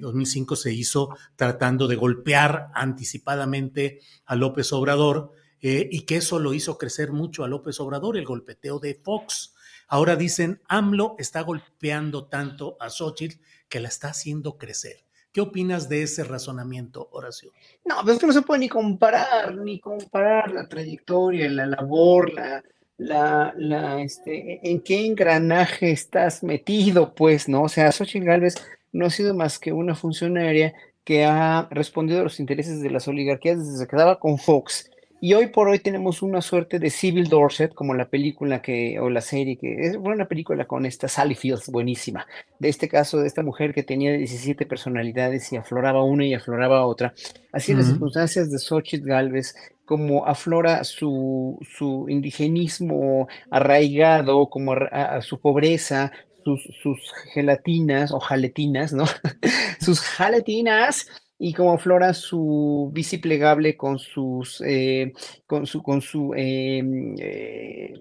2005 0.00 0.56
se 0.56 0.72
hizo 0.72 1.14
tratando 1.36 1.86
de 1.86 1.96
golpear 1.96 2.68
anticipadamente 2.72 4.00
a 4.24 4.34
López 4.34 4.72
Obrador 4.72 5.32
eh, 5.60 5.86
y 5.92 6.06
que 6.06 6.16
eso 6.16 6.38
lo 6.38 6.54
hizo 6.54 6.78
crecer 6.78 7.12
mucho 7.12 7.44
a 7.44 7.48
López 7.48 7.78
Obrador, 7.80 8.16
el 8.16 8.24
golpeteo 8.24 8.78
de 8.78 8.94
Fox. 8.94 9.54
Ahora 9.88 10.16
dicen, 10.16 10.62
AMLO 10.68 11.16
está 11.18 11.42
golpeando 11.42 12.24
tanto 12.24 12.78
a 12.80 12.88
Xochitl 12.88 13.38
que 13.68 13.80
la 13.80 13.88
está 13.88 14.08
haciendo 14.08 14.56
crecer. 14.56 15.04
¿Qué 15.32 15.42
opinas 15.42 15.90
de 15.90 16.02
ese 16.02 16.24
razonamiento, 16.24 17.10
Horacio? 17.12 17.52
No, 17.84 17.96
pues 18.02 18.14
es 18.14 18.20
que 18.20 18.26
no 18.26 18.32
se 18.32 18.40
puede 18.40 18.60
ni 18.60 18.70
comparar, 18.70 19.54
ni 19.54 19.78
comparar 19.80 20.50
la 20.50 20.66
trayectoria, 20.66 21.46
la 21.50 21.66
labor, 21.66 22.32
la, 22.32 22.64
la, 22.98 23.54
la, 23.56 24.00
este, 24.02 24.60
en 24.62 24.80
qué 24.80 25.06
engranaje 25.06 25.90
estás 25.90 26.42
metido, 26.42 27.14
pues, 27.14 27.48
¿no? 27.48 27.62
O 27.62 27.68
sea, 27.68 27.92
Xochitl 27.92 28.24
Gálvez 28.24 28.54
no 28.92 29.06
ha 29.06 29.10
sido 29.10 29.34
más 29.34 29.58
que 29.58 29.72
una 29.72 29.94
funcionaria 29.94 30.74
que 31.04 31.24
ha 31.24 31.68
respondido 31.70 32.20
a 32.20 32.24
los 32.24 32.40
intereses 32.40 32.80
de 32.80 32.90
las 32.90 33.06
oligarquías 33.06 33.58
desde 33.58 33.84
que 33.84 33.90
quedaba 33.90 34.18
con 34.18 34.38
Fox 34.38 34.90
y 35.18 35.32
hoy 35.32 35.46
por 35.46 35.68
hoy 35.68 35.78
tenemos 35.78 36.20
una 36.20 36.42
suerte 36.42 36.78
de 36.78 36.90
Civil 36.90 37.28
Dorset, 37.28 37.72
como 37.72 37.94
la 37.94 38.08
película 38.08 38.60
que, 38.60 39.00
o 39.00 39.08
la 39.08 39.22
serie 39.22 39.56
que 39.56 39.86
es 39.86 39.96
una 39.96 40.28
película 40.28 40.66
con 40.66 40.84
esta 40.84 41.08
Sally 41.08 41.34
Fields, 41.34 41.70
buenísima. 41.70 42.26
De 42.58 42.68
este 42.68 42.88
caso, 42.88 43.18
de 43.18 43.26
esta 43.26 43.42
mujer 43.42 43.72
que 43.72 43.82
tenía 43.82 44.12
17 44.12 44.66
personalidades 44.66 45.50
y 45.52 45.56
afloraba 45.56 46.04
una 46.04 46.26
y 46.26 46.34
afloraba 46.34 46.84
otra. 46.84 47.14
Así 47.50 47.72
en 47.72 47.78
las 47.78 47.86
circunstancias 47.86 48.50
de 48.50 48.58
Xochitl 48.58 49.08
Galvez, 49.08 49.54
como 49.86 50.26
aflora 50.26 50.84
su, 50.84 51.58
su 51.62 52.06
indigenismo 52.08 53.28
arraigado, 53.50 54.50
como 54.50 54.74
su 55.22 55.40
pobreza, 55.40 56.12
sus, 56.44 56.62
sus 56.82 57.12
gelatinas 57.32 58.12
o 58.12 58.20
jaletinas, 58.20 58.92
¿no? 58.92 59.04
sus 59.80 60.00
jaletinas 60.00 61.06
y 61.38 61.52
como 61.52 61.76
Flora 61.78 62.14
su 62.14 62.90
bici 62.92 63.18
plegable 63.18 63.76
con 63.76 63.98
sus 63.98 64.62
eh, 64.64 65.12
con 65.46 65.66
su 65.66 65.82
con 65.82 66.00
su 66.00 66.32
em, 66.34 67.14
eh, 67.18 67.92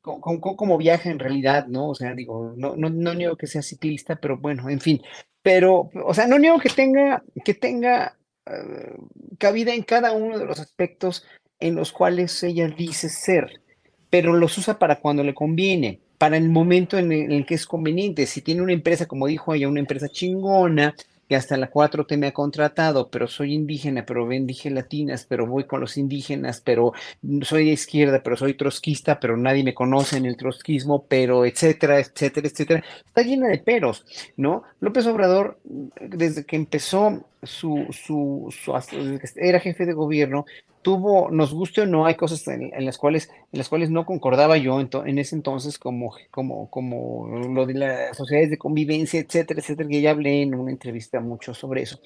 con, 0.00 0.20
como 0.20 0.78
viaja 0.78 1.10
en 1.10 1.18
realidad 1.18 1.66
no 1.66 1.88
o 1.88 1.94
sea 1.94 2.14
digo 2.14 2.54
no, 2.56 2.76
no 2.76 2.90
no 2.90 3.14
niego 3.14 3.36
que 3.36 3.48
sea 3.48 3.62
ciclista 3.62 4.16
pero 4.16 4.38
bueno 4.38 4.70
en 4.70 4.80
fin 4.80 5.02
pero 5.42 5.90
o 6.04 6.14
sea 6.14 6.26
no 6.26 6.38
niego 6.38 6.58
que 6.60 6.68
tenga 6.68 7.24
que 7.44 7.54
tenga 7.54 8.16
eh, 8.46 8.96
cabida 9.38 9.74
en 9.74 9.82
cada 9.82 10.12
uno 10.12 10.38
de 10.38 10.44
los 10.44 10.60
aspectos 10.60 11.24
en 11.60 11.74
los 11.76 11.92
cuales 11.92 12.42
ella 12.42 12.68
dice 12.68 13.08
ser 13.08 13.60
pero 14.14 14.32
los 14.32 14.56
usa 14.58 14.78
para 14.78 15.00
cuando 15.00 15.24
le 15.24 15.34
conviene 15.34 15.98
para 16.18 16.36
el 16.36 16.48
momento 16.48 16.96
en 16.98 17.10
el, 17.10 17.22
en 17.22 17.32
el 17.32 17.46
que 17.46 17.54
es 17.54 17.66
conveniente. 17.66 18.26
Si 18.26 18.42
tiene 18.42 18.62
una 18.62 18.72
empresa 18.72 19.06
como 19.06 19.26
dijo 19.26 19.54
ella 19.54 19.68
una 19.68 19.80
empresa 19.80 20.08
chingona 20.08 20.94
hasta 21.34 21.56
la 21.56 21.70
4T 21.70 22.16
me 22.16 22.28
ha 22.28 22.32
contratado, 22.32 23.10
pero 23.10 23.26
soy 23.26 23.54
indígena, 23.54 24.04
pero 24.04 24.26
dije 24.28 24.70
latinas, 24.70 25.26
pero 25.28 25.46
voy 25.46 25.64
con 25.64 25.80
los 25.80 25.96
indígenas, 25.96 26.60
pero 26.60 26.92
soy 27.42 27.66
de 27.66 27.72
izquierda, 27.72 28.22
pero 28.22 28.36
soy 28.36 28.54
trotskista, 28.54 29.20
pero 29.20 29.36
nadie 29.36 29.64
me 29.64 29.74
conoce 29.74 30.16
en 30.16 30.26
el 30.26 30.36
trotskismo, 30.36 31.04
pero 31.06 31.44
etcétera, 31.44 31.98
etcétera, 31.98 32.48
etcétera. 32.48 32.84
Está 33.06 33.22
llena 33.22 33.48
de 33.48 33.58
peros, 33.58 34.04
¿no? 34.36 34.62
López 34.80 35.06
Obrador, 35.06 35.58
desde 35.64 36.44
que 36.44 36.56
empezó 36.56 37.24
su, 37.42 37.86
su 37.90 38.50
era 39.36 39.60
jefe 39.60 39.86
de 39.86 39.92
gobierno, 39.92 40.46
tuvo, 40.84 41.30
nos 41.30 41.52
guste 41.54 41.80
o 41.80 41.86
no, 41.86 42.04
hay 42.04 42.14
cosas 42.14 42.46
en, 42.46 42.70
las 42.84 42.98
cuales, 42.98 43.30
en 43.52 43.58
las 43.58 43.70
cuales 43.70 43.90
no 43.90 44.04
concordaba 44.04 44.58
yo 44.58 44.78
en, 44.78 45.18
ese 45.18 45.34
entonces, 45.34 45.78
como, 45.78 46.14
como, 46.30 46.70
como 46.70 47.26
lo 47.26 47.64
de 47.64 47.74
las 47.74 48.16
sociedades 48.16 48.50
de 48.50 48.58
convivencia, 48.58 49.18
etcétera, 49.18 49.60
etcétera, 49.60 49.88
que 49.88 50.02
ya 50.02 50.10
hablé 50.10 50.42
en 50.42 50.54
una 50.54 50.70
entrevista 50.70 51.20
mucho 51.20 51.54
sobre 51.54 51.82
eso. 51.82 51.98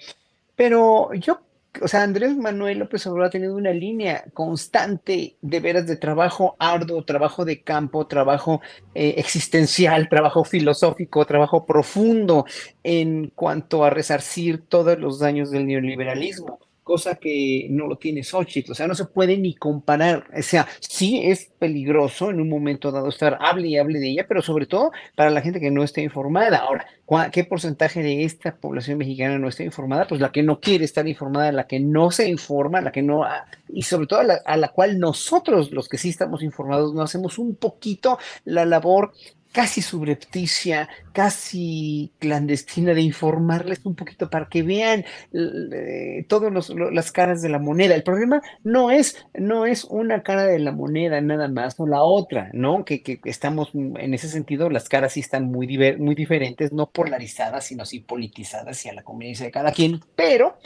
Pero 0.54 1.12
yo, 1.14 1.40
o 1.82 1.88
sea, 1.88 2.04
Andrés 2.04 2.36
Manuel 2.36 2.78
López 2.78 3.04
Obrador 3.08 3.26
ha 3.26 3.30
tenido 3.30 3.56
una 3.56 3.72
línea 3.72 4.24
constante 4.32 5.34
de 5.42 5.60
veras 5.60 5.88
de 5.88 5.96
trabajo 5.96 6.54
arduo, 6.60 7.04
trabajo 7.04 7.44
de 7.44 7.62
campo, 7.62 8.06
trabajo 8.06 8.60
eh, 8.94 9.16
existencial, 9.18 10.08
trabajo 10.08 10.44
filosófico, 10.44 11.26
trabajo 11.26 11.66
profundo 11.66 12.46
en 12.84 13.32
cuanto 13.34 13.84
a 13.84 13.90
resarcir 13.90 14.62
todos 14.68 14.96
los 15.00 15.18
daños 15.18 15.50
del 15.50 15.66
neoliberalismo 15.66 16.60
cosa 16.88 17.16
que 17.16 17.66
no 17.68 17.86
lo 17.86 17.96
tiene 17.96 18.24
Xochitl, 18.24 18.72
o 18.72 18.74
sea, 18.74 18.86
no 18.86 18.94
se 18.94 19.04
puede 19.04 19.36
ni 19.36 19.54
comparar, 19.54 20.24
o 20.34 20.40
sea, 20.40 20.66
sí 20.80 21.20
es 21.22 21.50
peligroso 21.58 22.30
en 22.30 22.40
un 22.40 22.48
momento 22.48 22.90
dado 22.90 23.10
estar, 23.10 23.36
hable 23.42 23.68
y 23.68 23.76
hable 23.76 23.98
de 23.98 24.08
ella, 24.08 24.24
pero 24.26 24.40
sobre 24.40 24.64
todo 24.64 24.90
para 25.14 25.28
la 25.28 25.42
gente 25.42 25.60
que 25.60 25.70
no 25.70 25.84
está 25.84 26.00
informada. 26.00 26.56
Ahora, 26.56 26.86
¿qué 27.30 27.44
porcentaje 27.44 28.02
de 28.02 28.24
esta 28.24 28.56
población 28.56 28.96
mexicana 28.96 29.38
no 29.38 29.48
está 29.48 29.64
informada? 29.64 30.06
Pues 30.06 30.22
la 30.22 30.32
que 30.32 30.42
no 30.42 30.60
quiere 30.60 30.86
estar 30.86 31.06
informada, 31.06 31.52
la 31.52 31.66
que 31.66 31.78
no 31.78 32.10
se 32.10 32.26
informa, 32.26 32.80
la 32.80 32.90
que 32.90 33.02
no, 33.02 33.22
ah, 33.22 33.44
y 33.68 33.82
sobre 33.82 34.06
todo 34.06 34.20
a 34.20 34.24
la, 34.24 34.40
a 34.46 34.56
la 34.56 34.68
cual 34.68 34.98
nosotros, 34.98 35.70
los 35.70 35.90
que 35.90 35.98
sí 35.98 36.08
estamos 36.08 36.42
informados, 36.42 36.94
no 36.94 37.02
hacemos 37.02 37.38
un 37.38 37.54
poquito 37.54 38.18
la 38.46 38.64
labor 38.64 39.12
casi 39.52 39.82
subrepticia, 39.82 40.88
casi 41.12 42.12
clandestina 42.18 42.94
de 42.94 43.02
informarles 43.02 43.80
un 43.84 43.94
poquito 43.94 44.30
para 44.30 44.48
que 44.48 44.62
vean 44.62 45.04
eh, 45.32 46.24
todas 46.28 46.70
las 46.70 47.12
caras 47.12 47.42
de 47.42 47.48
la 47.48 47.58
moneda. 47.58 47.94
El 47.94 48.02
problema 48.02 48.40
no 48.62 48.90
es, 48.90 49.26
no 49.34 49.66
es 49.66 49.84
una 49.84 50.22
cara 50.22 50.44
de 50.44 50.58
la 50.58 50.72
moneda 50.72 51.20
nada 51.20 51.48
más 51.48 51.78
o 51.78 51.86
la 51.86 52.02
otra, 52.02 52.50
¿no? 52.52 52.84
Que, 52.84 53.02
que 53.02 53.20
estamos 53.24 53.70
en 53.74 54.14
ese 54.14 54.28
sentido, 54.28 54.70
las 54.70 54.88
caras 54.88 55.12
sí 55.14 55.20
están 55.20 55.50
muy, 55.50 55.66
muy 55.98 56.14
diferentes, 56.14 56.72
no 56.72 56.90
polarizadas, 56.90 57.64
sino 57.66 57.84
sí 57.84 58.00
politizadas 58.00 58.84
y 58.84 58.88
a 58.88 58.94
la 58.94 59.02
conveniencia 59.02 59.46
de 59.46 59.52
cada 59.52 59.72
quien, 59.72 60.00
pero 60.14 60.58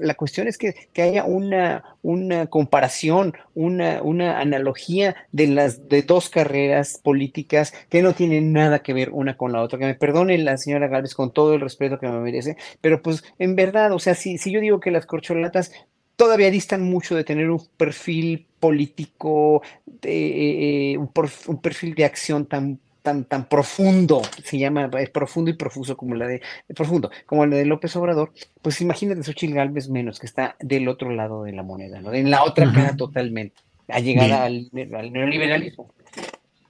la 0.00 0.14
cuestión 0.14 0.48
es 0.48 0.58
que, 0.58 0.74
haya 0.96 1.24
una, 1.24 1.96
una 2.02 2.46
comparación, 2.46 3.34
una, 3.54 4.02
una 4.02 4.40
analogía 4.40 5.16
de 5.32 5.48
las 5.48 5.88
de 5.88 6.02
dos 6.02 6.30
carreras 6.30 7.00
políticas 7.02 7.72
que 7.88 8.02
no 8.02 8.12
tienen 8.12 8.52
nada 8.52 8.82
que 8.82 8.92
ver 8.92 9.10
una 9.10 9.36
con 9.36 9.52
la 9.52 9.62
otra. 9.62 9.78
Que 9.78 9.86
me 9.86 9.94
perdone 9.94 10.38
la 10.38 10.56
señora 10.56 10.88
Gálvez 10.88 11.14
con 11.14 11.32
todo 11.32 11.54
el 11.54 11.60
respeto 11.60 11.98
que 11.98 12.08
me 12.08 12.20
merece, 12.20 12.56
pero 12.80 13.02
pues 13.02 13.24
en 13.38 13.56
verdad, 13.56 13.92
o 13.92 13.98
sea, 13.98 14.14
si, 14.14 14.38
si 14.38 14.50
yo 14.50 14.60
digo 14.60 14.80
que 14.80 14.90
las 14.90 15.06
corcholatas 15.06 15.72
todavía 16.16 16.50
distan 16.50 16.82
mucho 16.82 17.16
de 17.16 17.24
tener 17.24 17.50
un 17.50 17.62
perfil 17.76 18.46
político, 18.58 19.62
de, 19.86 20.92
eh, 20.92 20.98
un, 20.98 21.10
un, 21.46 21.60
perfil 21.62 21.94
de 21.94 22.04
acción 22.04 22.44
tan 22.44 22.78
tan, 23.02 23.24
tan 23.24 23.48
profundo, 23.48 24.22
se 24.44 24.58
llama, 24.58 24.90
es 24.98 25.10
profundo 25.10 25.50
y 25.50 25.54
profuso 25.54 25.96
como 25.96 26.14
la 26.14 26.26
de, 26.26 26.42
profundo, 26.74 27.10
como 27.26 27.46
la 27.46 27.56
de 27.56 27.64
López 27.64 27.94
Obrador, 27.96 28.32
pues 28.62 28.80
imagínate 28.80 29.22
Xochitl 29.22 29.54
Galvez 29.54 29.88
menos, 29.88 30.18
que 30.18 30.26
está 30.26 30.56
del 30.60 30.88
otro 30.88 31.10
lado 31.10 31.44
de 31.44 31.52
la 31.52 31.62
moneda, 31.62 32.00
¿no? 32.00 32.12
En 32.12 32.30
la 32.30 32.44
otra 32.44 32.72
cara 32.72 32.96
totalmente, 32.96 33.56
a 33.88 34.00
llegar 34.00 34.30
al, 34.32 34.68
neoliberalismo. 34.72 35.92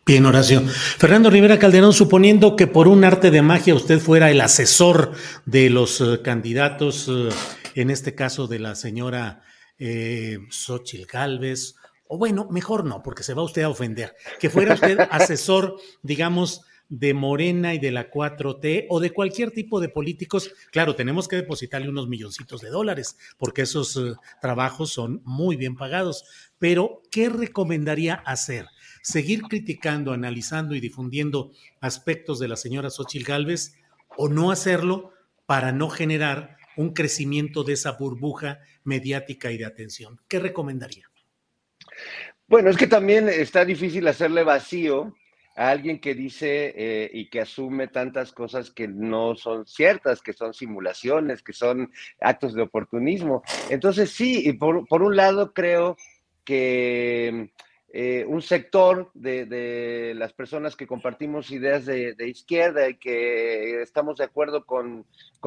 Bien, 0.06 0.26
Horacio. 0.26 0.62
Fernando 0.62 1.30
Rivera 1.30 1.58
Calderón, 1.58 1.92
suponiendo 1.92 2.56
que 2.56 2.66
por 2.66 2.88
un 2.88 3.04
arte 3.04 3.30
de 3.30 3.42
magia 3.42 3.74
usted 3.74 4.00
fuera 4.00 4.30
el 4.30 4.40
asesor 4.40 5.12
de 5.46 5.70
los 5.70 6.00
eh, 6.00 6.20
candidatos, 6.22 7.08
eh, 7.08 7.28
en 7.76 7.90
este 7.90 8.14
caso 8.14 8.48
de 8.48 8.58
la 8.58 8.74
señora 8.74 9.42
eh, 9.78 10.38
Xochitl 10.50 11.06
Galvez 11.06 11.76
o 12.12 12.18
bueno, 12.18 12.48
mejor 12.50 12.84
no, 12.84 13.04
porque 13.04 13.22
se 13.22 13.34
va 13.34 13.44
usted 13.44 13.62
a 13.62 13.68
ofender, 13.68 14.16
que 14.40 14.50
fuera 14.50 14.74
usted 14.74 14.98
asesor, 15.12 15.76
digamos, 16.02 16.62
de 16.88 17.14
Morena 17.14 17.72
y 17.72 17.78
de 17.78 17.92
la 17.92 18.10
4T 18.10 18.86
o 18.88 18.98
de 18.98 19.12
cualquier 19.12 19.52
tipo 19.52 19.78
de 19.78 19.88
políticos, 19.88 20.52
claro, 20.72 20.96
tenemos 20.96 21.28
que 21.28 21.36
depositarle 21.36 21.88
unos 21.88 22.08
milloncitos 22.08 22.62
de 22.62 22.70
dólares 22.70 23.16
porque 23.38 23.62
esos 23.62 23.96
eh, 23.96 24.14
trabajos 24.42 24.90
son 24.90 25.22
muy 25.24 25.54
bien 25.54 25.76
pagados, 25.76 26.24
pero 26.58 27.00
¿qué 27.12 27.28
recomendaría 27.28 28.14
hacer? 28.14 28.66
¿Seguir 29.02 29.42
criticando, 29.42 30.12
analizando 30.12 30.74
y 30.74 30.80
difundiendo 30.80 31.52
aspectos 31.80 32.40
de 32.40 32.48
la 32.48 32.56
señora 32.56 32.90
Xochitl 32.90 33.24
Gálvez 33.24 33.76
o 34.16 34.28
no 34.28 34.50
hacerlo 34.50 35.12
para 35.46 35.70
no 35.70 35.88
generar 35.88 36.56
un 36.76 36.92
crecimiento 36.92 37.62
de 37.62 37.74
esa 37.74 37.92
burbuja 37.92 38.58
mediática 38.82 39.52
y 39.52 39.58
de 39.58 39.66
atención? 39.66 40.20
¿Qué 40.26 40.40
recomendaría? 40.40 41.09
Bueno, 42.50 42.68
es 42.70 42.76
que 42.76 42.88
también 42.88 43.28
está 43.28 43.64
difícil 43.64 44.08
hacerle 44.08 44.42
vacío 44.42 45.14
a 45.54 45.70
alguien 45.70 46.00
que 46.00 46.14
dice 46.14 46.74
eh, 46.76 47.10
y 47.12 47.30
que 47.30 47.40
asume 47.40 47.86
tantas 47.86 48.32
cosas 48.32 48.70
que 48.70 48.88
no 48.88 49.36
son 49.36 49.66
ciertas, 49.66 50.20
que 50.20 50.32
son 50.32 50.52
simulaciones, 50.52 51.42
que 51.42 51.52
son 51.52 51.92
actos 52.20 52.54
de 52.54 52.62
oportunismo. 52.62 53.42
Entonces, 53.68 54.10
sí, 54.10 54.48
y 54.48 54.54
por, 54.54 54.84
un 54.90 55.16
lado 55.16 55.52
creo 55.52 55.96
que 56.44 57.52
eh, 57.92 58.24
un 58.26 58.42
sector 58.42 59.10
de, 59.14 60.12
las 60.16 60.32
personas 60.32 60.74
que 60.74 60.86
compartimos 60.86 61.50
ideas 61.50 61.86
de, 61.86 62.16
izquierda 62.28 62.88
y 62.88 62.96
que 62.96 63.82
estamos 63.82 64.18
de 64.18 64.24
acuerdo 64.24 64.64
con, 64.64 65.06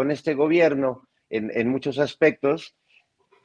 este 0.10 0.36
gobierno 0.36 1.08
en 1.30 1.68
muchos 1.68 1.98
aspectos, 1.98 2.76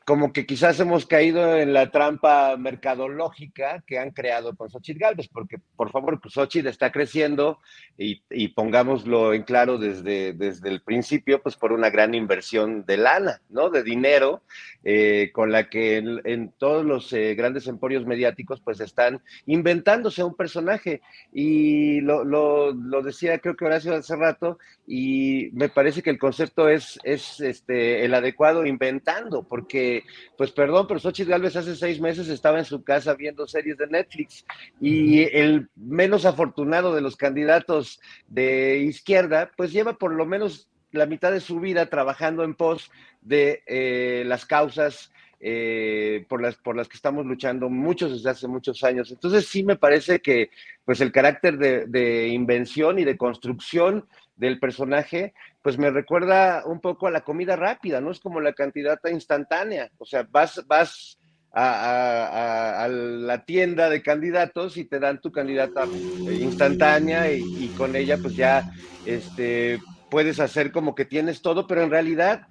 como 0.08 0.32
que 0.32 0.46
quizás 0.46 0.80
hemos 0.80 1.04
caído 1.04 1.54
en 1.58 1.74
la 1.74 1.90
trampa 1.90 2.56
mercadológica 2.56 3.84
que 3.86 3.98
han 3.98 4.10
creado 4.12 4.56
con 4.56 4.70
Xochitl 4.70 4.98
Galvez, 4.98 5.28
porque 5.28 5.58
por 5.76 5.90
favor, 5.90 6.18
pues 6.18 6.32
Xochitl 6.32 6.68
está 6.68 6.90
creciendo 6.90 7.58
y, 7.98 8.48
pongámoslo 8.48 9.34
en 9.34 9.42
claro 9.42 9.76
desde, 9.76 10.32
desde 10.32 10.70
el 10.70 10.80
principio, 10.80 11.42
pues 11.42 11.56
por 11.56 11.72
una 11.72 11.90
gran 11.90 12.14
inversión 12.14 12.86
de 12.86 12.96
lana, 12.96 13.42
¿no? 13.50 13.68
De 13.68 13.82
dinero, 13.82 14.40
eh, 14.82 15.30
con 15.34 15.52
la 15.52 15.68
que 15.68 15.98
en, 15.98 16.52
todos 16.56 16.86
los 16.86 17.12
eh, 17.12 17.34
grandes 17.34 17.66
emporios 17.66 18.06
mediáticos 18.06 18.62
pues 18.62 18.80
están 18.80 19.20
inventándose 19.44 20.24
un 20.24 20.34
personaje. 20.34 21.02
Y 21.34 22.00
lo, 22.00 22.24
lo, 22.24 22.72
lo, 22.72 23.02
decía 23.02 23.40
creo 23.40 23.56
que 23.56 23.66
Horacio 23.66 23.94
hace 23.94 24.16
rato, 24.16 24.58
y 24.86 25.50
me 25.52 25.68
parece 25.68 26.02
que 26.02 26.08
el 26.08 26.18
concepto 26.18 26.70
es, 26.70 26.98
es 27.02 27.40
este, 27.40 28.06
el 28.06 28.14
adecuado 28.14 28.64
inventando, 28.64 29.42
porque 29.42 29.97
pues 30.36 30.50
perdón, 30.52 30.86
pero 30.86 31.00
Xochitl 31.00 31.30
Galvez 31.30 31.56
hace 31.56 31.76
seis 31.76 32.00
meses 32.00 32.28
estaba 32.28 32.58
en 32.58 32.64
su 32.64 32.82
casa 32.82 33.14
viendo 33.14 33.46
series 33.46 33.76
de 33.78 33.86
Netflix 33.86 34.44
y 34.80 35.22
el 35.36 35.68
menos 35.76 36.24
afortunado 36.24 36.94
de 36.94 37.00
los 37.00 37.16
candidatos 37.16 38.00
de 38.26 38.78
izquierda, 38.78 39.50
pues 39.56 39.72
lleva 39.72 39.94
por 39.94 40.12
lo 40.12 40.26
menos 40.26 40.68
la 40.92 41.06
mitad 41.06 41.32
de 41.32 41.40
su 41.40 41.60
vida 41.60 41.86
trabajando 41.86 42.44
en 42.44 42.54
pos 42.54 42.90
de 43.20 43.62
eh, 43.66 44.24
las 44.26 44.46
causas 44.46 45.12
eh, 45.40 46.26
por, 46.28 46.42
las, 46.42 46.56
por 46.56 46.76
las 46.76 46.88
que 46.88 46.96
estamos 46.96 47.24
luchando 47.24 47.68
muchos 47.68 48.10
desde 48.10 48.30
hace 48.30 48.48
muchos 48.48 48.82
años. 48.82 49.10
Entonces 49.10 49.46
sí 49.46 49.62
me 49.62 49.76
parece 49.76 50.20
que 50.20 50.50
pues 50.84 51.00
el 51.00 51.12
carácter 51.12 51.58
de, 51.58 51.86
de 51.86 52.28
invención 52.28 52.98
y 52.98 53.04
de 53.04 53.16
construcción 53.16 54.06
del 54.38 54.58
personaje, 54.58 55.34
pues 55.62 55.76
me 55.78 55.90
recuerda 55.90 56.62
un 56.64 56.80
poco 56.80 57.06
a 57.06 57.10
la 57.10 57.22
comida 57.22 57.56
rápida, 57.56 58.00
¿no? 58.00 58.10
Es 58.10 58.20
como 58.20 58.40
la 58.40 58.52
candidata 58.52 59.10
instantánea, 59.10 59.90
o 59.98 60.06
sea, 60.06 60.26
vas, 60.30 60.64
vas 60.66 61.18
a, 61.52 62.88
la 62.90 63.44
tienda 63.44 63.90
de 63.90 64.02
candidatos 64.02 64.76
y 64.76 64.84
te 64.84 65.00
dan 65.00 65.20
tu 65.20 65.32
candidata 65.32 65.86
instantánea 65.86 67.30
y, 67.32 67.72
con 67.76 67.96
ella 67.96 68.18
pues 68.18 68.36
ya 68.36 68.70
este, 69.06 69.80
puedes 70.10 70.40
hacer 70.40 70.70
como 70.70 70.94
que 70.94 71.04
tienes 71.04 71.42
todo, 71.42 71.66
pero 71.66 71.82
en 71.82 71.90
realidad, 71.90 72.46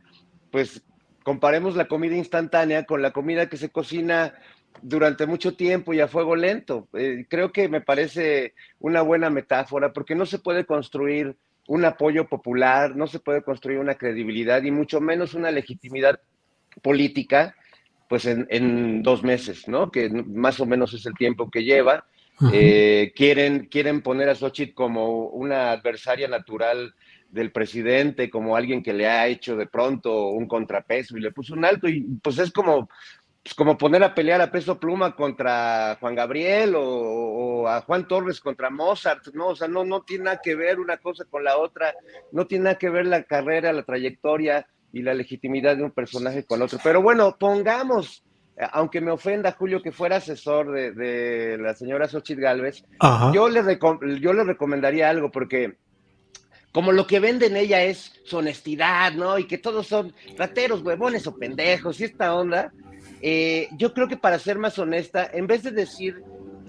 pues 0.51 0.83
comparemos 1.23 1.75
la 1.75 1.87
comida 1.87 2.15
instantánea 2.15 2.85
con 2.85 3.01
la 3.01 3.11
comida 3.11 3.47
que 3.47 3.57
se 3.57 3.69
cocina 3.69 4.33
durante 4.81 5.25
mucho 5.25 5.55
tiempo 5.55 5.93
y 5.93 6.01
a 6.01 6.07
fuego 6.07 6.35
lento. 6.35 6.87
Eh, 6.93 7.25
creo 7.29 7.51
que 7.51 7.69
me 7.69 7.81
parece 7.81 8.53
una 8.79 9.01
buena 9.01 9.29
metáfora 9.29 9.93
porque 9.93 10.15
no 10.15 10.25
se 10.25 10.39
puede 10.39 10.65
construir 10.65 11.37
un 11.67 11.85
apoyo 11.85 12.27
popular, 12.27 12.95
no 12.95 13.07
se 13.07 13.19
puede 13.19 13.43
construir 13.43 13.79
una 13.79 13.95
credibilidad 13.95 14.63
y 14.63 14.71
mucho 14.71 14.99
menos 14.99 15.33
una 15.33 15.51
legitimidad 15.51 16.19
política, 16.81 17.55
pues 18.09 18.25
en, 18.25 19.03
dos 19.03 19.23
meses, 19.23 19.67
¿no? 19.67 19.91
Que 19.91 20.09
más 20.09 20.59
o 20.59 20.65
menos 20.65 20.93
es 20.93 21.05
el 21.05 21.13
tiempo 21.13 21.51
que 21.51 21.63
lleva. 21.63 22.05
Eh, 22.53 23.13
quieren, 23.15 23.65
quieren 23.65 24.01
poner 24.01 24.29
a 24.29 24.35
Xochitl 24.35 24.73
como 24.73 25.27
una 25.27 25.71
adversaria 25.71 26.27
natural 26.27 26.93
del 27.29 27.51
presidente, 27.51 28.29
como 28.29 28.55
alguien 28.55 28.81
que 28.81 28.93
le 28.93 29.07
ha 29.07 29.27
hecho 29.27 29.57
de 29.57 29.65
pronto 29.65 30.29
un 30.29 30.47
contrapeso 30.47 31.17
y 31.17 31.21
le 31.21 31.31
puso 31.31 31.53
un 31.53 31.65
alto, 31.65 31.89
y 31.89 32.01
pues 32.21 32.37
es 32.39 32.51
como 32.51 32.89
pues, 33.47 33.55
como 33.55 33.77
poner 33.77 34.03
a 34.03 34.13
pelear 34.13 34.41
a 34.41 34.51
peso 34.51 34.77
pluma 34.77 35.15
contra 35.15 35.95
Juan 36.01 36.15
Gabriel 36.15 36.73
o, 36.75 37.65
a 37.65 37.79
Juan 37.79 38.05
Torres 38.05 38.41
contra 38.41 38.69
Mozart, 38.69 39.27
¿no? 39.33 39.47
O 39.47 39.55
sea, 39.55 39.69
no, 39.69 39.85
no 39.85 40.01
tiene 40.01 40.25
nada 40.25 40.41
que 40.43 40.53
ver 40.53 40.81
una 40.81 40.97
cosa 40.97 41.23
con 41.23 41.45
la 41.45 41.57
otra, 41.57 41.93
no 42.33 42.45
tiene 42.45 42.65
nada 42.65 42.77
que 42.77 42.89
ver 42.89 43.05
la 43.05 43.23
carrera, 43.23 43.71
la 43.71 43.83
trayectoria 43.83 44.67
y 44.91 45.01
la 45.01 45.13
legitimidad 45.13 45.77
de 45.77 45.83
un 45.83 45.91
personaje 45.91 46.43
con 46.43 46.61
otro. 46.61 46.77
Pero 46.83 47.01
bueno, 47.01 47.37
pongamos, 47.39 48.21
aunque 48.73 48.99
me 48.99 49.11
ofenda 49.11 49.53
Julio 49.53 49.81
que 49.81 49.93
fuera 49.93 50.17
asesor 50.17 50.73
de, 50.73 51.57
la 51.57 51.73
señora 51.73 52.09
Xochitl 52.09 52.41
Galvez, 52.41 52.83
yo 53.33 53.47
le, 53.47 53.79
yo 54.19 54.33
le 54.33 54.43
recomendaría 54.43 55.09
algo 55.09 55.31
porque 55.31 55.77
como 56.73 56.91
lo 56.91 57.07
que 57.07 57.21
venden 57.21 57.55
ella 57.55 57.81
es 57.81 58.19
su 58.25 58.37
honestidad, 58.37 59.13
¿no? 59.13 59.39
Y 59.39 59.45
que 59.45 59.57
todos 59.57 59.87
son 59.87 60.13
rateros, 60.37 60.81
huevones 60.81 61.25
o 61.27 61.35
pendejos 61.35 62.01
y 62.01 62.03
esta 62.03 62.35
onda, 62.35 62.73
eh, 63.21 63.69
yo 63.77 63.93
creo 63.93 64.07
que 64.07 64.17
para 64.17 64.39
ser 64.39 64.57
más 64.57 64.77
honesta, 64.79 65.29
en 65.31 65.47
vez 65.47 65.63
de 65.63 65.71
decir 65.71 66.23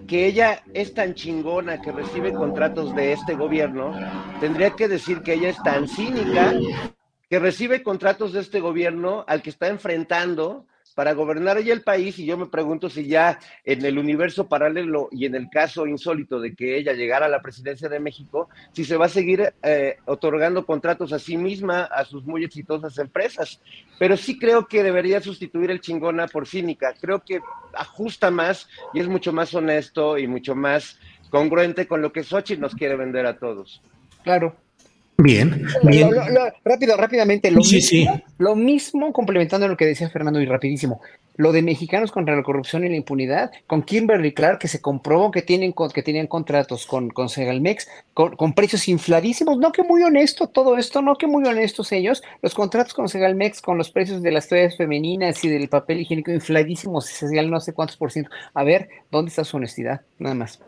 que 0.06 0.26
ella 0.26 0.62
es 0.72 0.94
tan 0.94 1.14
chingona 1.14 1.82
que 1.82 1.92
recibe 1.92 2.32
contratos 2.32 2.94
de 2.94 3.12
este 3.12 3.34
gobierno, 3.34 3.94
tendría 4.40 4.70
que 4.70 4.88
decir 4.88 5.20
que 5.20 5.34
ella 5.34 5.50
es 5.50 5.62
tan 5.62 5.86
cínica 5.86 6.54
que 7.28 7.38
recibe 7.38 7.82
contratos 7.82 8.32
de 8.32 8.40
este 8.40 8.60
gobierno 8.60 9.24
al 9.28 9.42
que 9.42 9.50
está 9.50 9.68
enfrentando 9.68 10.66
para 10.98 11.12
gobernar 11.12 11.56
ella 11.58 11.72
el 11.72 11.82
país 11.82 12.18
y 12.18 12.26
yo 12.26 12.36
me 12.36 12.46
pregunto 12.46 12.90
si 12.90 13.06
ya 13.06 13.38
en 13.64 13.84
el 13.84 13.98
universo 14.00 14.48
paralelo 14.48 15.08
y 15.12 15.26
en 15.26 15.36
el 15.36 15.48
caso 15.48 15.86
insólito 15.86 16.40
de 16.40 16.56
que 16.56 16.76
ella 16.76 16.92
llegara 16.92 17.26
a 17.26 17.28
la 17.28 17.40
presidencia 17.40 17.88
de 17.88 18.00
México, 18.00 18.48
si 18.72 18.84
se 18.84 18.96
va 18.96 19.06
a 19.06 19.08
seguir 19.08 19.54
eh, 19.62 19.98
otorgando 20.06 20.66
contratos 20.66 21.12
a 21.12 21.20
sí 21.20 21.36
misma, 21.36 21.84
a 21.84 22.04
sus 22.04 22.24
muy 22.24 22.42
exitosas 22.42 22.98
empresas. 22.98 23.60
Pero 23.96 24.16
sí 24.16 24.40
creo 24.40 24.66
que 24.66 24.82
debería 24.82 25.20
sustituir 25.20 25.70
el 25.70 25.80
chingona 25.80 26.26
por 26.26 26.48
cínica. 26.48 26.92
Creo 27.00 27.20
que 27.20 27.42
ajusta 27.74 28.32
más 28.32 28.68
y 28.92 28.98
es 28.98 29.06
mucho 29.06 29.32
más 29.32 29.54
honesto 29.54 30.18
y 30.18 30.26
mucho 30.26 30.56
más 30.56 30.98
congruente 31.30 31.86
con 31.86 32.02
lo 32.02 32.10
que 32.10 32.24
Xochitl 32.24 32.60
nos 32.60 32.74
quiere 32.74 32.96
vender 32.96 33.24
a 33.24 33.38
todos. 33.38 33.80
Claro, 34.24 34.56
Bien, 35.20 35.66
bien. 35.82 36.10
rápido, 36.64 36.96
rápidamente, 36.96 37.50
lo, 37.50 37.58
mismo, 37.58 38.22
lo 38.38 38.54
mismo, 38.54 39.12
complementando 39.12 39.66
lo 39.66 39.76
que 39.76 39.84
decía 39.84 40.08
Fernando 40.08 40.40
y 40.40 40.46
rapidísimo, 40.46 41.00
lo 41.34 41.50
de 41.50 41.60
mexicanos 41.60 42.12
contra 42.12 42.36
la 42.36 42.44
corrupción 42.44 42.84
y 42.84 42.88
la 42.88 42.94
impunidad, 42.94 43.50
con 43.66 43.82
Kimberly 43.82 44.32
Clark, 44.32 44.60
que 44.60 44.68
se 44.68 44.80
comprobó 44.80 45.32
que, 45.32 45.42
tienen, 45.42 45.74
que 45.92 46.02
tenían 46.04 46.28
contratos 46.28 46.86
con, 46.86 47.10
con 47.10 47.28
Segalmex, 47.28 47.88
con, 48.14 48.52
precios 48.54 48.86
infladísimos, 48.86 49.58
no 49.58 49.72
que 49.72 49.82
muy 49.82 50.04
honesto 50.04 50.46
todo 50.46 50.76
esto, 50.76 51.02
no 51.02 51.16
que 51.16 51.26
muy 51.26 51.44
honestos 51.44 51.90
ellos, 51.90 52.22
los 52.40 52.54
contratos 52.54 52.94
con 52.94 53.08
Segalmex, 53.08 53.60
con 53.60 53.76
los 53.76 53.90
precios 53.90 54.22
de 54.22 54.30
las 54.30 54.46
toallas 54.46 54.76
femeninas 54.76 55.44
y 55.44 55.48
del 55.48 55.68
papel 55.68 56.00
higiénico 56.00 56.30
infladísimos, 56.30 57.06
Segal 57.06 57.50
no 57.50 57.58
sé 57.58 57.72
cuántos 57.72 57.96
por 57.96 58.12
ciento, 58.12 58.30
a 58.54 58.62
ver, 58.62 58.88
¿dónde 59.10 59.30
está 59.30 59.42
su 59.42 59.56
honestidad? 59.56 60.02
Nada 60.20 60.36
más. 60.36 60.60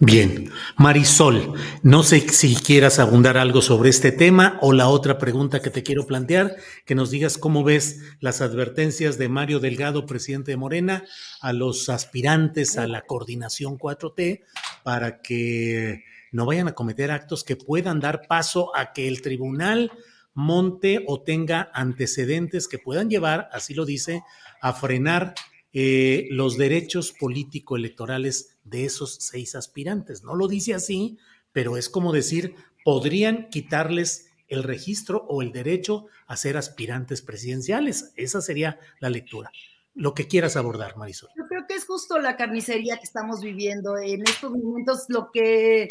Bien, 0.00 0.52
Marisol, 0.76 1.54
no 1.82 2.04
sé 2.04 2.20
si 2.28 2.54
quieras 2.54 3.00
abundar 3.00 3.36
algo 3.36 3.60
sobre 3.62 3.90
este 3.90 4.12
tema 4.12 4.56
o 4.62 4.72
la 4.72 4.86
otra 4.88 5.18
pregunta 5.18 5.60
que 5.60 5.70
te 5.70 5.82
quiero 5.82 6.06
plantear, 6.06 6.54
que 6.86 6.94
nos 6.94 7.10
digas 7.10 7.36
cómo 7.36 7.64
ves 7.64 8.00
las 8.20 8.40
advertencias 8.40 9.18
de 9.18 9.28
Mario 9.28 9.58
Delgado, 9.58 10.06
presidente 10.06 10.52
de 10.52 10.56
Morena, 10.56 11.04
a 11.40 11.52
los 11.52 11.88
aspirantes 11.88 12.78
a 12.78 12.86
la 12.86 13.02
coordinación 13.02 13.76
4T 13.76 14.44
para 14.84 15.20
que 15.20 16.04
no 16.30 16.46
vayan 16.46 16.68
a 16.68 16.76
cometer 16.76 17.10
actos 17.10 17.42
que 17.42 17.56
puedan 17.56 17.98
dar 17.98 18.28
paso 18.28 18.70
a 18.76 18.92
que 18.92 19.08
el 19.08 19.20
tribunal 19.20 19.90
monte 20.32 21.02
o 21.08 21.22
tenga 21.22 21.72
antecedentes 21.74 22.68
que 22.68 22.78
puedan 22.78 23.10
llevar, 23.10 23.48
así 23.52 23.74
lo 23.74 23.84
dice, 23.84 24.22
a 24.60 24.74
frenar 24.74 25.34
eh, 25.72 26.28
los 26.30 26.56
derechos 26.56 27.12
político-electorales 27.12 28.57
de 28.68 28.84
esos 28.84 29.14
seis 29.14 29.54
aspirantes. 29.54 30.22
No 30.22 30.34
lo 30.34 30.48
dice 30.48 30.74
así, 30.74 31.18
pero 31.52 31.76
es 31.76 31.88
como 31.88 32.12
decir, 32.12 32.54
podrían 32.84 33.48
quitarles 33.50 34.30
el 34.48 34.62
registro 34.62 35.26
o 35.28 35.42
el 35.42 35.52
derecho 35.52 36.06
a 36.26 36.36
ser 36.36 36.56
aspirantes 36.56 37.22
presidenciales. 37.22 38.12
Esa 38.16 38.40
sería 38.40 38.78
la 39.00 39.10
lectura. 39.10 39.50
Lo 39.94 40.14
que 40.14 40.28
quieras 40.28 40.56
abordar, 40.56 40.96
Marisol. 40.96 41.30
Yo 41.36 41.46
creo 41.48 41.66
que 41.66 41.74
es 41.74 41.84
justo 41.84 42.18
la 42.18 42.36
carnicería 42.36 42.96
que 42.96 43.04
estamos 43.04 43.40
viviendo 43.40 43.98
en 43.98 44.22
estos 44.22 44.52
momentos, 44.52 45.04
lo 45.08 45.30
que 45.32 45.88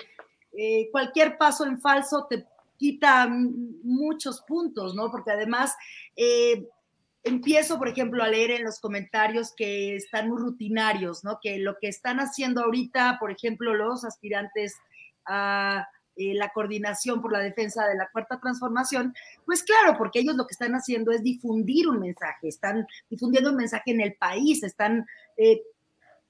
eh, 0.53 0.89
cualquier 0.91 1.37
paso 1.37 1.65
en 1.65 1.79
falso 1.79 2.25
te 2.29 2.45
quita 2.77 3.27
muchos 3.27 4.41
puntos, 4.41 4.95
¿no? 4.95 5.11
Porque 5.11 5.31
además 5.31 5.75
eh, 6.15 6.67
empiezo, 7.27 7.77
por 7.77 7.89
ejemplo, 7.89 8.23
a 8.23 8.27
leer 8.27 8.51
en 8.51 8.63
los 8.63 8.79
comentarios 8.79 9.53
que 9.55 9.95
están 9.95 10.29
muy 10.29 10.39
rutinarios, 10.39 11.23
¿no? 11.23 11.39
Que 11.41 11.59
lo 11.59 11.77
que 11.79 11.87
están 11.87 12.19
haciendo 12.19 12.63
ahorita, 12.63 13.17
por 13.19 13.31
ejemplo, 13.31 13.73
los 13.75 14.03
aspirantes 14.03 14.75
a 15.25 15.87
eh, 16.15 16.33
la 16.33 16.49
coordinación 16.49 17.21
por 17.21 17.31
la 17.31 17.39
defensa 17.39 17.87
de 17.87 17.95
la 17.95 18.09
cuarta 18.09 18.39
transformación, 18.39 19.13
pues 19.45 19.61
claro, 19.61 19.95
porque 19.99 20.19
ellos 20.19 20.35
lo 20.35 20.47
que 20.47 20.53
están 20.53 20.73
haciendo 20.73 21.11
es 21.11 21.21
difundir 21.21 21.87
un 21.87 21.99
mensaje, 21.99 22.47
están 22.47 22.87
difundiendo 23.07 23.51
un 23.51 23.57
mensaje 23.57 23.91
en 23.91 24.01
el 24.01 24.15
país, 24.15 24.63
están 24.63 25.05
eh, 25.37 25.61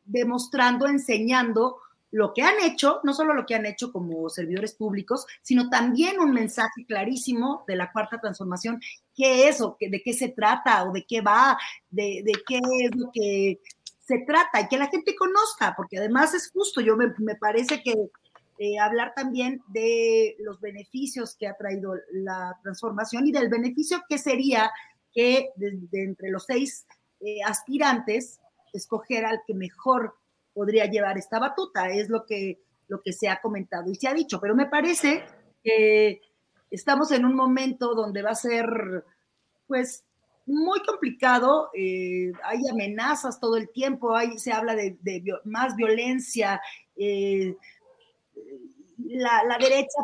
demostrando, 0.03 0.87
enseñando 0.87 1.77
lo 2.11 2.33
que 2.33 2.41
han 2.41 2.59
hecho, 2.61 2.99
no 3.03 3.13
solo 3.13 3.33
lo 3.33 3.45
que 3.45 3.55
han 3.55 3.65
hecho 3.65 3.91
como 3.91 4.29
servidores 4.29 4.73
públicos, 4.73 5.25
sino 5.41 5.69
también 5.69 6.19
un 6.19 6.31
mensaje 6.31 6.85
clarísimo 6.87 7.63
de 7.67 7.75
la 7.75 7.91
cuarta 7.91 8.19
transformación, 8.19 8.81
qué 9.15 9.49
es 9.49 9.61
o 9.61 9.77
de 9.79 10.01
qué 10.01 10.13
se 10.13 10.29
trata 10.29 10.83
o 10.85 10.93
de 10.93 11.05
qué 11.05 11.21
va, 11.21 11.57
de, 11.89 12.23
qué 12.47 12.57
es 12.57 12.95
lo 12.95 13.09
que 13.11 13.59
se 14.05 14.19
trata 14.19 14.61
y 14.61 14.67
que 14.67 14.77
la 14.77 14.87
gente 14.87 15.15
conozca, 15.15 15.73
porque 15.75 15.97
además 15.97 16.33
es 16.33 16.49
justo, 16.51 16.79
yo 16.79 16.95
me 16.95 17.35
parece 17.35 17.81
que 17.83 18.09
eh, 18.59 18.79
hablar 18.79 19.13
también 19.15 19.61
de 19.67 20.35
los 20.39 20.59
beneficios 20.59 21.35
que 21.35 21.47
ha 21.47 21.55
traído 21.55 21.93
la 22.11 22.57
transformación 22.63 23.27
y 23.27 23.31
del 23.31 23.49
beneficio 23.49 24.01
que 24.09 24.17
sería 24.17 24.71
que 25.13 25.51
de, 25.57 25.77
entre 25.91 26.31
los 26.31 26.45
seis 26.45 26.87
eh, 27.19 27.37
aspirantes 27.45 28.39
escoger 28.73 29.25
al 29.25 29.41
que 29.45 29.53
mejor 29.53 30.15
podría 30.57 30.87
llevar 30.87 31.19
esta 31.19 31.37
batuta, 31.37 31.89
es 31.89 32.09
lo 32.09 32.25
que, 32.25 32.59
lo 32.87 32.99
que 33.03 33.13
se 33.13 33.29
ha 33.29 33.39
comentado 33.39 33.91
y 33.91 33.95
se 33.95 34.07
ha 34.07 34.13
dicho, 34.15 34.39
pero 34.41 34.55
me 34.55 34.65
parece 34.65 35.23
que 35.63 36.19
estamos 36.71 37.11
en 37.11 37.25
un 37.25 37.35
momento 37.35 37.93
donde 37.93 38.23
va 38.23 38.31
a 38.31 38.35
ser, 38.35 39.05
pues, 39.67 40.03
muy 40.47 40.79
complicado, 40.81 41.69
eh, 41.75 42.31
hay 42.43 42.67
amenazas 42.71 43.39
todo 43.39 43.55
el 43.55 43.69
tiempo, 43.69 44.15
hay, 44.15 44.39
se 44.39 44.51
habla 44.51 44.73
de, 44.73 44.97
más 45.43 45.75
violencia, 45.75 46.59
eh, 46.95 47.55
la, 48.97 49.57
derecha 49.59 50.01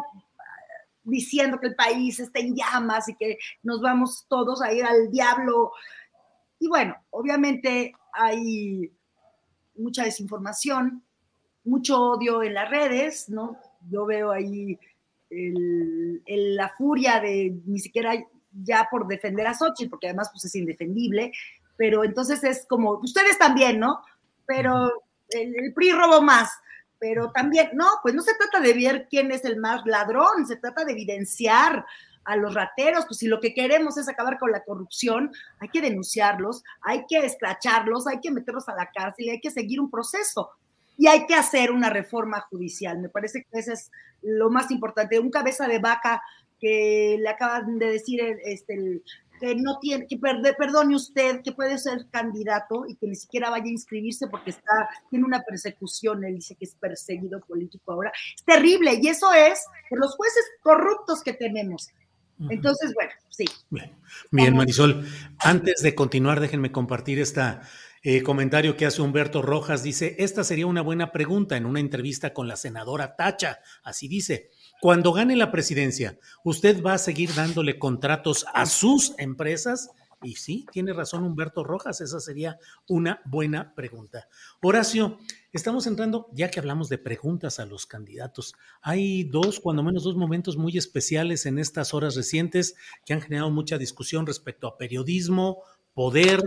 diciendo 1.04 1.60
que 1.60 1.68
el 1.68 1.76
país 1.76 2.20
está 2.20 2.40
en 2.42 2.56
llamas 2.56 3.10
y 3.10 3.16
que 3.16 3.40
nos 3.64 3.82
vamos 3.82 4.28
todos 4.30 4.62
a 4.62 4.72
ir 4.72 4.86
al 4.86 5.10
diablo. 5.10 5.72
Y 6.60 6.68
bueno, 6.68 6.96
obviamente 7.10 7.94
hay 8.14 8.92
mucha 9.76 10.04
desinformación, 10.04 11.04
mucho 11.64 12.02
odio 12.02 12.44
en 12.44 12.54
las 12.54 12.70
redes, 12.70 13.30
¿no? 13.30 13.58
Yo 13.90 14.06
veo 14.06 14.32
ahí 14.32 14.78
la 15.30 16.70
furia 16.78 17.20
de 17.20 17.56
ni 17.66 17.80
siquiera 17.80 18.14
ya 18.52 18.88
por 18.91 19.08
defender 19.08 19.48
a 19.48 19.54
Xochitl, 19.54 19.90
porque 19.90 20.08
además 20.08 20.30
pues 20.32 20.45
es 20.45 20.56
indefendible, 20.56 21.32
pero 21.76 22.04
entonces 22.04 22.44
es 22.44 22.66
como, 22.68 23.00
ustedes 23.00 23.38
también, 23.40 23.80
¿no? 23.80 24.02
Pero 24.45 24.91
el, 25.30 25.56
el 25.56 25.74
PRI 25.74 25.91
robó 25.91 26.22
más, 26.22 26.52
pero 27.00 27.32
también, 27.32 27.72
no, 27.74 27.88
pues 28.02 28.14
no 28.14 28.22
se 28.22 28.36
trata 28.36 28.60
de 28.60 28.74
ver 28.74 29.08
quién 29.10 29.32
es 29.32 29.44
el 29.44 29.58
más 29.58 29.86
ladrón, 29.86 30.45
se 30.45 30.58
trata 30.58 30.86
de 30.86 30.91
evidenciar 30.91 31.86
a 32.26 32.36
los 32.36 32.54
rateros, 32.54 33.06
pues 33.06 33.18
si 33.20 33.28
lo 33.28 33.40
que 33.40 33.54
queremos 33.54 33.98
es 33.98 34.08
acabar 34.08 34.38
con 34.38 34.52
la 34.52 34.64
corrupción, 34.64 35.32
hay 35.60 35.70
que 35.70 35.82
denunciarlos, 35.82 36.64
hay 36.82 37.06
que 37.08 37.26
escracharlos, 37.26 38.08
hay 38.08 38.20
que 38.20 38.32
meterlos 38.32 38.70
a 38.70 38.76
la 38.76 38.90
cárcel, 38.91 39.30
hay 39.30 39.41
que 39.41 39.52
seguir 39.52 39.80
un 39.80 39.90
proceso 39.90 40.52
y 40.98 41.08
hay 41.08 41.26
que 41.26 41.36
hacer 41.36 41.72
una 41.72 41.90
reforma 41.90 42.41
judicial. 42.41 43.00
Me 43.00 43.10
parece 43.10 43.44
que 43.44 43.60
eso 43.60 43.74
es 43.74 43.91
lo 44.22 44.50
más 44.50 44.72
importante. 44.72 45.20
Un 45.20 45.32
cabeza 45.32 45.68
de 45.68 45.80
vaca 45.80 46.22
que 46.60 47.18
le 47.20 47.30
acaban 47.30 47.78
de 47.78 47.88
decir 47.88 48.22
este, 48.45 49.02
que 49.40 49.56
no 49.56 49.80
tiene, 49.80 50.08
que 50.08 50.18
perdone 50.18 50.95
usted, 50.95 51.41
que 51.41 51.52
puede 51.52 51.78
ser 51.78 52.08
candidato 52.10 52.86
y 52.88 52.95
que 52.95 53.08
ni 53.08 53.16
siquiera 53.16 53.50
vaya 53.50 53.66
a 53.66 53.70
inscribirse 53.70 54.28
porque 54.28 54.52
está, 54.52 54.88
tiene 55.10 55.26
una 55.26 55.41
persecución, 55.41 56.24
él 56.24 56.36
dice 56.36 56.56
que 56.56 56.64
es 56.64 56.76
perseguido 56.76 57.41
político 57.41 57.91
ahora. 57.91 58.12
Es 58.34 58.44
terrible, 58.45 59.00
y 59.02 59.10
eso 59.10 59.34
es 59.34 59.66
por 59.90 60.00
los 60.00 60.16
jueces 60.16 60.45
corruptos 60.62 61.22
que 61.22 61.34
tenemos. 61.34 61.90
Entonces, 62.49 62.94
bueno, 62.94 63.11
sí. 63.30 63.45
Bien, 64.32 64.56
Marisol, 64.56 65.06
antes 65.40 65.82
de 65.82 65.95
continuar, 65.95 66.40
déjenme 66.40 66.72
compartir 66.72 67.20
este 67.20 67.41
comentario 68.24 68.76
que 68.76 68.86
hace 68.86 69.02
Humberto 69.02 69.41
Rojas. 69.41 69.84
Dice, 69.84 70.15
esta 70.20 70.44
sería 70.44 70.68
una 70.68 70.82
buena 70.82 71.11
pregunta 71.11 71.57
en 71.57 71.65
una 71.65 71.80
entrevista 71.80 72.34
con 72.34 72.48
la 72.48 72.56
senadora 72.56 73.15
Tacha. 73.15 73.60
Así 73.84 74.07
dice, 74.07 74.49
cuando 74.82 75.14
gane 75.14 75.36
la 75.36 75.52
presidencia, 75.52 76.18
¿usted 76.44 76.84
va 76.84 76.94
a 76.94 76.98
seguir 76.98 77.34
dándole 77.34 77.80
contratos 77.80 78.45
a 78.53 78.65
sus 78.65 79.14
empresas? 79.18 79.91
Y 80.22 80.36
sí, 80.36 80.65
tiene 80.72 80.94
razón 80.94 81.24
Humberto 81.24 81.64
Rojas, 81.64 81.99
esa 81.99 82.20
sería 82.20 82.57
una 82.88 83.22
buena 83.26 83.74
pregunta. 83.76 84.28
Horacio, 84.61 85.20
estamos 85.54 85.88
entrando, 85.88 86.28
ya 86.34 86.50
que 86.50 86.60
hablamos 86.60 86.90
de 86.90 86.98
preguntas 86.98 87.60
a 87.60 87.66
los 87.66 87.86
candidatos, 87.86 88.56
hay 88.82 89.24
dos, 89.24 89.60
cuando 89.60 89.84
menos 89.84 90.04
dos 90.04 90.16
momentos 90.16 90.58
muy 90.58 90.78
especiales 90.78 91.46
en 91.46 91.60
estas 91.60 91.94
horas 91.94 92.16
recientes 92.16 92.76
que 93.06 93.14
han 93.14 93.22
generado 93.22 93.52
mucha 93.52 93.78
discusión 93.78 94.26
respecto 94.26 94.68
a 94.68 94.78
periodismo, 94.78 95.64
poder 95.94 96.42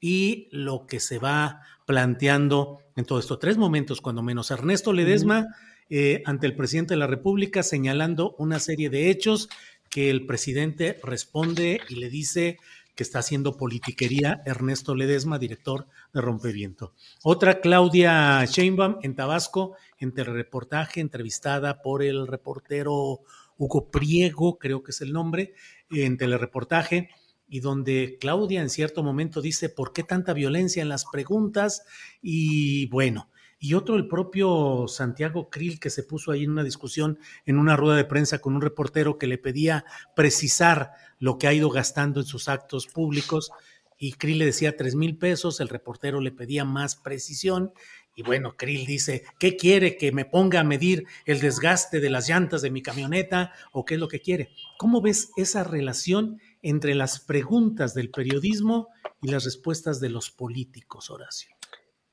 y 0.00 0.48
lo 0.50 0.86
que 0.86 1.00
se 1.00 1.18
va 1.18 1.62
planteando 1.86 2.80
en 2.96 3.04
todo 3.04 3.18
esto. 3.18 3.38
Tres 3.38 3.56
momentos, 3.56 4.00
cuando 4.00 4.22
menos. 4.22 4.50
Ernesto 4.50 4.92
Ledesma. 4.92 5.46
Eh, 5.90 6.22
ante 6.26 6.46
el 6.46 6.54
presidente 6.54 6.92
de 6.92 6.98
la 6.98 7.06
República 7.06 7.62
señalando 7.62 8.34
una 8.36 8.60
serie 8.60 8.90
de 8.90 9.08
hechos 9.08 9.48
que 9.88 10.10
el 10.10 10.26
presidente 10.26 11.00
responde 11.02 11.80
y 11.88 11.94
le 11.94 12.10
dice 12.10 12.58
que 12.98 13.04
está 13.04 13.20
haciendo 13.20 13.56
politiquería 13.56 14.42
Ernesto 14.44 14.96
Ledesma, 14.96 15.38
director 15.38 15.86
de 16.12 16.20
Rompeviento. 16.20 16.94
Otra, 17.22 17.60
Claudia 17.60 18.44
Sheinbaum 18.44 18.96
en 19.02 19.14
Tabasco, 19.14 19.76
en 20.00 20.12
telereportaje, 20.12 21.00
entrevistada 21.00 21.80
por 21.80 22.02
el 22.02 22.26
reportero 22.26 23.20
Hugo 23.56 23.88
Priego, 23.92 24.58
creo 24.58 24.82
que 24.82 24.90
es 24.90 25.00
el 25.00 25.12
nombre, 25.12 25.54
en 25.92 26.16
telereportaje, 26.16 27.10
y 27.46 27.60
donde 27.60 28.18
Claudia 28.20 28.62
en 28.62 28.68
cierto 28.68 29.04
momento 29.04 29.40
dice, 29.40 29.68
¿por 29.68 29.92
qué 29.92 30.02
tanta 30.02 30.32
violencia 30.32 30.82
en 30.82 30.88
las 30.88 31.04
preguntas? 31.04 31.84
Y 32.20 32.88
bueno, 32.88 33.30
y 33.58 33.74
otro 33.74 33.96
el 33.96 34.08
propio 34.08 34.86
Santiago 34.88 35.50
Krill 35.50 35.80
que 35.80 35.90
se 35.90 36.02
puso 36.02 36.30
ahí 36.30 36.44
en 36.44 36.50
una 36.50 36.64
discusión 36.64 37.18
en 37.44 37.58
una 37.58 37.76
rueda 37.76 37.96
de 37.96 38.04
prensa 38.04 38.38
con 38.38 38.54
un 38.54 38.62
reportero 38.62 39.18
que 39.18 39.26
le 39.26 39.38
pedía 39.38 39.84
precisar 40.14 40.92
lo 41.18 41.38
que 41.38 41.48
ha 41.48 41.52
ido 41.52 41.70
gastando 41.70 42.20
en 42.20 42.26
sus 42.26 42.48
actos 42.48 42.86
públicos 42.86 43.50
y 43.98 44.12
Krill 44.12 44.38
le 44.38 44.46
decía 44.46 44.76
tres 44.76 44.94
mil 44.94 45.18
pesos, 45.18 45.58
el 45.58 45.68
reportero 45.68 46.20
le 46.20 46.30
pedía 46.30 46.64
más 46.64 46.94
precisión 46.94 47.72
y 48.14 48.22
bueno, 48.22 48.56
Krill 48.56 48.84
dice, 48.84 49.24
¿qué 49.38 49.56
quiere? 49.56 49.96
¿Que 49.96 50.10
me 50.10 50.24
ponga 50.24 50.58
a 50.58 50.64
medir 50.64 51.06
el 51.24 51.38
desgaste 51.40 52.00
de 52.00 52.10
las 52.10 52.28
llantas 52.28 52.62
de 52.62 52.70
mi 52.72 52.82
camioneta 52.82 53.52
o 53.70 53.84
qué 53.84 53.94
es 53.94 54.00
lo 54.00 54.08
que 54.08 54.20
quiere? 54.20 54.50
¿Cómo 54.76 55.00
ves 55.00 55.30
esa 55.36 55.62
relación 55.62 56.40
entre 56.60 56.96
las 56.96 57.20
preguntas 57.20 57.94
del 57.94 58.10
periodismo 58.10 58.88
y 59.22 59.28
las 59.28 59.44
respuestas 59.44 60.00
de 60.00 60.10
los 60.10 60.32
políticos, 60.32 61.10
Horacio? 61.10 61.57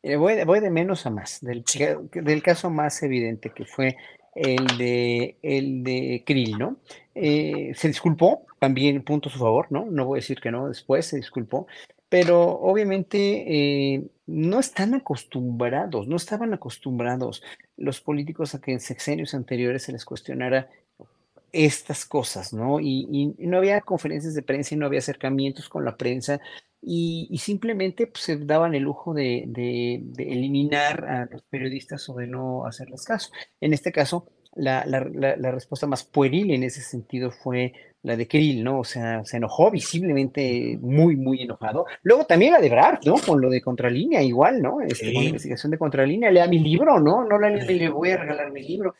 Eh, 0.08 0.18
voy, 0.18 0.36
de, 0.36 0.70
menos 0.70 1.08
a 1.08 1.10
más, 1.10 1.42
del, 1.42 1.64
del 2.14 2.44
caso 2.44 2.70
más 2.70 3.02
evidente 3.02 3.50
que 3.50 3.66
fue 3.66 3.98
el 4.36 4.78
de, 4.78 5.40
el 5.42 5.84
de 5.84 6.24
Krill, 6.24 6.60
¿no? 6.60 6.78
Eh, 7.16 7.72
se 7.74 7.88
disculpó, 7.88 8.46
también 8.60 9.02
punto 9.02 9.30
a 9.30 9.32
su 9.32 9.40
favor, 9.40 9.66
¿no? 9.72 9.86
No 9.86 10.06
voy 10.06 10.20
a 10.20 10.22
decir 10.22 10.40
que 10.40 10.52
no, 10.52 10.68
después 10.68 11.08
se 11.08 11.18
disculpó, 11.18 11.66
pero 12.08 12.40
obviamente 12.44 13.96
eh, 13.96 14.04
no 14.28 14.60
están 14.60 14.94
acostumbrados, 14.94 16.08
no 16.08 16.18
estaban 16.18 16.54
acostumbrados 16.54 17.42
los 17.76 18.00
políticos 18.00 18.54
a 18.54 18.62
que 18.62 18.74
en 18.74 18.82
sexenios 18.82 19.34
anteriores 19.34 19.82
se 19.82 19.92
les 19.92 20.06
cuestionara 20.06 20.70
estas 21.52 22.06
cosas, 22.06 22.54
¿no? 22.54 22.80
Y, 22.80 23.34
y, 23.40 23.48
no 23.48 23.58
había 23.58 23.82
conferencias 23.82 24.36
de 24.36 24.44
prensa 24.44 24.76
y 24.76 24.78
no 24.78 24.86
había 24.86 25.00
acercamientos 25.00 25.68
con 25.68 25.84
la 25.84 25.98
prensa 25.98 26.42
y, 26.82 27.38
simplemente 27.40 28.08
pues, 28.08 28.24
se 28.24 28.38
daban 28.38 28.76
el 28.76 28.84
lujo 28.84 29.14
de, 29.14 30.04
eliminar 30.18 31.06
a 31.06 31.26
los 31.32 31.42
periodistas 31.44 32.08
o 32.10 32.16
de 32.16 32.28
no 32.28 32.66
hacerles 32.66 33.06
caso. 33.06 33.32
En 33.60 33.74
este 33.74 33.92
caso, 33.92 34.28
la, 34.56 34.84
respuesta 35.52 35.88
más 35.88 36.04
pueril 36.04 36.52
en 36.52 36.64
ese 36.64 36.82
sentido 36.82 37.32
fue 37.32 37.74
la 38.04 38.16
de 38.16 38.28
Krill, 38.28 38.64
¿no? 38.64 38.80
O 38.80 38.84
sea, 38.84 39.26
se 39.26 39.38
enojó 39.38 39.72
visiblemente 39.72 40.78
muy, 40.80 41.16
muy 41.16 41.42
enojado. 41.42 41.88
Luego 42.04 42.26
también 42.26 42.54
la 42.54 42.60
de 42.60 42.70
Brad, 42.70 43.00
¿no? 43.04 43.16
Con 43.16 43.42
lo 43.42 43.50
de 43.50 43.62
Contralínea, 43.62 44.22
igual, 44.22 44.62
¿no? 44.62 44.80
Este, 44.82 45.12
Con 45.12 45.24
la 45.24 45.30
investigación 45.30 45.72
de 45.72 45.80
Contralínea, 45.80 46.30
lea 46.30 46.48
mi 46.48 46.60
libro, 46.60 47.00
¿no? 47.00 47.26
No 47.26 47.40
la 47.40 47.50
le 47.50 47.90
voy 47.90 48.12
a 48.12 48.18
regalar 48.18 48.52
mi 48.52 48.62
libro. 48.62 48.94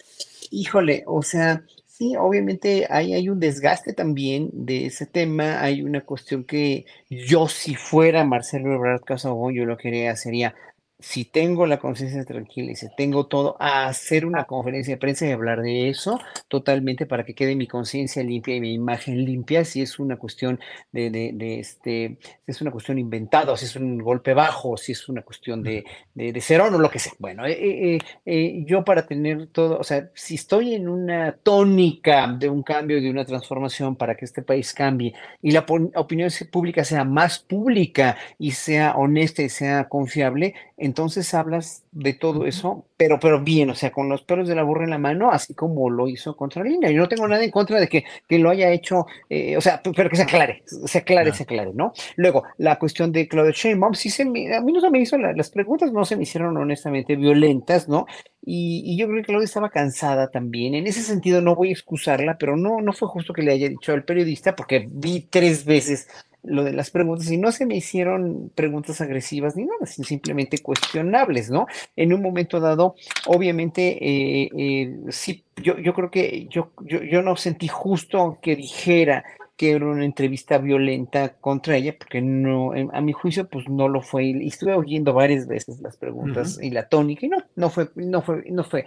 Híjole, 0.50 1.04
o 1.06 1.22
sea, 1.22 1.64
Sí, 1.98 2.16
obviamente 2.18 2.88
hay, 2.90 3.14
hay 3.14 3.30
un 3.30 3.40
desgaste 3.40 3.94
también 3.94 4.50
de 4.52 4.88
ese 4.88 5.06
tema. 5.06 5.62
Hay 5.62 5.82
una 5.82 6.02
cuestión 6.02 6.44
que 6.44 6.86
yo, 7.10 7.48
si 7.48 7.76
fuera 7.76 8.26
Marcelo 8.26 8.74
Ebrard 8.74 9.02
Casabón, 9.04 9.54
yo 9.54 9.66
lo 9.66 9.78
que 9.78 9.88
haría 9.88 10.16
sería 10.18 10.56
si 11.00 11.26
tengo 11.26 11.68
la 11.68 11.78
conciencia 11.78 12.24
tranquila 12.24 12.72
y 12.72 12.76
si 12.76 12.88
tengo 12.96 13.28
todo, 13.28 13.58
a 13.60 13.88
hacer 13.88 14.26
una 14.26 14.46
conferencia 14.46 14.94
de 14.94 15.00
prensa 15.00 15.28
y 15.28 15.32
hablar 15.32 15.62
de 15.62 15.90
eso 15.90 16.20
totalmente 16.48 17.06
para 17.06 17.26
que 17.26 17.36
quede 17.36 17.56
mi 17.56 17.68
conciencia 17.68 18.24
limpia 18.24 18.56
y 18.56 18.62
mi 18.62 18.74
imagen 18.74 19.24
limpia, 19.26 19.66
si 19.66 19.82
es 19.82 20.00
una 20.00 20.18
cuestión 20.18 20.60
de, 20.92 21.10
de, 21.10 21.60
este, 21.60 22.18
si 22.22 22.52
es 22.52 22.62
una 22.62 22.72
cuestión 22.72 22.98
inventada, 22.98 23.56
si 23.58 23.66
es 23.66 23.76
un 23.76 23.98
golpe 23.98 24.34
bajo, 24.34 24.78
si 24.78 24.94
es 24.94 25.10
una 25.10 25.22
cuestión 25.22 25.64
de, 25.64 25.84
de, 26.14 26.32
de 26.32 26.42
cero 26.42 26.66
o 26.72 26.78
lo 26.78 26.90
que 26.90 27.00
sea. 27.00 27.14
Bueno, 27.20 27.46
eh, 27.46 27.96
eh, 27.96 28.00
eh, 28.26 28.64
yo 28.66 28.84
para 28.84 29.06
tener 29.06 29.48
todo, 29.48 29.78
o 29.78 29.84
sea, 29.84 30.10
si 30.14 30.36
estoy 30.36 30.74
en 30.74 30.88
una 30.88 31.34
tónica 31.34 32.28
de 32.28 32.50
un 32.50 32.64
cambio, 32.64 33.02
de 33.02 33.10
una 33.10 33.26
transformación 33.26 33.96
para 33.96 34.16
que 34.16 34.26
este 34.26 34.42
país 34.42 34.74
cambie 34.74 35.14
y 35.42 35.52
la 35.52 35.66
opinión 35.96 36.30
pública 36.52 36.84
sea 36.84 37.04
más 37.04 37.40
pública 37.40 38.18
y 38.40 38.52
sea 38.52 38.96
honesta 38.96 39.42
y 39.42 39.50
sea 39.50 39.90
confiable, 39.90 40.54
entonces 40.78 41.34
hablas 41.34 41.86
de 41.92 42.14
todo 42.14 42.46
eso, 42.46 42.86
pero, 42.98 43.18
pero 43.20 43.42
bien, 43.42 43.70
o 43.70 43.76
sea, 43.76 43.92
con 43.92 44.10
los 44.10 44.24
pelos 44.24 44.48
de 44.48 44.56
la 44.56 44.64
burra 44.64 44.84
en 44.84 44.90
la 44.90 44.98
mano, 44.98 45.32
así 45.32 45.54
como 45.54 45.90
lo 45.90 46.10
hizo 46.10 46.36
contra 46.36 46.64
Lina. 46.64 46.92
Yo 46.92 47.02
no 47.02 47.08
tengo 47.08 47.28
nada 47.28 47.44
en 47.44 47.52
contra 47.52 47.80
de 47.80 47.88
que, 47.88 48.04
que 48.28 48.40
lo 48.40 48.50
haya 48.50 48.70
hecho, 48.72 49.06
eh, 49.30 49.56
o 49.56 49.62
sea, 49.62 49.82
pero 49.96 50.10
que 50.10 50.18
se 50.18 50.24
aclare, 50.24 50.64
se 50.66 50.98
aclare, 50.98 51.32
se 51.32 51.44
aclare, 51.44 51.72
¿no? 51.74 51.94
Luego, 52.18 52.44
la 52.58 52.78
cuestión 52.78 53.14
de 53.14 53.28
Claudia 53.28 53.54
Sheinbaum, 53.56 53.94
sí 53.94 54.10
se 54.10 54.26
me, 54.26 54.54
a 54.54 54.60
mí 54.60 54.74
no 54.74 54.82
se 54.82 54.90
me 54.90 55.00
hizo, 55.00 55.18
las 55.18 55.50
preguntas 55.50 55.94
no 55.94 56.04
se 56.04 56.18
me 56.18 56.24
hicieron 56.24 56.58
honestamente 56.58 57.16
violentas, 57.16 57.88
¿no? 57.88 58.06
Y, 58.42 58.84
y, 58.86 58.98
yo 58.98 59.08
creo 59.08 59.22
que 59.22 59.28
Claudia 59.28 59.46
estaba 59.46 59.72
cansada 59.72 60.30
también. 60.30 60.76
En 60.76 60.86
ese 60.86 61.02
sentido, 61.02 61.42
no 61.42 61.56
voy 61.56 61.70
a 61.70 61.72
excusarla, 61.72 62.38
pero 62.38 62.56
no, 62.56 62.80
no 62.80 62.94
fue 62.94 63.08
justo 63.08 63.34
que 63.34 63.42
le 63.42 63.52
haya 63.52 63.70
dicho 63.70 63.92
al 63.92 64.04
periodista, 64.04 64.56
porque 64.56 64.88
vi 64.92 65.22
tres 65.22 65.66
veces 65.66 66.08
lo 66.46 66.64
de 66.64 66.74
las 66.74 66.92
preguntas 66.92 67.30
y 67.32 67.38
no 67.38 67.52
se 67.52 67.66
me 67.66 67.76
hicieron 67.76 68.52
preguntas 68.56 69.02
agresivas 69.02 69.56
ni 69.56 69.66
nada, 69.66 69.86
sino 69.86 70.06
simplemente 70.06 70.60
cuestionables, 70.60 71.50
¿no? 71.50 71.68
En 71.96 72.14
un 72.14 72.22
momento 72.22 72.60
dado, 72.60 72.96
obviamente, 73.28 73.98
eh, 74.02 74.50
eh, 74.58 75.00
sí, 75.10 75.44
yo, 75.58 75.78
yo 75.78 75.94
creo 75.94 76.12
que 76.12 76.48
yo, 76.50 76.72
yo, 76.82 77.02
yo 77.02 77.22
no 77.22 77.36
sentí 77.36 77.68
justo 77.68 78.40
que 78.42 78.56
dijera 78.56 79.24
que 79.58 79.72
era 79.72 79.86
una 79.86 80.04
entrevista 80.04 80.58
violenta 80.58 81.36
contra 81.38 81.78
ella, 81.78 81.96
porque 81.98 82.22
no, 82.22 82.74
a 82.92 83.02
mi 83.02 83.14
juicio, 83.14 83.48
pues 83.48 83.70
no 83.70 83.88
lo 83.88 84.02
fue. 84.02 84.26
Y 84.26 84.48
estuve 84.48 84.74
oyendo 84.74 85.14
varias 85.14 85.48
veces 85.48 85.80
las 85.80 85.98
preguntas 85.98 86.60
y 86.62 86.72
la 86.72 86.90
tónica, 86.90 87.26
y 87.26 87.30
no, 87.30 87.38
no 87.56 87.70
fue, 87.70 87.90
no 87.96 88.22
fue, 88.22 88.44
no 88.52 88.64
fue. 88.64 88.86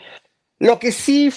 Lo 0.59 0.79
que 0.79 0.93
sí 0.93 1.31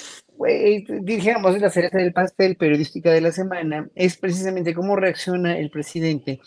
dijéramos, 1.01 1.59
la 1.59 1.69
cereza 1.69 1.97
del 1.97 2.13
pastel 2.13 2.55
periodística 2.55 3.11
de 3.11 3.21
la 3.21 3.31
semana, 3.31 3.89
es 3.95 4.17
precisamente 4.17 4.73
cómo 4.73 4.95
reacciona 4.95 5.57
el 5.57 5.69
presidente 5.69 6.39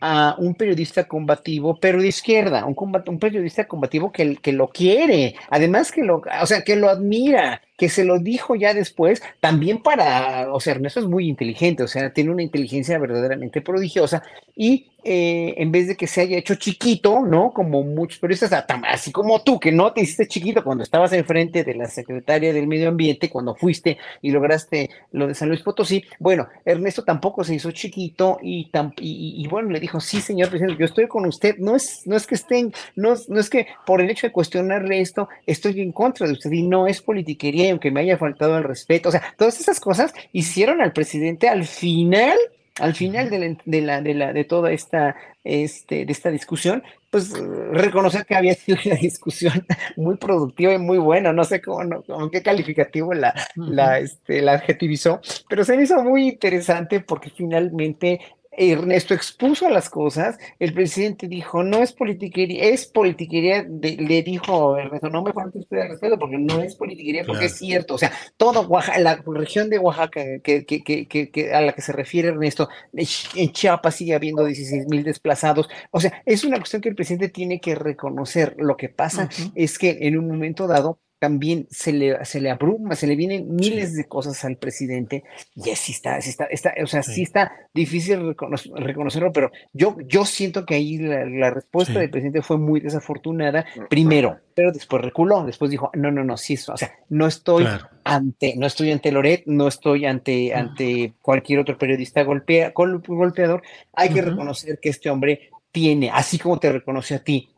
a 0.00 0.34
un 0.38 0.54
periodista 0.54 1.04
combativo, 1.04 1.78
pero 1.78 2.02
de 2.02 2.08
izquierda, 2.08 2.64
un, 2.66 2.76
un 3.06 3.18
periodista 3.20 3.68
combativo 3.68 4.10
que, 4.10 4.36
que 4.36 4.52
lo 4.52 4.68
quiere, 4.68 5.36
además 5.48 5.92
que 5.92 6.02
lo, 6.02 6.22
o 6.40 6.46
sea, 6.46 6.62
que 6.64 6.74
lo 6.74 6.88
admira, 6.88 7.62
que 7.82 7.88
se 7.88 8.04
lo 8.04 8.20
dijo 8.20 8.54
ya 8.54 8.74
después, 8.74 9.24
también 9.40 9.82
para, 9.82 10.54
o 10.54 10.60
sea, 10.60 10.74
Ernesto 10.74 11.00
es 11.00 11.06
muy 11.06 11.28
inteligente, 11.28 11.82
o 11.82 11.88
sea, 11.88 12.12
tiene 12.12 12.30
una 12.30 12.44
inteligencia 12.44 12.96
verdaderamente 12.96 13.60
prodigiosa 13.60 14.22
y 14.54 14.92
eh, 15.04 15.54
en 15.56 15.72
vez 15.72 15.88
de 15.88 15.96
que 15.96 16.06
se 16.06 16.20
haya 16.20 16.38
hecho 16.38 16.54
chiquito, 16.54 17.22
¿no? 17.26 17.52
Como 17.52 17.82
muchos 17.82 18.20
periodistas, 18.20 18.64
así 18.84 19.10
como 19.10 19.42
tú, 19.42 19.58
que 19.58 19.72
no 19.72 19.92
te 19.92 20.02
hiciste 20.02 20.28
chiquito 20.28 20.62
cuando 20.62 20.84
estabas 20.84 21.12
enfrente 21.12 21.64
de 21.64 21.74
la 21.74 21.88
secretaria 21.88 22.52
del 22.52 22.68
Medio 22.68 22.88
Ambiente, 22.88 23.28
cuando 23.28 23.56
fuiste 23.56 23.98
y 24.20 24.30
lograste 24.30 24.90
lo 25.10 25.26
de 25.26 25.34
San 25.34 25.48
Luis 25.48 25.62
Potosí, 25.62 26.04
bueno, 26.20 26.46
Ernesto 26.64 27.02
tampoco 27.02 27.42
se 27.42 27.56
hizo 27.56 27.72
chiquito 27.72 28.38
y, 28.40 28.70
y, 29.00 29.48
bueno, 29.48 29.70
le 29.70 29.80
dijo, 29.80 29.98
sí, 29.98 30.20
señor 30.20 30.50
presidente, 30.50 30.78
yo 30.78 30.86
estoy 30.86 31.08
con 31.08 31.26
usted, 31.26 31.56
no 31.58 31.74
es, 31.74 32.02
no 32.06 32.14
es 32.14 32.24
que 32.24 32.36
estén, 32.36 32.72
no, 32.94 33.14
no 33.26 33.40
es 33.40 33.50
que 33.50 33.66
por 33.84 34.00
el 34.00 34.08
hecho 34.08 34.28
de 34.28 34.32
cuestionarle 34.32 35.00
esto, 35.00 35.28
estoy 35.46 35.80
en 35.80 35.90
contra 35.90 36.28
de 36.28 36.34
usted 36.34 36.52
y 36.52 36.62
no 36.62 36.86
es 36.86 37.02
politiquería 37.02 37.70
aunque 37.72 37.90
me 37.90 38.00
haya 38.00 38.18
faltado 38.18 38.56
el 38.56 38.64
respeto, 38.64 39.08
o 39.08 39.12
sea, 39.12 39.22
todas 39.36 39.60
esas 39.60 39.80
cosas 39.80 40.14
hicieron 40.32 40.80
al 40.80 40.92
presidente 40.92 41.48
al 41.48 41.64
final, 41.64 42.38
al 42.80 42.94
final 42.94 43.30
de 43.30 43.38
la, 43.38 43.56
de 43.64 43.80
la, 43.80 44.00
de, 44.00 44.14
la, 44.14 44.32
de 44.32 44.44
toda 44.44 44.72
esta, 44.72 45.16
este, 45.44 46.06
de 46.06 46.12
esta 46.12 46.30
discusión, 46.30 46.82
pues 47.10 47.32
reconocer 47.72 48.24
que 48.24 48.34
había 48.34 48.54
sido 48.54 48.78
una 48.86 48.94
discusión 49.00 49.66
muy 49.96 50.16
productiva 50.16 50.72
y 50.72 50.78
muy 50.78 50.98
buena, 50.98 51.32
no 51.32 51.44
sé 51.44 51.60
cómo, 51.60 52.02
con 52.02 52.30
qué 52.30 52.42
calificativo 52.42 53.12
la, 53.12 53.34
la, 53.56 53.98
este, 53.98 54.40
la 54.40 54.52
adjetivizó, 54.52 55.20
pero 55.48 55.64
se 55.64 55.76
me 55.76 55.82
hizo 55.82 56.02
muy 56.02 56.28
interesante 56.28 57.00
porque 57.00 57.30
finalmente 57.30 58.20
Ernesto 58.52 59.14
expuso 59.14 59.68
las 59.70 59.88
cosas, 59.88 60.38
el 60.58 60.74
presidente 60.74 61.26
dijo, 61.26 61.62
no 61.62 61.78
es 61.78 61.92
politiquería, 61.92 62.64
es 62.64 62.86
politiquería, 62.86 63.62
le 63.64 64.22
dijo 64.22 64.76
Ernesto, 64.76 65.08
no 65.08 65.22
me 65.22 65.32
falta 65.32 65.58
usted 65.58 65.78
el 65.78 65.88
respeto 65.88 66.18
porque 66.18 66.36
no 66.36 66.60
es 66.60 66.76
politiquería, 66.76 67.24
porque 67.24 67.46
es 67.46 67.56
cierto, 67.56 67.94
o 67.94 67.98
sea, 67.98 68.12
todo 68.36 68.60
Oaxaca, 68.68 68.98
la 68.98 69.22
región 69.24 69.70
de 69.70 69.78
Oaxaca 69.78 70.22
que, 70.42 70.66
que, 70.66 70.84
que, 70.84 71.06
que, 71.06 71.54
a 71.54 71.62
la 71.62 71.72
que 71.72 71.80
se 71.80 71.92
refiere 71.92 72.28
Ernesto, 72.28 72.68
en 72.92 73.52
Chiapas 73.52 73.94
sigue 73.94 74.14
habiendo 74.14 74.44
16 74.44 74.86
mil 74.88 75.02
desplazados, 75.02 75.68
o 75.90 76.00
sea, 76.00 76.22
es 76.26 76.44
una 76.44 76.58
cuestión 76.58 76.82
que 76.82 76.90
el 76.90 76.94
presidente 76.94 77.30
tiene 77.30 77.58
que 77.58 77.74
reconocer, 77.74 78.56
lo 78.58 78.76
que 78.76 78.90
pasa 78.90 79.30
es 79.54 79.78
que 79.78 79.98
en 80.02 80.18
un 80.18 80.28
momento 80.28 80.66
dado, 80.66 80.98
también 81.22 81.68
se 81.70 81.92
le, 81.92 82.24
se 82.24 82.40
le 82.40 82.50
abruma, 82.50 82.96
se 82.96 83.06
le 83.06 83.14
vienen 83.14 83.54
miles 83.54 83.94
de 83.94 84.08
cosas 84.08 84.44
al 84.44 84.56
presidente 84.56 85.22
y 85.54 85.70
así 85.70 85.92
está, 85.92 86.16
así 86.16 86.30
está, 86.30 86.46
está, 86.46 86.74
o 86.82 86.86
sea, 86.88 87.04
sí, 87.04 87.22
está 87.22 87.52
difícil 87.72 88.34
reconocerlo, 88.74 89.32
pero 89.32 89.52
yo, 89.72 89.96
yo 90.04 90.24
siento 90.24 90.66
que 90.66 90.74
ahí 90.74 90.98
la, 90.98 91.50
respuesta 91.50 92.00
del 92.00 92.10
presidente 92.10 92.42
fue 92.42 92.58
muy 92.58 92.80
desafortunada, 92.80 93.64
primero, 93.88 94.40
pero 94.52 94.72
después 94.72 95.00
reculó, 95.00 95.44
después 95.44 95.70
dijo, 95.70 95.92
no, 95.94 96.10
no, 96.10 96.24
no, 96.24 96.36
sí, 96.36 96.54
o 96.66 96.76
sea, 96.76 96.92
no 97.08 97.28
estoy 97.28 97.68
ante, 98.02 98.56
no 98.56 98.66
estoy 98.66 98.90
ante 98.90 99.12
Loret, 99.12 99.44
no 99.46 99.68
estoy 99.68 100.06
ante, 100.06 100.52
ante 100.52 101.12
cualquier 101.22 101.60
otro 101.60 101.78
periodista 101.78 102.24
golpea, 102.24 102.72
golpeador, 102.74 103.62
hay 103.92 104.08
que 104.08 104.22
reconocer 104.22 104.80
que 104.80 104.88
este 104.88 105.08
hombre 105.08 105.50
tiene, 105.70 106.10
así 106.10 106.40
como 106.40 106.58
te 106.58 106.72
reconoce 106.72 107.14
a 107.14 107.22
ti, 107.22 107.51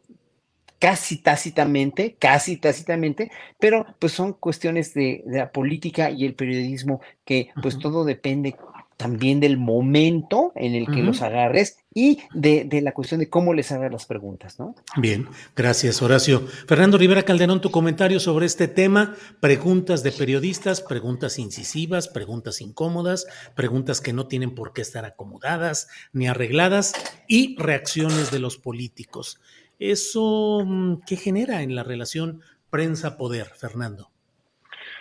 casi 0.84 1.16
tácitamente, 1.16 2.16
casi 2.18 2.58
tácitamente, 2.58 3.30
pero 3.58 3.86
pues 3.98 4.12
son 4.12 4.34
cuestiones 4.34 4.92
de, 4.92 5.24
la 5.26 5.50
política 5.50 6.10
y 6.10 6.26
el 6.26 6.34
periodismo 6.34 7.00
que 7.24 7.48
pues 7.62 7.78
todo 7.78 8.04
depende 8.04 8.54
también 8.98 9.40
del 9.40 9.56
momento 9.56 10.52
en 10.54 10.74
el 10.74 10.86
que 10.86 11.02
los 11.02 11.22
agarres 11.22 11.78
y 11.94 12.18
de, 12.34 12.68
la 12.82 12.92
cuestión 12.92 13.20
de 13.20 13.30
cómo 13.30 13.54
les 13.54 13.72
hagas 13.72 13.90
las 13.90 14.04
preguntas, 14.04 14.58
¿no? 14.58 14.74
Bien, 14.98 15.26
gracias 15.56 16.02
Horacio. 16.02 16.46
Fernando 16.68 16.98
Rivera 16.98 17.22
Calderón, 17.22 17.62
tu 17.62 17.70
comentario 17.70 18.20
sobre 18.20 18.44
este 18.44 18.68
tema, 18.68 19.16
preguntas 19.40 20.02
de 20.02 20.12
periodistas, 20.12 20.82
preguntas 20.82 21.38
incisivas, 21.38 22.08
preguntas 22.08 22.60
incómodas, 22.60 23.26
preguntas 23.54 24.02
que 24.02 24.12
no 24.12 24.26
tienen 24.26 24.54
por 24.54 24.74
qué 24.74 24.82
estar 24.82 25.06
acomodadas 25.06 25.88
ni 26.12 26.28
arregladas 26.28 26.92
y 27.26 27.56
reacciones 27.56 28.30
de 28.30 28.38
los 28.38 28.58
políticos. 28.58 29.40
¿Eso 29.78 30.62
mm, 30.64 31.02
qué 31.06 31.16
genera 31.16 31.62
en 31.62 31.74
la 31.74 31.82
relación 31.82 32.40
prensa-poder, 32.70 33.46
Fernando? 33.56 34.10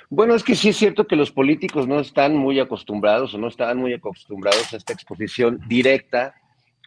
Bueno, 0.09 0.35
es 0.35 0.43
que 0.43 0.55
sí 0.55 0.69
es 0.69 0.77
cierto 0.77 1.07
que 1.07 1.15
los 1.15 1.31
políticos 1.31 1.87
no 1.87 1.99
están 1.99 2.35
muy 2.35 2.59
acostumbrados 2.59 3.33
o 3.33 3.37
no 3.37 3.47
estaban 3.47 3.77
muy 3.77 3.93
acostumbrados 3.93 4.71
a 4.73 4.77
esta 4.77 4.93
exposición 4.93 5.59
directa 5.67 6.35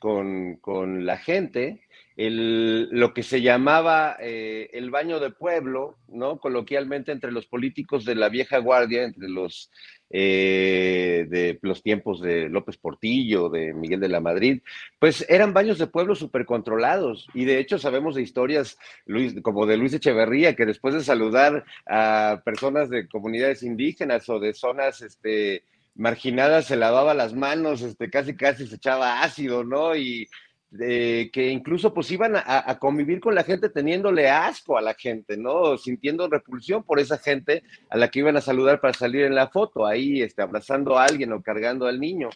con, 0.00 1.04
la 1.04 1.16
gente. 1.16 1.85
El, 2.16 2.88
lo 2.90 3.12
que 3.12 3.22
se 3.22 3.42
llamaba 3.42 4.16
eh, 4.20 4.70
el 4.72 4.90
baño 4.90 5.20
de 5.20 5.30
pueblo, 5.30 5.98
¿no? 6.08 6.38
Coloquialmente 6.38 7.12
entre 7.12 7.30
los 7.30 7.46
políticos 7.46 8.06
de 8.06 8.14
la 8.14 8.30
vieja 8.30 8.58
guardia, 8.58 9.04
entre 9.04 9.28
los 9.28 9.70
eh, 10.08 11.26
de 11.28 11.58
los 11.62 11.82
tiempos 11.82 12.20
de 12.20 12.48
López 12.48 12.76
Portillo, 12.76 13.48
de 13.48 13.74
Miguel 13.74 13.98
de 13.98 14.08
la 14.08 14.20
Madrid, 14.20 14.62
pues 15.00 15.26
eran 15.28 15.52
baños 15.52 15.78
de 15.78 15.88
pueblo 15.88 16.14
súper 16.14 16.46
controlados. 16.46 17.26
Y 17.34 17.44
de 17.44 17.58
hecho 17.58 17.76
sabemos 17.76 18.14
de 18.14 18.22
historias 18.22 18.78
como 19.42 19.66
de 19.66 19.76
Luis 19.76 19.94
Echeverría, 19.94 20.54
que 20.54 20.64
después 20.64 20.94
de 20.94 21.02
saludar 21.02 21.64
a 21.86 22.40
personas 22.44 22.88
de 22.88 23.08
comunidades 23.08 23.64
indígenas 23.64 24.28
o 24.28 24.38
de 24.38 24.54
zonas 24.54 25.02
este, 25.02 25.64
marginadas, 25.96 26.66
se 26.66 26.76
lavaba 26.76 27.12
las 27.12 27.34
manos, 27.34 27.82
este, 27.82 28.08
casi 28.08 28.36
casi 28.36 28.68
se 28.68 28.76
echaba 28.76 29.22
ácido, 29.22 29.64
¿no? 29.64 29.96
Y 29.96 30.28
que 30.70 31.48
incluso 31.50 31.94
pues 31.94 32.10
iban 32.10 32.34
a, 32.36 32.78
convivir 32.78 33.20
con 33.20 33.34
la 33.34 33.44
gente 33.44 33.68
teniéndole 33.68 34.28
asco 34.28 34.76
a 34.76 34.82
la 34.82 34.94
gente, 34.94 35.36
¿no? 35.36 35.78
Sintiendo 35.78 36.28
repulsión 36.28 36.82
por 36.82 36.98
esa 37.00 37.18
gente 37.18 37.62
a 37.88 37.96
la 37.96 38.08
que 38.08 38.18
iban 38.18 38.36
a 38.36 38.40
saludar 38.40 38.80
para 38.80 38.92
salir 38.92 39.24
en 39.24 39.34
la 39.34 39.48
foto, 39.48 39.86
ahí 39.86 40.22
este, 40.22 40.42
abrazando 40.42 40.98
a 40.98 41.04
alguien 41.04 41.32
o 41.32 41.42
cargando 41.42 41.86
al 41.86 42.00
niño. 42.00 42.30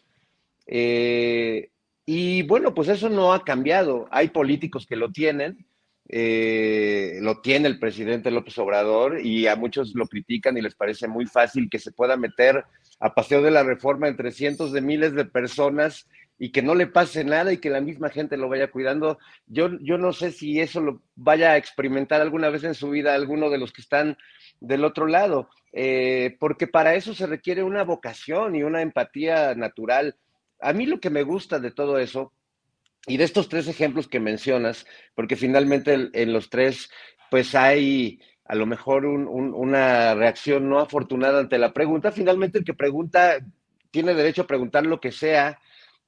Eh, 0.67 1.71
y 2.07 2.43
bueno, 2.45 2.75
pues 2.75 2.89
eso 2.89 3.09
no 3.09 3.33
ha 3.33 3.45
cambiado. 3.45 4.09
Hay 4.11 4.29
políticos 4.29 4.87
que 4.87 4.97
lo 4.97 5.11
tienen, 5.11 5.67
eh, 6.13 7.19
lo 7.23 7.41
tiene 7.41 7.69
el 7.69 7.79
presidente 7.79 8.33
López 8.33 8.59
Obrador 8.59 9.21
y 9.21 9.47
a 9.47 9.55
muchos 9.55 9.95
lo 9.95 10.07
critican 10.07 10.59
y 10.59 10.61
les 10.61 10.75
parece 10.75 11.07
muy 11.07 11.27
fácil 11.27 11.71
que 11.71 11.79
se 11.79 11.93
pueda 11.93 12.17
meter 12.17 12.65
a 12.99 13.15
paseo 13.15 13.43
de 13.43 13.53
la 13.53 13.63
reforma 13.63 14.09
entre 14.09 14.33
cientos 14.33 14.73
de 14.73 14.81
miles 14.81 15.15
de 15.15 15.25
personas 15.25 16.09
y 16.37 16.51
que 16.51 16.63
no 16.63 16.75
le 16.75 16.89
pase 16.89 17.23
nada 17.23 17.53
y 17.53 17.59
que 17.59 17.71
la 17.71 17.81
misma 17.81 18.11
gente 18.11 18.37
lo 18.37 18.49
vaya 18.49 18.73
cuidando. 18.73 19.19
Yo, 19.47 19.79
yo 19.83 19.99
no 19.99 20.13
sé 20.13 20.33
si 20.33 20.59
eso 20.59 20.81
lo 20.81 21.01
vaya 21.15 21.53
a 21.53 21.57
experimentar 21.57 22.21
alguna 22.21 22.49
vez 22.49 22.65
en 22.65 22.75
su 22.75 22.91
vida 22.91 23.15
alguno 23.15 23.49
de 23.49 23.59
los 23.59 23.73
que 23.73 23.83
están 23.83 24.19
del 24.59 24.85
otro 24.85 25.07
lado, 25.07 25.49
eh, 25.73 26.37
porque 26.41 26.67
para 26.67 26.95
eso 26.95 27.15
se 27.15 27.27
requiere 27.29 27.63
una 27.63 27.85
vocación 27.85 28.57
y 28.57 28.65
una 28.65 28.83
empatía 28.83 29.55
natural. 29.55 30.17
A 30.61 30.73
mí 30.73 30.87
lo 30.87 30.99
que 30.99 31.11
me 31.11 31.23
gusta 31.23 31.61
de 31.61 31.71
todo 31.71 31.99
eso, 31.99 32.33
y 33.07 33.17
de 33.17 33.25
estos 33.25 33.49
tres 33.49 33.69
ejemplos 33.69 34.09
que 34.09 34.21
mencionas, 34.21 34.87
porque 35.15 35.37
finalmente 35.37 36.11
en 36.13 36.33
los 36.33 36.51
tres, 36.51 36.91
pues 37.31 37.55
hay 37.55 38.21
a 38.45 38.57
lo 38.57 38.67
mejor 38.67 39.07
una 39.07 40.15
reacción 40.15 40.69
no 40.69 40.81
afortunada 40.81 41.39
ante 41.39 41.57
la 41.57 41.73
pregunta. 41.73 42.11
Finalmente, 42.11 42.59
el 42.59 42.65
que 42.65 42.75
pregunta 42.75 43.39
tiene 43.93 44.13
derecho 44.13 44.43
a 44.43 44.47
preguntar 44.47 44.85
lo 44.87 45.01
que 45.01 45.13
sea, 45.13 45.61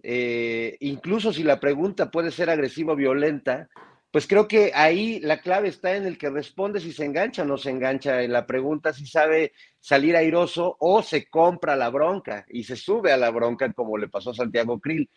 eh, 0.03 0.77
incluso 0.81 1.33
si 1.33 1.45
la 1.45 1.61
pregunta 1.61 2.11
puede 2.11 2.33
ser 2.33 2.51
agresiva 2.51 2.95
o 2.95 2.97
violenta, 2.97 3.69
pues 4.11 4.27
creo 4.27 4.47
que 4.47 4.73
ahí 4.75 5.21
la 5.21 5.41
clave 5.41 5.69
está 5.69 5.97
en 5.97 6.05
el 6.05 6.19
que 6.19 6.29
responde 6.29 6.81
si 6.81 6.93
se 6.93 7.05
engancha 7.05 7.43
o 7.43 7.47
no 7.47 7.57
se 7.57 7.71
engancha 7.71 8.23
en 8.23 8.33
la 8.33 8.47
pregunta, 8.47 8.93
si 8.93 9.07
sabe 9.07 9.53
salir 9.81 10.17
airoso 10.17 10.77
o 10.81 11.03
se 11.03 11.31
compra 11.31 11.77
la 11.77 11.89
bronca 11.89 12.45
y 12.49 12.65
se 12.65 12.77
sube 12.77 13.13
a 13.13 13.17
la 13.17 13.31
bronca 13.31 13.73
como 13.73 13.97
le 13.97 14.09
pasó 14.09 14.31
a 14.31 14.35
Santiago 14.35 14.81
Krill. 14.81 15.09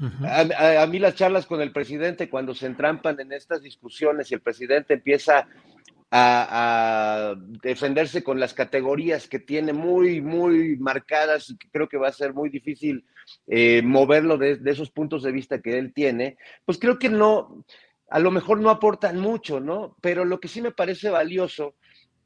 A, 0.00 0.86
mí 0.86 0.98
las 0.98 1.14
charlas 1.14 1.46
con 1.46 1.60
el 1.60 1.72
presidente, 1.72 2.28
cuando 2.28 2.54
se 2.54 2.66
entrampan 2.66 3.18
en 3.20 3.32
estas 3.32 3.62
discusiones 3.62 4.30
y 4.30 4.34
el 4.34 4.40
presidente 4.40 4.94
empieza 4.94 5.48
a, 6.10 7.34
defenderse 7.36 8.22
con 8.22 8.40
las 8.40 8.54
categorías 8.54 9.28
que 9.28 9.40
tiene 9.40 9.72
muy, 9.72 10.20
muy 10.20 10.76
marcadas 10.76 11.50
y 11.50 11.58
que 11.58 11.68
creo 11.70 11.88
que 11.88 11.98
va 11.98 12.08
a 12.08 12.12
ser 12.12 12.32
muy 12.32 12.48
difícil 12.48 13.04
eh, 13.46 13.82
moverlo 13.82 14.38
de, 14.38 14.56
de, 14.56 14.70
esos 14.70 14.90
puntos 14.90 15.22
de 15.22 15.32
vista 15.32 15.60
que 15.60 15.78
él 15.78 15.92
tiene, 15.92 16.38
pues 16.64 16.78
creo 16.78 16.98
que 16.98 17.08
no, 17.08 17.64
a 18.08 18.18
lo 18.18 18.30
mejor 18.30 18.60
no 18.60 18.70
aportan 18.70 19.18
mucho, 19.18 19.60
¿no? 19.60 19.96
Pero 20.00 20.24
lo 20.24 20.40
que 20.40 20.48
sí 20.48 20.62
me 20.62 20.72
parece 20.72 21.10
valioso 21.10 21.74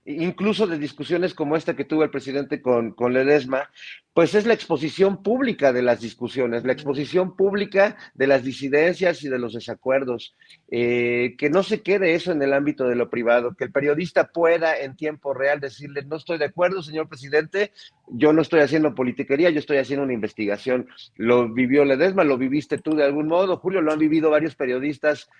incluso 0.04 0.66
de 0.66 0.78
discusiones 0.78 1.34
como 1.34 1.56
esta 1.56 1.76
que 1.76 1.84
tuvo 1.84 2.02
el 2.02 2.10
presidente 2.10 2.60
con, 2.60 2.92
con 2.92 3.12
Ledesma, 3.12 3.70
pues 4.14 4.34
es 4.34 4.46
la 4.46 4.52
exposición 4.52 5.22
pública 5.22 5.72
de 5.72 5.82
las 5.82 6.00
discusiones, 6.00 6.64
la 6.64 6.72
exposición 6.72 7.34
pública 7.34 7.96
de 8.14 8.26
las 8.26 8.42
disidencias 8.42 9.22
y 9.22 9.28
de 9.28 9.38
los 9.38 9.54
desacuerdos, 9.54 10.34
eh, 10.70 11.34
que 11.38 11.48
no 11.48 11.62
se 11.62 11.82
quede 11.82 12.14
eso 12.14 12.32
en 12.32 12.42
el 12.42 12.52
ámbito 12.52 12.86
de 12.88 12.96
lo 12.96 13.08
privado, 13.08 13.54
que 13.54 13.64
el 13.64 13.72
periodista 13.72 14.28
pueda 14.28 14.76
en 14.76 14.96
tiempo 14.96 15.32
real 15.32 15.60
decirle, 15.60 16.02
no 16.04 16.16
estoy 16.16 16.38
de 16.38 16.46
acuerdo, 16.46 16.82
señor 16.82 17.08
presidente, 17.08 17.72
yo 18.08 18.32
no 18.32 18.42
estoy 18.42 18.60
haciendo 18.60 18.94
politiquería, 18.94 19.50
yo 19.50 19.60
estoy 19.60 19.78
haciendo 19.78 20.04
una 20.04 20.12
investigación. 20.12 20.88
Lo 21.16 21.48
vivió 21.48 21.84
Ledesma, 21.84 22.24
lo 22.24 22.36
viviste 22.36 22.78
tú 22.78 22.94
de 22.94 23.04
algún 23.04 23.28
modo, 23.28 23.56
Julio, 23.56 23.80
lo 23.80 23.92
han 23.92 23.98
vivido 23.98 24.30
varios 24.30 24.56
periodistas 24.56 25.30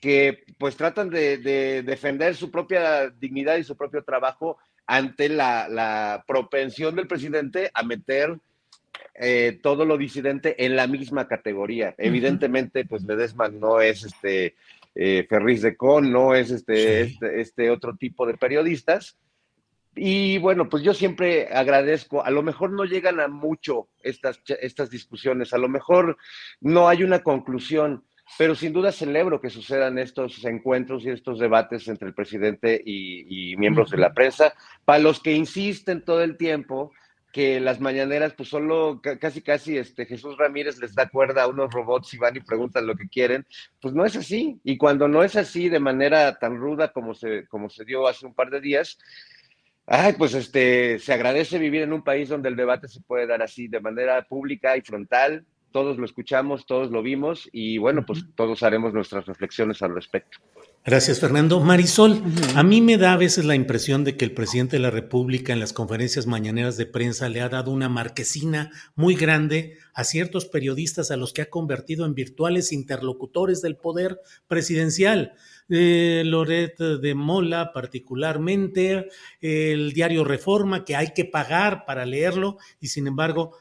que 0.00 0.44
pues 0.58 0.76
tratan 0.76 1.10
de, 1.10 1.82
defender 1.84 2.34
su 2.34 2.50
propia 2.50 3.10
dignidad 3.10 3.56
y 3.56 3.64
su 3.64 3.76
propio 3.76 4.02
trabajo 4.02 4.58
ante 4.86 5.28
la, 5.28 6.24
propensión 6.26 6.96
del 6.96 7.06
presidente 7.06 7.70
a 7.74 7.82
meter 7.82 8.38
eh, 9.14 9.58
todo 9.62 9.84
lo 9.84 9.98
disidente 9.98 10.64
en 10.64 10.74
la 10.74 10.86
misma 10.86 11.28
categoría. 11.28 11.94
Evidentemente, 11.98 12.84
pues 12.86 13.04
Ledesma 13.04 13.48
no 13.48 13.80
es 13.80 14.04
este 14.04 14.54
eh, 14.94 15.26
Ferris 15.28 15.62
de 15.62 15.76
Con, 15.76 16.10
no 16.10 16.34
es 16.34 16.50
este, 16.50 17.02
este, 17.02 17.40
este, 17.40 17.70
otro 17.70 17.96
tipo 17.96 18.26
de 18.26 18.36
periodistas. 18.36 19.16
Y 19.94 20.38
bueno, 20.38 20.68
pues 20.68 20.82
yo 20.82 20.94
siempre 20.94 21.48
agradezco, 21.52 22.24
a 22.24 22.30
lo 22.30 22.42
mejor 22.42 22.72
no 22.72 22.84
llegan 22.84 23.18
a 23.20 23.28
mucho 23.28 23.88
estas, 24.02 24.40
estas 24.60 24.88
discusiones, 24.88 25.52
a 25.52 25.58
lo 25.58 25.68
mejor 25.68 26.16
no 26.60 26.88
hay 26.88 27.02
una 27.02 27.22
conclusión, 27.22 28.04
pero 28.38 28.54
sin 28.54 28.72
duda 28.72 28.92
celebro 28.92 29.40
que 29.40 29.50
sucedan 29.50 29.98
estos 29.98 30.44
encuentros 30.44 31.04
y 31.04 31.10
estos 31.10 31.38
debates 31.38 31.88
entre 31.88 32.08
el 32.08 32.14
presidente 32.14 32.80
y, 32.84 33.56
miembros 33.56 33.90
de 33.90 33.98
la 33.98 34.14
prensa, 34.14 34.54
para 34.84 34.98
los 34.98 35.20
que 35.20 35.34
insisten 35.34 36.04
todo 36.04 36.22
el 36.22 36.36
tiempo 36.36 36.92
que 37.32 37.60
las 37.60 37.80
mañaneras, 37.80 38.32
pues 38.34 38.48
solo 38.48 39.00
casi 39.20 39.40
casi 39.40 39.78
este 39.78 40.04
Jesús 40.04 40.36
Ramírez 40.36 40.78
les 40.80 40.94
da 40.94 41.08
cuerda 41.08 41.44
a 41.44 41.46
unos 41.46 41.72
robots 41.72 42.12
y 42.14 42.18
van 42.18 42.36
y 42.36 42.40
preguntan 42.40 42.86
lo 42.86 42.96
que 42.96 43.08
quieren, 43.08 43.46
pues 43.80 43.94
no 43.94 44.04
es 44.04 44.16
así. 44.16 44.58
Y 44.64 44.76
cuando 44.76 45.06
no 45.06 45.22
es 45.22 45.36
así 45.36 45.68
de 45.68 45.78
manera 45.78 46.38
tan 46.38 46.56
ruda 46.56 46.92
como 46.92 47.14
se, 47.14 47.46
como 47.46 47.70
se 47.70 47.84
dio 47.84 48.08
hace 48.08 48.26
un 48.26 48.34
par 48.34 48.50
de 48.50 48.60
días, 48.60 48.98
ay, 49.86 50.14
pues 50.14 50.34
este, 50.34 50.98
se 50.98 51.12
agradece 51.12 51.58
vivir 51.58 51.82
en 51.82 51.92
un 51.92 52.02
país 52.02 52.28
donde 52.28 52.48
el 52.48 52.56
debate 52.56 52.88
se 52.88 53.00
puede 53.00 53.26
dar 53.26 53.42
así, 53.42 53.68
de 53.68 53.80
manera 53.80 54.22
pública 54.22 54.76
y 54.76 54.80
frontal, 54.80 55.44
todos 55.72 55.98
lo 55.98 56.04
escuchamos, 56.04 56.66
todos 56.66 56.90
lo 56.90 57.02
vimos 57.02 57.48
y 57.52 57.78
bueno, 57.78 58.04
pues 58.06 58.24
todos 58.34 58.62
haremos 58.62 58.92
nuestras 58.92 59.26
reflexiones 59.26 59.82
al 59.82 59.94
respecto. 59.94 60.38
Gracias, 60.84 61.20
Fernando. 61.20 61.60
Marisol, 61.60 62.22
a 62.54 62.62
mí 62.62 62.80
me 62.80 62.96
da 62.96 63.12
a 63.12 63.18
veces 63.18 63.44
la 63.44 63.54
impresión 63.54 64.02
de 64.02 64.16
que 64.16 64.24
el 64.24 64.32
presidente 64.32 64.76
de 64.76 64.82
la 64.82 64.90
República 64.90 65.52
en 65.52 65.60
las 65.60 65.74
conferencias 65.74 66.26
mañaneras 66.26 66.78
de 66.78 66.86
prensa 66.86 67.28
le 67.28 67.42
ha 67.42 67.50
dado 67.50 67.70
una 67.70 67.90
marquesina 67.90 68.70
muy 68.94 69.14
grande 69.14 69.76
a 69.92 70.04
ciertos 70.04 70.46
periodistas 70.46 71.10
a 71.10 71.18
los 71.18 71.34
que 71.34 71.42
ha 71.42 71.50
convertido 71.50 72.06
en 72.06 72.14
virtuales 72.14 72.72
interlocutores 72.72 73.60
del 73.60 73.76
poder 73.76 74.20
presidencial. 74.48 75.34
Eh, 75.68 76.22
Loret 76.24 76.78
de 76.78 77.14
Mola 77.14 77.72
particularmente, 77.74 79.08
el 79.40 79.92
diario 79.92 80.24
Reforma 80.24 80.84
que 80.84 80.96
hay 80.96 81.12
que 81.14 81.26
pagar 81.26 81.84
para 81.84 82.06
leerlo 82.06 82.56
y 82.80 82.88
sin 82.88 83.06
embargo 83.06 83.54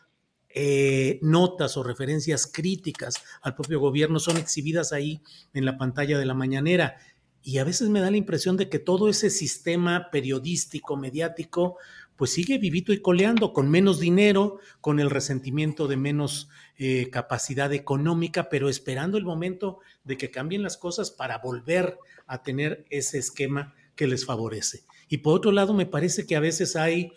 eh, 0.52 1.20
notas 1.22 1.78
o 1.78 1.84
referencias 1.84 2.48
críticas 2.48 3.16
al 3.42 3.56
propio 3.56 3.80
gobierno 3.80 4.20
son 4.20 4.38
exhibidas 4.38 4.92
ahí 4.94 5.22
en 5.54 5.66
la 5.66 5.78
pantalla 5.78 6.18
de 6.18 6.26
la 6.26 6.34
mañanera. 6.34 6.98
Y 7.42 7.60
a 7.60 7.64
veces 7.64 7.90
me 7.90 8.02
da 8.02 8.12
la 8.12 8.18
impresión 8.18 8.58
de 8.58 8.68
que 8.68 8.80
todo 8.80 9.10
ese 9.10 9.30
sistema 9.30 10.10
periodístico, 10.12 10.98
mediático, 10.98 11.78
pues 12.16 12.34
sigue 12.34 12.58
vivito 12.58 12.92
y 12.92 13.02
coleando, 13.02 13.54
con 13.54 13.70
menos 13.70 14.00
dinero, 14.00 14.60
con 14.82 15.00
el 15.00 15.10
resentimiento 15.10 15.88
de 15.88 15.96
menos 15.96 16.50
eh, 16.78 17.10
capacidad 17.12 17.72
económica, 17.72 18.50
pero 18.50 18.68
esperando 18.68 19.18
el 19.18 19.24
momento 19.24 19.80
de 20.04 20.18
que 20.18 20.32
cambien 20.32 20.64
las 20.64 20.78
cosas 20.78 21.12
para 21.12 21.38
volver 21.38 21.98
a 22.28 22.44
tener 22.44 22.86
ese 22.90 23.20
esquema 23.20 23.74
que 23.96 24.08
les 24.08 24.26
favorece. 24.26 24.84
Y 25.08 25.20
por 25.20 25.36
otro 25.36 25.52
lado, 25.52 25.74
me 25.74 25.86
parece 25.86 26.26
que 26.26 26.36
a 26.36 26.42
veces 26.42 26.76
hay 26.76 27.14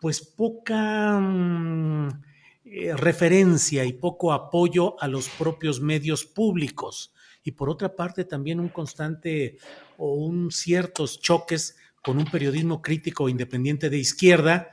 pues 0.00 0.20
poca... 0.20 1.20
Mm, 1.20 2.29
eh, 2.72 2.94
referencia 2.96 3.84
y 3.84 3.92
poco 3.94 4.32
apoyo 4.32 4.94
a 5.02 5.08
los 5.08 5.28
propios 5.28 5.80
medios 5.80 6.24
públicos. 6.24 7.12
Y 7.42 7.52
por 7.52 7.68
otra 7.68 7.96
parte, 7.96 8.24
también 8.24 8.60
un 8.60 8.68
constante 8.68 9.58
o 9.96 10.14
un 10.14 10.52
ciertos 10.52 11.20
choques 11.20 11.76
con 12.00 12.16
un 12.16 12.26
periodismo 12.26 12.80
crítico 12.80 13.28
independiente 13.28 13.90
de 13.90 13.98
izquierda, 13.98 14.70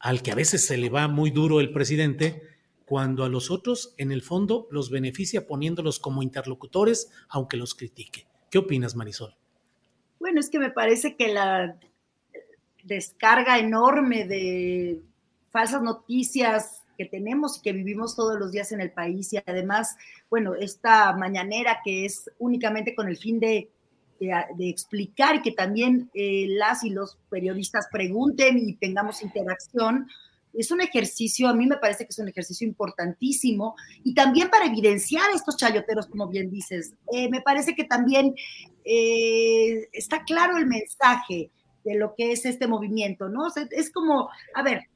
al 0.00 0.20
que 0.20 0.32
a 0.32 0.34
veces 0.34 0.66
se 0.66 0.78
le 0.78 0.90
va 0.90 1.06
muy 1.06 1.30
duro 1.30 1.60
el 1.60 1.70
presidente, 1.70 2.42
cuando 2.84 3.22
a 3.22 3.28
los 3.28 3.52
otros, 3.52 3.94
en 3.98 4.10
el 4.10 4.22
fondo, 4.22 4.66
los 4.72 4.90
beneficia 4.90 5.46
poniéndolos 5.46 6.00
como 6.00 6.24
interlocutores, 6.24 7.08
aunque 7.28 7.56
los 7.56 7.76
critique. 7.76 8.26
¿Qué 8.50 8.58
opinas, 8.58 8.96
Marisol? 8.96 9.36
Bueno, 10.18 10.40
es 10.40 10.50
que 10.50 10.58
me 10.58 10.72
parece 10.72 11.14
que 11.14 11.32
la 11.32 11.78
descarga 12.82 13.60
enorme 13.60 14.26
de 14.26 15.02
falsas 15.50 15.82
noticias 15.82 16.77
que 16.98 17.06
tenemos 17.06 17.56
y 17.56 17.62
que 17.62 17.72
vivimos 17.72 18.16
todos 18.16 18.38
los 18.38 18.50
días 18.50 18.72
en 18.72 18.80
el 18.80 18.90
país 18.90 19.32
y 19.32 19.38
además, 19.46 19.96
bueno, 20.28 20.54
esta 20.56 21.16
mañanera 21.16 21.78
que 21.84 22.04
es 22.04 22.28
únicamente 22.38 22.94
con 22.94 23.08
el 23.08 23.16
fin 23.16 23.38
de, 23.38 23.70
de, 24.18 24.68
explicar 24.68 25.36
y 25.36 25.42
que 25.42 25.52
también 25.52 26.10
eh, 26.12 26.46
las 26.48 26.82
y 26.82 26.90
los 26.90 27.18
periodistas 27.30 27.86
pregunten 27.90 28.58
y 28.58 28.74
tengamos 28.74 29.22
interacción, 29.22 30.08
es 30.52 30.72
un 30.72 30.80
ejercicio, 30.80 31.48
a 31.48 31.54
mí 31.54 31.66
me 31.66 31.76
parece 31.76 32.04
que 32.04 32.10
es 32.10 32.18
un 32.18 32.28
ejercicio 32.28 32.66
importantísimo 32.66 33.76
y 34.02 34.12
también 34.14 34.50
para 34.50 34.66
evidenciar 34.66 35.30
estos 35.32 35.56
chayoteros, 35.56 36.08
como 36.08 36.26
bien 36.26 36.50
dices, 36.50 36.94
eh, 37.12 37.30
me 37.30 37.42
parece 37.42 37.76
que 37.76 37.84
también 37.84 38.34
eh, 38.84 39.88
está 39.92 40.24
claro 40.24 40.56
el 40.56 40.66
mensaje 40.66 41.52
de 41.84 41.94
lo 41.94 42.14
que 42.16 42.32
es 42.32 42.44
este 42.44 42.66
movimiento, 42.66 43.28
¿no? 43.28 43.46
es 43.70 43.90
como, 43.92 44.30
a 44.54 44.62
ver, 44.64 44.88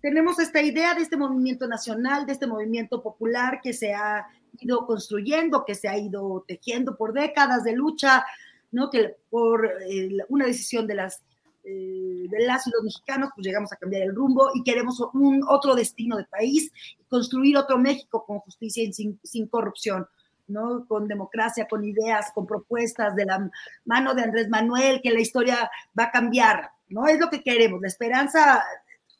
tenemos 0.00 0.38
esta 0.38 0.62
idea 0.62 0.94
de 0.94 1.02
este 1.02 1.16
movimiento 1.16 1.66
nacional, 1.66 2.26
de 2.26 2.32
este 2.32 2.46
movimiento 2.46 3.02
popular 3.02 3.60
que 3.62 3.72
se 3.72 3.92
ha 3.94 4.26
ido 4.58 4.86
construyendo, 4.86 5.64
que 5.64 5.74
se 5.74 5.88
ha 5.88 5.98
ido 5.98 6.44
tejiendo 6.46 6.96
por 6.96 7.12
décadas 7.12 7.64
de 7.64 7.72
lucha, 7.72 8.24
¿no? 8.72 8.90
Que 8.90 9.16
por 9.28 9.66
eh, 9.66 10.10
una 10.28 10.46
decisión 10.46 10.86
de 10.86 10.94
las 10.94 11.22
eh, 11.62 12.26
de 12.28 12.46
las 12.46 12.66
y 12.66 12.70
los 12.70 12.82
mexicanos, 12.82 13.30
pues 13.34 13.46
llegamos 13.46 13.70
a 13.72 13.76
cambiar 13.76 14.02
el 14.02 14.14
rumbo 14.14 14.48
y 14.54 14.62
queremos 14.62 14.98
un 15.12 15.44
otro 15.46 15.74
destino 15.74 16.16
de 16.16 16.24
país, 16.24 16.72
construir 17.08 17.58
otro 17.58 17.76
México 17.78 18.24
con 18.26 18.38
justicia 18.38 18.82
y 18.82 18.92
sin, 18.92 19.20
sin 19.22 19.46
corrupción. 19.46 20.06
¿no? 20.48 20.84
con 20.88 21.06
democracia, 21.06 21.68
con 21.68 21.84
ideas, 21.84 22.32
con 22.34 22.44
propuestas 22.44 23.14
de 23.14 23.24
la 23.24 23.48
mano 23.84 24.14
de 24.14 24.22
Andrés 24.22 24.48
Manuel, 24.48 25.00
que 25.00 25.12
la 25.12 25.20
historia 25.20 25.70
va 25.96 26.06
a 26.06 26.10
cambiar, 26.10 26.72
¿no? 26.88 27.06
Es 27.06 27.20
lo 27.20 27.30
que 27.30 27.40
queremos. 27.40 27.80
La 27.80 27.86
esperanza 27.86 28.64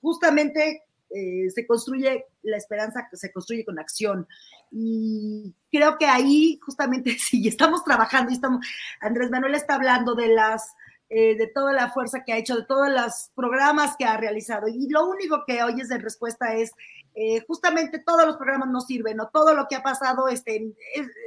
justamente 0.01 0.85
eh, 1.12 1.51
se 1.51 1.66
construye, 1.66 2.27
la 2.43 2.56
esperanza 2.56 3.09
se 3.12 3.32
construye 3.32 3.64
con 3.64 3.81
acción. 3.81 4.28
y 4.70 5.52
creo 5.72 5.98
que 5.98 6.06
ahí 6.06 6.60
justamente 6.62 7.10
sí, 7.18 7.48
estamos 7.48 7.82
trabajando 7.85 8.31
y 8.31 8.35
estamos, 8.35 8.64
Andrés 9.01 9.31
Manuel 9.31 9.56
está 9.56 9.74
hablando 9.74 10.14
de 10.14 10.28
las, 10.28 10.72
eh, 11.09 11.36
de 11.36 11.48
toda 11.48 11.72
la 11.72 11.90
fuerza 11.90 12.22
que 12.24 12.32
ha 12.32 12.39
hecho, 12.39 12.55
de 12.55 12.64
todos 12.64 12.89
los 12.89 13.31
programas 13.35 13.97
que 13.98 14.05
ha 14.05 14.16
realizado 14.16 14.68
y 14.68 14.89
lo 14.89 15.09
único 15.09 15.43
que 15.47 15.64
oyes 15.64 15.89
de 15.89 15.98
respuesta 15.98 16.55
es 16.55 16.70
eh, 17.16 17.40
justamente 17.48 17.98
todos 17.98 18.24
los 18.24 18.36
programas 18.36 18.68
no 18.68 18.81
sirven 18.81 19.18
o 19.18 19.28
todo 19.31 19.52
lo 19.55 19.66
que 19.68 19.74
ha 19.74 19.82
pasado 19.82 20.28
este, 20.28 20.72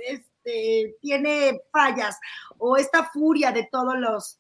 este, 0.07 0.95
tiene 1.01 1.59
fallas 1.73 2.17
o 2.57 2.77
esta 2.77 3.09
furia 3.09 3.51
de 3.51 3.67
todos 3.69 3.95
los 3.97 4.39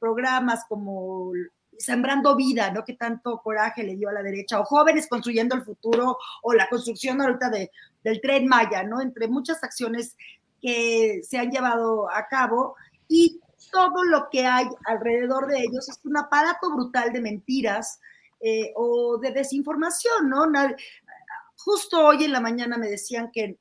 programas 0.00 0.64
como 0.66 1.32
Sembrando 1.78 2.36
Vida, 2.36 2.70
¿no? 2.70 2.84
Que 2.84 2.94
tanto 2.94 3.40
coraje 3.42 3.82
le 3.82 3.96
dio 3.96 4.08
a 4.08 4.12
la 4.12 4.22
derecha, 4.22 4.60
o 4.60 4.64
Jóvenes 4.64 5.06
Construyendo 5.08 5.54
el 5.54 5.62
Futuro, 5.62 6.18
o 6.42 6.52
la 6.52 6.68
construcción 6.68 7.20
ahorita 7.20 7.48
de, 7.50 7.70
del 8.02 8.20
tren 8.20 8.46
Maya, 8.46 8.82
¿no? 8.82 9.00
Entre 9.00 9.28
muchas 9.28 9.62
acciones 9.62 10.16
que 10.60 11.20
se 11.22 11.38
han 11.38 11.50
llevado 11.50 12.10
a 12.10 12.26
cabo 12.26 12.74
y 13.08 13.40
todo 13.70 14.04
lo 14.04 14.28
que 14.30 14.46
hay 14.46 14.66
alrededor 14.86 15.46
de 15.46 15.60
ellos 15.60 15.88
es 15.88 16.00
un 16.04 16.16
aparato 16.16 16.70
brutal 16.70 17.12
de 17.12 17.20
mentiras 17.20 18.00
eh, 18.40 18.72
o 18.76 19.18
de 19.18 19.30
desinformación, 19.32 20.28
¿no? 20.28 20.46
Justo 21.56 22.06
hoy 22.06 22.24
en 22.24 22.32
la 22.32 22.40
mañana 22.40 22.78
me 22.78 22.88
decían 22.88 23.30
que 23.32 23.58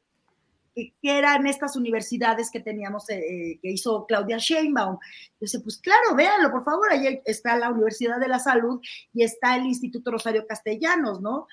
que, 0.77 0.93
eran 1.01 1.47
estas 1.47 1.75
universidades 1.75 2.51
que 2.51 2.59
teníamos, 2.59 3.09
eh, 3.09 3.17
eh, 3.17 3.59
que 3.61 3.71
hizo 3.71 4.05
Claudia 4.05 4.37
Sheinbaum. 4.37 4.97
Yo 5.39 5.47
sé, 5.47 5.59
pues 5.59 5.77
claro, 5.77 6.15
véanlo, 6.15 6.51
por 6.51 6.63
favor, 6.63 6.91
ahí 6.91 7.21
está 7.25 7.55
la 7.57 7.71
Universidad 7.71 8.19
de 8.19 8.27
la 8.27 8.39
Salud 8.39 8.79
y 9.13 9.23
está 9.23 9.55
el 9.55 9.65
Instituto 9.65 10.11
Rosario 10.11 10.45
Castellanos, 10.45 11.21
¿no? 11.21 11.47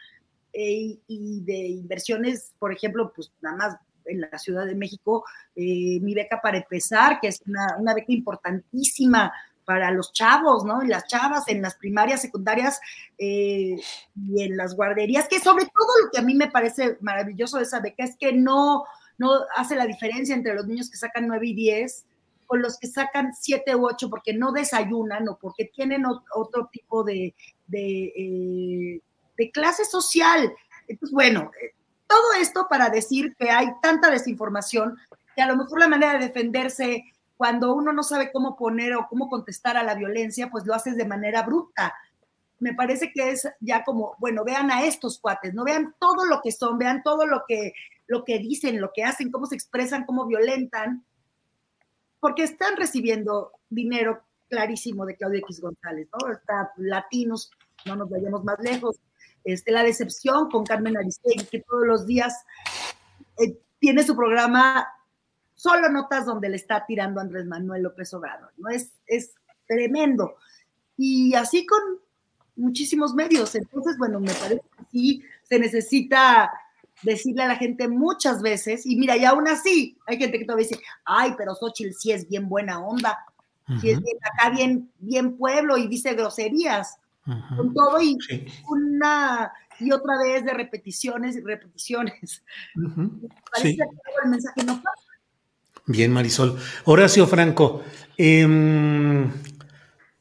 Eh, 0.53 0.99
y 1.09 1.41
de 1.43 1.69
inversiones, 1.69 2.53
por 2.59 2.73
ejemplo, 2.73 3.13
pues 3.15 3.33
nada 3.41 3.57
más 3.57 3.77
en 4.07 4.21
la 4.21 4.39
Ciudad 4.39 4.67
de 4.67 4.75
México, 4.75 5.25
mi 5.57 6.15
beca 6.15 6.39
para 6.43 6.59
empezar, 6.59 7.21
que 7.21 7.29
es 7.29 7.41
una, 7.47 7.79
una 7.79 7.95
beca 7.95 8.13
importantísima 8.13 9.33
para 9.65 9.91
los 9.91 10.13
chavos, 10.13 10.63
¿no? 10.63 10.83
Y 10.83 10.89
las 10.89 11.07
chavas 11.07 11.49
en 11.49 11.63
las 11.63 11.77
primarias, 11.77 12.21
secundarias 12.21 12.79
y 13.17 13.79
en 14.15 14.57
las 14.59 14.77
guarderías, 14.77 15.27
que 15.27 15.41
sobre 15.41 15.65
todo 15.65 15.89
lo 16.05 16.11
que 16.11 16.19
a 16.19 16.23
mí 16.23 16.35
me 16.35 16.51
parece 16.51 16.99
maravilloso 17.01 17.57
de 17.57 17.63
esa 17.63 17.81
beca 17.81 18.05
es 18.05 18.15
que 18.19 18.35
no, 18.35 18.85
no 19.19 19.31
hace 19.57 19.77
la 19.77 19.87
diferencia 19.87 20.35
entre 20.35 20.55
los 20.55 20.67
niños 20.67 20.91
que 20.91 20.97
sacan 20.97 21.27
9 21.29 21.47
y 21.47 21.55
10 21.55 22.05
con 22.47 22.63
los 22.63 22.79
que 22.79 22.87
sacan 22.87 23.33
7 23.35 23.75
u 23.77 23.87
8 23.87 24.11
porque 24.11 24.35
no 24.35 24.53
desayunan 24.53 25.29
o 25.29 25.39
porque 25.39 25.67
tienen 25.67 26.05
otro 26.07 26.69
tipo 26.71 27.05
de, 27.05 27.35
eh, 27.73 29.01
de, 29.37 29.51
clase 29.51 29.85
social. 29.85 30.53
Entonces, 30.89 31.13
bueno, 31.13 31.51
eh, 31.63 31.75
todo 32.07 32.35
esto 32.41 32.67
para 32.69 32.91
decir 32.91 33.35
que 33.39 33.51
hay 33.51 33.69
tanta 33.81 34.11
desinformación 34.11 34.99
que 35.35 35.43
a 35.43 35.47
lo 35.47 35.57
mejor 35.57 35.81
la 35.81 35.89
manera 35.89 36.13
de 36.15 36.27
defenderse 36.27 37.05
cuando 37.37 37.75
uno 37.75 37.93
no 37.93 38.03
sabe 38.03 38.31
cómo 38.31 38.57
poner 38.57 38.95
o 38.95 39.09
cómo 39.09 39.29
contestar 39.29 39.77
a 39.77 39.83
la 39.83 39.95
violencia, 39.95 40.51
pues 40.51 40.65
lo 40.67 40.75
haces 40.75 40.97
de 40.97 41.05
manera 41.05 41.43
bruta. 41.43 41.95
Me 42.61 42.75
parece 42.75 43.13
que 43.13 43.31
es 43.31 43.49
ya 43.61 43.83
como, 43.83 44.15
bueno, 44.19 44.45
vean 44.45 44.71
a 44.71 44.85
estos 44.85 45.19
cuates, 45.19 45.53
no 45.53 45.65
vean 45.65 45.95
todo 45.99 46.25
lo 46.25 46.41
que 46.41 46.53
son, 46.53 46.79
vean 46.79 47.03
todo 47.03 47.27
lo 47.27 47.45
que 47.49 47.75
lo 48.07 48.25
que 48.25 48.39
dicen, 48.39 48.81
lo 48.81 48.91
que 48.95 49.05
hacen, 49.05 49.31
cómo 49.31 49.47
se 49.47 49.55
expresan, 49.55 50.05
cómo 50.05 50.27
violentan, 50.27 51.05
porque 52.21 52.45
están 52.45 52.77
recibiendo 52.77 53.53
dinero 53.69 54.23
clarísimo 54.49 55.05
de 55.07 55.17
Claudio 55.17 55.41
X 55.41 55.61
González, 55.61 56.09
¿no? 56.13 56.33
Está 56.33 56.73
latinos, 56.77 57.51
no 57.87 57.97
nos 57.97 58.09
vayamos 58.09 58.45
más 58.45 58.59
lejos. 58.61 58.97
Este, 59.43 59.73
la 59.73 59.83
decepción 59.83 60.49
con 60.51 60.65
Carmen 60.65 60.97
Aristegui, 60.97 61.45
que 61.47 61.61
todos 61.61 61.87
los 61.87 62.07
días 62.07 62.45
eh, 63.39 63.59
tiene 63.79 64.03
su 64.05 64.17
programa 64.17 64.87
solo 65.55 65.89
notas 65.89 66.27
donde 66.27 66.49
le 66.49 66.57
está 66.57 66.85
tirando 66.87 67.21
Andrés 67.21 67.47
Manuel 67.47 67.83
López 67.83 68.13
Obrador, 68.15 68.53
¿no? 68.57 68.69
Es, 68.69 68.93
es 69.07 69.33
tremendo. 69.67 70.37
Y 70.97 71.35
así 71.35 71.67
con 71.67 71.81
muchísimos 72.57 73.15
medios. 73.15 73.55
Entonces, 73.55 73.97
bueno, 73.99 74.21
me 74.21 74.33
parece 74.33 74.63
que 74.79 74.85
sí 74.91 75.23
se 75.43 75.59
necesita 75.59 76.51
decirle 77.03 77.43
a 77.43 77.49
la 77.49 77.57
gente 77.57 77.89
muchas 77.89 78.43
veces, 78.43 78.87
y 78.87 78.97
mira, 78.97 79.17
y 79.17 79.25
aún 79.25 79.49
así, 79.49 79.99
hay 80.07 80.17
gente 80.19 80.39
que 80.39 80.45
todavía 80.45 80.69
dice, 80.69 80.83
ay, 81.05 81.35
pero 81.37 81.55
Xochitl 81.55 81.93
sí 81.93 82.13
es 82.13 82.29
bien 82.29 82.49
buena 82.49 82.81
onda, 82.81 83.19
si 83.81 83.91
es 83.91 84.01
bien 84.03 84.19
acá, 84.23 84.51
bien, 84.51 84.91
bien 84.99 85.37
pueblo, 85.37 85.77
y 85.77 85.89
dice 85.89 86.15
groserías, 86.15 86.97
con 87.57 87.73
todo 87.73 88.03
y 88.03 88.19
una 88.69 89.53
y 89.81 89.91
otra 89.91 90.19
vez 90.19 90.45
de 90.45 90.53
repeticiones 90.53 91.37
y 91.37 91.41
repeticiones. 91.41 92.43
Parece 93.53 93.77
que 93.77 93.83
el 94.25 94.31
mensaje 94.31 94.63
no 94.65 94.77
pasa. 94.77 95.03
Bien, 95.87 96.13
Marisol. 96.13 96.59
Horacio 96.85 97.27
Franco, 97.27 97.83
em, 98.17 99.31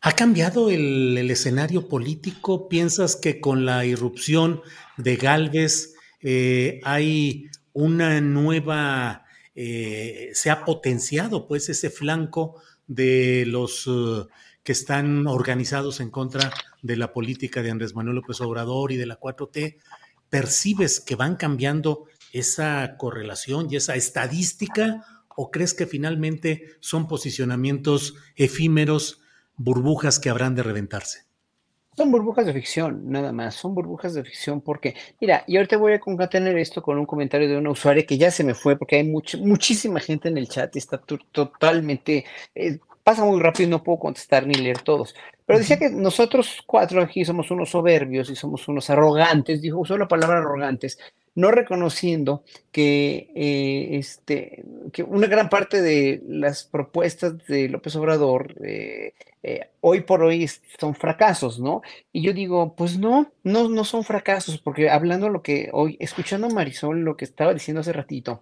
¿ha 0.02 0.12
cambiado 0.14 0.70
el, 0.70 1.18
el, 1.18 1.32
escenario 1.32 1.88
político? 1.88 2.68
¿Piensas 2.68 3.16
que 3.16 3.40
con 3.40 3.66
la 3.66 3.86
irrupción 3.86 4.62
de 4.98 5.16
Galvez 5.16 5.93
eh, 6.24 6.80
hay 6.84 7.50
una 7.74 8.22
nueva, 8.22 9.26
eh, 9.56 10.30
se 10.34 10.50
ha 10.50 10.64
potenciado 10.64 11.48
pues 11.48 11.70
ese 11.70 11.90
flanco 11.90 12.62
de 12.88 13.46
los 13.46 13.86
uh, 13.88 14.28
que 14.64 14.72
están 14.72 15.28
organizados 15.28 16.00
en 16.00 16.10
contra 16.10 16.52
de 16.82 16.96
la 16.96 17.12
política 17.12 17.62
de 17.62 17.72
Andrés 17.72 17.96
Manuel 17.96 18.16
López 18.18 18.40
Obrador 18.42 18.92
y 18.92 18.98
de 18.98 19.06
la 19.06 19.20
4T, 19.20 19.78
¿percibes 20.30 21.02
que 21.02 21.16
van 21.16 21.36
cambiando 21.36 22.06
esa 22.32 22.96
correlación 22.98 23.68
y 23.70 23.76
esa 23.76 23.96
estadística 23.96 25.06
o 25.36 25.52
crees 25.52 25.74
que 25.74 25.88
finalmente 25.88 26.76
son 26.80 27.08
posicionamientos 27.08 28.16
efímeros, 28.36 29.22
burbujas 29.56 30.20
que 30.20 30.30
habrán 30.30 30.56
de 30.56 30.64
reventarse? 30.64 31.33
Son 31.96 32.12
burbujas 32.12 32.46
de 32.48 32.54
ficción, 32.54 33.10
nada 33.10 33.32
más. 33.32 33.56
Son 33.56 33.76
burbujas 33.76 34.14
de 34.16 34.24
ficción 34.24 34.62
porque, 34.62 34.96
mira, 35.22 35.44
y 35.48 35.58
ahorita 35.58 35.78
voy 35.78 35.94
a 35.94 36.00
concatener 36.00 36.58
esto 36.58 36.82
con 36.82 36.98
un 36.98 37.06
comentario 37.06 37.48
de 37.48 37.58
una 37.58 37.70
usuaria 37.70 38.06
que 38.06 38.18
ya 38.18 38.32
se 38.32 38.44
me 38.44 38.56
fue 38.56 38.78
porque 38.78 38.96
hay 38.98 39.04
muchísima 39.04 40.00
gente 40.00 40.30
en 40.30 40.38
el 40.38 40.48
chat 40.48 40.76
y 40.76 40.80
está 40.80 40.98
totalmente, 40.98 42.26
eh, 42.56 42.80
pasa 43.04 43.24
muy 43.26 43.40
rápido 43.40 43.68
y 43.68 43.72
no 43.72 43.84
puedo 43.84 44.00
contestar 44.00 44.48
ni 44.48 44.56
leer 44.56 44.82
todos. 44.82 45.16
Pero 45.46 45.60
decía 45.60 45.78
que 45.78 45.90
nosotros 45.90 46.64
cuatro 46.66 47.02
aquí 47.02 47.26
somos 47.26 47.52
unos 47.52 47.70
soberbios 47.70 48.30
y 48.30 48.36
somos 48.36 48.68
unos 48.68 48.90
arrogantes, 48.90 49.62
dijo, 49.62 49.80
usó 49.80 49.98
la 49.98 50.08
palabra 50.08 50.40
arrogantes, 50.40 50.98
no 51.36 51.52
reconociendo 51.52 52.44
que, 52.72 53.32
eh, 53.36 53.98
este, 53.98 54.64
que 54.92 55.04
una 55.04 55.28
gran 55.28 55.50
parte 55.50 55.82
de 55.82 56.22
las 56.28 56.64
propuestas 56.64 57.46
de 57.48 57.70
López 57.70 57.96
Obrador 57.96 58.56
eh, 58.64 59.14
eh, 59.42 59.70
hoy 59.82 60.02
por 60.02 60.24
hoy 60.24 60.48
son 60.80 60.96
fracasos, 60.96 61.60
¿no? 61.60 61.82
Y 62.14 62.22
yo 62.22 62.34
digo, 62.34 62.76
pues 62.76 62.98
no, 62.98 63.32
no, 63.44 63.68
no 63.68 63.84
son 63.84 64.04
fracasos, 64.04 64.58
porque 64.58 64.90
hablando 64.90 65.28
lo 65.30 65.42
que 65.44 65.70
hoy, 65.74 65.98
escuchando 66.00 66.48
a 66.48 66.50
Marisol, 66.50 67.02
lo 67.02 67.18
que 67.18 67.26
estaba 67.26 67.54
diciendo 67.54 67.82
hace 67.82 67.92
ratito, 67.92 68.42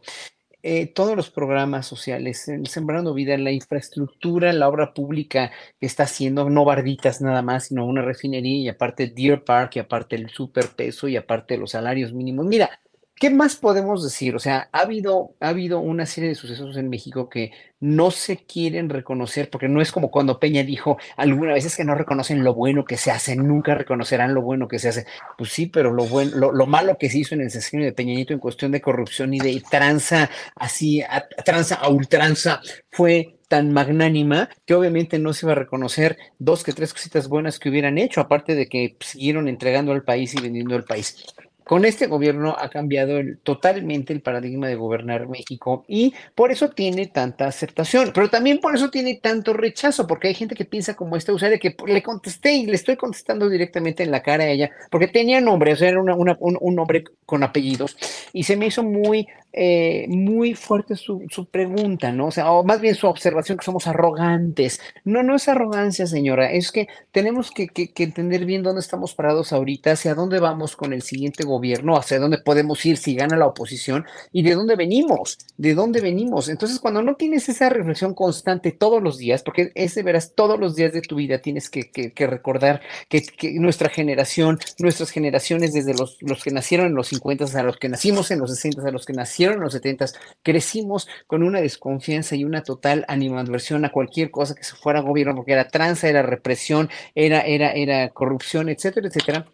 todos 0.93 1.15
los 1.15 1.29
programas 1.29 1.87
sociales, 1.87 2.47
el 2.47 2.67
Sembrando 2.67 3.13
Vida, 3.13 3.37
la 3.37 3.51
infraestructura, 3.51 4.53
la 4.53 4.69
obra 4.69 4.93
pública 4.93 5.51
que 5.79 5.85
está 5.85 6.03
haciendo, 6.03 6.49
no 6.49 6.65
barditas 6.65 7.21
nada 7.21 7.41
más, 7.41 7.67
sino 7.67 7.85
una 7.85 8.01
refinería 8.01 8.57
y 8.57 8.69
aparte 8.69 9.07
Deer 9.07 9.43
Park 9.43 9.75
y 9.75 9.79
aparte 9.79 10.15
el 10.15 10.29
superpeso 10.29 11.07
y 11.07 11.17
aparte 11.17 11.57
los 11.57 11.71
salarios 11.71 12.13
mínimos. 12.13 12.45
Mira, 12.45 12.79
¿Qué 13.21 13.29
más 13.29 13.55
podemos 13.55 14.03
decir? 14.03 14.35
O 14.35 14.39
sea, 14.39 14.67
ha 14.71 14.79
habido, 14.79 15.35
ha 15.41 15.49
habido 15.49 15.79
una 15.79 16.07
serie 16.07 16.29
de 16.29 16.33
sucesos 16.33 16.75
en 16.75 16.89
México 16.89 17.29
que 17.29 17.51
no 17.79 18.09
se 18.09 18.37
quieren 18.37 18.89
reconocer, 18.89 19.51
porque 19.51 19.67
no 19.69 19.79
es 19.79 19.91
como 19.91 20.09
cuando 20.09 20.39
Peña 20.39 20.63
dijo 20.63 20.97
algunas 21.17 21.53
veces 21.53 21.77
que 21.77 21.83
no 21.85 21.93
reconocen 21.93 22.43
lo 22.43 22.55
bueno 22.55 22.83
que 22.83 22.97
se 22.97 23.11
hace, 23.11 23.35
nunca 23.35 23.75
reconocerán 23.75 24.33
lo 24.33 24.41
bueno 24.41 24.67
que 24.67 24.79
se 24.79 24.89
hace. 24.89 25.05
Pues 25.37 25.51
sí, 25.51 25.67
pero 25.67 25.93
lo 25.93 26.05
bueno, 26.05 26.51
lo, 26.51 26.65
malo 26.65 26.97
que 26.97 27.11
se 27.11 27.19
hizo 27.19 27.35
en 27.35 27.41
el 27.41 27.51
sexenio 27.51 27.85
de 27.85 27.93
Peñanito 27.93 28.33
en 28.33 28.39
cuestión 28.39 28.71
de 28.71 28.81
corrupción 28.81 29.35
y 29.35 29.39
de 29.39 29.61
tranza, 29.69 30.27
así, 30.55 31.03
tranza 31.45 31.75
a 31.75 31.89
ultranza, 31.89 32.59
fue 32.89 33.37
tan 33.47 33.71
magnánima 33.71 34.49
que 34.65 34.73
obviamente 34.73 35.19
no 35.19 35.33
se 35.33 35.45
iba 35.45 35.51
a 35.51 35.55
reconocer 35.55 36.17
dos 36.39 36.63
que 36.63 36.73
tres 36.73 36.91
cositas 36.91 37.27
buenas 37.27 37.59
que 37.59 37.69
hubieran 37.69 37.99
hecho, 37.99 38.19
aparte 38.19 38.55
de 38.55 38.67
que 38.67 38.97
siguieron 38.99 39.47
entregando 39.47 39.91
al 39.91 40.03
país 40.03 40.33
y 40.33 40.41
vendiendo 40.41 40.75
el 40.75 40.85
país. 40.85 41.23
Con 41.71 41.85
este 41.85 42.07
gobierno 42.07 42.53
ha 42.59 42.67
cambiado 42.67 43.21
totalmente 43.43 44.11
el 44.11 44.19
paradigma 44.19 44.67
de 44.67 44.75
gobernar 44.75 45.29
México 45.29 45.85
y 45.87 46.13
por 46.35 46.51
eso 46.51 46.71
tiene 46.71 47.07
tanta 47.07 47.47
aceptación, 47.47 48.11
pero 48.13 48.29
también 48.29 48.59
por 48.59 48.75
eso 48.75 48.89
tiene 48.89 49.21
tanto 49.23 49.53
rechazo, 49.53 50.05
porque 50.05 50.27
hay 50.27 50.33
gente 50.33 50.53
que 50.53 50.65
piensa 50.65 50.95
como 50.95 51.15
esta 51.15 51.31
usuaria 51.31 51.59
que 51.59 51.73
le 51.87 52.03
contesté 52.03 52.55
y 52.55 52.65
le 52.65 52.75
estoy 52.75 52.97
contestando 52.97 53.47
directamente 53.47 54.03
en 54.03 54.11
la 54.11 54.21
cara 54.21 54.43
a 54.43 54.49
ella, 54.49 54.69
porque 54.89 55.07
tenía 55.07 55.39
nombre, 55.39 55.71
o 55.71 55.75
sea, 55.77 55.87
era 55.87 56.01
un, 56.01 56.75
nombre 56.75 57.05
con 57.25 57.41
apellidos 57.41 57.95
y 58.33 58.43
se 58.43 58.57
me 58.57 58.65
hizo 58.65 58.83
muy 58.83 59.29
eh, 59.53 60.05
muy 60.07 60.53
fuerte 60.53 60.95
su, 60.95 61.27
pregunta, 61.51 62.11
¿no? 62.11 62.27
O 62.27 62.31
sea, 62.31 62.51
o 62.51 62.63
más 62.63 62.79
bien 62.79 62.95
su 62.95 63.07
observación 63.07 63.57
que 63.57 63.65
somos 63.65 63.87
arrogantes. 63.87 64.79
No, 65.03 65.23
no 65.23 65.35
es 65.35 65.49
arrogancia, 65.49 66.07
señora, 66.07 66.51
es 66.51 66.71
que 66.71 66.87
tenemos 67.11 67.51
que, 67.51 67.69
entender 67.97 68.45
bien 68.45 68.63
dónde 68.63 68.81
estamos 68.81 69.13
parados 69.13 69.51
ahorita, 69.51 69.91
hacia 69.91 70.15
dónde 70.15 70.39
vamos 70.39 70.75
con 70.75 70.93
el 70.93 71.01
siguiente 71.01 71.43
gobierno, 71.43 71.97
hacia 71.97 72.19
dónde 72.19 72.37
podemos 72.37 72.85
ir 72.85 72.97
si 72.97 73.15
gana 73.15 73.37
la 73.37 73.47
oposición 73.47 74.05
y 74.31 74.43
de 74.43 74.55
dónde 74.55 74.75
venimos, 74.75 75.37
de 75.57 75.75
dónde 75.75 76.01
venimos. 76.01 76.47
Entonces, 76.47 76.79
cuando 76.79 77.01
no 77.01 77.15
tienes 77.15 77.49
esa 77.49 77.69
reflexión 77.69 78.13
constante 78.13 78.71
todos 78.71 79.03
los 79.03 79.17
días, 79.17 79.43
porque 79.43 79.71
es 79.75 79.95
de 79.95 80.03
veras 80.03 80.33
todos 80.35 80.59
los 80.59 80.75
días 80.75 80.93
de 80.93 81.01
tu 81.01 81.15
vida 81.15 81.39
tienes 81.39 81.69
que, 81.69 82.13
recordar 82.27 82.81
que, 83.09 83.23
nuestra 83.59 83.89
generación, 83.89 84.59
nuestras 84.79 85.11
generaciones, 85.11 85.73
desde 85.73 85.93
los, 85.93 86.17
los 86.21 86.43
que 86.43 86.51
nacieron 86.51 86.87
en 86.87 86.95
los 86.95 87.07
50 87.07 87.41
a 87.59 87.63
los 87.63 87.77
que 87.77 87.89
nacimos 87.89 88.31
en 88.31 88.39
los 88.39 88.51
60 88.51 88.87
a 88.87 88.91
los 88.91 89.05
que 89.05 89.13
en 89.49 89.59
los 89.59 89.73
70, 89.73 90.05
crecimos 90.43 91.07
con 91.27 91.41
una 91.43 91.61
desconfianza 91.61 92.35
y 92.35 92.43
una 92.43 92.63
total 92.63 93.05
animadversión 93.07 93.83
a 93.85 93.91
cualquier 93.91 94.29
cosa 94.29 94.53
que 94.53 94.63
se 94.63 94.75
fuera 94.75 95.01
gobierno, 95.01 95.35
porque 95.35 95.53
era 95.53 95.67
tranza, 95.67 96.07
era 96.07 96.21
represión, 96.21 96.89
era, 97.15 97.41
era, 97.41 97.71
era 97.71 98.09
corrupción, 98.09 98.69
etcétera, 98.69 99.07
etcétera 99.07 99.45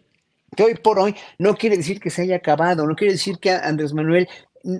que 0.56 0.62
hoy 0.62 0.74
por 0.74 0.98
hoy 0.98 1.14
no 1.38 1.54
quiere 1.56 1.76
decir 1.76 2.00
que 2.00 2.10
se 2.10 2.22
haya 2.22 2.36
acabado, 2.36 2.86
no 2.86 2.96
quiere 2.96 3.12
decir 3.12 3.38
que 3.38 3.50
Andrés 3.50 3.92
Manuel 3.92 4.28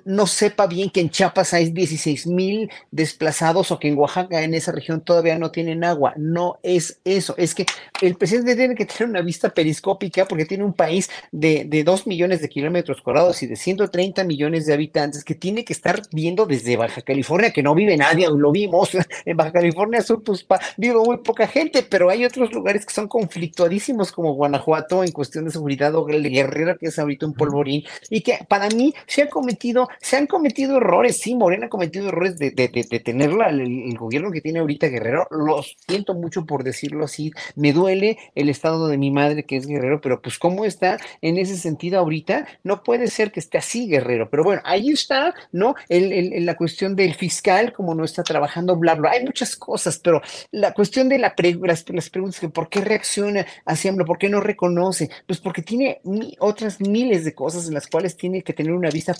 no 0.04 0.26
sepa 0.26 0.66
bien 0.66 0.90
que 0.90 1.00
en 1.00 1.10
Chiapas 1.10 1.54
hay 1.54 1.70
16 1.70 2.26
mil 2.26 2.70
desplazados 2.90 3.70
o 3.70 3.78
que 3.78 3.88
en 3.88 3.98
Oaxaca, 3.98 4.42
en 4.42 4.54
esa 4.54 4.72
región, 4.72 5.00
todavía 5.00 5.38
no 5.38 5.50
tienen 5.50 5.82
agua. 5.82 6.12
No 6.16 6.58
es 6.62 7.00
eso. 7.04 7.34
Es 7.38 7.54
que 7.54 7.64
el 8.02 8.16
presidente 8.16 8.54
tiene 8.54 8.74
que 8.74 8.84
tener 8.84 9.08
una 9.08 9.22
vista 9.22 9.48
periscópica 9.48 10.26
porque 10.26 10.44
tiene 10.44 10.64
un 10.64 10.74
país 10.74 11.08
de, 11.32 11.64
de 11.64 11.84
2 11.84 12.06
millones 12.06 12.42
de 12.42 12.48
kilómetros 12.48 13.00
cuadrados 13.00 13.42
y 13.42 13.46
de 13.46 13.56
130 13.56 14.24
millones 14.24 14.66
de 14.66 14.74
habitantes 14.74 15.24
que 15.24 15.34
tiene 15.34 15.64
que 15.64 15.72
estar 15.72 16.02
viendo 16.12 16.44
desde 16.44 16.76
Baja 16.76 17.00
California, 17.02 17.52
que 17.52 17.62
no 17.62 17.74
vive 17.74 17.96
nadie, 17.96 18.28
lo 18.28 18.52
vimos. 18.52 18.90
En 19.24 19.36
Baja 19.36 19.52
California 19.52 20.00
Sur, 20.02 20.22
pues 20.22 20.46
vive 20.76 20.94
muy 20.96 21.18
poca 21.18 21.46
gente, 21.46 21.82
pero 21.82 22.10
hay 22.10 22.24
otros 22.24 22.52
lugares 22.52 22.86
que 22.86 22.92
son 22.92 23.08
conflictuadísimos 23.08 24.12
como 24.12 24.34
Guanajuato 24.34 25.02
en 25.02 25.12
cuestión 25.12 25.44
de 25.44 25.50
seguridad 25.50 25.94
o 25.94 26.04
Guerrero, 26.04 26.78
que 26.78 26.86
es 26.86 26.98
ahorita 26.98 27.26
un 27.26 27.34
polvorín, 27.34 27.84
y 28.10 28.20
que 28.20 28.38
para 28.48 28.68
mí 28.68 28.94
se 29.06 29.22
ha 29.22 29.28
cometido 29.28 29.77
se 30.00 30.16
han 30.16 30.26
cometido 30.26 30.78
errores, 30.78 31.18
sí, 31.18 31.34
Morena 31.34 31.66
ha 31.66 31.68
cometido 31.68 32.08
errores 32.08 32.38
de, 32.38 32.50
de, 32.50 32.68
de, 32.68 33.00
tener 33.00 33.30
el, 33.30 33.96
gobierno 33.98 34.30
que 34.30 34.40
tiene 34.40 34.58
ahorita 34.58 34.88
Guerrero, 34.88 35.26
lo 35.30 35.62
siento 35.86 36.14
mucho 36.14 36.46
por 36.46 36.64
decirlo 36.64 37.04
así, 37.04 37.32
me 37.54 37.72
duele 37.72 38.18
el 38.34 38.48
estado 38.48 38.88
de 38.88 38.98
mi 38.98 39.10
madre 39.10 39.44
que 39.44 39.56
es 39.56 39.66
Guerrero, 39.66 40.00
pero 40.00 40.20
pues 40.22 40.38
cómo 40.38 40.64
está 40.64 40.98
en 41.20 41.36
ese 41.36 41.56
sentido 41.56 41.98
ahorita, 41.98 42.46
no 42.64 42.82
puede 42.82 43.08
ser 43.08 43.32
que 43.32 43.40
esté 43.40 43.58
así 43.58 43.88
Guerrero, 43.88 44.30
pero 44.30 44.44
bueno, 44.44 44.62
ahí 44.64 44.90
está, 44.90 45.34
¿no? 45.52 45.74
El, 45.88 46.44
la 46.46 46.56
cuestión 46.56 46.96
del 46.96 47.14
fiscal, 47.14 47.72
como 47.72 47.94
no 47.94 48.04
está 48.04 48.22
trabajando, 48.22 48.76
bla, 48.76 48.94
bla, 48.94 49.10
hay 49.10 49.24
muchas 49.24 49.56
cosas, 49.56 49.98
pero 49.98 50.22
la 50.50 50.72
cuestión 50.72 51.08
de 51.08 51.18
la 51.18 51.34
las, 51.62 52.10
preguntas 52.10 52.40
que 52.40 52.48
por 52.48 52.68
qué 52.68 52.80
reacciona 52.80 53.46
hacia 53.64 53.92
por 54.04 54.18
qué 54.18 54.28
no 54.28 54.40
reconoce, 54.40 55.10
pues 55.26 55.40
porque 55.40 55.62
tiene 55.62 56.00
otras 56.38 56.80
miles 56.80 57.24
de 57.24 57.34
cosas 57.34 57.68
en 57.68 57.74
las 57.74 57.86
cuales 57.86 58.16
tiene 58.16 58.42
que 58.42 58.52
tener 58.52 58.72
una 58.72 58.90
vista 58.90 59.14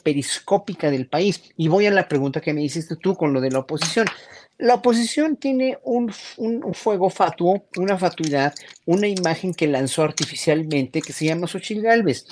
del 0.91 1.07
país. 1.07 1.43
Y 1.57 1.69
voy 1.69 1.87
a 1.87 1.91
la 1.91 2.09
pregunta 2.09 2.41
que 2.41 2.53
me 2.53 2.63
hiciste 2.63 2.97
tú 2.97 3.15
con 3.15 3.33
lo 3.33 3.41
de 3.41 3.51
la 3.51 3.61
oposición. 3.61 4.07
La 4.59 4.75
oposición 4.75 5.37
tiene 5.37 5.79
un, 5.85 6.13
un, 6.37 6.75
fuego 6.75 7.11
fatuo, 7.11 7.65
una 7.77 7.97
fatuidad, 7.97 8.53
una 8.87 9.07
imagen 9.07 9.55
que 9.55 9.69
lanzó 9.69 10.03
artificialmente 10.03 11.01
que 11.01 11.13
se 11.13 11.27
llama 11.27 11.47
Xochitl 11.47 11.83
Galvez 11.83 12.27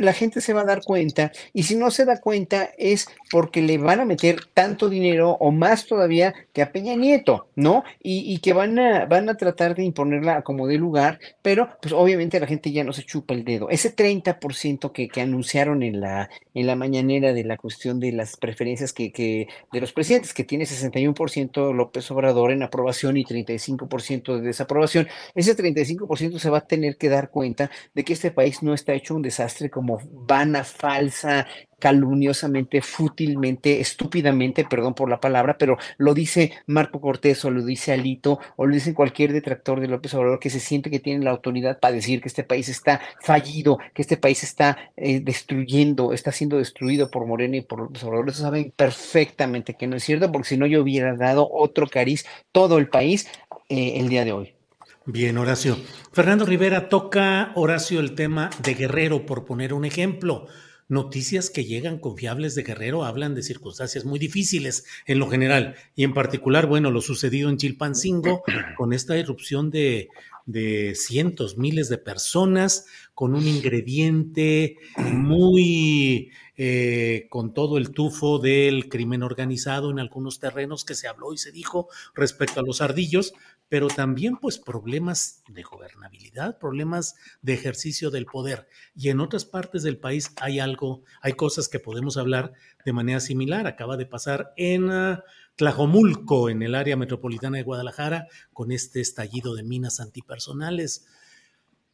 la 0.00 0.12
gente 0.12 0.40
se 0.40 0.52
va 0.52 0.62
a 0.62 0.64
dar 0.64 0.82
cuenta 0.82 1.32
y 1.52 1.62
si 1.62 1.76
no 1.76 1.90
se 1.90 2.04
da 2.04 2.20
cuenta 2.20 2.70
es 2.76 3.06
porque 3.30 3.62
le 3.62 3.78
van 3.78 4.00
a 4.00 4.04
meter 4.04 4.40
tanto 4.52 4.88
dinero 4.88 5.36
o 5.40 5.50
más 5.50 5.86
todavía 5.86 6.34
que 6.52 6.62
a 6.62 6.72
Peña 6.72 6.94
Nieto, 6.94 7.48
¿no? 7.56 7.84
Y, 8.02 8.38
que 8.40 8.52
van 8.52 8.78
a, 8.78 9.06
van 9.06 9.28
a 9.28 9.36
tratar 9.36 9.74
de 9.74 9.84
imponerla 9.84 10.42
como 10.42 10.66
de 10.66 10.76
lugar, 10.76 11.18
pero 11.40 11.68
pues 11.80 11.94
obviamente 11.94 12.40
la 12.40 12.46
gente 12.46 12.72
ya 12.72 12.84
no 12.84 12.92
se 12.92 13.04
chupa 13.04 13.34
el 13.34 13.44
dedo. 13.44 13.70
Ese 13.70 13.94
30% 13.94 14.92
que, 14.92 15.08
que 15.08 15.20
anunciaron 15.20 15.82
en 15.82 16.00
la, 16.00 16.28
en 16.54 16.66
la 16.66 16.76
mañanera 16.76 17.32
de 17.32 17.44
la 17.44 17.56
cuestión 17.56 18.00
de 18.00 18.12
las 18.12 18.36
preferencias 18.36 18.92
que, 18.92 19.12
que 19.12 19.48
de 19.72 19.80
los 19.80 19.92
presidentes, 19.92 20.34
que 20.34 20.44
tiene 20.44 20.64
61% 20.64 21.74
López 21.74 22.10
Obrador 22.10 22.50
en 22.50 22.62
aprobación 22.62 23.16
y 23.16 23.24
35% 23.24 24.36
de 24.36 24.42
desaprobación, 24.42 25.08
ese 25.34 25.56
35% 25.56 26.38
se 26.38 26.50
va 26.50 26.58
a 26.58 26.66
tener 26.66 26.96
que 26.96 27.08
dar 27.08 27.30
cuenta 27.30 27.70
de 27.94 28.04
que 28.04 28.12
este 28.12 28.30
país 28.30 28.62
no 28.62 28.74
está 28.74 28.92
hecho 28.92 29.14
un 29.14 29.22
desastre 29.22 29.61
como 29.70 30.00
vana, 30.26 30.64
falsa, 30.64 31.46
calumniosamente, 31.82 32.80
fútilmente, 32.80 33.80
estúpidamente, 33.80 34.64
perdón 34.64 34.94
por 34.94 35.10
la 35.10 35.18
palabra, 35.18 35.58
pero 35.58 35.78
lo 35.98 36.14
dice 36.14 36.52
Marco 36.66 37.00
Cortés 37.00 37.44
o 37.44 37.50
lo 37.50 37.64
dice 37.64 37.92
Alito 37.92 38.38
o 38.54 38.66
lo 38.66 38.74
dice 38.74 38.94
cualquier 38.94 39.32
detractor 39.32 39.80
de 39.80 39.88
López 39.88 40.14
Obrador 40.14 40.38
que 40.38 40.48
se 40.48 40.60
siente 40.60 40.90
que 40.90 41.00
tiene 41.00 41.24
la 41.24 41.32
autoridad 41.32 41.80
para 41.80 41.94
decir 41.94 42.20
que 42.20 42.28
este 42.28 42.44
país 42.44 42.68
está 42.68 43.00
fallido, 43.20 43.78
que 43.94 44.02
este 44.02 44.16
país 44.16 44.44
está 44.44 44.78
eh, 44.96 45.18
destruyendo, 45.18 46.12
está 46.12 46.30
siendo 46.30 46.58
destruido 46.58 47.10
por 47.10 47.26
Morena 47.26 47.56
y 47.56 47.62
por 47.62 47.80
López 47.80 48.04
Obrador. 48.04 48.28
Eso 48.28 48.42
saben 48.42 48.72
perfectamente 48.76 49.74
que 49.74 49.88
no 49.88 49.96
es 49.96 50.04
cierto, 50.04 50.30
porque 50.30 50.48
si 50.50 50.56
no 50.56 50.66
yo 50.66 50.82
hubiera 50.82 51.16
dado 51.16 51.48
otro 51.50 51.88
cariz 51.88 52.24
todo 52.52 52.78
el 52.78 52.88
país 52.88 53.26
eh, 53.68 53.94
el 53.96 54.08
día 54.08 54.24
de 54.24 54.30
hoy. 54.30 54.61
Bien, 55.06 55.36
Horacio. 55.36 55.76
Fernando 56.12 56.44
Rivera 56.44 56.88
toca, 56.88 57.50
Horacio, 57.56 57.98
el 57.98 58.14
tema 58.14 58.50
de 58.62 58.74
Guerrero, 58.74 59.26
por 59.26 59.44
poner 59.44 59.74
un 59.74 59.84
ejemplo. 59.84 60.46
Noticias 60.88 61.50
que 61.50 61.64
llegan 61.64 61.98
confiables 61.98 62.54
de 62.54 62.62
Guerrero 62.62 63.04
hablan 63.04 63.34
de 63.34 63.42
circunstancias 63.42 64.04
muy 64.04 64.20
difíciles 64.20 64.84
en 65.06 65.18
lo 65.18 65.28
general 65.28 65.74
y 65.96 66.04
en 66.04 66.14
particular, 66.14 66.66
bueno, 66.66 66.92
lo 66.92 67.00
sucedido 67.00 67.50
en 67.50 67.56
Chilpancingo 67.56 68.44
con 68.76 68.92
esta 68.92 69.16
irrupción 69.16 69.70
de, 69.70 70.08
de 70.46 70.94
cientos, 70.94 71.58
miles 71.58 71.88
de 71.88 71.98
personas 71.98 72.86
con 73.14 73.34
un 73.34 73.46
ingrediente 73.46 74.76
muy 75.12 76.30
eh, 76.56 77.26
con 77.30 77.54
todo 77.54 77.78
el 77.78 77.90
tufo 77.90 78.38
del 78.38 78.88
crimen 78.88 79.22
organizado 79.22 79.90
en 79.90 79.98
algunos 79.98 80.38
terrenos 80.38 80.84
que 80.84 80.94
se 80.94 81.08
habló 81.08 81.32
y 81.32 81.38
se 81.38 81.50
dijo 81.50 81.88
respecto 82.14 82.60
a 82.60 82.62
los 82.62 82.80
ardillos, 82.80 83.32
pero 83.72 83.88
también 83.88 84.36
pues 84.36 84.58
problemas 84.58 85.42
de 85.48 85.62
gobernabilidad, 85.62 86.58
problemas 86.58 87.14
de 87.40 87.54
ejercicio 87.54 88.10
del 88.10 88.26
poder. 88.26 88.68
Y 88.94 89.08
en 89.08 89.18
otras 89.18 89.46
partes 89.46 89.82
del 89.82 89.96
país 89.96 90.30
hay 90.42 90.60
algo, 90.60 91.04
hay 91.22 91.32
cosas 91.32 91.70
que 91.70 91.80
podemos 91.80 92.18
hablar 92.18 92.52
de 92.84 92.92
manera 92.92 93.18
similar. 93.18 93.66
Acaba 93.66 93.96
de 93.96 94.04
pasar 94.04 94.52
en 94.58 94.90
uh, 94.90 95.20
Tlajomulco, 95.56 96.50
en 96.50 96.62
el 96.62 96.74
área 96.74 96.98
metropolitana 96.98 97.56
de 97.56 97.62
Guadalajara, 97.62 98.26
con 98.52 98.72
este 98.72 99.00
estallido 99.00 99.54
de 99.54 99.62
minas 99.62 100.00
antipersonales. 100.00 101.06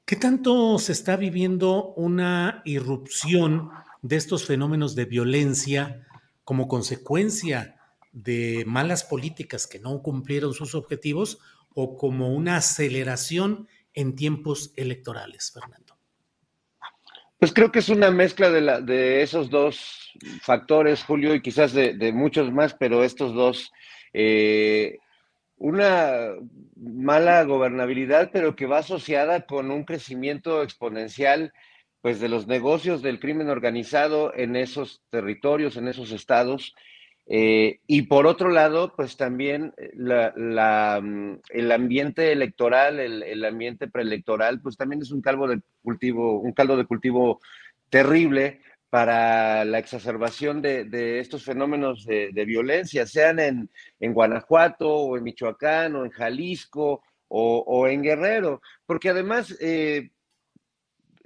¿Qué 0.04 0.16
tanto 0.16 0.80
se 0.80 0.90
está 0.90 1.16
viviendo 1.16 1.94
una 1.94 2.60
irrupción 2.64 3.70
de 4.02 4.16
estos 4.16 4.46
fenómenos 4.46 4.96
de 4.96 5.04
violencia 5.04 6.04
como 6.42 6.66
consecuencia 6.66 7.76
de 8.10 8.64
malas 8.66 9.04
políticas 9.04 9.68
que 9.68 9.78
no 9.78 10.02
cumplieron 10.02 10.54
sus 10.54 10.74
objetivos 10.74 11.38
o 11.74 11.96
como 11.96 12.34
una 12.34 12.56
aceleración 12.56 13.68
en 13.94 14.14
tiempos 14.14 14.72
electorales, 14.76 15.52
Fernando? 15.52 15.98
Pues 17.38 17.52
creo 17.52 17.70
que 17.70 17.78
es 17.78 17.88
una 17.88 18.10
mezcla 18.10 18.50
de, 18.50 19.22
esos 19.22 19.48
dos 19.48 20.12
factores, 20.42 21.04
Julio, 21.04 21.34
y 21.34 21.40
quizás 21.40 21.72
de, 21.72 22.12
muchos 22.12 22.52
más, 22.52 22.74
pero 22.74 23.04
estos 23.04 23.32
dos. 23.32 23.70
Eh, 24.12 24.98
una 25.56 26.34
mala 26.76 27.42
gobernabilidad, 27.44 28.30
pero 28.32 28.56
que 28.56 28.66
va 28.66 28.78
asociada 28.78 29.46
con 29.46 29.70
un 29.70 29.84
crecimiento 29.84 30.62
exponencial 30.62 31.52
pues 32.00 32.20
de 32.20 32.28
los 32.28 32.46
negocios 32.46 33.02
del 33.02 33.18
crimen 33.18 33.50
organizado 33.50 34.32
en 34.34 34.54
esos 34.56 35.02
territorios, 35.10 35.76
en 35.76 35.88
esos 35.88 36.12
estados, 36.12 36.74
eh, 37.30 37.80
y 37.86 38.02
por 38.02 38.26
otro 38.26 38.48
lado, 38.48 38.94
pues 38.96 39.18
también 39.18 39.74
eh, 39.76 39.92
mm, 39.94 41.34
el 41.50 41.72
ambiente 41.72 42.32
electoral, 42.32 42.98
el, 42.98 43.44
ambiente 43.44 43.86
preelectoral, 43.86 44.62
pues 44.62 44.78
también 44.78 45.02
es 45.02 45.10
un 45.10 45.20
caldo 45.20 45.46
de 45.46 45.60
cultivo, 45.82 46.40
un 46.40 46.52
caldo 46.52 46.78
de 46.78 46.86
cultivo 46.86 47.40
terrible 47.90 48.62
para 48.88 49.66
la 49.66 49.78
exacerbación 49.78 50.62
de, 50.62 51.20
estos 51.20 51.44
fenómenos 51.44 52.06
de, 52.06 52.44
violencia, 52.46 53.06
sean 53.06 53.38
en, 53.38 53.68
Guanajuato 54.00 54.88
o 54.88 55.18
en 55.18 55.24
Michoacán 55.24 55.96
o 55.96 56.06
en 56.06 56.10
Jalisco 56.10 57.02
o, 57.28 57.86
en 57.86 58.02
Guerrero, 58.02 58.62
porque 58.86 59.10
además 59.10 59.54
eh, 59.60 60.12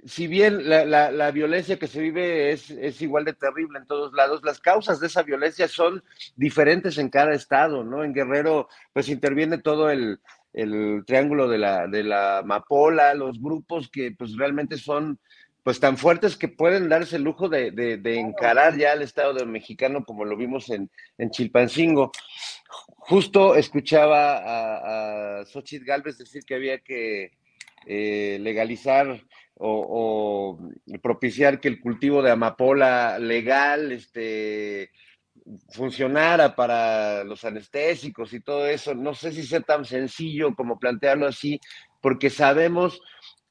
si 0.05 0.27
bien 0.27 0.69
la, 0.69 1.31
violencia 1.31 1.79
que 1.79 1.87
se 1.87 2.01
vive 2.01 2.51
es, 2.51 3.01
igual 3.01 3.25
de 3.25 3.33
terrible 3.33 3.79
en 3.79 3.85
todos 3.85 4.13
lados, 4.13 4.41
las 4.43 4.59
causas 4.59 4.99
de 4.99 5.07
esa 5.07 5.23
violencia 5.23 5.67
son 5.67 6.03
diferentes 6.35 6.97
en 6.97 7.09
cada 7.09 7.33
estado, 7.33 7.83
¿no? 7.83 8.03
En 8.03 8.13
Guerrero, 8.13 8.67
pues 8.91 9.09
interviene 9.09 9.57
todo 9.57 9.89
el, 9.89 10.19
triángulo 11.05 11.47
de 11.47 11.57
la, 11.57 11.87
de 11.87 12.03
la 12.03 12.43
Mapola, 12.45 13.13
los 13.13 13.41
grupos 13.41 13.89
que 13.89 14.11
pues 14.11 14.35
realmente 14.35 14.77
son 14.77 15.19
pues 15.63 15.79
tan 15.79 15.97
fuertes 15.97 16.35
que 16.35 16.49
pueden 16.49 16.89
darse 16.89 17.15
el 17.15 17.23
lujo 17.23 17.47
de, 17.47 18.01
encarar 18.03 18.77
ya 18.77 18.91
al 18.91 19.01
Estado 19.01 19.33
de 19.33 19.45
mexicano 19.45 20.03
como 20.03 20.25
lo 20.25 20.35
vimos 20.35 20.69
en, 20.69 20.91
en 21.17 21.31
Chilpancingo. 21.31 22.11
Justo 22.97 23.55
escuchaba 23.55 24.37
a, 24.37 25.39
a 25.39 25.45
Xochitl 25.45 25.85
Galvez 25.85 26.17
decir 26.17 26.43
que 26.45 26.55
había 26.55 26.79
que 26.79 27.31
eh, 27.85 28.37
legalizar 28.39 29.21
o, 29.55 30.59
propiciar 31.01 31.59
que 31.59 31.67
el 31.67 31.79
cultivo 31.79 32.21
de 32.21 32.31
amapola 32.31 33.19
legal 33.19 33.91
este, 33.91 34.91
funcionara 35.69 36.55
para 36.55 37.23
los 37.23 37.43
anestésicos 37.43 38.33
y 38.33 38.39
todo 38.39 38.67
eso. 38.67 38.93
No 38.95 39.13
sé 39.13 39.31
si 39.31 39.43
sea 39.43 39.61
tan 39.61 39.85
sencillo 39.85 40.55
como 40.55 40.79
plantearlo 40.79 41.27
así, 41.27 41.59
porque 42.01 42.29
sabemos 42.29 43.01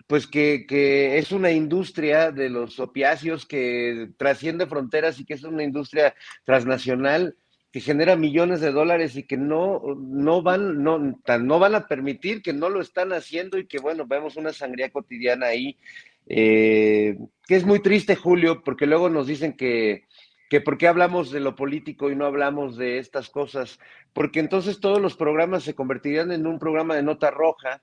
pues 0.06 0.26
que, 0.26 0.66
que, 0.68 1.16
es 1.16 1.32
una 1.32 1.52
industria 1.52 2.32
de 2.32 2.50
los 2.50 2.78
opiáceos 2.80 3.46
que 3.46 4.10
trasciende 4.18 4.66
fronteras 4.66 5.18
y 5.18 5.24
que 5.24 5.34
es 5.34 5.42
una 5.42 5.62
industria 5.62 6.14
transnacional 6.44 7.34
que 7.72 7.80
genera 7.80 8.16
millones 8.16 8.60
de 8.60 8.70
dólares 8.70 9.16
y 9.16 9.22
que 9.22 9.38
no, 9.38 9.80
no, 9.98 10.42
van, 10.42 10.82
no, 10.82 10.98
no 10.98 11.58
van 11.58 11.74
a 11.74 11.88
permitir, 11.88 12.42
que 12.42 12.52
no 12.52 12.68
lo 12.68 12.82
están 12.82 13.14
haciendo 13.14 13.56
y 13.56 13.66
que 13.66 13.78
bueno, 13.78 14.06
vemos 14.06 14.36
una 14.36 14.52
sangría 14.52 14.90
cotidiana 14.90 15.46
ahí, 15.46 15.78
eh, 16.26 17.16
que 17.46 17.56
es 17.56 17.64
muy 17.64 17.80
triste, 17.80 18.14
Julio, 18.14 18.62
porque 18.62 18.86
luego 18.86 19.08
nos 19.08 19.26
dicen 19.26 19.54
que, 19.54 20.04
que 20.50 20.60
por 20.60 20.76
qué 20.76 20.86
hablamos 20.86 21.30
de 21.30 21.40
lo 21.40 21.56
político 21.56 22.10
y 22.10 22.16
no 22.16 22.26
hablamos 22.26 22.76
de 22.76 22.98
estas 22.98 23.30
cosas, 23.30 23.78
porque 24.12 24.40
entonces 24.40 24.78
todos 24.78 25.00
los 25.00 25.16
programas 25.16 25.62
se 25.62 25.74
convertirían 25.74 26.30
en 26.30 26.46
un 26.46 26.58
programa 26.58 26.94
de 26.94 27.02
nota 27.02 27.30
roja 27.30 27.82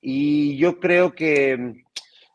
y 0.00 0.56
yo 0.58 0.78
creo 0.78 1.12
que 1.16 1.82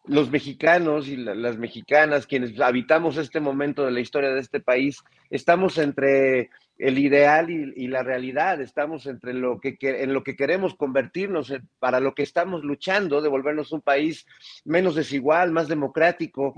los 0.05 0.29
mexicanos 0.31 1.07
y 1.07 1.15
las 1.15 1.57
mexicanas, 1.57 2.27
quienes 2.27 2.59
habitamos 2.59 3.15
este 3.15 3.39
momento 3.39 3.85
de 3.85 3.91
la 3.91 3.99
historia 4.01 4.31
de 4.31 4.41
este 4.41 4.59
país, 4.59 5.01
estamos 5.29 5.77
entre 5.77 6.49
el 6.79 6.97
ideal 6.97 7.49
y, 7.49 7.87
la 7.87 8.03
realidad. 8.03 8.61
Estamos 8.61 9.05
entre 9.05 9.33
lo 9.33 9.59
que, 9.59 9.77
en 9.81 10.13
lo 10.13 10.23
que 10.23 10.37
queremos 10.37 10.75
convertirnos, 10.75 11.53
para 11.77 11.99
lo 11.99 12.15
que 12.15 12.23
estamos 12.23 12.63
luchando, 12.63 13.21
de 13.21 13.27
volvernos 13.27 13.73
un 13.73 13.81
país 13.81 14.25
menos 14.63 14.95
desigual, 14.95 15.51
más 15.51 15.67
democrático. 15.67 16.55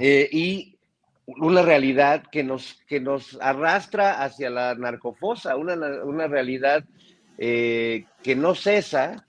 Eh, 0.00 0.28
y 0.32 0.76
una 1.26 1.62
realidad 1.62 2.24
que 2.30 2.42
nos, 2.42 2.82
que 2.88 2.98
nos 2.98 3.38
arrastra 3.40 4.24
hacia 4.24 4.50
la 4.50 4.74
narcofosa, 4.74 5.56
una, 5.56 5.74
una 6.04 6.26
realidad 6.26 6.84
eh, 7.38 8.06
que 8.24 8.34
no 8.34 8.56
cesa, 8.56 9.28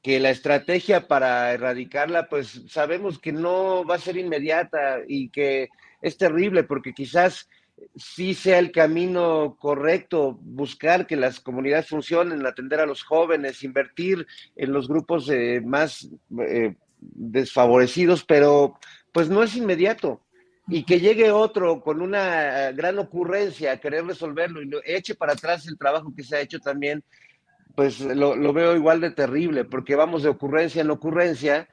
que 0.00 0.20
la 0.20 0.30
estrategia 0.30 1.08
para 1.08 1.52
erradicarla, 1.52 2.28
pues 2.28 2.62
sabemos 2.68 3.18
que 3.18 3.32
no 3.32 3.84
va 3.84 3.96
a 3.96 3.98
ser 3.98 4.16
inmediata 4.16 4.98
y 5.06 5.28
que 5.28 5.68
es 6.00 6.16
terrible 6.16 6.62
porque 6.62 6.94
quizás 6.94 7.48
sí 7.96 8.34
sea 8.34 8.58
el 8.58 8.72
camino 8.72 9.56
correcto, 9.58 10.38
buscar 10.42 11.06
que 11.06 11.16
las 11.16 11.40
comunidades 11.40 11.88
funcionen, 11.88 12.46
atender 12.46 12.80
a 12.80 12.86
los 12.86 13.02
jóvenes, 13.02 13.62
invertir 13.62 14.26
en 14.56 14.72
los 14.72 14.88
grupos 14.88 15.28
eh, 15.30 15.60
más 15.64 16.08
eh, 16.40 16.74
desfavorecidos, 17.00 18.24
pero 18.24 18.78
pues 19.12 19.28
no 19.28 19.42
es 19.42 19.56
inmediato. 19.56 20.20
Y 20.68 20.84
que 20.84 21.00
llegue 21.00 21.32
otro 21.32 21.80
con 21.80 22.00
una 22.00 22.70
gran 22.72 22.98
ocurrencia 22.98 23.72
a 23.72 23.76
querer 23.78 24.06
resolverlo 24.06 24.62
y 24.62 24.70
eche 24.84 25.16
para 25.16 25.32
atrás 25.32 25.66
el 25.66 25.76
trabajo 25.76 26.12
que 26.14 26.22
se 26.22 26.36
ha 26.36 26.40
hecho 26.40 26.60
también, 26.60 27.02
pues 27.74 28.00
lo, 28.00 28.36
lo 28.36 28.52
veo 28.52 28.76
igual 28.76 29.00
de 29.00 29.10
terrible, 29.10 29.64
porque 29.64 29.96
vamos 29.96 30.22
de 30.22 30.28
ocurrencia 30.28 30.82
en 30.82 30.90
ocurrencia 30.90 31.68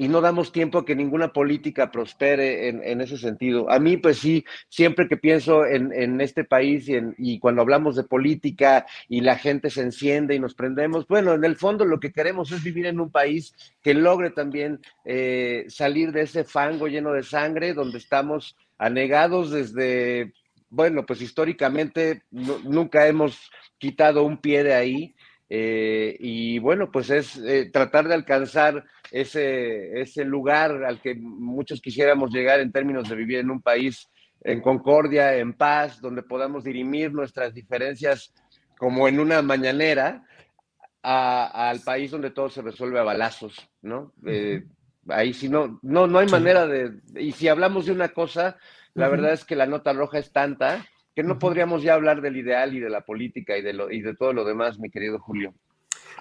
y 0.00 0.08
no 0.08 0.22
damos 0.22 0.50
tiempo 0.50 0.78
a 0.78 0.86
que 0.86 0.96
ninguna 0.96 1.30
política 1.30 1.90
prospere 1.90 2.70
en, 2.70 3.02
ese 3.02 3.18
sentido. 3.18 3.70
A 3.70 3.78
mí, 3.78 3.98
pues 3.98 4.16
sí, 4.16 4.46
siempre 4.70 5.06
que 5.06 5.18
pienso 5.18 5.66
en, 5.66 6.18
este 6.22 6.42
país 6.42 6.88
y, 6.88 6.94
y, 7.18 7.38
cuando 7.38 7.60
hablamos 7.60 7.96
de 7.96 8.04
política 8.04 8.86
y 9.10 9.20
la 9.20 9.36
gente 9.36 9.68
se 9.68 9.82
enciende 9.82 10.34
y 10.34 10.38
nos 10.38 10.54
prendemos, 10.54 11.06
bueno, 11.06 11.34
en 11.34 11.44
el 11.44 11.54
fondo 11.54 11.84
lo 11.84 12.00
que 12.00 12.14
queremos 12.14 12.50
es 12.50 12.64
vivir 12.64 12.86
en 12.86 12.98
un 12.98 13.10
país 13.10 13.54
que 13.82 13.92
logre 13.92 14.30
también 14.30 14.80
eh, 15.04 15.66
salir 15.68 16.12
de 16.12 16.22
ese 16.22 16.44
fango 16.44 16.88
lleno 16.88 17.12
de 17.12 17.22
sangre 17.22 17.74
donde 17.74 17.98
estamos 17.98 18.56
anegados 18.78 19.50
desde, 19.50 20.32
bueno, 20.70 21.04
pues 21.04 21.20
históricamente 21.20 22.22
nunca 22.30 23.06
hemos 23.06 23.50
quitado 23.76 24.22
un 24.22 24.38
pie 24.38 24.64
de 24.64 24.72
ahí 24.72 25.14
eh, 25.52 26.16
y 26.20 26.60
bueno, 26.60 26.92
pues 26.92 27.10
es 27.10 27.36
eh, 27.38 27.68
tratar 27.72 28.06
de 28.06 28.14
alcanzar 28.14 28.84
ese, 29.10 30.00
ese 30.00 30.24
lugar 30.24 30.84
al 30.84 31.00
que 31.00 31.16
muchos 31.16 31.80
quisiéramos 31.80 32.30
llegar 32.30 32.60
en 32.60 32.70
términos 32.70 33.08
de 33.08 33.16
vivir 33.16 33.40
en 33.40 33.50
un 33.50 33.60
país 33.60 34.08
en 34.42 34.60
concordia, 34.60 35.34
en 35.34 35.54
paz, 35.54 36.00
donde 36.00 36.22
podamos 36.22 36.62
dirimir 36.62 37.12
nuestras 37.12 37.52
diferencias 37.52 38.32
como 38.78 39.08
en 39.08 39.18
una 39.18 39.42
mañanera 39.42 40.24
al 41.02 41.80
país 41.80 42.12
donde 42.12 42.30
todo 42.30 42.48
se 42.48 42.62
resuelve 42.62 43.00
a 43.00 43.04
balazos, 43.04 43.68
¿no? 43.82 44.12
Eh, 44.26 44.64
ahí 45.08 45.32
sí 45.32 45.48
no, 45.48 45.80
no, 45.82 46.06
no 46.06 46.20
hay 46.20 46.28
manera 46.28 46.66
de, 46.68 47.00
y 47.16 47.32
si 47.32 47.48
hablamos 47.48 47.86
de 47.86 47.92
una 47.92 48.10
cosa, 48.10 48.56
la 48.94 49.08
verdad 49.08 49.32
es 49.32 49.44
que 49.44 49.56
la 49.56 49.66
nota 49.66 49.92
roja 49.92 50.18
es 50.18 50.30
tanta 50.30 50.86
que 51.14 51.22
no 51.22 51.38
podríamos 51.38 51.82
ya 51.82 51.94
hablar 51.94 52.20
del 52.20 52.36
ideal 52.36 52.74
y 52.74 52.80
de 52.80 52.90
la 52.90 53.02
política 53.02 53.56
y 53.56 53.62
de, 53.62 53.72
lo, 53.72 53.90
y 53.90 54.00
de 54.00 54.14
todo 54.14 54.32
lo 54.32 54.44
demás, 54.44 54.78
mi 54.78 54.90
querido 54.90 55.18
Julio. 55.18 55.54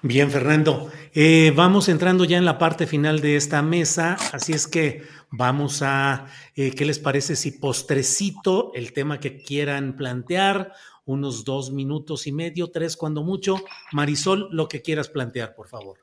Bien, 0.01 0.31
Fernando. 0.31 0.89
Eh, 1.13 1.51
vamos 1.55 1.89
entrando 1.89 2.23
ya 2.23 2.37
en 2.37 2.45
la 2.45 2.57
parte 2.57 2.87
final 2.87 3.19
de 3.19 3.35
esta 3.35 3.61
mesa, 3.61 4.15
así 4.31 4.53
es 4.53 4.67
que 4.67 5.03
vamos 5.29 5.81
a, 5.81 6.27
eh, 6.55 6.71
¿qué 6.71 6.85
les 6.85 6.99
parece 6.99 7.35
si 7.35 7.51
postrecito 7.51 8.71
el 8.75 8.93
tema 8.93 9.19
que 9.19 9.41
quieran 9.41 9.97
plantear? 9.97 10.73
Unos 11.05 11.43
dos 11.43 11.71
minutos 11.71 12.27
y 12.27 12.31
medio, 12.31 12.69
tres 12.69 12.95
cuando 12.95 13.23
mucho. 13.23 13.57
Marisol, 13.91 14.47
lo 14.51 14.67
que 14.67 14.81
quieras 14.81 15.09
plantear, 15.09 15.55
por 15.55 15.67
favor. 15.67 15.97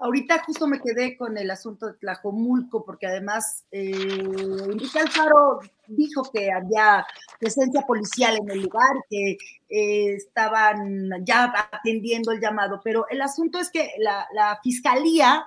Ahorita 0.00 0.42
justo 0.44 0.68
me 0.68 0.80
quedé 0.80 1.16
con 1.16 1.36
el 1.36 1.50
asunto 1.50 1.86
de 1.86 1.94
Tlajomulco, 1.94 2.84
porque 2.84 3.08
además 3.08 3.64
eh, 3.72 3.90
Enrique 3.90 5.00
Alfaro 5.00 5.58
dijo 5.88 6.22
que 6.32 6.52
había 6.52 7.04
presencia 7.40 7.82
policial 7.82 8.36
en 8.36 8.48
el 8.48 8.62
lugar, 8.62 8.96
que 9.10 9.32
eh, 9.68 10.14
estaban 10.14 11.10
ya 11.24 11.52
atendiendo 11.72 12.30
el 12.30 12.40
llamado, 12.40 12.80
pero 12.84 13.08
el 13.08 13.20
asunto 13.20 13.58
es 13.58 13.70
que 13.70 13.90
la, 13.98 14.60
fiscalía 14.62 15.44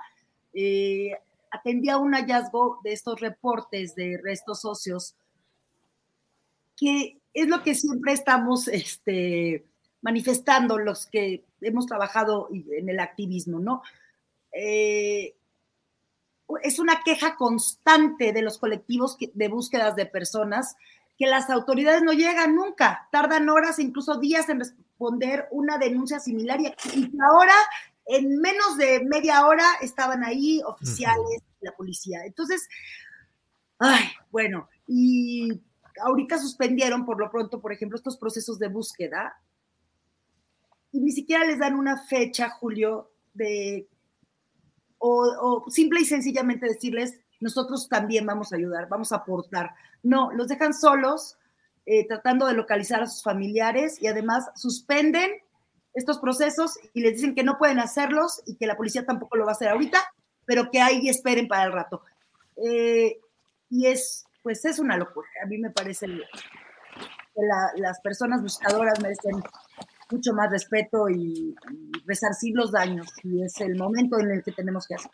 eh, 0.52 1.12
atendía 1.50 1.96
un 1.96 2.12
hallazgo 2.12 2.78
de 2.84 2.92
estos 2.92 3.20
reportes 3.20 3.94
de 3.94 4.20
restos 4.22 4.60
socios, 4.60 5.14
que 6.76 7.18
es 7.32 7.48
lo 7.48 7.62
que 7.62 7.74
siempre 7.74 8.12
estamos 8.12 8.68
este, 8.68 9.64
manifestando 10.02 10.78
los 10.78 11.06
que 11.06 11.44
hemos 11.62 11.86
trabajado 11.86 12.48
en 12.52 12.90
el 12.90 13.00
activismo, 13.00 13.58
¿no? 13.58 13.82
Eh, 14.52 15.34
es 16.62 16.78
una 16.78 17.02
queja 17.02 17.36
constante 17.36 18.32
de 18.32 18.42
los 18.42 18.58
colectivos 18.58 19.16
de 19.18 19.48
búsquedas 19.48 19.96
de 19.96 20.06
personas 20.06 20.76
que 21.18 21.26
las 21.26 21.50
autoridades 21.50 22.02
no 22.02 22.12
llegan 22.12 22.54
nunca, 22.54 23.08
tardan 23.12 23.48
horas, 23.48 23.78
incluso 23.78 24.18
días 24.18 24.48
en 24.48 24.60
responder 24.60 25.46
una 25.50 25.78
denuncia 25.78 26.20
similar 26.20 26.60
y, 26.60 26.66
ahora 27.20 27.54
en 28.06 28.38
menos 28.40 28.76
de 28.76 29.04
media 29.04 29.46
hora 29.46 29.64
estaban 29.80 30.24
ahí 30.24 30.60
oficiales, 30.66 31.42
la 31.60 31.72
policía. 31.72 32.24
Entonces, 32.24 32.68
ay, 33.78 34.04
bueno, 34.30 34.68
y 34.86 35.62
ahorita 36.00 36.38
suspendieron 36.38 37.06
por 37.06 37.18
lo 37.18 37.30
pronto, 37.30 37.60
por 37.60 37.72
ejemplo, 37.72 37.96
estos 37.96 38.16
procesos 38.16 38.58
de 38.58 38.68
búsqueda 38.68 39.36
y 40.90 41.00
ni 41.00 41.12
siquiera 41.12 41.44
les 41.44 41.58
dan 41.58 41.76
una 41.76 42.04
fecha, 42.04 42.50
Julio, 42.50 43.12
de 43.32 43.88
o, 45.04 45.64
simple 45.68 46.00
y 46.00 46.04
sencillamente 46.04 46.66
decirles, 46.66 47.18
nosotros 47.40 47.88
también 47.88 48.24
vamos 48.24 48.52
a 48.52 48.56
ayudar, 48.56 48.88
vamos 48.88 49.10
a 49.10 49.16
aportar. 49.16 49.74
No, 50.02 50.30
los 50.32 50.46
dejan 50.46 50.72
solos, 50.72 51.36
eh, 51.86 52.06
tratando 52.06 52.46
de 52.46 52.54
localizar 52.54 53.02
a 53.02 53.08
sus 53.08 53.24
familiares 53.24 54.00
y 54.00 54.06
además 54.06 54.50
suspenden 54.54 55.30
estos 55.94 56.20
procesos 56.20 56.78
y 56.94 57.00
les 57.00 57.14
dicen 57.14 57.34
que 57.34 57.42
no 57.42 57.58
pueden 57.58 57.80
hacerlos 57.80 58.42
y 58.46 58.54
que 58.54 58.66
la 58.66 58.76
policía 58.76 59.04
tampoco 59.04 59.36
lo 59.36 59.44
va 59.44 59.50
a 59.50 59.54
hacer 59.54 59.68
ahorita, 59.68 59.98
pero 60.44 60.70
que 60.70 60.80
ahí 60.80 61.08
esperen 61.08 61.48
para 61.48 61.64
el 61.64 61.72
rato. 61.72 62.02
Eh, 62.64 63.18
y 63.70 63.86
es, 63.86 64.24
pues 64.42 64.64
es 64.64 64.78
una 64.78 64.96
locura. 64.96 65.26
A 65.42 65.46
mí 65.46 65.58
me 65.58 65.70
parece 65.70 66.06
que 66.06 67.42
las 67.76 68.00
personas 68.02 68.40
buscadoras 68.40 69.00
merecen 69.02 69.42
mucho 70.12 70.32
más 70.32 70.50
respeto 70.50 71.08
y, 71.08 71.54
resarcir 72.06 72.54
los 72.54 72.72
daños. 72.72 73.06
Y 73.22 73.42
es 73.42 73.60
el 73.60 73.76
momento 73.76 74.18
en 74.20 74.30
el 74.30 74.42
que 74.42 74.52
tenemos 74.52 74.86
que 74.86 74.94
hacer. 74.94 75.10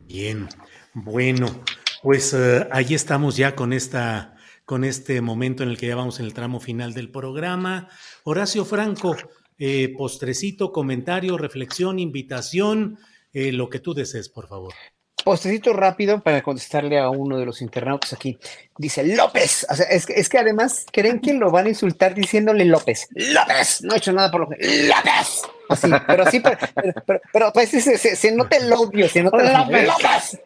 Bien, 0.00 0.48
bueno, 0.92 1.46
pues 2.02 2.34
eh, 2.34 2.68
ahí 2.70 2.94
estamos 2.94 3.36
ya 3.36 3.54
con 3.54 3.72
esta 3.72 4.30
con 4.64 4.84
este 4.84 5.20
momento 5.20 5.62
en 5.62 5.68
el 5.68 5.76
que 5.76 5.88
ya 5.88 5.96
vamos 5.96 6.20
en 6.20 6.26
el 6.26 6.34
tramo 6.34 6.58
final 6.58 6.94
del 6.94 7.10
programa. 7.10 7.88
Horacio 8.24 8.64
Franco, 8.64 9.14
eh, 9.58 9.92
postrecito, 9.96 10.72
comentario, 10.72 11.36
reflexión, 11.36 11.98
invitación, 11.98 12.98
eh, 13.32 13.52
lo 13.52 13.68
que 13.68 13.80
tú 13.80 13.94
desees, 13.94 14.28
por 14.28 14.48
favor. 14.48 14.72
Postecito 15.22 15.72
rápido 15.72 16.20
para 16.20 16.42
contestarle 16.42 16.98
a 16.98 17.08
uno 17.10 17.38
de 17.38 17.46
los 17.46 17.62
internautas 17.62 18.12
aquí. 18.12 18.38
Dice 18.76 19.04
López. 19.04 19.66
O 19.70 19.74
sea, 19.74 19.86
es, 19.86 20.06
que, 20.06 20.14
es 20.14 20.28
que 20.28 20.38
además 20.38 20.84
creen 20.92 21.20
que 21.20 21.32
lo 21.34 21.50
van 21.50 21.66
a 21.66 21.70
insultar 21.70 22.14
diciéndole 22.14 22.64
López. 22.64 23.08
López. 23.10 23.82
No 23.82 23.94
he 23.94 23.98
hecho 23.98 24.12
nada 24.12 24.30
por 24.30 24.42
lo 24.42 24.48
que. 24.48 24.56
López. 24.86 25.42
Así, 25.68 25.90
pero 26.06 26.30
sí, 26.30 26.40
pero, 26.40 26.58
pero, 27.06 27.20
pero, 27.32 27.52
pues 27.52 27.70
se, 27.70 27.80
se, 27.80 28.16
se, 28.16 28.32
nota 28.32 28.56
el 28.56 28.70
odio, 28.70 29.08
se 29.08 29.22
nota 29.22 29.64
López. 29.64 29.88
López. 29.88 30.40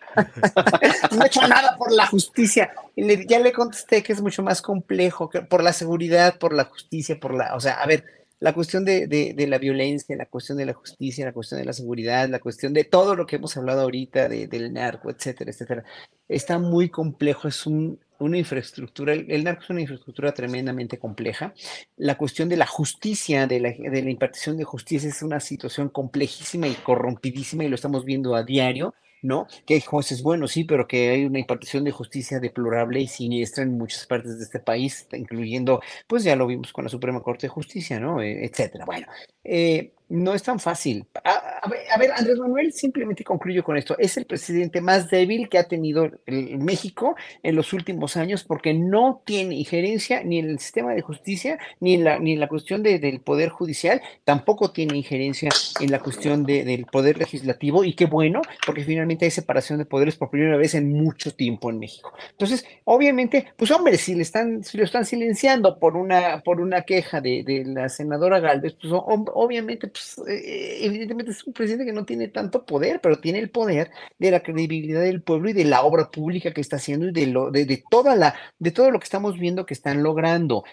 no 1.13 1.25
he 1.25 1.27
hecho 1.27 1.47
nada 1.49 1.77
por 1.77 1.91
la 1.93 2.07
justicia. 2.07 2.73
Y 2.95 3.03
le, 3.03 3.27
ya 3.27 3.41
le 3.41 3.53
contesté 3.53 4.03
que 4.03 4.13
es 4.13 4.21
mucho 4.21 4.43
más 4.43 4.63
complejo, 4.63 5.29
que 5.29 5.41
por 5.41 5.63
la 5.63 5.73
seguridad, 5.73 6.39
por 6.39 6.53
la 6.53 6.65
justicia, 6.65 7.19
por 7.19 7.35
la. 7.35 7.55
O 7.57 7.61
sea, 7.61 7.75
a 7.75 7.87
ver 7.87 8.05
la 8.41 8.53
cuestión 8.53 8.85
de, 8.85 9.07
de, 9.09 9.47
la 9.49 9.59
violencia, 9.59 10.17
la 10.17 10.27
cuestión 10.27 10.59
de 10.59 10.67
la 10.67 10.73
justicia, 10.73 11.27
la 11.27 11.33
cuestión 11.33 11.59
de 11.59 11.67
la 11.67 11.73
seguridad, 11.73 12.29
la 12.29 12.39
cuestión 12.39 12.73
de 12.73 12.85
todo 12.85 13.17
lo 13.17 13.27
que 13.27 13.37
hemos 13.37 13.57
hablado 13.57 13.83
ahorita, 13.83 14.29
de, 14.29 14.47
del 14.47 14.73
narco, 14.73 15.11
etcétera, 15.11 15.51
etcétera, 15.51 15.85
está 16.29 16.59
muy 16.59 16.89
complejo, 16.89 17.49
es 17.49 17.67
un, 17.67 17.99
una 18.21 18.39
infraestructura, 18.39 19.13
el, 19.13 19.43
narco 19.43 19.63
es 19.65 19.71
una 19.71 19.81
infraestructura 19.81 20.33
tremendamente 20.33 20.99
compleja. 20.99 21.53
La 21.97 22.17
cuestión 22.17 22.49
de 22.49 22.57
la 22.57 22.67
justicia, 22.67 23.49
de 23.49 23.61
la, 23.61 23.71
de 23.71 24.03
la 24.03 24.11
impartición 24.11 24.57
de 24.57 24.65
justicia 24.65 25.09
es 25.09 25.23
una 25.23 25.41
situación 25.41 25.89
complejísima 25.89 26.69
y 26.69 26.75
corrompidísima 26.75 27.65
y 27.65 27.69
lo 27.69 27.75
estamos 27.75 28.05
viendo 28.05 28.37
a 28.37 28.45
diario 28.45 28.95
¿no? 29.23 29.47
Que 29.67 29.75
hay 29.75 29.81
jueces 29.81 30.23
buenos, 30.23 30.53
sí, 30.53 30.65
pero 30.65 30.87
que 30.89 31.11
hay 31.11 31.25
una 31.25 31.39
impartición 31.39 31.85
de 31.85 31.93
justicia 31.93 32.41
deplorable 32.41 33.01
y 33.01 33.09
siniestra 33.09 33.65
en 33.65 33.77
muchas 33.79 34.07
partes 34.07 34.39
de 34.39 34.45
este 34.45 34.61
país, 34.61 35.07
incluyendo, 35.13 35.81
pues 36.07 36.25
ya 36.25 36.37
lo 36.37 36.47
vimos 36.47 36.73
con 36.73 36.85
la 36.85 36.91
Suprema 36.91 37.23
Corte 37.23 37.47
de 37.47 37.51
Justicia, 37.51 38.01
¿no? 38.01 38.21
Eh, 38.23 38.45
etcétera. 38.45 38.85
Bueno, 38.85 39.07
eh, 39.45 39.93
no 40.09 40.35
es 40.35 40.43
tan 40.43 40.59
fácil. 40.59 41.07
A, 41.25 41.99
ver, 41.99 42.13
Andrés 42.13 42.39
Manuel, 42.39 42.73
simplemente 42.73 43.25
concluyo 43.25 43.63
con 43.63 43.77
esto. 43.77 43.97
Es 43.99 44.17
el 44.17 44.25
presidente 44.25 44.81
más 44.81 45.11
débil 45.11 45.49
que 45.49 45.59
ha 45.59 45.65
tenido 45.65 46.11
el, 46.27 46.59
México 46.59 47.17
en 47.43 47.57
los 47.57 47.73
últimos 47.73 48.17
años 48.17 48.45
porque 48.45 48.73
no 48.75 49.23
tiene 49.25 49.57
injerencia 49.57 50.23
ni 50.25 50.39
en 50.39 50.51
el 50.51 50.59
sistema 50.59 50.95
de 50.95 51.03
justicia, 51.03 51.59
ni 51.81 51.95
en 51.95 52.05
la, 52.05 52.19
ni 52.19 52.33
en 52.33 52.41
la 52.41 52.49
cuestión 52.49 52.83
del 52.83 53.21
poder 53.21 53.51
judicial, 53.51 54.01
tampoco 54.25 54.71
tiene 54.71 54.97
injerencia 54.97 55.51
en 55.81 55.91
la 55.91 55.99
cuestión 55.99 56.45
del 56.45 56.87
poder 56.87 57.19
legislativo. 57.19 57.85
Y 57.85 57.95
qué 57.95 58.07
bueno, 58.07 58.41
porque 58.65 58.85
finalmente 58.85 59.27
hay 59.27 59.31
separación 59.31 59.79
de 59.79 59.85
poderes 59.85 60.17
por 60.17 60.31
primera 60.31 60.57
vez 60.57 60.75
en 60.75 60.93
mucho 60.93 61.35
tiempo 61.35 61.71
en 61.71 61.79
México. 61.79 62.13
Entonces, 62.31 62.65
obviamente, 62.85 63.53
pues 63.57 63.71
hombre, 63.71 63.99
si 63.99 64.15
le 64.15 64.23
están, 64.23 64.65
si 64.65 64.79
lo 64.79 64.85
están 64.85 65.05
silenciando 65.05 65.79
por 65.79 65.97
una, 65.97 66.41
por 66.43 66.61
una 66.61 66.83
queja 66.83 67.21
de, 67.21 67.43
de 67.45 67.65
la 67.65 67.89
senadora 67.89 68.41
Galvez, 68.41 68.75
pues 68.81 68.93
obviamente 68.93 69.89
pues, 70.17 70.29
eh, 70.29 70.79
evidentemente 70.85 71.33
es 71.33 71.45
un 71.45 71.53
presidente 71.53 71.85
que 71.85 71.93
no 71.93 72.05
tiene 72.05 72.29
tanto 72.29 72.65
poder, 72.65 73.01
pero 73.01 73.19
tiene 73.19 73.39
el 73.39 73.51
poder 73.51 73.91
de 74.19 74.31
la 74.31 74.41
credibilidad 74.41 75.01
del 75.01 75.23
pueblo 75.23 75.51
y 75.51 75.53
de 75.53 75.65
la 75.65 75.83
obra 75.83 76.11
pública 76.11 76.53
que 76.53 76.61
está 76.61 76.77
haciendo 76.77 77.09
y 77.09 77.13
de, 77.13 77.27
lo, 77.27 77.51
de, 77.51 77.83
toda 77.91 78.17
la, 78.17 78.35
de 78.59 78.71
todo 78.71 78.91
lo 78.91 78.99
que 78.99 79.05
estamos 79.05 79.39
viendo 79.39 79.67
que 79.67 79.75
están 79.75 80.03
logrando. 80.03 80.65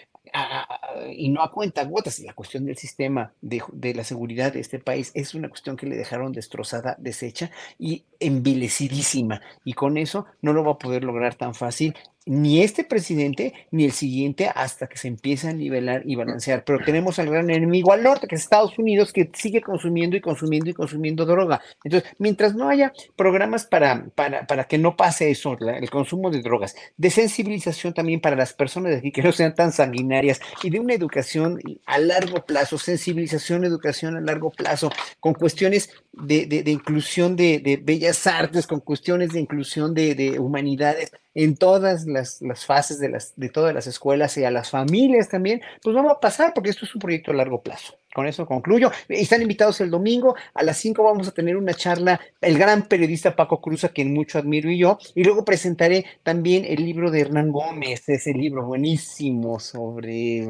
Y 1.16 1.28
no 1.28 1.42
a 1.42 1.50
cuenta 1.50 1.84
gotas. 1.84 2.18
La 2.20 2.34
cuestión 2.34 2.64
del 2.64 2.76
sistema 2.76 3.32
de, 3.40 3.62
de, 3.72 3.94
la 3.94 4.04
seguridad 4.04 4.52
de 4.52 4.60
este 4.60 4.78
país 4.78 5.10
es 5.14 5.34
una 5.34 5.48
cuestión 5.48 5.76
que 5.76 5.86
le 5.86 5.96
dejaron 5.96 6.32
destrozada, 6.32 6.96
deshecha 6.98 7.50
y 7.78 8.04
envilecidísima. 8.20 9.40
Y 9.64 9.74
con 9.74 9.96
eso 9.96 10.26
no 10.42 10.52
lo 10.52 10.64
va 10.64 10.72
a 10.72 10.78
poder 10.78 11.04
lograr 11.04 11.34
tan 11.34 11.54
fácil 11.54 11.94
ni 12.26 12.60
este 12.60 12.82
presidente 12.82 13.54
ni 13.70 13.84
el 13.84 13.92
siguiente 13.92 14.50
hasta 14.52 14.88
que 14.88 14.98
se 14.98 15.08
empiece 15.08 15.48
a 15.48 15.52
nivelar 15.52 16.02
y 16.04 16.16
balancear. 16.16 16.64
Pero 16.64 16.84
tenemos 16.84 17.18
al 17.18 17.30
gran 17.30 17.48
enemigo 17.50 17.92
al 17.92 18.02
norte, 18.02 18.26
que 18.26 18.34
es 18.34 18.42
Estados 18.42 18.78
Unidos, 18.78 19.12
que 19.12 19.30
sigue 19.32 19.62
consumiendo 19.62 20.16
y 20.16 20.20
consumiendo 20.20 20.68
y 20.68 20.74
consumiendo 20.74 21.24
droga. 21.24 21.62
Entonces, 21.84 22.10
mientras 22.18 22.54
no 22.54 22.68
haya 22.68 22.92
programas 23.14 23.64
para, 23.64 24.06
para, 24.14 24.46
para 24.46 24.64
que 24.64 24.76
no 24.76 24.96
pase 24.96 25.30
eso, 25.30 25.56
el 25.60 25.88
consumo 25.88 26.30
de 26.30 26.42
drogas, 26.42 26.74
de 26.96 27.10
sensibilización 27.10 27.94
también 27.94 28.20
para 28.20 28.36
las 28.36 28.52
personas 28.52 28.90
de 28.90 28.98
aquí 28.98 29.12
que 29.12 29.22
no 29.22 29.30
sean 29.30 29.54
tan 29.54 29.70
sanguinarias 29.70 30.15
y 30.62 30.70
de 30.70 30.80
una 30.80 30.94
educación 30.94 31.60
a 31.86 31.98
largo 31.98 32.44
plazo, 32.44 32.78
sensibilización, 32.78 33.64
educación 33.64 34.16
a 34.16 34.20
largo 34.20 34.50
plazo, 34.50 34.90
con 35.20 35.34
cuestiones 35.34 35.90
de, 36.12 36.46
de, 36.46 36.70
inclusión 36.70 37.36
de, 37.36 37.58
de, 37.58 37.76
bellas 37.76 38.26
artes, 38.26 38.66
con 38.66 38.80
cuestiones 38.80 39.30
de 39.30 39.40
inclusión 39.40 39.94
de, 39.94 40.38
humanidades 40.38 41.12
en 41.34 41.56
todas 41.56 42.06
las, 42.06 42.40
las, 42.40 42.64
fases 42.64 42.98
de, 42.98 43.10
las, 43.10 43.34
de 43.36 43.48
todas 43.48 43.74
las 43.74 43.86
escuelas 43.86 44.36
y 44.38 44.44
a 44.44 44.50
las 44.50 44.70
familias 44.70 45.28
también, 45.28 45.60
pues 45.82 45.94
vamos 45.94 46.12
a 46.12 46.20
pasar 46.20 46.52
porque 46.54 46.70
esto 46.70 46.86
es 46.86 46.94
un 46.94 47.00
proyecto 47.00 47.30
a 47.30 47.34
largo 47.34 47.62
plazo. 47.62 47.94
Con 48.16 48.26
eso 48.26 48.46
concluyo. 48.46 48.90
Están 49.10 49.42
invitados 49.42 49.78
el 49.82 49.90
domingo. 49.90 50.36
A 50.54 50.62
las 50.62 50.78
5 50.78 51.02
vamos 51.02 51.28
a 51.28 51.32
tener 51.32 51.54
una 51.54 51.74
charla, 51.74 52.18
el 52.40 52.56
gran 52.56 52.88
periodista 52.88 53.36
Paco 53.36 53.60
Cruz, 53.60 53.84
a 53.84 53.90
quien 53.90 54.14
mucho 54.14 54.38
admiro 54.38 54.70
y 54.70 54.78
yo. 54.78 54.98
Y 55.14 55.22
luego 55.22 55.44
presentaré 55.44 56.06
también 56.22 56.64
el 56.64 56.82
libro 56.82 57.10
de 57.10 57.20
Hernán 57.20 57.52
Gómez, 57.52 58.08
ese 58.08 58.32
libro 58.32 58.64
buenísimo 58.64 59.60
sobre 59.60 60.48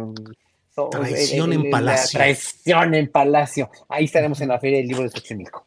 Traición 0.93 1.55
en 1.55 1.69
Palacio. 1.69 2.19
Traición 2.21 2.95
en 2.95 3.11
Palacio. 3.11 3.69
Ahí 3.89 4.05
estaremos 4.05 4.41
en 4.43 4.49
la 4.51 4.61
Feria 4.61 4.79
del 4.79 4.87
Libro 4.87 5.03
de 5.03 5.09
Xochimilco. 5.09 5.67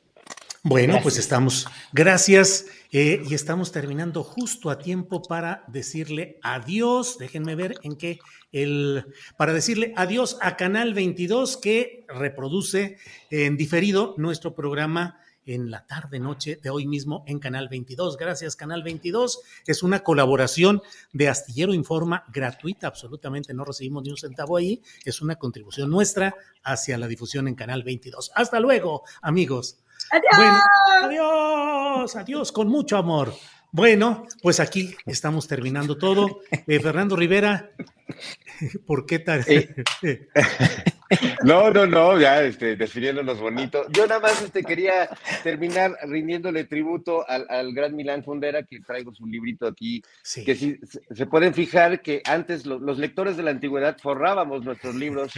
Bueno, 0.63 0.99
pues 1.01 1.17
estamos. 1.17 1.67
Gracias. 1.93 2.65
Eh, 2.91 3.21
y 3.29 3.33
estamos 3.35 3.71
terminando 3.71 4.23
justo 4.23 4.69
a 4.69 4.79
tiempo 4.79 5.21
para 5.21 5.63
decirle 5.67 6.39
adiós. 6.41 7.17
Déjenme 7.17 7.55
ver 7.55 7.75
en 7.83 7.95
qué 7.95 8.19
el. 8.51 9.05
Para 9.37 9.53
decirle 9.53 9.93
adiós 9.95 10.37
a 10.41 10.57
Canal 10.57 10.93
22 10.93 11.57
que 11.57 12.05
reproduce 12.09 12.97
en 13.29 13.55
diferido 13.57 14.15
nuestro 14.17 14.53
programa 14.53 15.19
en 15.45 15.71
la 15.71 15.85
tarde 15.87 16.19
noche 16.19 16.59
de 16.61 16.69
hoy 16.69 16.87
mismo 16.87 17.23
en 17.25 17.39
Canal 17.39 17.69
22. 17.69 18.17
Gracias 18.17 18.55
Canal 18.55 18.83
22. 18.83 19.39
Es 19.65 19.81
una 19.81 19.99
colaboración 19.99 20.81
de 21.13 21.29
Astillero 21.29 21.73
Informa 21.73 22.23
gratuita, 22.33 22.87
absolutamente 22.87 23.53
no 23.53 23.63
recibimos 23.65 24.03
ni 24.03 24.11
un 24.11 24.17
centavo 24.17 24.57
ahí. 24.57 24.81
Es 25.05 25.21
una 25.21 25.37
contribución 25.37 25.89
nuestra 25.89 26.35
hacia 26.63 26.97
la 26.97 27.07
difusión 27.07 27.47
en 27.47 27.55
Canal 27.55 27.83
22. 27.83 28.31
Hasta 28.35 28.59
luego, 28.59 29.03
amigos. 29.21 29.79
Adiós. 30.11 30.61
adiós, 31.03 32.15
adiós, 32.15 32.51
con 32.51 32.67
mucho 32.67 32.97
amor. 32.97 33.33
Bueno, 33.71 34.25
pues 34.41 34.59
aquí 34.59 34.95
estamos 35.05 35.47
terminando 35.47 35.97
todo. 35.97 36.41
Eh, 36.67 36.79
Fernando 36.79 37.15
Rivera, 37.15 37.71
¿por 38.87 39.05
qué 39.05 39.19
tal? 39.19 39.45
No, 41.43 41.71
no, 41.71 41.85
no, 41.85 42.19
ya 42.19 42.43
este, 42.43 42.75
definiéndonos 42.75 43.39
bonito. 43.39 43.85
Yo 43.91 44.05
nada 44.05 44.19
más 44.19 44.41
este, 44.41 44.63
quería 44.63 45.09
terminar 45.43 45.97
rindiéndole 46.03 46.65
tributo 46.65 47.25
al, 47.27 47.73
gran 47.73 47.95
Milán 47.95 48.23
Fundera, 48.23 48.63
que 48.63 48.79
traigo 48.81 49.13
su 49.13 49.25
librito 49.25 49.67
aquí, 49.67 50.03
que 50.45 50.55
sí, 50.55 50.79
se 51.11 51.25
pueden 51.25 51.53
fijar 51.53 52.01
que 52.01 52.21
antes 52.25 52.65
los 52.65 52.97
lectores 52.99 53.37
de 53.37 53.43
la 53.43 53.51
antigüedad 53.51 53.97
forrábamos 54.01 54.63
nuestros 54.63 54.95
libros 54.95 55.33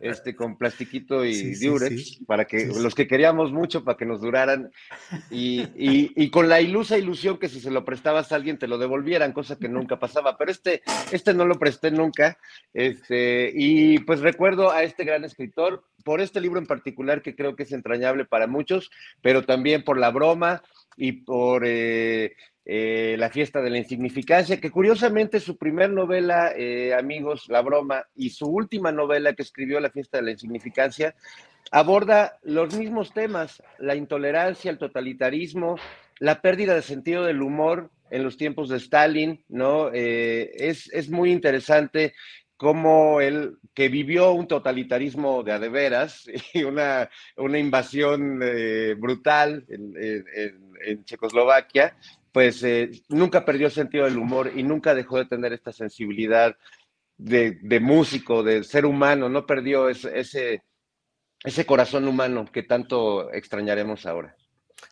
este, 0.00 0.34
con 0.34 0.58
plastiquito 0.58 1.24
y 1.24 1.54
diurex, 1.54 2.18
para 2.26 2.44
que 2.44 2.66
los 2.66 2.94
que 2.94 3.06
queríamos 3.06 3.52
mucho, 3.52 3.84
para 3.84 3.96
que 3.96 4.06
nos 4.06 4.20
duraran, 4.20 4.70
y, 5.30 5.66
y, 5.74 6.30
con 6.30 6.48
la 6.48 6.60
ilusa 6.60 6.98
ilusión 6.98 7.38
que 7.38 7.48
si 7.48 7.60
se 7.60 7.70
lo 7.70 7.84
prestabas 7.84 8.32
a 8.32 8.36
alguien 8.36 8.58
te 8.58 8.68
lo 8.68 8.78
devolvieran, 8.78 9.32
cosa 9.32 9.56
que 9.56 9.68
nunca 9.68 9.98
pasaba, 9.98 10.36
pero 10.36 10.50
este, 10.50 10.82
este 11.12 11.32
no 11.32 11.46
lo 11.46 11.58
presté 11.58 11.90
nunca, 11.90 12.38
este, 12.72 13.50
y 13.54 13.98
pues 14.00 14.20
recuerdo 14.20 14.70
a 14.70 14.82
este 14.82 15.04
gran 15.04 15.13
escritor, 15.22 15.84
por 16.04 16.20
este 16.20 16.40
libro 16.40 16.58
en 16.58 16.66
particular 16.66 17.22
que 17.22 17.36
creo 17.36 17.54
que 17.54 17.62
es 17.62 17.72
entrañable 17.72 18.24
para 18.24 18.48
muchos, 18.48 18.90
pero 19.22 19.44
también 19.44 19.84
por 19.84 19.98
la 19.98 20.10
broma 20.10 20.62
y 20.96 21.12
por 21.12 21.64
eh, 21.66 22.34
eh, 22.64 23.16
la 23.18 23.30
fiesta 23.30 23.60
de 23.60 23.70
la 23.70 23.78
insignificancia, 23.78 24.60
que 24.60 24.70
curiosamente 24.70 25.40
su 25.40 25.56
primer 25.56 25.90
novela, 25.90 26.52
eh, 26.56 26.94
amigos, 26.94 27.46
La 27.48 27.62
broma, 27.62 28.04
y 28.14 28.30
su 28.30 28.46
última 28.46 28.92
novela 28.92 29.34
que 29.34 29.42
escribió, 29.42 29.80
La 29.80 29.90
fiesta 29.90 30.18
de 30.18 30.24
la 30.24 30.30
insignificancia, 30.32 31.14
aborda 31.70 32.38
los 32.42 32.74
mismos 32.74 33.12
temas, 33.12 33.62
la 33.78 33.94
intolerancia, 33.94 34.70
el 34.70 34.78
totalitarismo, 34.78 35.76
la 36.20 36.40
pérdida 36.40 36.74
de 36.74 36.82
sentido 36.82 37.24
del 37.24 37.42
humor 37.42 37.90
en 38.10 38.22
los 38.22 38.36
tiempos 38.36 38.68
de 38.68 38.76
Stalin, 38.76 39.44
¿no? 39.48 39.90
es, 39.90 40.88
es, 40.92 41.10
muy 41.10 41.32
interesante 41.32 42.14
como 42.64 43.20
él, 43.20 43.58
que 43.74 43.90
vivió 43.90 44.32
un 44.32 44.48
totalitarismo 44.48 45.42
de 45.42 45.52
adeveras 45.52 46.24
y 46.54 46.62
una, 46.62 47.10
una 47.36 47.58
invasión 47.58 48.40
eh, 48.42 48.94
brutal 48.98 49.66
en, 49.68 51.04
Checoslovaquia, 51.04 51.94
pues 52.32 52.62
eh, 52.62 52.90
nunca 53.10 53.44
perdió 53.44 53.68
sentido 53.68 54.06
del 54.06 54.16
humor 54.16 54.50
y 54.56 54.62
nunca 54.62 54.94
dejó 54.94 55.18
de 55.18 55.26
tener 55.26 55.52
esta 55.52 55.74
sensibilidad 55.74 56.56
de, 57.18 57.80
músico, 57.82 58.42
de 58.42 58.64
ser 58.64 58.86
humano, 58.86 59.28
no 59.28 59.44
perdió 59.44 59.90
ese, 59.90 60.18
ese, 60.18 60.62
ese 61.44 61.66
corazón 61.66 62.08
humano 62.08 62.46
que 62.50 62.62
tanto 62.62 63.30
extrañaremos 63.30 64.06
ahora. 64.06 64.34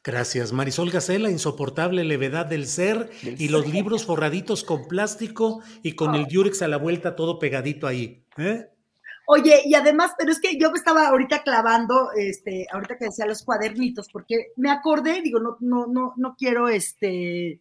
Gracias. 0.04 0.52
Marisol 0.52 0.90
Gacela, 0.90 1.30
insoportable 1.30 2.04
levedad 2.04 2.46
del 2.46 2.66
ser 2.66 3.10
y 3.22 3.48
los 3.48 3.66
libros 3.66 4.04
forraditos 4.04 4.64
con 4.64 4.88
plástico 4.88 5.62
y 5.82 5.92
con 5.92 6.14
el 6.14 6.26
Durex 6.26 6.62
a 6.62 6.68
la 6.68 6.76
vuelta 6.76 7.16
todo 7.16 7.38
pegadito 7.38 7.86
ahí. 7.86 8.24
¿eh? 8.36 8.68
Oye, 9.26 9.62
y 9.64 9.74
además, 9.74 10.12
pero 10.18 10.32
es 10.32 10.40
que 10.40 10.58
yo 10.58 10.70
me 10.70 10.78
estaba 10.78 11.06
ahorita 11.06 11.42
clavando, 11.42 12.10
este, 12.16 12.66
ahorita 12.72 12.98
que 12.98 13.06
decía 13.06 13.26
los 13.26 13.44
cuadernitos, 13.44 14.08
porque 14.12 14.48
me 14.56 14.70
acordé, 14.70 15.22
digo, 15.22 15.38
no, 15.38 15.56
no, 15.60 15.86
no, 15.86 16.14
no 16.16 16.34
quiero 16.36 16.68
este 16.68 17.60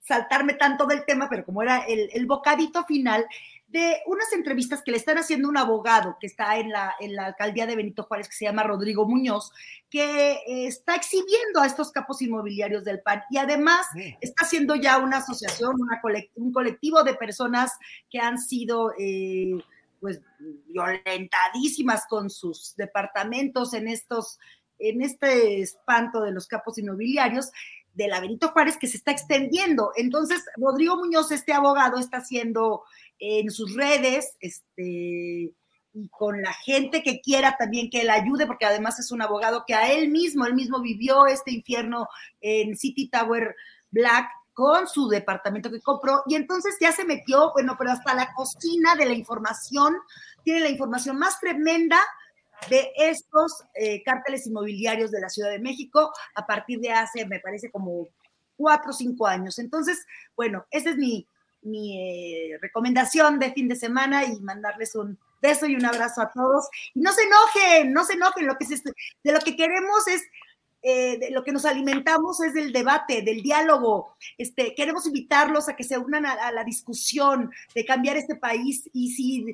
saltarme 0.00 0.54
tanto 0.54 0.86
del 0.86 1.04
tema, 1.04 1.28
pero 1.28 1.44
como 1.44 1.62
era 1.62 1.84
el, 1.84 2.08
el 2.12 2.26
bocadito 2.26 2.84
final, 2.84 3.26
de 3.70 4.02
unas 4.06 4.32
entrevistas 4.32 4.82
que 4.82 4.90
le 4.90 4.96
están 4.96 5.18
haciendo 5.18 5.48
un 5.48 5.56
abogado 5.56 6.16
que 6.20 6.26
está 6.26 6.58
en 6.58 6.70
la, 6.70 6.94
en 6.98 7.14
la 7.14 7.26
alcaldía 7.26 7.66
de 7.66 7.76
Benito 7.76 8.02
Juárez, 8.02 8.28
que 8.28 8.34
se 8.34 8.44
llama 8.44 8.64
Rodrigo 8.64 9.06
Muñoz, 9.06 9.52
que 9.88 10.32
eh, 10.32 10.66
está 10.66 10.96
exhibiendo 10.96 11.60
a 11.60 11.66
estos 11.66 11.92
capos 11.92 12.20
inmobiliarios 12.20 12.84
del 12.84 13.00
PAN. 13.00 13.22
Y 13.30 13.38
además 13.38 13.86
está 14.20 14.44
haciendo 14.44 14.74
ya 14.74 14.98
una 14.98 15.18
asociación, 15.18 15.76
una 15.80 16.00
un 16.34 16.52
colectivo 16.52 17.02
de 17.04 17.14
personas 17.14 17.72
que 18.10 18.18
han 18.18 18.38
sido... 18.38 18.92
Eh, 18.98 19.52
pues 20.00 20.22
violentadísimas 20.66 22.06
con 22.08 22.30
sus 22.30 22.74
departamentos 22.76 23.74
en 23.74 23.86
estos, 23.86 24.38
en 24.78 25.02
este 25.02 25.60
espanto 25.60 26.22
de 26.22 26.32
los 26.32 26.46
capos 26.46 26.78
inmobiliarios 26.78 27.50
de 27.94 28.08
la 28.08 28.20
Benito 28.20 28.48
Juárez 28.48 28.76
que 28.78 28.86
se 28.86 28.96
está 28.96 29.10
extendiendo. 29.10 29.92
Entonces, 29.96 30.44
Rodrigo 30.56 30.96
Muñoz, 30.96 31.30
este 31.32 31.52
abogado, 31.52 31.98
está 31.98 32.18
haciendo 32.18 32.82
en 33.18 33.50
sus 33.50 33.74
redes, 33.74 34.36
este, 34.40 35.52
y 35.92 36.08
con 36.08 36.40
la 36.42 36.52
gente 36.52 37.02
que 37.02 37.20
quiera 37.20 37.56
también 37.58 37.90
que 37.90 38.02
él 38.02 38.10
ayude, 38.10 38.46
porque 38.46 38.66
además 38.66 38.98
es 38.98 39.10
un 39.10 39.22
abogado 39.22 39.64
que 39.66 39.74
a 39.74 39.92
él 39.92 40.08
mismo, 40.08 40.46
él 40.46 40.54
mismo 40.54 40.80
vivió 40.80 41.26
este 41.26 41.50
infierno 41.52 42.06
en 42.40 42.76
City 42.76 43.08
Tower 43.08 43.56
Black 43.90 44.28
con 44.52 44.86
su 44.88 45.08
departamento 45.08 45.70
que 45.70 45.80
compró 45.80 46.22
y 46.26 46.34
entonces 46.34 46.76
ya 46.80 46.92
se 46.92 47.04
metió, 47.04 47.52
bueno, 47.52 47.76
pero 47.78 47.92
hasta 47.92 48.14
la 48.14 48.32
cocina 48.34 48.94
de 48.94 49.06
la 49.06 49.14
información, 49.14 49.96
tiene 50.44 50.60
la 50.60 50.68
información 50.68 51.18
más 51.18 51.40
tremenda 51.40 51.98
de 52.68 52.92
estos 52.96 53.64
eh, 53.74 54.02
cárteles 54.02 54.46
inmobiliarios 54.46 55.10
de 55.10 55.20
la 55.20 55.28
Ciudad 55.28 55.50
de 55.50 55.58
México 55.58 56.12
a 56.34 56.46
partir 56.46 56.80
de 56.80 56.90
hace, 56.90 57.26
me 57.26 57.40
parece, 57.40 57.70
como 57.70 58.08
cuatro 58.56 58.90
o 58.90 58.94
cinco 58.94 59.26
años. 59.26 59.58
Entonces, 59.58 60.04
bueno, 60.36 60.66
esa 60.70 60.90
es 60.90 60.96
mi, 60.96 61.26
mi 61.62 61.98
eh, 61.98 62.58
recomendación 62.60 63.38
de 63.38 63.52
fin 63.52 63.68
de 63.68 63.76
semana 63.76 64.24
y 64.24 64.40
mandarles 64.40 64.94
un 64.94 65.18
beso 65.40 65.66
y 65.66 65.74
un 65.74 65.86
abrazo 65.86 66.20
a 66.20 66.30
todos. 66.30 66.68
No 66.94 67.12
se 67.12 67.22
enojen, 67.22 67.92
no 67.92 68.04
se 68.04 68.14
enojen, 68.14 68.46
lo 68.46 68.56
que 68.56 68.66
de 68.66 69.32
lo 69.32 69.40
que 69.40 69.56
queremos 69.56 70.06
es 70.08 70.22
eh, 70.82 71.18
de 71.18 71.30
lo 71.30 71.44
que 71.44 71.52
nos 71.52 71.66
alimentamos 71.66 72.40
es 72.40 72.54
del 72.54 72.72
debate, 72.72 73.20
del 73.20 73.42
diálogo. 73.42 74.16
Este, 74.38 74.74
queremos 74.74 75.06
invitarlos 75.06 75.68
a 75.68 75.76
que 75.76 75.84
se 75.84 75.98
unan 75.98 76.24
a, 76.24 76.50
la 76.52 76.64
discusión 76.64 77.50
de 77.74 77.84
cambiar 77.84 78.16
este 78.16 78.36
país. 78.36 78.88
Y 78.94 79.10
si 79.10 79.44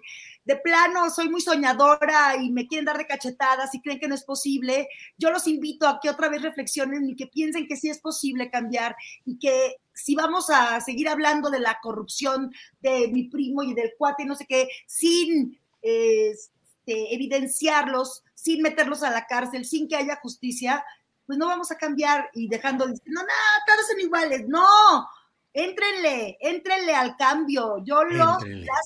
de 0.44 0.56
plano 0.56 1.10
soy 1.10 1.28
muy 1.28 1.40
soñadora 1.40 2.36
y 2.40 2.50
me 2.50 2.68
quieren 2.68 2.84
dar 2.84 2.98
de 2.98 3.06
cachetadas 3.06 3.74
y 3.74 3.80
creen 3.80 3.98
que 3.98 4.06
no 4.06 4.14
es 4.14 4.22
posible, 4.22 4.88
yo 5.18 5.32
los 5.32 5.48
invito 5.48 5.88
a 5.88 5.98
que 6.00 6.10
otra 6.10 6.28
vez 6.28 6.42
reflexionen 6.42 7.10
y 7.10 7.16
que 7.16 7.26
piensen 7.26 7.66
que 7.66 7.76
sí 7.76 7.88
es 7.88 7.98
posible 7.98 8.48
cambiar 8.48 8.94
y 9.24 9.38
que 9.38 9.76
si 9.92 10.14
vamos 10.14 10.48
a 10.50 10.80
seguir 10.80 11.08
hablando 11.08 11.50
de 11.50 11.58
la 11.58 11.78
corrupción 11.82 12.52
de 12.80 13.08
mi 13.08 13.24
primo 13.24 13.64
y 13.64 13.74
del 13.74 13.92
cuate, 13.98 14.24
no 14.26 14.36
sé 14.36 14.46
qué, 14.46 14.68
sin 14.86 15.58
este, 15.82 17.14
evidenciarlos, 17.14 18.22
sin 18.34 18.62
meterlos 18.62 19.02
a 19.02 19.10
la 19.10 19.26
cárcel, 19.26 19.64
sin 19.64 19.88
que 19.88 19.96
haya 19.96 20.20
justicia, 20.22 20.84
pues 21.26 21.38
no 21.38 21.46
vamos 21.46 21.70
a 21.70 21.76
cambiar 21.76 22.30
y 22.32 22.48
dejando 22.48 22.86
diciendo, 22.86 23.20
no, 23.22 23.74
todos 23.74 23.86
son 23.88 24.00
iguales. 24.00 24.44
No, 24.46 25.08
éntrenle, 25.52 26.36
éntrenle 26.40 26.94
al 26.94 27.16
cambio. 27.16 27.82
Yo 27.84 28.04
los 28.04 28.38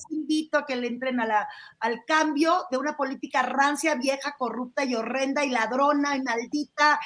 invito 0.09 0.57
a 0.57 0.65
que 0.65 0.75
le 0.75 0.87
entren 0.87 1.19
a 1.19 1.25
la, 1.25 1.47
al 1.79 2.03
cambio 2.05 2.65
de 2.71 2.77
una 2.77 2.95
política 2.95 3.43
rancia, 3.43 3.95
vieja, 3.95 4.35
corrupta 4.37 4.83
y 4.83 4.95
horrenda 4.95 5.43
y 5.43 5.49
ladrona 5.49 6.15
y 6.15 6.21
maldita 6.21 6.99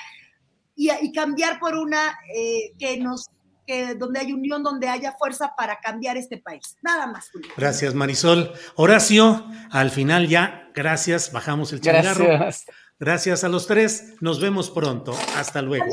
y, 0.76 1.12
cambiar 1.12 1.60
por 1.60 1.76
una 1.76 2.20
eh, 2.34 2.74
que 2.78 2.98
nos 2.98 3.28
que 3.66 3.96
donde 3.96 4.20
hay 4.20 4.32
unión, 4.32 4.62
donde 4.62 4.88
haya 4.88 5.14
fuerza 5.14 5.56
para 5.58 5.80
cambiar 5.80 6.18
este 6.18 6.38
país. 6.38 6.78
Nada 6.84 7.08
más. 7.08 7.32
Gracias, 7.58 7.96
Marisol. 7.96 8.54
Horacio, 8.76 9.44
al 9.72 9.90
final 9.90 10.28
ya, 10.28 10.70
gracias, 10.76 11.32
bajamos 11.32 11.74
el 11.74 11.82
changarro. 11.82 12.26
Gracias. 12.26 12.66
Gracias 12.98 13.44
a 13.44 13.50
los 13.50 13.68
tres. 13.68 14.16
Nos 14.22 14.40
vemos 14.40 14.70
pronto. 14.70 15.14
Hasta 15.36 15.62
luego. 15.62 15.86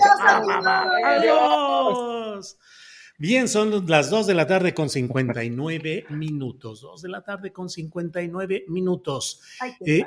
Adiós. 1.05 2.57
Bien, 3.19 3.49
son 3.49 3.87
las 3.89 4.09
2 4.11 4.27
de 4.27 4.35
la 4.35 4.47
tarde 4.47 4.73
con 4.73 4.89
59 4.89 6.07
minutos. 6.11 6.81
2 6.81 7.03
de 7.03 7.09
la 7.09 7.23
tarde 7.23 7.53
con 7.53 7.69
59 7.69 8.65
minutos. 8.69 9.41
Eh, 9.85 10.05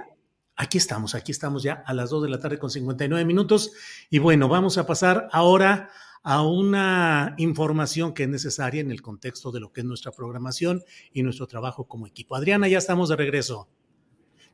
aquí 0.55 0.77
estamos, 0.77 1.15
aquí 1.15 1.31
estamos 1.31 1.63
ya 1.63 1.83
a 1.85 1.93
las 1.93 2.09
2 2.09 2.23
de 2.23 2.29
la 2.29 2.39
tarde 2.39 2.57
con 2.57 2.69
59 2.69 3.25
minutos. 3.25 3.73
Y 4.09 4.19
bueno, 4.19 4.47
vamos 4.47 4.77
a 4.77 4.87
pasar 4.87 5.27
ahora 5.31 5.89
a 6.23 6.41
una 6.43 7.35
información 7.37 8.13
que 8.13 8.23
es 8.23 8.29
necesaria 8.29 8.81
en 8.81 8.89
el 8.89 9.01
contexto 9.01 9.51
de 9.51 9.59
lo 9.59 9.71
que 9.71 9.81
es 9.81 9.85
nuestra 9.85 10.11
programación 10.11 10.83
y 11.13 11.23
nuestro 11.23 11.45
trabajo 11.45 11.87
como 11.87 12.07
equipo. 12.07 12.35
Adriana, 12.35 12.67
ya 12.67 12.79
estamos 12.79 13.09
de 13.09 13.15
regreso. 13.15 13.67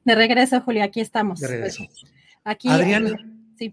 De 0.04 0.16
regreso, 0.16 0.60
Julia, 0.62 0.86
aquí 0.86 1.00
estamos. 1.00 1.40
De 1.40 1.48
regreso. 1.48 1.84
Aquí, 2.44 2.70
Adriana, 2.70 3.12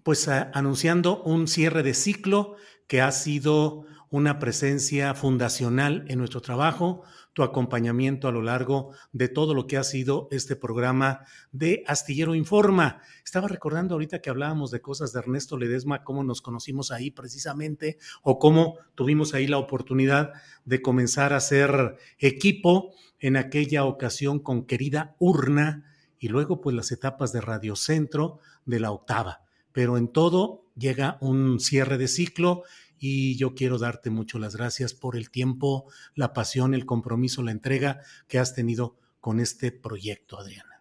pues 0.02 0.28
anunciando 0.28 1.22
un 1.22 1.48
cierre 1.48 1.82
de 1.82 1.94
ciclo 1.94 2.56
que 2.86 3.00
ha 3.00 3.12
sido 3.12 3.86
una 4.10 4.38
presencia 4.38 5.14
fundacional 5.14 6.04
en 6.08 6.18
nuestro 6.18 6.40
trabajo, 6.40 7.02
tu 7.34 7.42
acompañamiento 7.42 8.26
a 8.26 8.32
lo 8.32 8.42
largo 8.42 8.92
de 9.12 9.28
todo 9.28 9.54
lo 9.54 9.66
que 9.66 9.76
ha 9.76 9.84
sido 9.84 10.28
este 10.30 10.56
programa 10.56 11.20
de 11.52 11.84
Astillero 11.86 12.34
Informa. 12.34 13.00
Estaba 13.24 13.48
recordando 13.48 13.94
ahorita 13.94 14.20
que 14.20 14.30
hablábamos 14.30 14.70
de 14.70 14.80
cosas 14.80 15.12
de 15.12 15.20
Ernesto 15.20 15.56
Ledesma, 15.56 16.04
cómo 16.04 16.24
nos 16.24 16.42
conocimos 16.42 16.90
ahí 16.90 17.10
precisamente, 17.10 17.98
o 18.22 18.38
cómo 18.38 18.78
tuvimos 18.94 19.34
ahí 19.34 19.46
la 19.46 19.58
oportunidad 19.58 20.32
de 20.64 20.82
comenzar 20.82 21.32
a 21.32 21.40
ser 21.40 21.96
equipo 22.18 22.92
en 23.20 23.36
aquella 23.36 23.84
ocasión 23.84 24.40
con 24.40 24.64
querida 24.64 25.14
Urna 25.18 25.87
y 26.18 26.28
luego 26.28 26.60
pues 26.60 26.74
las 26.74 26.92
etapas 26.92 27.32
de 27.32 27.40
Radio 27.40 27.76
Centro 27.76 28.40
de 28.64 28.80
la 28.80 28.90
octava. 28.90 29.42
Pero 29.72 29.96
en 29.96 30.08
todo 30.08 30.64
llega 30.76 31.18
un 31.20 31.60
cierre 31.60 31.98
de 31.98 32.08
ciclo 32.08 32.62
y 32.98 33.36
yo 33.36 33.54
quiero 33.54 33.78
darte 33.78 34.10
mucho 34.10 34.38
las 34.38 34.56
gracias 34.56 34.94
por 34.94 35.16
el 35.16 35.30
tiempo, 35.30 35.90
la 36.14 36.32
pasión, 36.32 36.74
el 36.74 36.86
compromiso, 36.86 37.42
la 37.42 37.52
entrega 37.52 38.00
que 38.26 38.38
has 38.38 38.54
tenido 38.54 38.96
con 39.20 39.40
este 39.40 39.72
proyecto, 39.72 40.38
Adriana. 40.38 40.78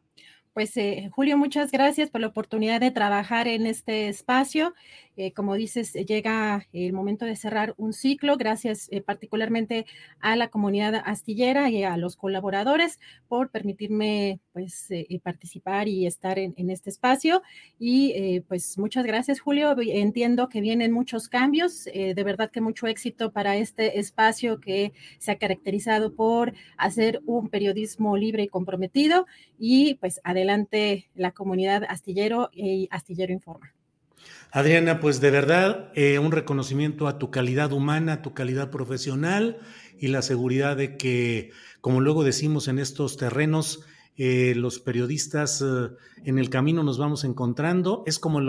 Pues 0.58 0.76
eh, 0.76 1.12
Julio, 1.14 1.38
muchas 1.38 1.70
gracias 1.70 2.10
por 2.10 2.20
la 2.20 2.26
oportunidad 2.26 2.80
de 2.80 2.90
trabajar 2.90 3.48
en 3.48 3.68
este 3.68 4.08
espacio. 4.08 4.74
Eh, 5.16 5.32
como 5.32 5.54
dices, 5.54 5.94
llega 5.94 6.66
el 6.74 6.94
momento 6.94 7.26
de 7.26 7.36
cerrar 7.36 7.76
un 7.78 7.94
ciclo. 7.94 8.38
Gracias 8.38 8.88
eh, 8.92 9.02
particularmente 9.02 9.86
a 10.20 10.36
la 10.36 10.48
comunidad 10.48 10.96
astillera 11.06 11.70
y 11.70 11.84
a 11.84 11.96
los 11.96 12.16
colaboradores 12.16 13.00
por 13.28 13.52
permitirme 13.52 14.40
pues 14.58 14.88
participar 15.22 15.88
y 15.88 16.08
estar 16.08 16.40
en, 16.40 16.56
en 16.58 16.72
este 16.72 16.90
espacio. 16.90 17.44
Y 17.78 18.40
pues 18.48 18.80
muchas 18.80 19.06
gracias, 19.06 19.40
Julio. 19.40 19.76
Entiendo 19.80 20.50
que 20.50 20.62
vienen 20.62 20.92
muchos 20.92 21.30
cambios. 21.30 21.86
de 21.86 22.24
verdad 22.24 22.50
que 22.50 22.60
mucho 22.60 22.88
éxito 22.88 23.32
para 23.32 23.56
este 23.56 24.00
espacio 24.00 24.60
que 24.60 24.94
se 25.20 25.32
ha 25.32 25.38
caracterizado 25.38 26.16
por 26.16 26.54
hacer 26.76 27.22
un 27.28 27.50
periodismo 27.50 28.18
libre 28.18 28.44
y 28.44 28.48
comprometido. 28.48 29.28
Y 29.60 29.96
pues 29.96 30.20
adelante 30.24 31.08
la 31.14 31.34
comunidad 31.34 31.84
astillero 31.88 32.50
y 32.52 32.88
Astillero 32.90 33.32
Informa. 33.32 33.74
Adriana, 34.52 35.00
pues 35.00 35.20
de 35.20 35.32
verdad, 35.32 35.92
eh, 35.94 36.20
un 36.20 36.32
reconocimiento 36.32 37.08
a 37.08 37.18
tu 37.18 37.32
calidad 37.32 37.72
humana, 37.72 38.14
a 38.14 38.22
tu 38.22 38.34
calidad 38.34 38.72
profesional 38.72 39.60
y 40.00 40.08
la 40.08 40.22
seguridad 40.22 40.78
de 40.78 40.98
que, 40.98 41.52
como 41.82 42.02
luego 42.02 42.24
decimos 42.24 42.68
en 42.68 42.80
estos 42.80 43.18
terrenos, 43.18 43.86
eh, 44.20 44.56
los 44.56 44.80
periodistas 44.80 45.62
eh, 45.62 45.90
en 46.24 46.40
el 46.40 46.50
camino 46.50 46.82
nos 46.82 46.98
vamos 46.98 47.24
encontrando. 47.24 48.04
Es 48.08 48.18
como 48.18 48.42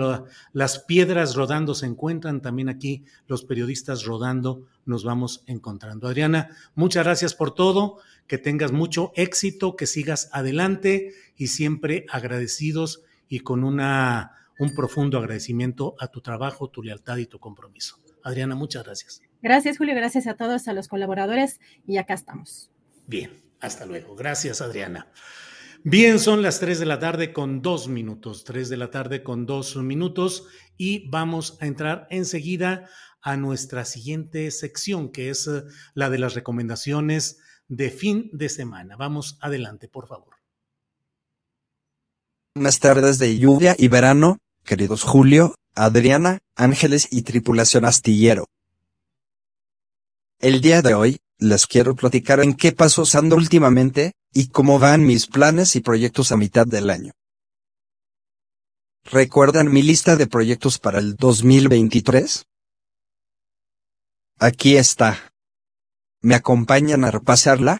las 0.51 0.79
piedras 0.79 1.35
rodando 1.35 1.75
se 1.75 1.85
encuentran, 1.85 2.41
también 2.41 2.69
aquí 2.69 3.05
los 3.27 3.45
periodistas 3.45 4.03
rodando 4.03 4.65
nos 4.85 5.03
vamos 5.03 5.43
encontrando. 5.45 6.07
Adriana, 6.07 6.49
muchas 6.73 7.05
gracias 7.05 7.35
por 7.35 7.53
todo, 7.53 7.99
que 8.25 8.39
tengas 8.39 8.71
mucho 8.71 9.11
éxito, 9.15 9.75
que 9.75 9.85
sigas 9.85 10.29
adelante 10.33 11.13
y 11.37 11.47
siempre 11.47 12.05
agradecidos 12.09 13.03
y 13.27 13.41
con 13.41 13.63
una, 13.63 14.31
un 14.57 14.73
profundo 14.73 15.19
agradecimiento 15.19 15.95
a 15.99 16.07
tu 16.07 16.21
trabajo, 16.21 16.69
tu 16.69 16.81
lealtad 16.81 17.17
y 17.17 17.27
tu 17.27 17.39
compromiso. 17.39 17.99
Adriana, 18.23 18.55
muchas 18.55 18.83
gracias. 18.83 19.21
Gracias, 19.41 19.77
Julio. 19.77 19.93
Gracias 19.95 20.25
a 20.25 20.35
todos, 20.35 20.67
a 20.67 20.73
los 20.73 20.87
colaboradores 20.87 21.59
y 21.87 21.97
acá 21.97 22.15
estamos. 22.15 22.71
Bien, 23.05 23.31
hasta 23.59 23.85
luego. 23.85 24.15
Gracias, 24.15 24.61
Adriana. 24.61 25.07
Bien, 25.83 26.19
son 26.19 26.41
las 26.41 26.59
3 26.59 26.79
de 26.79 26.85
la 26.85 26.99
tarde 26.99 27.31
con 27.31 27.61
dos 27.61 27.87
minutos, 27.87 28.43
3 28.43 28.67
de 28.67 28.75
la 28.75 28.91
tarde 28.91 29.23
con 29.23 29.45
dos 29.45 29.77
minutos 29.77 30.47
y 30.77 31.09
vamos 31.09 31.57
a 31.61 31.67
entrar 31.67 32.05
enseguida 32.09 32.89
a 33.21 33.37
nuestra 33.37 33.85
siguiente 33.85 34.51
sección, 34.51 35.09
que 35.09 35.29
es 35.29 35.47
eh, 35.47 35.63
la 35.93 36.09
de 36.09 36.19
las 36.19 36.33
recomendaciones 36.33 37.39
de 37.69 37.91
fin 37.91 38.29
de 38.33 38.49
semana. 38.49 38.97
Vamos 38.97 39.37
adelante, 39.39 39.87
por 39.87 40.07
favor. 40.07 40.35
Buenas 42.55 42.79
tardes 42.79 43.17
de 43.17 43.37
lluvia 43.37 43.73
y 43.77 43.87
verano, 43.87 44.37
queridos 44.65 45.03
Julio, 45.03 45.55
Adriana, 45.75 46.39
Ángeles 46.55 47.07
y 47.09 47.21
tripulación 47.21 47.85
astillero. 47.85 48.47
El 50.39 50.59
día 50.59 50.81
de 50.81 50.93
hoy, 50.93 51.19
les 51.37 51.67
quiero 51.67 51.95
platicar 51.95 52.41
en 52.41 52.53
qué 52.53 52.73
pasó 52.73 53.05
Sando 53.05 53.37
últimamente, 53.37 54.13
y 54.33 54.49
cómo 54.49 54.79
van 54.79 55.05
mis 55.05 55.27
planes 55.27 55.75
y 55.75 55.81
proyectos 55.81 56.31
a 56.31 56.37
mitad 56.37 56.65
del 56.67 56.89
año. 56.89 57.13
¿Recuerdan 59.05 59.71
mi 59.71 59.81
lista 59.81 60.15
de 60.15 60.27
proyectos 60.27 60.77
para 60.77 60.99
el 60.99 61.15
2023? 61.15 62.45
Aquí 64.37 64.77
está. 64.77 65.33
¿Me 66.21 66.35
acompañan 66.35 67.03
a 67.05 67.11
repasarla? 67.11 67.79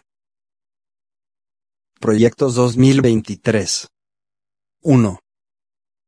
Proyectos 2.00 2.54
2023. 2.54 3.88
1. 4.82 5.20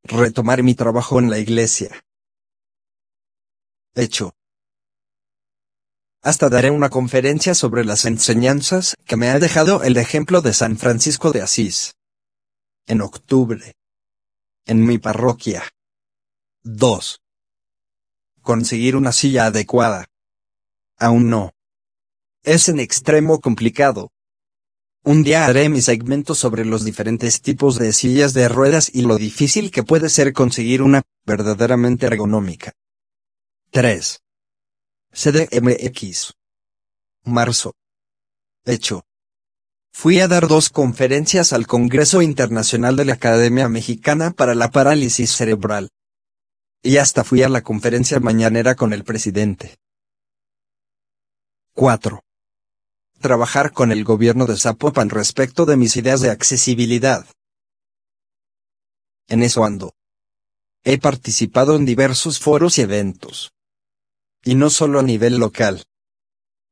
Retomar 0.04 0.62
mi 0.62 0.74
trabajo 0.74 1.18
en 1.18 1.30
la 1.30 1.38
iglesia. 1.38 2.02
Hecho. 3.94 4.32
Hasta 6.22 6.48
daré 6.48 6.70
una 6.70 6.88
conferencia 6.88 7.54
sobre 7.54 7.84
las 7.84 8.04
enseñanzas 8.04 8.94
que 9.04 9.16
me 9.16 9.28
ha 9.28 9.38
dejado 9.38 9.82
el 9.82 9.96
ejemplo 9.96 10.40
de 10.40 10.54
San 10.54 10.78
Francisco 10.78 11.32
de 11.32 11.42
Asís. 11.42 11.94
En 12.86 13.00
octubre. 13.00 13.74
En 14.64 14.86
mi 14.86 14.98
parroquia. 14.98 15.64
2. 16.62 17.20
Conseguir 18.40 18.96
una 18.96 19.12
silla 19.12 19.46
adecuada. 19.46 20.06
Aún 20.98 21.28
no. 21.28 21.52
Es 22.44 22.68
en 22.68 22.78
extremo 22.78 23.40
complicado, 23.40 24.12
un 25.04 25.24
día 25.24 25.46
haré 25.46 25.68
mi 25.68 25.80
segmento 25.80 26.36
sobre 26.36 26.64
los 26.64 26.84
diferentes 26.84 27.42
tipos 27.42 27.76
de 27.76 27.92
sillas 27.92 28.34
de 28.34 28.48
ruedas 28.48 28.88
y 28.94 29.02
lo 29.02 29.16
difícil 29.16 29.72
que 29.72 29.82
puede 29.82 30.08
ser 30.08 30.32
conseguir 30.32 30.80
una 30.80 31.02
verdaderamente 31.26 32.06
ergonómica. 32.06 32.72
3. 33.72 34.20
CDMX. 35.12 36.32
Marzo. 37.24 37.74
Hecho. 38.64 39.04
Fui 39.92 40.20
a 40.20 40.28
dar 40.28 40.48
dos 40.48 40.70
conferencias 40.70 41.52
al 41.52 41.66
Congreso 41.66 42.22
Internacional 42.22 42.96
de 42.96 43.04
la 43.04 43.12
Academia 43.14 43.68
Mexicana 43.68 44.30
para 44.30 44.54
la 44.54 44.70
Parálisis 44.70 45.32
Cerebral. 45.32 45.90
Y 46.82 46.96
hasta 46.96 47.24
fui 47.24 47.42
a 47.42 47.48
la 47.48 47.60
conferencia 47.60 48.18
mañanera 48.20 48.74
con 48.74 48.92
el 48.92 49.04
presidente. 49.04 49.76
4 51.74 52.22
trabajar 53.22 53.72
con 53.72 53.92
el 53.92 54.04
gobierno 54.04 54.46
de 54.46 54.58
Zapopan 54.58 55.08
respecto 55.08 55.64
de 55.64 55.76
mis 55.78 55.96
ideas 55.96 56.20
de 56.20 56.30
accesibilidad. 56.30 57.24
En 59.28 59.42
eso 59.42 59.64
ando. 59.64 59.94
He 60.84 60.98
participado 60.98 61.76
en 61.76 61.86
diversos 61.86 62.40
foros 62.40 62.76
y 62.78 62.82
eventos. 62.82 63.52
Y 64.44 64.54
no 64.54 64.70
solo 64.70 64.98
a 64.98 65.02
nivel 65.02 65.38
local. 65.38 65.84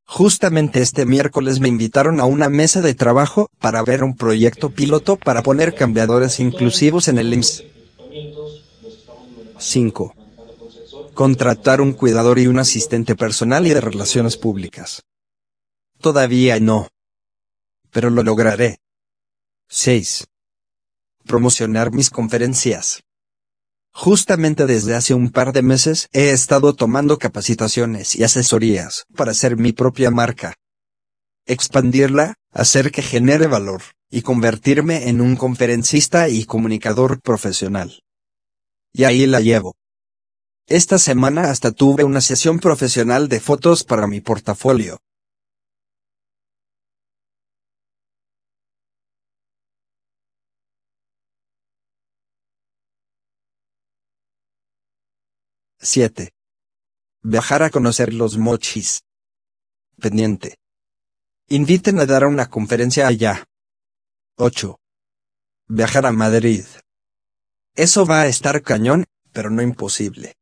Justamente 0.05 0.81
este 0.81 1.05
miércoles 1.05 1.61
me 1.61 1.69
invitaron 1.69 2.19
a 2.19 2.25
una 2.25 2.49
mesa 2.49 2.81
de 2.81 2.93
trabajo 2.93 3.49
para 3.59 3.81
ver 3.81 4.03
un 4.03 4.17
proyecto 4.17 4.69
piloto 4.69 5.15
para 5.15 5.41
poner 5.41 5.73
cambiadores 5.73 6.41
inclusivos 6.41 7.07
en 7.07 7.17
el 7.17 7.33
IMSS. 7.33 7.63
5. 9.57 10.15
Contratar 11.13 11.79
un 11.79 11.93
cuidador 11.93 12.39
y 12.39 12.47
un 12.47 12.59
asistente 12.59 13.15
personal 13.15 13.65
y 13.67 13.69
de 13.69 13.79
relaciones 13.79 14.35
públicas. 14.35 15.03
Todavía 15.99 16.59
no. 16.59 16.89
Pero 17.89 18.09
lo 18.09 18.23
lograré. 18.23 18.79
6. 19.69 20.27
Promocionar 21.25 21.91
mis 21.93 22.09
conferencias. 22.09 23.03
Justamente 23.93 24.65
desde 24.65 24.95
hace 24.95 25.13
un 25.13 25.31
par 25.31 25.51
de 25.53 25.61
meses 25.61 26.07
he 26.13 26.31
estado 26.31 26.73
tomando 26.73 27.17
capacitaciones 27.17 28.15
y 28.15 28.23
asesorías 28.23 29.05
para 29.15 29.31
hacer 29.31 29.57
mi 29.57 29.73
propia 29.73 30.11
marca. 30.11 30.55
Expandirla, 31.45 32.35
hacer 32.51 32.91
que 32.91 33.01
genere 33.01 33.47
valor, 33.47 33.81
y 34.09 34.21
convertirme 34.21 35.09
en 35.09 35.21
un 35.21 35.35
conferencista 35.35 36.29
y 36.29 36.45
comunicador 36.45 37.21
profesional. 37.21 38.01
Y 38.93 39.05
ahí 39.05 39.25
la 39.25 39.39
llevo. 39.39 39.75
Esta 40.67 40.99
semana 40.99 41.49
hasta 41.49 41.71
tuve 41.71 42.03
una 42.03 42.21
sesión 42.21 42.59
profesional 42.59 43.27
de 43.29 43.39
fotos 43.39 43.83
para 43.83 44.07
mi 44.07 44.21
portafolio. 44.21 44.99
7. 55.83 56.31
Viajar 57.23 57.63
a 57.63 57.71
conocer 57.71 58.13
los 58.13 58.37
mochis. 58.37 59.01
Pendiente. 59.99 60.59
Inviten 61.47 61.99
a 61.99 62.05
dar 62.05 62.25
una 62.25 62.49
conferencia 62.49 63.07
allá. 63.07 63.45
8. 64.37 64.79
Viajar 65.67 66.05
a 66.05 66.11
Madrid. 66.11 66.65
Eso 67.75 68.05
va 68.05 68.21
a 68.21 68.27
estar 68.27 68.61
cañón, 68.61 69.05
pero 69.31 69.49
no 69.49 69.63
imposible. 69.63 70.35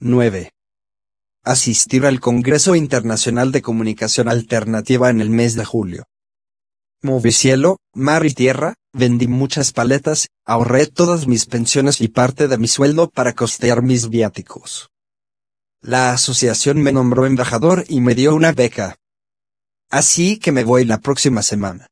9. 0.00 0.52
Asistir 1.42 2.04
al 2.04 2.20
Congreso 2.20 2.74
Internacional 2.74 3.52
de 3.52 3.62
Comunicación 3.62 4.28
Alternativa 4.28 5.08
en 5.08 5.22
el 5.22 5.30
mes 5.30 5.54
de 5.54 5.64
julio. 5.64 6.04
Moví 7.02 7.30
cielo, 7.30 7.78
mar 7.94 8.24
y 8.24 8.32
tierra, 8.32 8.74
vendí 8.92 9.28
muchas 9.28 9.72
paletas, 9.72 10.28
ahorré 10.44 10.86
todas 10.86 11.26
mis 11.26 11.46
pensiones 11.46 12.00
y 12.00 12.08
parte 12.08 12.48
de 12.48 12.58
mi 12.58 12.68
sueldo 12.68 13.10
para 13.10 13.34
costear 13.34 13.82
mis 13.82 14.08
viáticos. 14.08 14.90
La 15.82 16.12
asociación 16.12 16.82
me 16.82 16.92
nombró 16.92 17.26
embajador 17.26 17.84
y 17.88 18.00
me 18.00 18.14
dio 18.14 18.34
una 18.34 18.52
beca. 18.52 18.96
Así 19.90 20.38
que 20.38 20.50
me 20.52 20.64
voy 20.64 20.84
la 20.84 20.98
próxima 20.98 21.42
semana. 21.42 21.86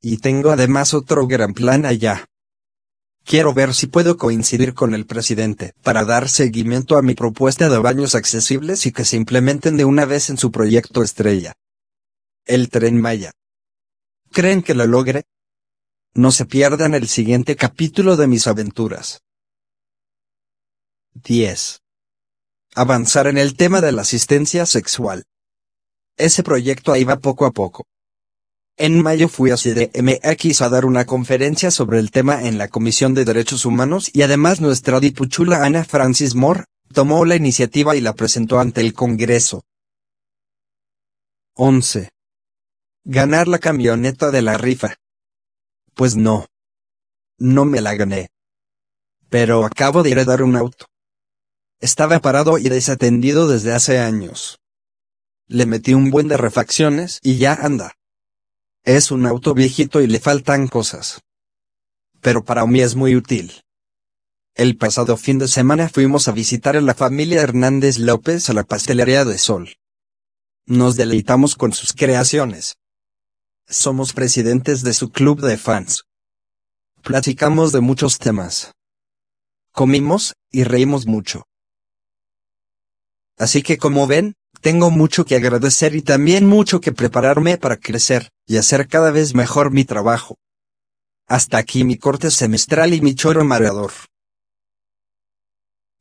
Y 0.00 0.18
tengo 0.18 0.50
además 0.50 0.94
otro 0.94 1.26
gran 1.26 1.52
plan 1.52 1.84
allá. 1.84 2.26
Quiero 3.24 3.52
ver 3.52 3.74
si 3.74 3.86
puedo 3.86 4.16
coincidir 4.16 4.74
con 4.74 4.94
el 4.94 5.06
presidente 5.06 5.72
para 5.82 6.04
dar 6.04 6.28
seguimiento 6.28 6.96
a 6.96 7.02
mi 7.02 7.14
propuesta 7.14 7.68
de 7.68 7.78
baños 7.78 8.14
accesibles 8.14 8.86
y 8.86 8.92
que 8.92 9.04
se 9.04 9.16
implementen 9.16 9.76
de 9.76 9.84
una 9.84 10.04
vez 10.04 10.30
en 10.30 10.36
su 10.36 10.50
proyecto 10.50 11.02
estrella. 11.02 11.54
El 12.44 12.68
tren 12.68 13.00
Maya. 13.00 13.32
¿Creen 14.34 14.64
que 14.64 14.74
lo 14.74 14.84
logre? 14.88 15.22
No 16.12 16.32
se 16.32 16.44
pierdan 16.44 16.94
el 16.94 17.06
siguiente 17.06 17.54
capítulo 17.54 18.16
de 18.16 18.26
mis 18.26 18.48
aventuras. 18.48 19.22
10. 21.14 21.82
Avanzar 22.74 23.28
en 23.28 23.38
el 23.38 23.56
tema 23.56 23.80
de 23.80 23.92
la 23.92 24.02
asistencia 24.02 24.66
sexual. 24.66 25.22
Ese 26.16 26.42
proyecto 26.42 26.92
ahí 26.92 27.04
va 27.04 27.20
poco 27.20 27.46
a 27.46 27.52
poco. 27.52 27.86
En 28.76 29.00
mayo 29.00 29.28
fui 29.28 29.52
a 29.52 29.56
CDMX 29.56 30.62
a 30.62 30.68
dar 30.68 30.84
una 30.84 31.04
conferencia 31.04 31.70
sobre 31.70 32.00
el 32.00 32.10
tema 32.10 32.42
en 32.42 32.58
la 32.58 32.66
Comisión 32.66 33.14
de 33.14 33.24
Derechos 33.24 33.64
Humanos 33.64 34.10
y 34.12 34.22
además 34.22 34.60
nuestra 34.60 34.98
dipuchula 34.98 35.64
Ana 35.64 35.84
Francis 35.84 36.34
Moore 36.34 36.64
tomó 36.92 37.24
la 37.24 37.36
iniciativa 37.36 37.94
y 37.94 38.00
la 38.00 38.14
presentó 38.14 38.58
ante 38.58 38.80
el 38.80 38.94
Congreso. 38.94 39.62
11. 41.54 42.13
Ganar 43.06 43.48
la 43.48 43.58
camioneta 43.58 44.30
de 44.30 44.40
la 44.40 44.56
rifa. 44.56 44.96
Pues 45.92 46.16
no. 46.16 46.46
No 47.36 47.66
me 47.66 47.82
la 47.82 47.94
gané. 47.96 48.30
Pero 49.28 49.66
acabo 49.66 50.02
de 50.02 50.12
heredar 50.12 50.42
un 50.42 50.56
auto. 50.56 50.86
Estaba 51.80 52.18
parado 52.20 52.56
y 52.56 52.70
desatendido 52.70 53.46
desde 53.46 53.74
hace 53.74 53.98
años. 53.98 54.58
Le 55.48 55.66
metí 55.66 55.92
un 55.92 56.10
buen 56.10 56.28
de 56.28 56.38
refacciones 56.38 57.20
y 57.22 57.36
ya 57.36 57.52
anda. 57.52 57.92
Es 58.84 59.10
un 59.10 59.26
auto 59.26 59.52
viejito 59.52 60.00
y 60.00 60.06
le 60.06 60.18
faltan 60.18 60.66
cosas. 60.66 61.20
Pero 62.22 62.42
para 62.42 62.64
mí 62.64 62.80
es 62.80 62.94
muy 62.94 63.16
útil. 63.16 63.52
El 64.54 64.78
pasado 64.78 65.18
fin 65.18 65.38
de 65.38 65.48
semana 65.48 65.90
fuimos 65.90 66.26
a 66.26 66.32
visitar 66.32 66.74
a 66.74 66.80
la 66.80 66.94
familia 66.94 67.42
Hernández 67.42 67.98
López 67.98 68.48
a 68.48 68.54
la 68.54 68.64
pastelería 68.64 69.26
de 69.26 69.36
Sol. 69.36 69.76
Nos 70.64 70.96
deleitamos 70.96 71.54
con 71.54 71.74
sus 71.74 71.92
creaciones. 71.92 72.76
Somos 73.68 74.12
presidentes 74.12 74.82
de 74.82 74.92
su 74.92 75.10
club 75.10 75.40
de 75.40 75.56
fans. 75.56 76.04
Platicamos 77.02 77.72
de 77.72 77.80
muchos 77.80 78.18
temas. 78.18 78.72
Comimos, 79.72 80.34
y 80.50 80.64
reímos 80.64 81.06
mucho. 81.06 81.44
Así 83.38 83.62
que 83.62 83.78
como 83.78 84.06
ven, 84.06 84.34
tengo 84.60 84.90
mucho 84.90 85.24
que 85.24 85.36
agradecer 85.36 85.94
y 85.96 86.02
también 86.02 86.46
mucho 86.46 86.80
que 86.80 86.92
prepararme 86.92 87.56
para 87.56 87.78
crecer, 87.78 88.28
y 88.46 88.58
hacer 88.58 88.86
cada 88.86 89.10
vez 89.10 89.34
mejor 89.34 89.70
mi 89.70 89.84
trabajo. 89.84 90.36
Hasta 91.26 91.56
aquí 91.56 91.84
mi 91.84 91.96
corte 91.96 92.30
semestral 92.30 92.92
y 92.92 93.00
mi 93.00 93.14
choro 93.14 93.44
mareador. 93.44 93.92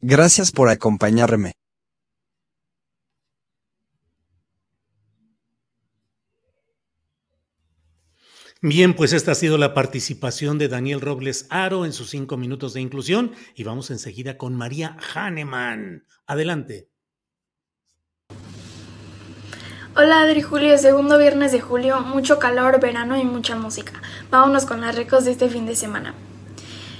Gracias 0.01 0.51
por 0.51 0.67
acompañarme. 0.67 1.53
Bien, 8.65 8.93
pues 8.93 9.11
esta 9.11 9.33
ha 9.33 9.35
sido 9.35 9.57
la 9.57 9.73
participación 9.73 10.57
de 10.57 10.69
Daniel 10.69 11.01
Robles 11.01 11.47
Aro 11.49 11.83
en 11.83 11.91
sus 11.91 12.09
cinco 12.11 12.37
minutos 12.37 12.73
de 12.73 12.79
inclusión 12.79 13.33
y 13.55 13.65
vamos 13.65 13.91
enseguida 13.91 14.37
con 14.37 14.55
María 14.55 14.95
Hahnemann. 15.13 16.05
Adelante. 16.25 16.87
Hola 19.97 20.21
Adri 20.21 20.41
Julio, 20.41 20.77
segundo 20.77 21.17
viernes 21.17 21.51
de 21.51 21.59
julio, 21.59 21.99
mucho 21.99 22.39
calor, 22.39 22.79
verano 22.79 23.17
y 23.17 23.25
mucha 23.25 23.57
música. 23.57 24.01
Vámonos 24.31 24.65
con 24.65 24.79
las 24.79 24.95
recos 24.95 25.25
de 25.25 25.31
este 25.31 25.49
fin 25.49 25.65
de 25.65 25.75
semana. 25.75 26.15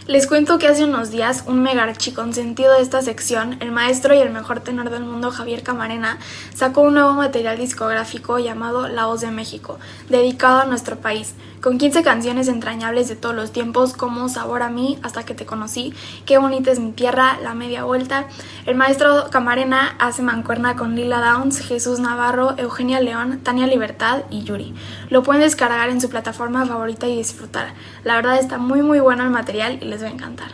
Les 0.05 0.27
cuento 0.27 0.59
que 0.59 0.67
hace 0.67 0.83
unos 0.83 1.11
días 1.11 1.45
un 1.47 1.63
megarchi 1.63 2.11
consentido 2.11 2.73
de 2.73 2.81
esta 2.81 3.01
sección, 3.01 3.55
el 3.61 3.71
maestro 3.71 4.13
y 4.13 4.17
el 4.17 4.31
mejor 4.31 4.59
tenor 4.59 4.89
del 4.89 5.05
mundo 5.05 5.31
Javier 5.31 5.63
Camarena, 5.63 6.17
sacó 6.53 6.81
un 6.81 6.95
nuevo 6.95 7.13
material 7.13 7.57
discográfico 7.57 8.37
llamado 8.37 8.89
La 8.89 9.05
Voz 9.05 9.21
de 9.21 9.31
México, 9.31 9.79
dedicado 10.09 10.59
a 10.59 10.65
nuestro 10.65 10.97
país, 10.97 11.35
con 11.61 11.77
15 11.77 12.03
canciones 12.03 12.49
entrañables 12.49 13.07
de 13.07 13.15
todos 13.15 13.33
los 13.33 13.53
tiempos 13.53 13.93
como 13.93 14.27
Sabor 14.27 14.63
a 14.63 14.69
mí, 14.69 14.99
Hasta 15.01 15.23
que 15.23 15.33
te 15.33 15.45
conocí, 15.45 15.93
Qué 16.25 16.37
bonita 16.37 16.69
es 16.71 16.79
mi 16.79 16.91
tierra, 16.91 17.39
La 17.41 17.53
media 17.53 17.85
vuelta. 17.85 18.25
El 18.65 18.75
maestro 18.75 19.29
Camarena 19.31 19.95
hace 19.97 20.21
mancuerna 20.23 20.75
con 20.75 20.97
Lila 20.97 21.21
Downs, 21.21 21.59
Jesús 21.59 22.01
Navarro, 22.01 22.55
Eugenia 22.57 22.99
León, 22.99 23.39
Tania 23.43 23.65
Libertad 23.65 24.23
y 24.29 24.43
Yuri. 24.43 24.75
Lo 25.09 25.23
pueden 25.23 25.41
descargar 25.41 25.89
en 25.89 26.01
su 26.01 26.09
plataforma 26.09 26.65
favorita 26.65 27.07
y 27.07 27.15
disfrutar. 27.15 27.73
La 28.03 28.17
verdad 28.17 28.37
está 28.37 28.57
muy 28.57 28.81
muy 28.81 28.99
bueno 28.99 29.23
el 29.23 29.29
material 29.29 29.79
y 29.81 29.85
les 29.93 30.03
va 30.03 30.07
a 30.07 30.11
encantar. 30.11 30.49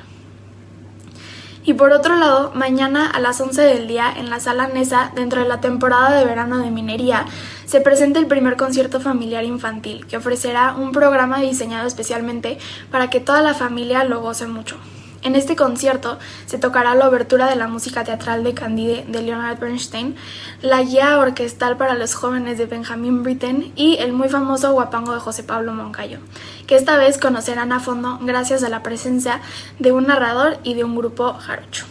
Y 1.63 1.73
por 1.73 1.91
otro 1.91 2.15
lado, 2.15 2.51
mañana 2.55 3.09
a 3.09 3.19
las 3.19 3.39
11 3.39 3.61
del 3.61 3.87
día 3.87 4.11
en 4.15 4.29
la 4.29 4.39
sala 4.39 4.67
Nesa, 4.67 5.11
dentro 5.13 5.41
de 5.41 5.47
la 5.47 5.61
temporada 5.61 6.17
de 6.17 6.25
verano 6.25 6.57
de 6.57 6.71
minería, 6.71 7.25
se 7.65 7.81
presenta 7.81 8.19
el 8.19 8.27
primer 8.27 8.55
concierto 8.57 8.99
familiar 8.99 9.43
infantil, 9.43 10.07
que 10.07 10.17
ofrecerá 10.17 10.73
un 10.73 10.91
programa 10.91 11.39
diseñado 11.39 11.87
especialmente 11.87 12.57
para 12.91 13.09
que 13.09 13.19
toda 13.19 13.41
la 13.41 13.53
familia 13.53 14.03
lo 14.03 14.21
goce 14.21 14.47
mucho. 14.47 14.77
En 15.21 15.35
este 15.35 15.57
concierto 15.57 16.17
se 16.45 16.57
tocará 16.57 16.95
la 16.95 17.09
obertura 17.09 17.49
de 17.49 17.57
la 17.57 17.67
música 17.67 18.05
teatral 18.05 18.43
de 18.43 18.53
Candide 18.53 19.05
de 19.07 19.21
Leonard 19.21 19.59
Bernstein, 19.59 20.15
la 20.61 20.81
guía 20.81 21.19
orquestal 21.19 21.75
para 21.75 21.95
los 21.95 22.13
jóvenes 22.13 22.57
de 22.57 22.67
Benjamin 22.67 23.21
Britten 23.23 23.73
y 23.75 23.97
el 23.97 24.13
muy 24.13 24.29
famoso 24.29 24.71
guapango 24.71 25.13
de 25.13 25.19
José 25.19 25.43
Pablo 25.43 25.73
Moncayo, 25.73 26.19
que 26.67 26.75
esta 26.75 26.97
vez 26.97 27.17
conocerán 27.17 27.73
a 27.73 27.81
fondo 27.81 28.17
gracias 28.21 28.63
a 28.63 28.69
la 28.69 28.81
presencia 28.81 29.41
de 29.77 29.91
un 29.91 30.07
narrador 30.07 30.57
y 30.63 30.75
de 30.75 30.85
un 30.85 30.95
grupo 30.95 31.33
jarocho. 31.33 31.85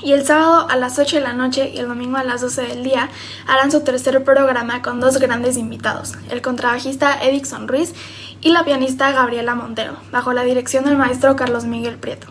Y 0.00 0.12
el 0.12 0.24
sábado 0.24 0.66
a 0.68 0.76
las 0.76 0.98
8 0.98 1.16
de 1.16 1.22
la 1.22 1.32
noche 1.32 1.70
y 1.74 1.78
el 1.78 1.88
domingo 1.88 2.16
a 2.16 2.24
las 2.24 2.40
12 2.40 2.62
del 2.62 2.82
día 2.82 3.10
harán 3.46 3.70
su 3.70 3.82
tercer 3.82 4.24
programa 4.24 4.82
con 4.82 5.00
dos 5.00 5.18
grandes 5.18 5.56
invitados, 5.56 6.14
el 6.30 6.42
contrabajista 6.42 7.22
Edison 7.22 7.68
Ruiz 7.68 7.92
y 8.40 8.50
la 8.50 8.64
pianista 8.64 9.12
Gabriela 9.12 9.54
Montero, 9.54 9.96
bajo 10.10 10.32
la 10.32 10.42
dirección 10.42 10.84
del 10.84 10.96
maestro 10.96 11.36
Carlos 11.36 11.64
Miguel 11.64 11.96
Prieto. 11.96 12.26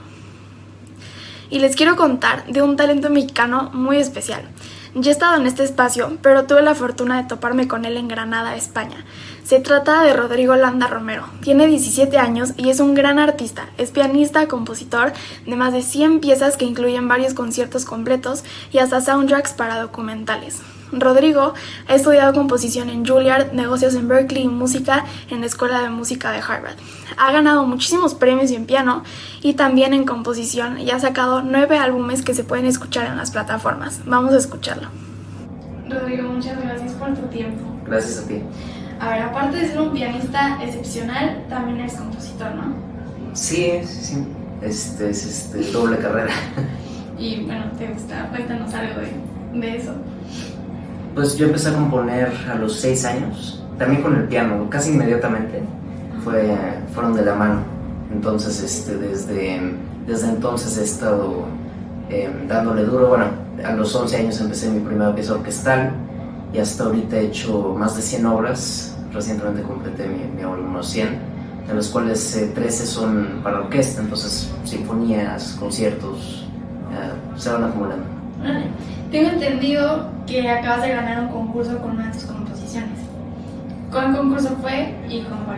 Y 1.49 1.59
les 1.59 1.75
quiero 1.75 1.95
contar 1.95 2.45
de 2.47 2.61
un 2.61 2.75
talento 2.75 3.09
mexicano 3.09 3.69
muy 3.73 3.97
especial. 3.97 4.43
Ya 4.93 5.11
he 5.11 5.13
estado 5.13 5.37
en 5.37 5.47
este 5.47 5.63
espacio, 5.63 6.17
pero 6.21 6.45
tuve 6.45 6.61
la 6.61 6.75
fortuna 6.75 7.21
de 7.21 7.27
toparme 7.27 7.67
con 7.67 7.85
él 7.85 7.95
en 7.95 8.09
Granada, 8.09 8.57
España. 8.57 9.05
Se 9.51 9.59
trata 9.59 10.01
de 10.03 10.13
Rodrigo 10.13 10.55
Landa 10.55 10.87
Romero. 10.87 11.25
Tiene 11.41 11.67
17 11.67 12.17
años 12.17 12.53
y 12.55 12.69
es 12.69 12.79
un 12.79 12.93
gran 12.93 13.19
artista. 13.19 13.67
Es 13.77 13.91
pianista, 13.91 14.47
compositor 14.47 15.11
de 15.45 15.57
más 15.57 15.73
de 15.73 15.81
100 15.81 16.21
piezas 16.21 16.55
que 16.55 16.63
incluyen 16.63 17.09
varios 17.09 17.33
conciertos 17.33 17.83
completos 17.83 18.45
y 18.71 18.77
hasta 18.77 19.01
soundtracks 19.01 19.51
para 19.51 19.81
documentales. 19.81 20.61
Rodrigo 20.93 21.53
ha 21.89 21.95
estudiado 21.95 22.31
composición 22.31 22.89
en 22.89 23.05
Juilliard, 23.05 23.51
negocios 23.51 23.93
en 23.95 24.07
Berkeley 24.07 24.43
y 24.43 24.47
música 24.47 25.03
en 25.29 25.41
la 25.41 25.47
Escuela 25.47 25.81
de 25.81 25.89
Música 25.89 26.31
de 26.31 26.37
Harvard. 26.39 26.77
Ha 27.17 27.33
ganado 27.33 27.65
muchísimos 27.65 28.15
premios 28.15 28.51
en 28.51 28.65
piano 28.65 29.03
y 29.41 29.55
también 29.55 29.93
en 29.93 30.05
composición 30.05 30.79
y 30.79 30.91
ha 30.91 30.99
sacado 31.01 31.41
nueve 31.41 31.77
álbumes 31.77 32.21
que 32.21 32.33
se 32.33 32.45
pueden 32.45 32.67
escuchar 32.67 33.05
en 33.07 33.17
las 33.17 33.31
plataformas. 33.31 33.99
Vamos 34.05 34.33
a 34.33 34.37
escucharlo. 34.37 34.87
Rodrigo, 35.89 36.29
muchas 36.29 36.57
gracias 36.63 36.93
por 36.93 37.13
tu 37.15 37.27
tiempo. 37.27 37.65
Gracias 37.85 38.23
a 38.23 38.27
ti. 38.29 38.43
A 39.01 39.09
ver, 39.09 39.23
aparte 39.23 39.57
de 39.57 39.67
ser 39.67 39.81
un 39.81 39.93
pianista 39.93 40.59
excepcional, 40.63 41.43
también 41.49 41.79
eres 41.79 41.95
compositor, 41.95 42.53
¿no? 42.53 42.75
Sí, 43.33 43.81
sí, 43.83 43.99
sí. 44.03 44.27
Este 44.61 45.09
es 45.09 45.25
este, 45.25 45.71
doble 45.71 45.97
carrera. 45.97 46.31
Y 47.17 47.43
bueno, 47.45 47.65
¿te 47.77 47.87
gusta? 47.87 48.29
Cuéntanos 48.29 48.71
algo 48.73 48.99
de, 49.01 49.59
de 49.59 49.77
eso. 49.77 49.93
Pues 51.15 51.35
yo 51.35 51.47
empecé 51.47 51.69
a 51.69 51.73
componer 51.73 52.31
a 52.51 52.55
los 52.55 52.79
seis 52.79 53.03
años, 53.05 53.63
también 53.79 54.03
con 54.03 54.15
el 54.15 54.23
piano, 54.27 54.67
casi 54.69 54.91
inmediatamente, 54.91 55.61
fue, 56.23 56.55
fueron 56.93 57.13
de 57.15 57.25
la 57.25 57.35
mano. 57.35 57.61
Entonces, 58.11 58.61
este, 58.63 58.97
desde, 58.97 59.73
desde 60.05 60.29
entonces 60.29 60.77
he 60.77 60.83
estado 60.83 61.45
em, 62.09 62.47
dándole 62.47 62.83
duro. 62.83 63.09
Bueno, 63.09 63.25
a 63.63 63.71
los 63.73 63.95
11 63.95 64.17
años 64.17 64.41
empecé 64.41 64.69
mi 64.69 64.79
primera 64.79 65.13
pieza 65.13 65.33
orquestal 65.33 65.91
y 66.53 66.59
hasta 66.59 66.85
ahorita 66.85 67.17
he 67.17 67.27
hecho 67.27 67.75
más 67.77 67.95
de 67.95 68.01
100 68.01 68.25
obras. 68.25 68.97
Recientemente 69.13 69.61
completé 69.61 70.07
mi, 70.07 70.23
mi 70.35 70.43
obra 70.43 70.61
unos 70.61 70.89
100, 70.89 71.19
de 71.67 71.73
los 71.73 71.89
cuales 71.89 72.49
13 72.53 72.83
eh, 72.83 72.85
son 72.85 73.41
para 73.43 73.59
orquesta, 73.59 74.01
entonces 74.01 74.51
sinfonías, 74.63 75.57
conciertos, 75.59 76.47
eh, 76.91 77.37
se 77.37 77.51
van 77.51 77.65
acumulando. 77.65 78.05
Tengo 79.11 79.29
entendido 79.29 80.09
que 80.25 80.49
acabas 80.49 80.83
de 80.83 80.89
ganar 80.89 81.25
un 81.25 81.29
concurso 81.29 81.77
con 81.79 81.91
una 81.91 82.07
de 82.07 82.13
tus 82.13 82.23
composiciones. 82.23 82.99
¿Cuál 83.91 84.15
concurso 84.15 84.55
fue 84.61 84.95
y 85.09 85.21
cómo 85.23 85.45
fue 85.45 85.55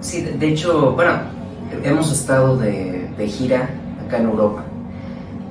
Sí, 0.00 0.20
de, 0.22 0.48
hecho, 0.48 0.92
bueno, 0.92 1.14
hemos 1.82 2.12
estado 2.12 2.56
de, 2.58 3.10
de, 3.16 3.26
gira 3.26 3.70
acá 4.04 4.18
en 4.18 4.26
Europa 4.26 4.62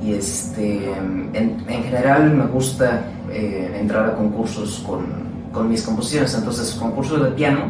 y 0.01 0.13
este, 0.13 0.91
en, 0.93 1.31
en 1.33 1.83
general 1.83 2.31
me 2.31 2.45
gusta 2.45 3.03
eh, 3.35 3.77
entrar 3.79 4.09
a 4.09 4.15
concursos 4.15 4.81
con, 4.87 5.05
con, 5.51 5.69
mis 5.69 5.83
composiciones, 5.83 6.33
entonces 6.35 6.73
concurso 6.75 7.17
de 7.17 7.31
piano, 7.31 7.65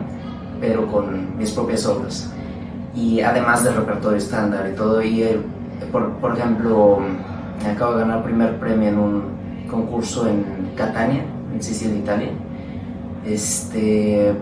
pero 0.62 0.88
con 0.88 1.36
mis 1.38 1.50
propias 1.52 1.86
obras 1.88 2.32
y 2.96 3.22
además 3.22 3.64
del 3.64 3.76
repertorio 3.76 4.18
estándar 4.18 4.70
y 4.72 4.76
todo. 4.76 5.02
Y 5.02 5.24
eh, 5.24 5.40
por, 5.92 6.12
por 6.18 6.38
ejemplo, 6.38 7.00
acabo 7.68 7.94
de 7.94 8.00
ganar 8.02 8.24
primer 8.24 8.60
premio 8.60 8.90
en 8.90 9.00
un 9.00 9.24
concurso 9.70 10.28
en 10.28 10.46
Catania, 10.76 11.24
en 11.52 11.64
Sicilia, 11.64 11.98
Italia. 11.98 12.30
Este, 13.26 14.34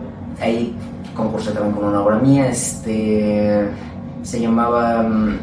ahí 0.41 0.75
concursé 1.15 1.51
también 1.51 1.73
con 1.73 1.85
una 1.85 2.01
obra 2.01 2.17
mía, 2.17 2.49
este, 2.49 3.69
se 4.23 4.41
llamaba 4.41 5.01
um, 5.01 5.37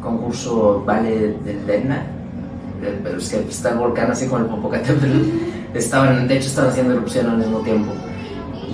concurso 0.00 0.82
Vale 0.86 1.34
del 1.44 1.68
eh, 1.68 2.02
pero 3.02 3.18
es 3.18 3.28
que 3.28 3.40
está 3.40 3.70
el 3.70 3.78
volcán 3.78 4.10
así 4.10 4.26
con 4.26 4.42
el 4.42 4.48
Popocatépetl, 4.48 5.18
estaban, 5.74 6.28
de 6.28 6.36
hecho 6.36 6.48
estaban 6.48 6.70
haciendo 6.70 6.94
erupción 6.94 7.28
al 7.30 7.38
mismo 7.38 7.60
tiempo. 7.60 7.92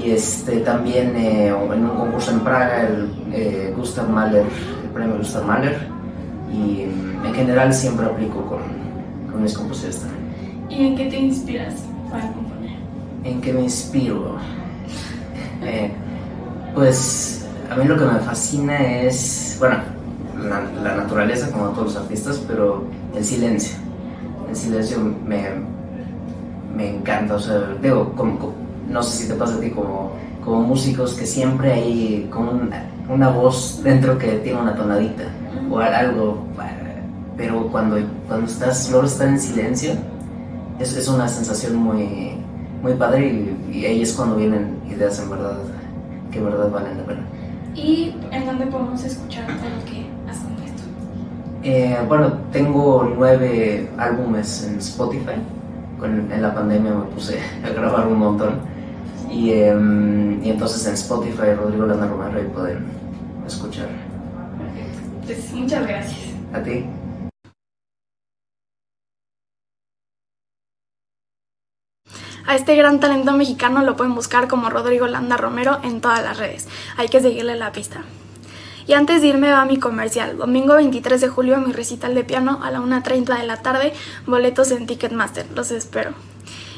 Y 0.02 0.10
este, 0.10 0.60
también 0.60 1.16
eh, 1.16 1.48
en 1.48 1.84
un 1.84 1.96
concurso 1.96 2.30
en 2.30 2.40
Praga, 2.40 2.82
el 2.82 3.10
eh, 3.32 3.74
Gustav 3.76 4.08
Mahler, 4.08 4.46
el 4.84 4.90
premio 4.90 5.18
Gustav 5.18 5.44
Mahler, 5.44 5.76
y 6.52 6.86
mm, 6.86 7.26
en 7.26 7.34
general 7.34 7.74
siempre 7.74 8.06
aplico 8.06 8.42
con, 8.46 8.60
con 9.30 9.42
mis 9.42 9.56
composiciones 9.56 10.00
también. 10.00 10.18
¿Y 10.70 10.86
en 10.86 10.96
qué 10.96 11.06
te 11.06 11.18
inspiras 11.18 11.74
para 12.10 12.32
componer? 12.32 12.76
¿En 13.24 13.40
qué 13.40 13.52
me 13.52 13.62
inspiro? 13.62 14.36
Eh, 15.62 15.90
pues 16.74 17.46
a 17.70 17.74
mí 17.74 17.84
lo 17.84 17.98
que 17.98 18.04
me 18.04 18.20
fascina 18.20 19.02
es, 19.02 19.56
bueno, 19.58 19.78
la, 20.82 20.96
naturaleza 20.96 21.50
como 21.50 21.66
a 21.66 21.72
todos 21.72 21.94
los 21.94 21.96
artistas, 21.96 22.42
pero 22.46 22.84
el 23.14 23.24
silencio. 23.24 23.76
El 24.48 24.56
silencio 24.56 24.98
me, 25.26 25.44
me 26.74 26.96
encanta, 26.96 27.34
o 27.34 27.40
sea, 27.40 27.74
digo, 27.82 28.12
como, 28.16 28.52
no 28.88 29.02
sé 29.02 29.24
si 29.24 29.28
te 29.28 29.34
pasa 29.34 29.56
a 29.56 29.60
ti 29.60 29.70
como, 29.70 30.12
como 30.44 30.62
músicos 30.62 31.14
que 31.14 31.26
siempre 31.26 31.72
hay 31.72 32.28
como 32.30 32.52
una, 32.52 32.84
una 33.08 33.28
voz 33.30 33.80
dentro 33.82 34.16
que 34.18 34.28
tiene 34.38 34.60
una 34.60 34.74
tonadita 34.74 35.24
o 35.70 35.78
algo, 35.78 36.44
pero 37.36 37.68
cuando, 37.68 37.96
cuando 38.26 38.46
estás, 38.46 38.86
solo 38.86 39.06
estar 39.06 39.28
en 39.28 39.38
silencio, 39.38 39.92
es, 40.78 40.96
es 40.96 41.08
una 41.08 41.28
sensación 41.28 41.76
muy, 41.76 42.36
muy 42.82 42.94
padre 42.94 43.56
y, 43.70 43.84
ahí 43.84 44.02
es 44.02 44.12
cuando 44.12 44.36
vienen 44.36 44.76
ideas 44.90 45.20
en 45.20 45.30
verdad, 45.30 45.58
que 46.32 46.38
en 46.38 46.44
verdad 46.44 46.70
valen 46.70 46.98
la 46.98 47.04
pena. 47.04 47.20
¿Y 47.74 48.16
en 48.32 48.44
dónde 48.44 48.66
podemos 48.66 49.04
escuchar 49.04 49.44
lo 49.48 49.84
que? 49.84 50.07
Eh, 51.70 51.98
bueno, 52.08 52.32
tengo 52.50 53.12
nueve 53.14 53.90
álbumes 53.98 54.64
en 54.64 54.78
Spotify. 54.78 55.36
Con, 56.00 56.32
en 56.32 56.40
la 56.40 56.54
pandemia 56.54 56.94
me 56.94 57.04
puse 57.12 57.38
a 57.64 57.68
grabar 57.68 58.06
un 58.06 58.18
montón. 58.18 58.60
Y, 59.30 59.52
em, 59.52 60.42
y 60.42 60.48
entonces 60.48 60.86
en 60.86 60.94
Spotify, 60.94 61.52
Rodrigo 61.54 61.84
Lana 61.84 62.06
Romero, 62.06 62.40
y 62.40 62.46
pueden 62.46 62.86
escuchar. 63.46 63.88
Pues 65.26 65.52
muchas 65.52 65.86
gracias. 65.86 66.34
A 66.54 66.62
ti. 66.62 66.86
A 72.46 72.56
este 72.56 72.76
gran 72.76 72.98
talento 72.98 73.34
mexicano 73.34 73.82
lo 73.82 73.94
pueden 73.94 74.14
buscar 74.14 74.48
como 74.48 74.70
Rodrigo 74.70 75.06
Landa 75.06 75.36
Romero 75.36 75.80
en 75.82 76.00
todas 76.00 76.22
las 76.22 76.38
redes. 76.38 76.66
Hay 76.96 77.08
que 77.08 77.20
seguirle 77.20 77.56
la 77.56 77.72
pista. 77.72 78.04
Y 78.88 78.94
antes 78.94 79.20
de 79.20 79.28
irme 79.28 79.50
va 79.50 79.66
mi 79.66 79.78
comercial. 79.78 80.38
Domingo 80.38 80.74
23 80.74 81.20
de 81.20 81.28
julio 81.28 81.58
mi 81.58 81.72
recital 81.72 82.14
de 82.14 82.24
piano 82.24 82.60
a 82.62 82.70
la 82.70 82.80
1.30 82.80 83.38
de 83.38 83.46
la 83.46 83.58
tarde. 83.58 83.92
Boletos 84.26 84.70
en 84.70 84.86
Ticketmaster. 84.86 85.44
Los 85.54 85.70
espero. 85.72 86.14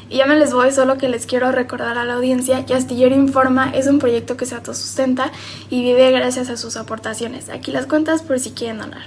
Y 0.09 0.17
ya 0.17 0.25
me 0.25 0.35
les 0.35 0.53
voy, 0.53 0.73
solo 0.73 0.97
que 0.97 1.07
les 1.07 1.25
quiero 1.25 1.53
recordar 1.53 1.97
a 1.97 2.03
la 2.03 2.15
audiencia 2.15 2.65
que 2.65 2.73
Astillero 2.73 3.15
Informa 3.15 3.69
es 3.69 3.87
un 3.87 3.99
proyecto 3.99 4.35
que 4.35 4.45
se 4.45 4.55
autosustenta 4.55 5.31
y 5.69 5.83
vive 5.83 6.11
gracias 6.11 6.49
a 6.49 6.57
sus 6.57 6.75
aportaciones. 6.75 7.49
Aquí 7.49 7.71
las 7.71 7.85
cuentas 7.85 8.23
por 8.23 8.41
si 8.41 8.51
quieren 8.51 8.79
donar. 8.79 9.03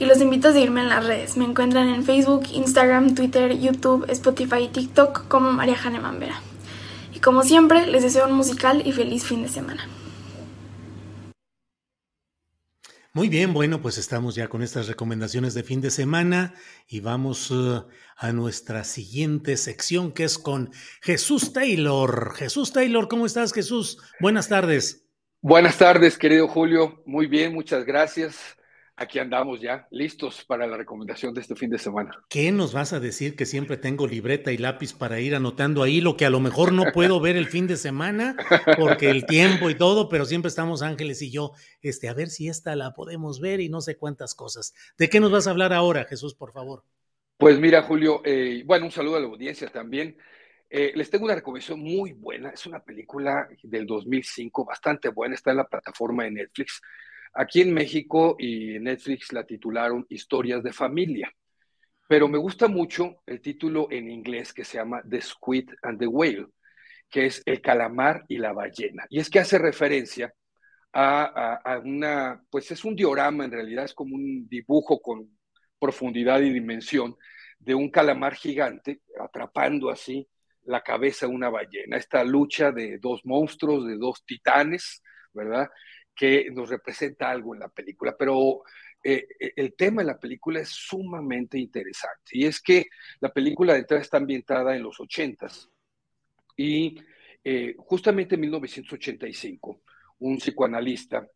Y 0.00 0.06
los 0.06 0.20
invito 0.20 0.48
a 0.48 0.52
seguirme 0.52 0.80
en 0.80 0.88
las 0.88 1.06
redes. 1.06 1.36
Me 1.36 1.44
encuentran 1.44 1.88
en 1.88 2.02
Facebook, 2.02 2.48
Instagram, 2.52 3.14
Twitter, 3.14 3.56
YouTube, 3.56 4.06
Spotify 4.08 4.64
y 4.64 4.68
TikTok 4.68 5.28
como 5.28 5.52
María 5.52 5.76
Jane 5.76 6.00
Mambera. 6.00 6.40
Y 7.14 7.20
como 7.20 7.44
siempre, 7.44 7.86
les 7.86 8.02
deseo 8.02 8.26
un 8.26 8.32
musical 8.32 8.82
y 8.84 8.90
feliz 8.90 9.22
fin 9.22 9.44
de 9.44 9.48
semana. 9.48 9.86
Muy 13.16 13.30
bien, 13.30 13.54
bueno, 13.54 13.80
pues 13.80 13.96
estamos 13.96 14.34
ya 14.34 14.48
con 14.48 14.60
estas 14.60 14.88
recomendaciones 14.88 15.54
de 15.54 15.62
fin 15.62 15.80
de 15.80 15.90
semana 15.90 16.52
y 16.86 17.00
vamos 17.00 17.50
uh, 17.50 17.86
a 18.14 18.32
nuestra 18.32 18.84
siguiente 18.84 19.56
sección 19.56 20.12
que 20.12 20.24
es 20.24 20.36
con 20.36 20.70
Jesús 21.00 21.54
Taylor. 21.54 22.34
Jesús 22.34 22.74
Taylor, 22.74 23.08
¿cómo 23.08 23.24
estás 23.24 23.54
Jesús? 23.54 24.02
Buenas 24.20 24.50
tardes. 24.50 25.08
Buenas 25.40 25.78
tardes, 25.78 26.18
querido 26.18 26.46
Julio. 26.46 27.02
Muy 27.06 27.26
bien, 27.26 27.54
muchas 27.54 27.86
gracias 27.86 28.36
aquí 28.96 29.18
andamos 29.18 29.60
ya, 29.60 29.86
listos 29.90 30.44
para 30.44 30.66
la 30.66 30.76
recomendación 30.76 31.34
de 31.34 31.42
este 31.42 31.54
fin 31.54 31.70
de 31.70 31.78
semana. 31.78 32.18
¿Qué 32.28 32.50
nos 32.50 32.72
vas 32.72 32.92
a 32.92 33.00
decir 33.00 33.36
que 33.36 33.44
siempre 33.44 33.76
tengo 33.76 34.06
libreta 34.06 34.52
y 34.52 34.56
lápiz 34.56 34.94
para 34.94 35.20
ir 35.20 35.34
anotando 35.34 35.82
ahí 35.82 36.00
lo 36.00 36.16
que 36.16 36.24
a 36.24 36.30
lo 36.30 36.40
mejor 36.40 36.72
no 36.72 36.84
puedo 36.92 37.20
ver 37.20 37.36
el 37.36 37.46
fin 37.46 37.66
de 37.66 37.76
semana 37.76 38.36
porque 38.78 39.10
el 39.10 39.26
tiempo 39.26 39.68
y 39.68 39.74
todo, 39.74 40.08
pero 40.08 40.24
siempre 40.24 40.48
estamos 40.48 40.82
Ángeles 40.82 41.20
y 41.20 41.30
yo, 41.30 41.52
este, 41.82 42.08
a 42.08 42.14
ver 42.14 42.28
si 42.28 42.48
esta 42.48 42.74
la 42.74 42.94
podemos 42.94 43.40
ver 43.40 43.60
y 43.60 43.68
no 43.68 43.82
sé 43.82 43.96
cuántas 43.96 44.34
cosas. 44.34 44.74
¿De 44.96 45.08
qué 45.08 45.20
nos 45.20 45.30
vas 45.30 45.46
a 45.46 45.50
hablar 45.50 45.72
ahora, 45.72 46.04
Jesús, 46.04 46.34
por 46.34 46.52
favor? 46.52 46.82
Pues 47.36 47.60
mira, 47.60 47.82
Julio, 47.82 48.22
eh, 48.24 48.62
bueno, 48.64 48.86
un 48.86 48.92
saludo 48.92 49.16
a 49.16 49.20
la 49.20 49.26
audiencia 49.26 49.68
también. 49.68 50.16
Eh, 50.70 50.92
les 50.94 51.10
tengo 51.10 51.26
una 51.26 51.34
recomendación 51.34 51.80
muy 51.80 52.12
buena. 52.12 52.48
Es 52.48 52.64
una 52.64 52.80
película 52.80 53.46
del 53.62 53.86
2005, 53.86 54.64
bastante 54.64 55.10
buena. 55.10 55.34
Está 55.34 55.50
en 55.50 55.58
la 55.58 55.68
plataforma 55.68 56.24
de 56.24 56.30
Netflix. 56.30 56.80
Aquí 57.38 57.60
en 57.60 57.74
México 57.74 58.36
y 58.38 58.78
Netflix 58.78 59.32
la 59.32 59.44
titularon 59.44 60.06
Historias 60.08 60.62
de 60.62 60.72
Familia, 60.72 61.30
pero 62.08 62.28
me 62.28 62.38
gusta 62.38 62.66
mucho 62.66 63.22
el 63.26 63.42
título 63.42 63.88
en 63.90 64.10
inglés 64.10 64.54
que 64.54 64.64
se 64.64 64.78
llama 64.78 65.02
The 65.08 65.20
Squid 65.20 65.70
and 65.82 65.98
the 65.98 66.06
Whale, 66.06 66.46
que 67.10 67.26
es 67.26 67.42
El 67.44 67.60
calamar 67.60 68.24
y 68.28 68.38
la 68.38 68.52
ballena. 68.52 69.04
Y 69.10 69.18
es 69.18 69.28
que 69.28 69.40
hace 69.40 69.58
referencia 69.58 70.32
a, 70.94 71.80
una, 71.84 72.42
pues 72.50 72.70
es 72.70 72.84
un 72.84 72.96
diorama 72.96 73.44
en 73.44 73.52
realidad, 73.52 73.84
es 73.84 73.92
como 73.92 74.14
un 74.14 74.48
dibujo 74.48 75.00
con 75.00 75.28
profundidad 75.78 76.40
y 76.40 76.50
dimensión 76.50 77.16
de 77.58 77.74
un 77.74 77.90
calamar 77.90 78.34
gigante 78.34 79.02
atrapando 79.20 79.90
así 79.90 80.26
la 80.64 80.82
cabeza 80.82 81.26
de 81.26 81.34
una 81.34 81.50
ballena. 81.50 81.98
Esta 81.98 82.24
lucha 82.24 82.72
de 82.72 82.98
dos 82.98 83.26
monstruos, 83.26 83.86
de 83.86 83.98
dos 83.98 84.24
titanes, 84.24 85.02
¿verdad? 85.34 85.68
Que 86.16 86.50
nos 86.50 86.70
representa 86.70 87.30
algo 87.30 87.54
en 87.54 87.60
la 87.60 87.68
película, 87.68 88.16
pero 88.18 88.62
eh, 89.04 89.28
eh, 89.38 89.52
el 89.56 89.74
tema 89.74 90.02
de 90.02 90.08
la 90.08 90.18
película 90.18 90.60
es 90.60 90.70
sumamente 90.70 91.58
interesante 91.58 92.32
y 92.32 92.46
es 92.46 92.60
que 92.60 92.86
la 93.20 93.32
película 93.32 93.74
de 93.74 93.80
entrada 93.80 94.02
está 94.02 94.16
ambientada 94.16 94.74
en 94.74 94.82
los 94.82 94.96
80s 94.98 95.68
y 96.56 96.98
eh, 97.44 97.74
justamente 97.78 98.34
en 98.34 98.40
1985 98.40 99.82
un 100.18 100.38
psicoanalista 100.38 101.28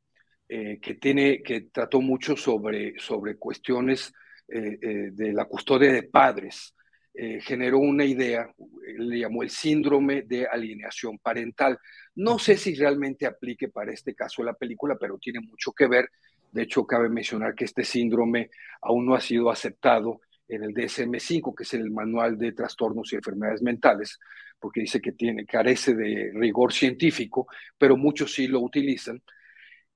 que, 0.48 0.98
tiene, 1.00 1.44
que 1.44 1.60
trató 1.72 2.00
mucho 2.00 2.36
sobre, 2.36 2.98
sobre 2.98 3.36
cuestiones 3.36 4.12
de 4.48 5.32
la 5.32 5.44
custodia 5.44 5.92
de 5.92 6.02
padres, 6.02 6.74
eh, 7.12 7.40
generó 7.40 7.78
una 7.78 8.04
idea, 8.04 8.52
le 8.98 9.18
llamó 9.18 9.42
el 9.42 9.50
síndrome 9.50 10.22
de 10.22 10.46
alienación 10.46 11.18
parental. 11.18 11.78
No 12.14 12.38
sé 12.38 12.56
si 12.56 12.74
realmente 12.74 13.26
aplique 13.26 13.68
para 13.68 13.92
este 13.92 14.14
caso 14.14 14.42
la 14.42 14.54
película, 14.54 14.96
pero 14.98 15.18
tiene 15.18 15.40
mucho 15.40 15.72
que 15.72 15.86
ver. 15.86 16.08
De 16.52 16.62
hecho, 16.62 16.86
cabe 16.86 17.08
mencionar 17.08 17.54
que 17.54 17.64
este 17.64 17.84
síndrome 17.84 18.50
aún 18.82 19.06
no 19.06 19.14
ha 19.14 19.20
sido 19.20 19.50
aceptado 19.50 20.20
en 20.48 20.64
el 20.64 20.74
DSM-5, 20.74 21.54
que 21.54 21.62
es 21.62 21.74
el 21.74 21.90
Manual 21.90 22.36
de 22.36 22.52
Trastornos 22.52 23.12
y 23.12 23.16
Enfermedades 23.16 23.62
Mentales, 23.62 24.18
porque 24.58 24.80
dice 24.80 25.00
que 25.00 25.12
tiene, 25.12 25.46
carece 25.46 25.94
de 25.94 26.32
rigor 26.34 26.72
científico, 26.72 27.46
pero 27.78 27.96
muchos 27.96 28.34
sí 28.34 28.48
lo 28.48 28.60
utilizan. 28.60 29.22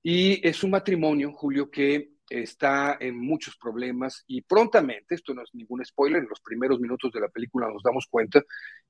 Y 0.02 0.46
es 0.46 0.62
un 0.62 0.70
matrimonio, 0.70 1.32
Julio, 1.32 1.70
que 1.70 2.13
está 2.28 2.96
en 3.00 3.18
muchos 3.18 3.56
problemas 3.56 4.24
y 4.26 4.42
prontamente, 4.42 5.14
esto 5.14 5.34
no 5.34 5.42
es 5.42 5.54
ningún 5.54 5.84
spoiler, 5.84 6.22
en 6.22 6.28
los 6.28 6.40
primeros 6.40 6.80
minutos 6.80 7.12
de 7.12 7.20
la 7.20 7.28
película 7.28 7.68
nos 7.68 7.82
damos 7.82 8.06
cuenta 8.10 8.42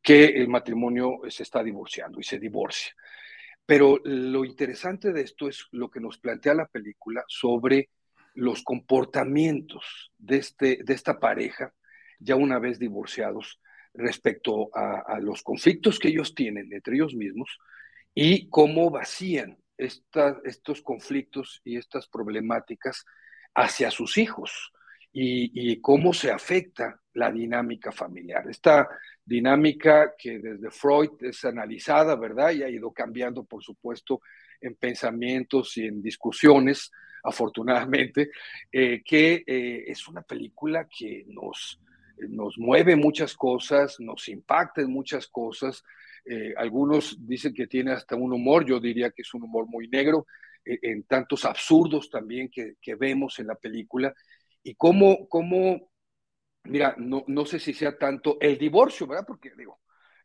que 0.02 0.24
el 0.24 0.48
matrimonio 0.48 1.20
se 1.28 1.42
está 1.42 1.62
divorciando 1.62 2.20
y 2.20 2.24
se 2.24 2.38
divorcia. 2.38 2.92
Pero 3.66 3.98
lo 4.04 4.44
interesante 4.44 5.12
de 5.12 5.22
esto 5.22 5.48
es 5.48 5.66
lo 5.72 5.90
que 5.90 6.00
nos 6.00 6.18
plantea 6.18 6.54
la 6.54 6.66
película 6.66 7.24
sobre 7.26 7.90
los 8.34 8.62
comportamientos 8.62 10.12
de, 10.18 10.36
este, 10.36 10.80
de 10.84 10.94
esta 10.94 11.18
pareja, 11.18 11.72
ya 12.18 12.36
una 12.36 12.58
vez 12.58 12.78
divorciados, 12.78 13.60
respecto 13.94 14.70
a, 14.74 15.20
los 15.20 15.42
conflictos 15.42 15.98
que 15.98 16.08
ellos 16.08 16.34
tienen 16.34 16.72
entre 16.72 16.96
ellos 16.96 17.14
mismos 17.14 17.58
y 18.12 18.48
cómo 18.48 18.90
vacían 18.90 19.56
estos 19.76 20.82
conflictos 20.82 21.60
y 21.64 21.76
estas 21.76 22.08
problemáticas 22.08 23.04
hacia 23.54 23.90
sus 23.90 24.18
hijos 24.18 24.72
y, 25.16 25.80
cómo 25.80 26.12
se 26.12 26.30
afecta 26.30 27.00
la 27.14 27.30
dinámica 27.30 27.92
familiar. 27.92 28.48
Esta 28.48 28.88
dinámica 29.24 30.14
que 30.18 30.40
desde 30.40 30.70
Freud 30.70 31.10
es 31.20 31.44
analizada, 31.44 32.16
¿verdad? 32.16 32.50
Y 32.50 32.64
ha 32.64 32.68
ido 32.68 32.90
cambiando, 32.92 33.44
por 33.44 33.62
supuesto, 33.62 34.20
en 34.60 34.74
pensamientos 34.74 35.76
y 35.76 35.86
en 35.86 36.02
discusiones, 36.02 36.90
afortunadamente, 37.22 38.30
eh, 38.72 39.02
que 39.04 39.44
eh, 39.46 39.84
es 39.86 40.08
una 40.08 40.22
película 40.22 40.88
que 40.88 41.24
nos, 41.28 41.80
nos 42.28 42.58
mueve 42.58 42.96
muchas 42.96 43.34
cosas, 43.34 44.00
nos 44.00 44.28
impacta 44.28 44.80
en 44.80 44.90
muchas 44.90 45.28
cosas. 45.28 45.84
Eh, 46.24 46.54
algunos 46.56 47.16
dicen 47.20 47.54
que 47.54 47.68
tiene 47.68 47.92
hasta 47.92 48.16
un 48.16 48.32
humor, 48.32 48.64
yo 48.64 48.80
diría 48.80 49.10
que 49.10 49.22
es 49.22 49.32
un 49.32 49.44
humor 49.44 49.66
muy 49.68 49.86
negro, 49.86 50.26
en 50.64 51.04
tantos 51.04 51.44
absurdos 51.44 52.10
también 52.10 52.50
que, 52.50 52.94
vemos 52.96 53.38
en 53.38 53.48
la 53.48 53.54
película 53.54 54.14
y 54.62 54.74
cómo, 54.74 55.28
cómo 55.28 55.90
mira, 56.64 56.94
no, 56.98 57.24
no, 57.26 57.44
sé 57.44 57.58
si 57.58 57.74
sea 57.74 57.96
tanto 57.98 58.38
el 58.40 58.58
divorcio, 58.58 59.06
¿verdad? 59.06 59.24
Porque 59.26 59.52
digo, 59.56 59.80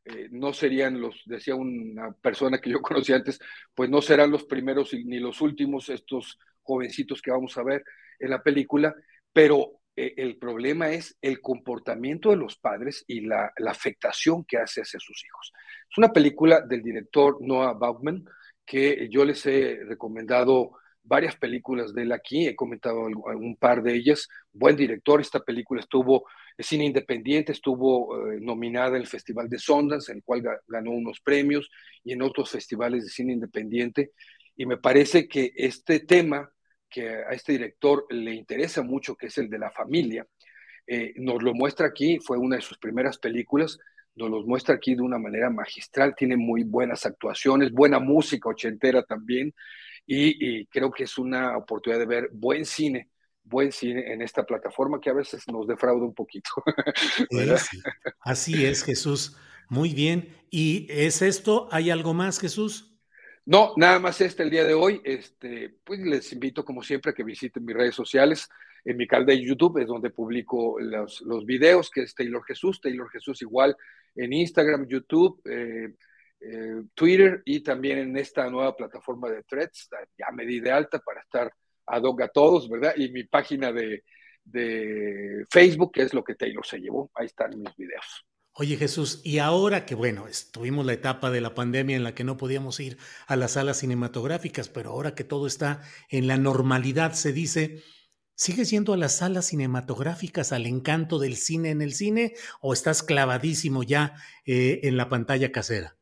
eh, 0.06 0.30
no 0.32 0.54
serían 0.54 1.00
los, 1.00 1.22
decía 1.26 1.56
una 1.56 2.12
persona 2.14 2.60
que 2.60 2.70
yo 2.70 2.82
conocí 2.82 3.14
antes, 3.14 3.40
pues 3.74 3.90
no 3.90 4.02
serán 4.02 4.32
los 4.32 4.46
primeros 4.46 4.94
ni 4.94 5.20
los 5.20 5.42
últimos 5.42 5.90
estos 5.90 6.40
jovencitos 6.62 7.22
que 7.22 7.32
vamos 7.32 7.58
a 7.58 7.64
ver 7.64 7.84
en 8.20 8.30
la 8.30 8.42
película, 8.42 8.96
pero 9.34 9.82
eh, 9.96 10.14
el 10.18 10.38
problema 10.38 10.92
es 10.92 11.18
el 11.22 11.42
comportamiento 11.42 12.30
de 12.30 12.38
los 12.38 12.58
padres 12.58 13.04
y 13.08 13.22
la, 13.22 13.52
la, 13.58 13.72
afectación 13.72 14.46
que 14.46 14.58
hace 14.58 14.82
hacia 14.82 15.00
sus 15.00 15.24
hijos. 15.26 15.52
Es 15.90 15.98
una 15.98 16.14
película 16.14 16.62
del 16.62 16.82
director 16.82 17.38
Noah 17.42 17.74
Baughman, 17.74 18.24
que 18.70 19.10
yo 19.10 19.26
les 19.26 19.44
he 19.48 19.80
recomendado 19.84 20.74
varias 21.02 21.36
películas 21.36 21.92
de 21.92 22.04
él 22.04 22.12
aquí, 22.12 22.48
he 22.48 22.56
comentado 22.56 23.02
un 23.02 23.56
par 23.56 23.82
de 23.82 23.96
ellas. 23.96 24.28
Buen 24.54 24.76
director, 24.76 25.20
esta 25.20 25.40
película 25.40 25.82
estuvo 25.82 26.28
en 26.56 26.64
cine 26.64 26.86
independiente, 26.86 27.52
estuvo 27.52 28.32
eh, 28.32 28.38
nominada 28.40 28.90
en 28.90 29.02
el 29.02 29.08
Festival 29.08 29.50
de 29.50 29.58
Sundance, 29.58 30.12
en 30.12 30.20
el 30.20 30.24
cual 30.24 30.44
ganó 30.68 30.92
unos 30.92 31.20
premios 31.20 31.68
y 32.04 32.14
en 32.14 32.22
otros 32.22 32.52
festivales 32.52 33.06
de 33.06 33.10
cine 33.10 33.34
independiente. 33.34 34.12
Y 34.56 34.68
me 34.68 34.78
parece 34.78 35.28
que 35.28 35.52
este 35.56 36.02
tema 36.02 36.52
que 36.88 37.10
a 37.10 37.32
este 37.32 37.54
director 37.54 38.06
le 38.12 38.36
interesa 38.36 38.84
mucho, 38.84 39.16
que 39.16 39.28
es 39.28 39.38
el 39.40 39.50
de 39.50 39.58
la 39.58 39.72
familia, 39.72 40.28
eh, 40.86 41.14
nos 41.16 41.42
lo 41.42 41.56
muestra 41.56 41.88
aquí, 41.88 42.20
fue 42.20 42.38
una 42.38 42.58
de 42.58 42.62
sus 42.62 42.78
primeras 42.78 43.18
películas, 43.18 43.80
nos 44.16 44.30
los 44.30 44.46
muestra 44.46 44.76
aquí 44.76 44.96
de 44.96 45.02
una 45.02 45.18
manera 45.18 45.50
magistral, 45.50 46.16
tiene 46.16 46.38
muy 46.38 46.64
buenas 46.64 47.06
actuaciones, 47.06 47.72
buena 47.72 48.00
música 48.00 48.50
ochentera 48.50 49.04
también, 49.04 49.54
y, 50.12 50.66
creo 50.68 50.92
que 50.92 51.04
es 51.04 51.18
una 51.20 51.56
oportunidad 51.56 52.00
de 52.00 52.08
ver 52.08 52.30
buen 52.34 52.66
cine, 52.66 53.10
buen 53.44 53.72
cine 53.72 54.12
en 54.12 54.24
esta 54.24 54.44
plataforma 54.44 55.00
que 55.00 55.12
a 55.12 55.14
veces 55.14 55.44
nos 55.48 55.68
defrauda 55.68 56.04
un 56.04 56.16
poquito. 56.16 56.50
Así 58.22 58.66
es, 58.66 58.84
Jesús. 58.84 59.38
Muy 59.70 59.94
bien. 59.94 60.36
¿Y 60.50 60.88
es 60.90 61.22
esto? 61.22 61.70
¿Hay 61.72 61.92
algo 61.92 62.16
más, 62.16 62.40
Jesús? 62.40 62.98
No, 63.46 63.74
nada 63.78 64.00
más 64.00 64.20
este 64.20 64.42
el 64.42 64.50
día 64.50 64.64
de 64.64 64.74
hoy. 64.74 65.00
Este, 65.04 65.76
pues 65.84 66.00
les 66.00 66.34
invito, 66.34 66.66
como 66.66 66.82
siempre, 66.82 67.12
a 67.12 67.14
que 67.14 67.24
visiten 67.24 67.64
mis 67.64 67.76
redes 67.76 67.94
sociales. 67.94 68.50
En 68.86 68.98
mi 68.98 69.08
canal 69.08 69.26
de 69.26 69.42
YouTube, 69.42 69.80
es 69.80 69.88
donde 69.88 70.10
publico 70.10 70.78
los, 70.80 71.46
videos, 71.46 71.90
que 71.90 72.02
es 72.02 72.16
Taylor 72.16 72.44
Jesús, 72.46 72.80
Taylor 72.82 73.10
Jesús 73.10 73.42
igual 73.42 73.76
en 74.16 74.34
Instagram, 74.34 74.88
YouTube, 74.88 75.42
eh, 75.46 75.94
eh, 76.42 76.84
Twitter 76.94 77.42
y 77.46 77.62
también 77.62 78.00
en 78.00 78.18
esta 78.18 78.50
nueva 78.50 78.76
plataforma 78.76 79.30
de 79.30 79.44
Threads, 79.44 79.90
ya 80.18 80.32
me 80.34 80.46
di 80.46 80.60
de 80.60 80.72
alta 80.72 81.00
para 81.00 81.22
estar 81.22 81.52
ad 81.86 82.04
hoc 82.04 82.22
a 82.22 82.28
todos, 82.30 82.70
¿verdad? 82.70 82.94
Y 82.96 83.12
mi 83.12 83.24
página 83.24 83.72
de, 83.72 84.04
de 84.44 85.46
Facebook, 85.50 85.92
que 85.92 86.04
es 86.04 86.14
lo 86.14 86.24
que 86.24 86.36
Taylor 86.36 86.66
se 86.66 86.80
llevó, 86.80 87.12
ahí 87.16 87.26
están 87.26 87.52
mis 87.60 87.76
videos. 87.76 88.26
Oye 88.54 88.76
Jesús, 88.76 89.22
y 89.24 89.38
ahora 89.38 89.86
que 89.86 89.96
bueno, 89.96 90.26
tuvimos 90.52 90.86
la 90.86 90.94
etapa 90.94 91.32
de 91.32 91.40
la 91.40 91.56
pandemia 91.56 91.96
en 91.96 92.04
la 92.04 92.14
que 92.14 92.26
no 92.26 92.36
podíamos 92.36 92.80
ir 92.82 92.98
a 93.28 93.36
las 93.36 93.52
salas 93.52 93.78
cinematográficas, 93.78 94.68
pero 94.68 94.90
ahora 94.92 95.16
que 95.16 95.24
todo 95.24 95.48
está 95.48 95.82
en 96.10 96.28
la 96.28 96.36
normalidad, 96.36 97.14
se 97.14 97.32
dice, 97.32 97.82
¿sigues 98.40 98.70
yendo 98.70 98.94
a 98.94 98.98
las 98.98 99.18
salas 99.18 99.48
cinematográficas 99.48 100.54
al 100.54 100.66
encanto 100.66 101.20
del 101.20 101.36
cine 101.36 101.72
en 101.72 101.82
el 101.82 101.94
cine 101.94 102.36
o 102.62 102.72
estás 102.72 103.04
clavadísimo 103.04 103.84
ya 103.84 104.14
eh, 104.46 104.80
en 104.84 104.96
la 104.96 105.10
pantalla 105.10 105.52
casera? 105.52 105.98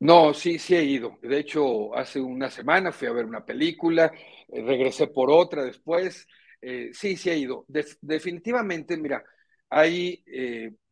No, 0.00 0.34
sí, 0.34 0.58
sí 0.58 0.74
he 0.74 0.82
ido. 0.82 1.16
De 1.22 1.38
hecho, 1.38 1.94
hace 1.96 2.20
una 2.20 2.50
semana 2.50 2.90
fui 2.90 3.06
a 3.06 3.12
ver 3.12 3.24
una 3.24 3.44
película, 3.44 4.12
eh, 4.48 4.62
regresé 4.62 5.06
por 5.06 5.30
otra 5.30 5.64
después. 5.64 6.26
Eh, 6.60 6.90
sí, 6.92 7.16
sí 7.16 7.30
he 7.30 7.38
ido. 7.38 7.64
definitivamente, 8.00 8.96
mira, 8.96 9.24
hay 9.70 10.24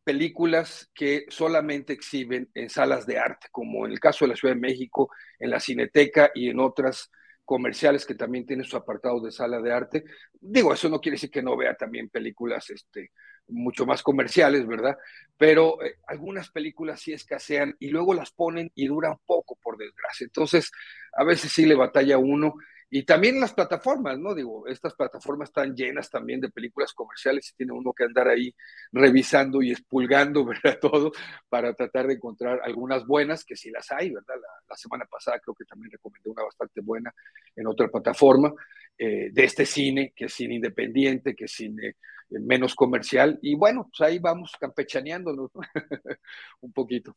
películas 0.01 0.89
que 0.93 1.25
solamente 1.27 1.91
exhiben 1.91 2.49
en 2.53 2.69
salas 2.69 3.05
de 3.05 3.19
arte, 3.19 3.47
como 3.51 3.85
en 3.85 3.91
el 3.91 3.99
caso 3.99 4.23
de 4.23 4.29
la 4.29 4.37
Ciudad 4.37 4.55
de 4.55 4.61
México, 4.61 5.09
en 5.39 5.49
la 5.49 5.59
Cineteca 5.59 6.31
y 6.33 6.49
en 6.49 6.59
otras 6.61 7.11
comerciales 7.45 8.05
que 8.05 8.15
también 8.15 8.45
tienen 8.45 8.65
su 8.65 8.75
apartado 8.75 9.21
de 9.21 9.31
sala 9.31 9.61
de 9.61 9.71
arte. 9.71 10.03
Digo, 10.33 10.73
eso 10.73 10.89
no 10.89 10.99
quiere 10.99 11.15
decir 11.15 11.29
que 11.31 11.43
no 11.43 11.55
vea 11.55 11.75
también 11.75 12.09
películas 12.09 12.69
este, 12.69 13.11
mucho 13.47 13.85
más 13.85 14.01
comerciales, 14.01 14.67
¿verdad? 14.67 14.97
Pero 15.37 15.81
eh, 15.83 15.97
algunas 16.07 16.49
películas 16.49 17.01
sí 17.01 17.13
escasean 17.13 17.75
y 17.79 17.89
luego 17.89 18.13
las 18.13 18.31
ponen 18.31 18.71
y 18.75 18.87
duran 18.87 19.15
poco, 19.25 19.57
por 19.61 19.77
desgracia. 19.77 20.25
Entonces, 20.25 20.71
a 21.13 21.23
veces 21.23 21.51
sí 21.51 21.65
le 21.65 21.75
batalla 21.75 22.17
uno 22.17 22.55
y 22.89 23.03
también 23.03 23.39
las 23.39 23.53
plataformas, 23.53 24.17
¿no? 24.19 24.35
Digo, 24.35 24.67
estas 24.67 24.93
plataformas 24.93 25.49
están 25.49 25.75
llenas 25.75 26.09
también 26.09 26.39
de 26.39 26.49
películas 26.49 26.93
comerciales 26.93 27.49
y 27.49 27.55
tiene 27.55 27.73
uno 27.73 27.93
que 27.93 28.03
andar 28.03 28.27
ahí 28.27 28.53
revisando 28.91 29.61
y 29.61 29.71
expulgando, 29.71 30.45
¿verdad? 30.45 30.77
Todo 30.79 31.11
para 31.49 31.73
tratar 31.73 32.07
de 32.07 32.13
encontrar 32.13 32.61
algunas 32.63 33.05
buenas, 33.05 33.43
que 33.43 33.55
sí 33.55 33.71
las 33.71 33.91
hay, 33.91 34.11
¿verdad? 34.11 34.35
La, 34.67 34.75
semana 34.75 35.05
pasada 35.05 35.39
creo 35.39 35.55
que 35.55 35.63
también 35.65 35.89
recomendé 35.91 36.29
una 36.29 36.43
bastante 36.43 36.81
buena 36.81 37.13
en 37.55 37.65
otra 37.65 37.87
plataforma 37.87 38.53
eh, 38.97 39.29
de 39.31 39.43
este 39.43 39.65
cine, 39.65 40.13
que 40.15 40.25
es 40.25 40.33
cine 40.33 40.55
independiente, 40.55 41.33
que 41.33 41.45
es 41.45 41.51
cine 41.53 41.87
eh, 41.87 41.95
menos 42.41 42.75
comercial. 42.75 43.39
Y 43.41 43.55
bueno, 43.55 43.89
pues 43.89 44.07
ahí 44.07 44.19
vamos 44.19 44.51
campechaneándonos 44.59 45.51
un 46.61 46.73
poquito. 46.73 47.15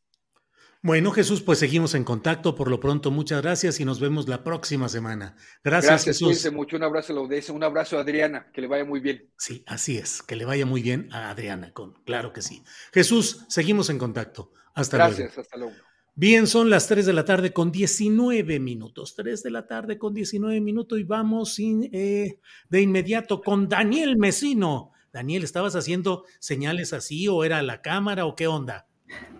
Bueno, 0.81 1.11
Jesús, 1.11 1.41
pues 1.41 1.59
seguimos 1.59 1.93
en 1.93 2.05
contacto. 2.05 2.55
Por 2.55 2.69
lo 2.69 2.79
pronto, 2.79 3.11
muchas 3.11 3.41
gracias 3.41 3.81
y 3.81 3.85
nos 3.85 3.99
vemos 3.99 4.29
la 4.29 4.43
próxima 4.45 4.87
semana. 4.87 5.35
Gracias, 5.61 6.05
gracias 6.05 6.19
Jesús. 6.19 6.53
mucho. 6.53 6.77
Un 6.77 6.83
abrazo 6.83 7.11
a 7.11 7.15
la 7.15 7.21
audiencia, 7.21 7.53
un 7.53 7.63
abrazo 7.63 7.97
a 7.97 8.01
Adriana, 8.01 8.49
que 8.53 8.61
le 8.61 8.67
vaya 8.67 8.85
muy 8.85 9.01
bien. 9.01 9.29
Sí, 9.37 9.63
así 9.67 9.97
es, 9.97 10.21
que 10.21 10.37
le 10.37 10.45
vaya 10.45 10.65
muy 10.65 10.81
bien 10.81 11.09
a 11.11 11.31
Adriana, 11.31 11.73
con, 11.73 11.95
claro 12.05 12.31
que 12.31 12.41
sí. 12.41 12.63
Jesús, 12.93 13.45
seguimos 13.49 13.89
en 13.89 13.97
contacto. 13.97 14.53
Hasta 14.73 14.97
luego. 14.97 15.17
Gracias, 15.17 15.37
hasta 15.37 15.57
luego. 15.57 15.73
Bien, 16.15 16.47
son 16.47 16.69
las 16.69 16.87
3 16.87 17.05
de 17.05 17.13
la 17.13 17.25
tarde 17.25 17.53
con 17.53 17.71
19 17.71 18.59
minutos. 18.59 19.15
3 19.15 19.43
de 19.43 19.51
la 19.51 19.67
tarde 19.67 19.97
con 19.97 20.13
19 20.13 20.59
minutos 20.61 20.99
y 20.99 21.03
vamos 21.03 21.57
eh, 21.59 22.39
de 22.69 22.81
inmediato 22.81 23.41
con 23.41 23.67
Daniel 23.67 24.17
Mesino. 24.17 24.91
Daniel, 25.11 25.43
¿estabas 25.43 25.75
haciendo 25.75 26.25
señales 26.39 26.93
así 26.93 27.27
o 27.27 27.43
era 27.43 27.61
la 27.61 27.81
cámara 27.81 28.25
o 28.25 28.35
qué 28.35 28.47
onda? 28.47 28.88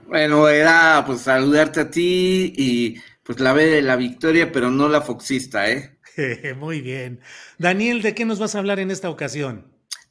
Bueno, 0.08 0.48
era 0.48 1.04
pues 1.06 1.22
saludarte 1.22 1.82
a 1.82 1.92
ti 1.92 2.54
y 2.56 2.96
pues 3.24 3.40
la 3.40 3.54
ve 3.54 3.66
de 3.66 3.82
la 3.82 3.96
victoria, 3.96 4.52
pero 4.52 4.72
no 4.72 4.90
la 4.90 5.02
foxista, 5.02 5.70
¿eh? 5.70 6.00
Muy 6.58 6.82
bien. 6.82 7.20
Daniel, 7.58 8.02
¿de 8.02 8.16
qué 8.16 8.26
nos 8.26 8.40
vas 8.40 8.56
a 8.56 8.60
hablar 8.60 8.80
en 8.80 8.92
esta 8.92 9.10
ocasión? 9.10 9.68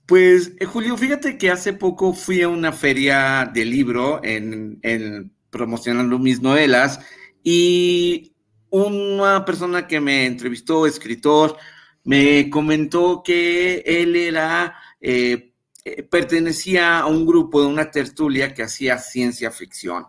Pues, 0.06 0.52
eh, 0.58 0.64
Julio, 0.64 0.96
fíjate 0.96 1.36
que 1.36 1.50
hace 1.50 1.72
poco 1.72 2.14
fui 2.14 2.42
a 2.42 2.48
una 2.48 2.72
feria 2.72 3.50
de 3.52 3.64
libro 3.64 4.20
en, 4.24 4.78
en 4.82 5.32
promocionando 5.50 6.18
mis 6.18 6.40
novelas 6.40 7.00
y 7.42 8.32
una 8.70 9.44
persona 9.44 9.86
que 9.86 10.00
me 10.00 10.26
entrevistó, 10.26 10.86
escritor, 10.86 11.56
me 12.04 12.48
comentó 12.50 13.22
que 13.22 13.82
él 13.84 14.16
era 14.16 14.76
eh, 15.00 15.47
eh, 15.84 16.02
pertenecía 16.02 16.98
a 17.00 17.06
un 17.06 17.26
grupo 17.26 17.60
de 17.60 17.68
una 17.68 17.90
tertulia 17.90 18.52
que 18.54 18.62
hacía 18.62 18.98
ciencia 18.98 19.50
ficción. 19.50 20.06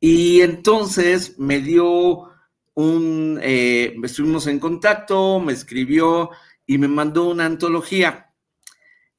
Y 0.00 0.40
entonces 0.40 1.38
me 1.38 1.60
dio 1.60 2.28
un, 2.74 3.38
eh, 3.42 3.94
estuvimos 4.02 4.46
en 4.46 4.58
contacto, 4.58 5.40
me 5.40 5.52
escribió 5.52 6.30
y 6.66 6.78
me 6.78 6.88
mandó 6.88 7.30
una 7.30 7.46
antología. 7.46 8.32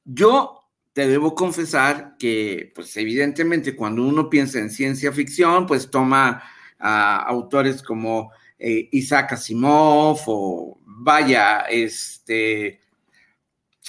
Yo 0.04 0.60
te 0.92 1.08
debo 1.08 1.34
confesar 1.34 2.16
que, 2.18 2.72
pues 2.74 2.96
evidentemente, 2.96 3.74
cuando 3.74 4.04
uno 4.04 4.30
piensa 4.30 4.58
en 4.58 4.70
ciencia 4.70 5.12
ficción, 5.12 5.66
pues 5.66 5.90
toma 5.90 6.42
a 6.78 7.16
autores 7.22 7.82
como 7.82 8.30
eh, 8.58 8.88
Isaac 8.92 9.32
Asimov 9.32 10.20
o 10.26 10.78
vaya, 10.84 11.60
este, 11.62 12.80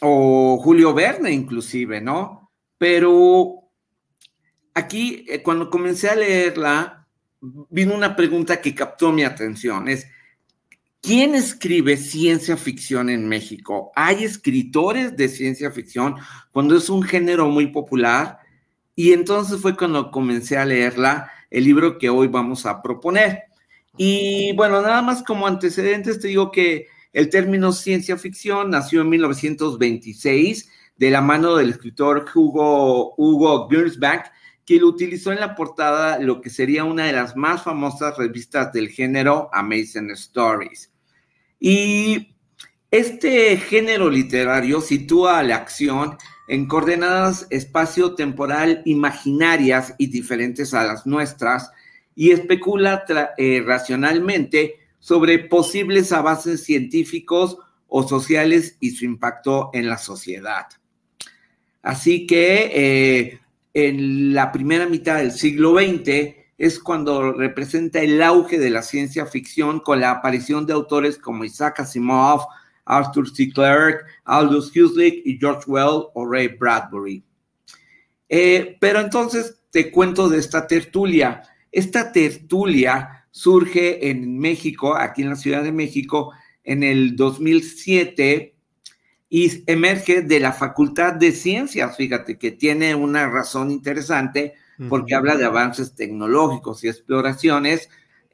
o 0.02 0.60
Julio 0.62 0.94
Verne 0.94 1.32
inclusive, 1.32 2.02
¿no? 2.02 2.52
Pero 2.78 3.64
aquí, 4.74 5.26
eh, 5.28 5.42
cuando 5.42 5.70
comencé 5.70 6.10
a 6.10 6.16
leerla, 6.16 7.08
vino 7.70 7.96
una 7.96 8.16
pregunta 8.16 8.62
que 8.62 8.76
captó 8.76 9.12
mi 9.12 9.24
atención, 9.24 9.88
es, 9.88 10.08
¿quién 11.02 11.36
escribe 11.36 11.98
ciencia 11.98 12.58
ficción 12.58 13.10
en 13.10 13.28
México? 13.28 13.92
¿Hay 13.96 14.24
escritores 14.24 15.16
de 15.16 15.30
ciencia 15.30 15.72
ficción 15.72 16.16
cuando 16.52 16.76
es 16.76 16.90
un 16.90 17.04
género 17.04 17.48
muy 17.48 17.68
popular? 17.68 18.40
Y 18.96 19.14
entonces 19.14 19.62
fue 19.62 19.76
cuando 19.76 20.12
comencé 20.12 20.58
a 20.58 20.66
leerla, 20.66 21.32
el 21.50 21.64
libro 21.64 21.98
que 21.98 22.10
hoy 22.10 22.28
vamos 22.28 22.66
a 22.66 22.82
proponer. 22.82 23.44
Y 23.98 24.54
bueno, 24.54 24.82
nada 24.82 25.02
más 25.02 25.24
como 25.24 25.48
antecedentes 25.48 26.20
te 26.20 26.28
digo 26.30 26.52
que 26.52 26.88
el 27.16 27.30
término 27.30 27.72
ciencia 27.72 28.18
ficción 28.18 28.72
nació 28.72 29.00
en 29.00 29.08
1926 29.08 30.70
de 30.98 31.10
la 31.10 31.22
mano 31.22 31.56
del 31.56 31.70
escritor 31.70 32.26
Hugo, 32.36 33.16
Hugo 33.16 33.70
Gernsback, 33.70 34.34
que 34.66 34.82
lo 34.82 34.88
utilizó 34.88 35.32
en 35.32 35.40
la 35.40 35.56
portada 35.56 36.20
lo 36.20 36.42
que 36.42 36.50
sería 36.50 36.84
una 36.84 37.06
de 37.06 37.14
las 37.14 37.38
más 37.38 37.64
famosas 37.64 38.18
revistas 38.18 38.74
del 38.74 38.90
género, 38.90 39.50
Amazing 39.54 40.12
Stories. 40.12 40.92
Y 41.58 42.36
este 42.92 43.56
género 43.56 44.10
literario 44.10 44.82
sitúa 44.82 45.42
la 45.42 45.56
acción 45.56 46.18
en 46.50 46.68
coordenadas 46.68 47.48
espacio-temporal 47.50 48.82
imaginarias 48.84 49.96
y 49.98 50.08
diferentes 50.08 50.74
a 50.74 50.84
las 50.84 51.06
nuestras 51.06 51.72
y 52.14 52.32
especula 52.32 53.06
eh, 53.38 53.64
racionalmente 53.66 54.85
sobre 55.06 55.38
posibles 55.38 56.12
avances 56.12 56.64
científicos 56.64 57.60
o 57.86 58.08
sociales 58.08 58.76
y 58.80 58.90
su 58.90 59.06
impacto 59.06 59.70
en 59.72 59.88
la 59.88 60.00
sociedad. 60.00 60.66
Así 61.84 62.26
que 62.26 62.72
eh, 62.74 63.40
en 63.76 64.34
la 64.34 64.52
primera 64.52 64.88
mitad 64.88 65.18
del 65.18 65.32
siglo 65.32 65.76
XX 65.78 66.34
es 66.58 66.80
cuando 66.80 67.34
representa 67.34 68.00
el 68.00 68.20
auge 68.24 68.58
de 68.58 68.72
la 68.72 68.82
ciencia 68.82 69.28
ficción 69.28 69.80
con 69.80 70.00
la 70.00 70.10
aparición 70.10 70.66
de 70.66 70.74
autores 70.74 71.20
como 71.20 71.46
Isaac 71.46 71.82
Asimov, 71.82 72.48
Arthur 72.86 73.30
C. 73.30 73.52
Clarke, 73.52 74.06
Aldous 74.24 74.76
Huxley 74.76 75.22
y 75.24 75.38
George 75.38 75.66
Well 75.68 76.06
o 76.16 76.26
Ray 76.28 76.48
Bradbury. 76.48 77.24
Eh, 78.28 78.76
pero 78.82 79.02
entonces 79.02 79.60
te 79.70 79.92
cuento 79.92 80.30
de 80.30 80.40
esta 80.40 80.66
tertulia. 80.66 81.44
Esta 81.72 82.12
tertulia 82.12 83.15
surge 83.36 84.10
en 84.10 84.40
México, 84.40 84.96
aquí 84.96 85.22
en 85.22 85.32
la 85.32 85.36
Ciudad 85.36 85.62
de 85.62 85.74
México, 85.74 86.32
en 86.64 86.84
el 86.84 87.18
2007 87.18 88.56
y 89.28 89.64
emerge 89.70 90.22
de 90.22 90.40
la 90.40 90.54
Facultad 90.54 91.16
de 91.16 91.34
Ciencias, 91.34 91.98
fíjate 91.98 92.38
que 92.38 92.52
tiene 92.52 92.96
una 92.96 93.30
razón 93.30 93.72
interesante 93.72 94.54
porque 94.88 95.16
habla 95.16 95.36
de 95.36 95.44
avances 95.44 95.96
tecnológicos 95.96 96.82
y 96.86 96.88
exploraciones 96.88 97.90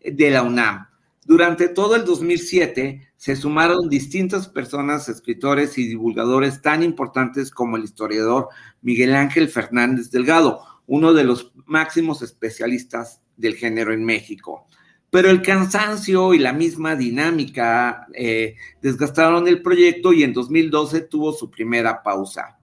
de 0.06 0.30
la 0.30 0.44
UNAM. 0.44 0.88
Durante 1.26 1.68
todo 1.68 1.96
el 1.96 2.06
2007 2.06 3.02
se 3.18 3.36
sumaron 3.36 3.90
distintas 3.90 4.48
personas, 4.50 5.10
escritores 5.10 5.80
y 5.80 5.88
divulgadores 5.88 6.62
tan 6.62 6.84
importantes 6.84 7.50
como 7.50 7.76
el 7.76 7.86
historiador 7.86 8.50
Miguel 8.84 9.16
Ángel 9.16 9.50
Fernández 9.50 10.12
Delgado, 10.12 10.62
uno 10.86 11.14
de 11.14 11.24
los 11.24 11.54
máximos 11.66 12.22
especialistas 12.22 13.20
del 13.36 13.56
género 13.56 13.94
en 13.94 14.06
México. 14.06 14.68
Pero 15.12 15.30
el 15.30 15.42
cansancio 15.42 16.34
y 16.34 16.40
la 16.40 16.54
misma 16.54 16.96
dinámica 16.96 18.08
eh, 18.14 18.56
desgastaron 18.82 19.46
el 19.46 19.62
proyecto 19.62 20.14
y 20.14 20.24
en 20.24 20.32
2012 20.32 21.02
tuvo 21.02 21.34
su 21.34 21.52
primera 21.52 22.02
pausa. 22.02 22.58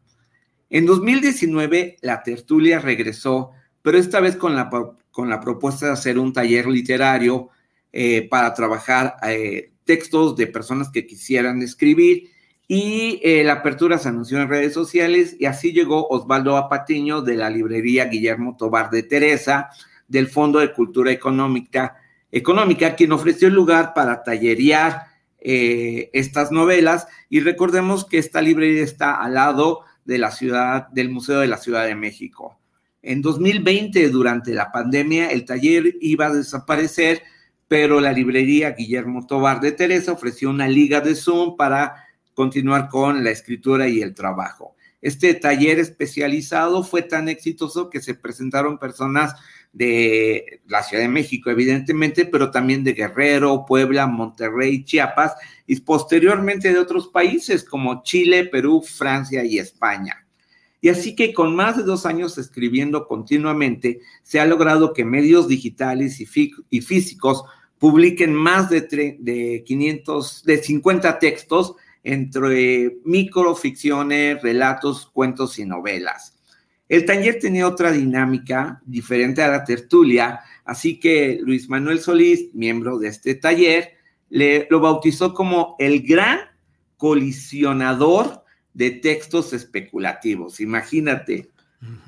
En 0.71 0.87
2019 0.87 1.99
la 2.01 2.23
tertulia 2.23 2.79
regresó, 2.79 3.51
pero 3.83 3.99
esta 3.99 4.21
vez 4.21 4.37
con 4.37 4.57
la, 4.57 4.71
con 5.11 5.29
la 5.29 5.41
propuesta 5.41 5.87
de 5.87 5.93
hacer 5.93 6.19
un 6.19 6.33
taller 6.33 6.67
literario 6.67 7.51
eh, 7.93 8.27
para 8.31 8.55
trabajar 8.55 9.17
eh, 9.29 9.73
textos 9.85 10.35
de 10.35 10.47
personas 10.47 10.91
que 10.91 11.07
quisieran 11.07 11.61
escribir 11.61 12.31
y 12.67 13.21
la 13.45 13.55
apertura 13.55 13.97
se 13.97 14.11
anunció 14.11 14.41
en 14.41 14.49
redes 14.51 14.75
sociales 14.75 15.37
y 15.39 15.47
así 15.47 15.73
llegó 15.73 16.07
Osvaldo 16.09 16.59
Apatiño 16.59 17.23
de 17.23 17.35
la 17.35 17.49
librería 17.49 18.07
Guillermo 18.07 18.57
Tobar 18.59 18.91
de 18.91 19.05
Teresa 19.05 19.71
del 20.07 20.29
Fondo 20.29 20.59
de 20.59 20.75
Cultura 20.75 21.11
Económica 21.11 21.97
Económica, 22.31 22.95
quien 22.95 23.13
ofreció 23.13 23.49
el 23.49 23.55
lugar 23.55 23.95
para 23.95 24.23
tallerear 24.23 25.07
eh, 25.41 26.11
estas 26.13 26.53
novelas. 26.53 27.07
Y 27.29 27.41
recordemos 27.41 28.05
que 28.05 28.19
esta 28.19 28.43
librería 28.43 28.83
está 28.83 29.15
al 29.23 29.35
lado 29.35 29.81
de 30.05 30.19
la 30.19 30.31
ciudad, 30.31 30.89
del 30.89 31.11
Museo 31.11 31.41
de 31.41 31.49
la 31.49 31.59
Ciudad 31.59 31.87
de 31.87 31.95
México. 31.95 32.59
En 33.03 33.23
2020, 33.23 34.09
durante 34.11 34.53
la 34.53 34.73
pandemia, 34.73 35.29
el 35.31 35.45
taller 35.45 35.97
iba 36.01 36.27
a 36.27 36.35
desaparecer, 36.35 37.23
pero 37.69 38.01
la 38.01 38.13
librería 38.13 38.73
Guillermo 38.73 39.27
Tobar 39.27 39.61
de 39.61 39.73
Teresa 39.73 40.13
ofreció 40.13 40.51
una 40.51 40.67
liga 40.67 41.01
de 41.01 41.15
Zoom 41.15 41.57
para 41.57 42.07
continuar 42.35 42.89
con 42.89 43.23
la 43.23 43.31
escritura 43.31 43.89
y 43.89 44.01
el 44.01 44.15
trabajo. 44.15 44.75
Este 45.01 45.35
taller 45.35 45.79
especializado 45.79 46.83
fue 46.83 47.03
tan 47.03 47.29
exitoso 47.29 47.89
que 47.89 48.01
se 48.01 48.15
presentaron 48.15 48.79
personas 48.79 49.35
de 49.73 50.61
la 50.67 50.83
Ciudad 50.83 51.03
de 51.03 51.09
México, 51.09 51.51
evidentemente, 51.51 52.25
pero 52.25 52.51
también 52.51 52.85
de 52.85 52.95
Guerrero, 52.95 53.65
Puebla, 53.67 54.07
Monterrey, 54.07 54.85
Chiapas 54.85 55.35
y 55.67 55.81
posteriormente 55.81 56.73
de 56.73 56.79
otros 56.79 57.09
países 57.09 57.65
como 57.65 58.03
Chile, 58.03 58.47
Perú, 58.47 58.83
Francia 58.83 59.45
y 59.45 59.59
España. 59.59 60.27
Y 60.81 60.89
así 60.91 61.15
que 61.17 61.35
con 61.35 61.55
más 61.57 61.77
de 61.77 61.83
dos 61.83 62.07
años 62.07 62.39
escribiendo 62.39 63.07
continuamente, 63.07 64.01
se 64.23 64.41
ha 64.41 64.47
logrado 64.47 64.93
que 64.93 65.05
medios 65.05 65.49
digitales 65.49 66.21
y, 66.21 66.81
físicos 66.81 67.43
publiquen 67.79 68.33
más 68.33 68.71
de, 68.71 69.17
de 69.19 69.65
500, 69.67 70.45
de 70.45 70.63
50 70.63 71.19
textos 71.19 71.75
entre 72.05 72.97
microficciones, 73.05 74.41
relatos, 74.41 75.11
cuentos 75.13 75.59
y 75.59 75.65
novelas. 75.65 76.38
El 76.89 77.05
taller 77.05 77.39
tenía 77.39 77.67
otra 77.67 77.93
dinámica 77.93 78.81
diferente 78.87 79.43
a 79.43 79.49
la 79.49 79.65
tertulia, 79.65 80.41
así 80.65 80.99
que 80.99 81.39
Luis 81.43 81.69
Manuel 81.69 82.01
Solís, 82.01 82.49
miembro 82.55 82.99
de 82.99 83.09
este 83.09 83.35
taller, 83.35 83.93
le, 84.31 84.67
lo 84.71 84.81
bautizó 84.81 85.35
como 85.35 85.77
el 85.79 86.03
gran 86.03 86.41
colisionador 86.97 88.45
de 88.73 88.91
textos 88.91 89.53
especulativos. 89.53 90.61
Imagínate, 90.61 91.51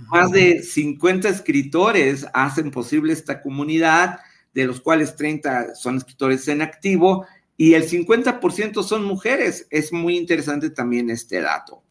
más 0.09 0.31
de 0.31 0.63
50 0.63 1.29
escritores 1.29 2.27
hacen 2.33 2.71
posible 2.71 3.13
esta 3.13 3.41
comunidad, 3.41 4.19
de 4.53 4.65
los 4.65 4.81
cuales 4.81 5.15
30 5.15 5.75
son 5.75 5.97
escritores 5.97 6.49
en 6.49 6.61
activo 6.63 7.27
y 7.57 7.75
el 7.75 7.89
50% 7.89 8.83
son 8.83 9.05
mujeres. 9.05 9.67
Es 9.71 9.93
muy 9.93 10.17
interesante 10.17 10.71
también 10.71 11.11
este 11.11 11.41
dato. 11.41 11.83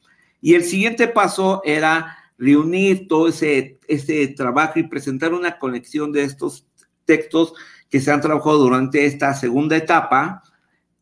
Y 0.41 0.55
el 0.55 0.63
siguiente 0.63 1.07
paso 1.07 1.61
era 1.63 2.17
reunir 2.39 3.07
todo 3.07 3.27
ese, 3.27 3.77
ese 3.87 4.27
trabajo 4.29 4.79
y 4.79 4.87
presentar 4.87 5.33
una 5.33 5.59
colección 5.59 6.11
de 6.11 6.23
estos 6.23 6.65
textos 7.05 7.53
que 7.89 7.99
se 7.99 8.11
han 8.11 8.21
trabajado 8.21 8.57
durante 8.57 9.05
esta 9.05 9.33
segunda 9.33 9.75
etapa 9.75 10.41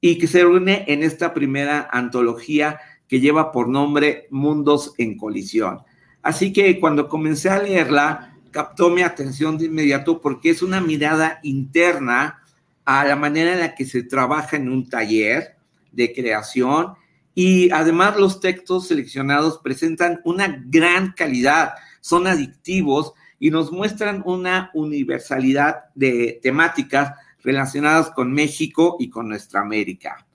y 0.02 0.18
que 0.18 0.28
se 0.28 0.42
reúne 0.42 0.84
en 0.88 1.04
esta 1.04 1.34
primera 1.34 1.88
antología 1.92 2.80
que 3.08 3.20
lleva 3.20 3.52
por 3.52 3.70
nombre 3.70 4.28
Mundos 4.32 4.94
en 4.98 5.16
Colisión. 5.16 5.80
Así 6.24 6.52
que 6.52 6.80
cuando 6.80 7.08
comencé 7.08 7.50
a 7.50 7.62
leerla, 7.62 8.36
captó 8.52 8.90
mi 8.90 9.04
atención 9.04 9.58
de 9.58 9.66
inmediato 9.66 10.20
porque 10.20 10.50
es 10.50 10.62
una 10.62 10.82
mirada 10.82 11.40
interna 11.44 12.42
a 12.84 13.06
la 13.06 13.16
manera 13.16 13.54
en 13.54 13.60
la 13.60 13.76
que 13.76 13.86
se 13.86 14.04
trabaja 14.04 14.58
en 14.58 14.70
un 14.70 14.90
taller 14.90 15.56
de 15.92 16.14
creación 16.14 16.94
y 17.40 17.70
además 17.70 18.18
los 18.18 18.40
textos 18.40 18.88
seleccionados 18.88 19.60
presentan 19.60 20.22
una 20.24 20.60
gran 20.66 21.12
calidad, 21.12 21.74
son 22.02 22.26
adictivos 22.26 23.14
y 23.38 23.52
nos 23.52 23.72
muestran 23.72 24.24
una 24.26 24.72
universalidad 24.74 25.84
de 25.94 26.40
temáticas 26.42 27.12
relacionadas 27.44 28.10
con 28.10 28.34
México 28.34 28.98
y 29.00 29.12
con 29.12 29.30
nuestra 29.30 29.62
América. 29.62 30.26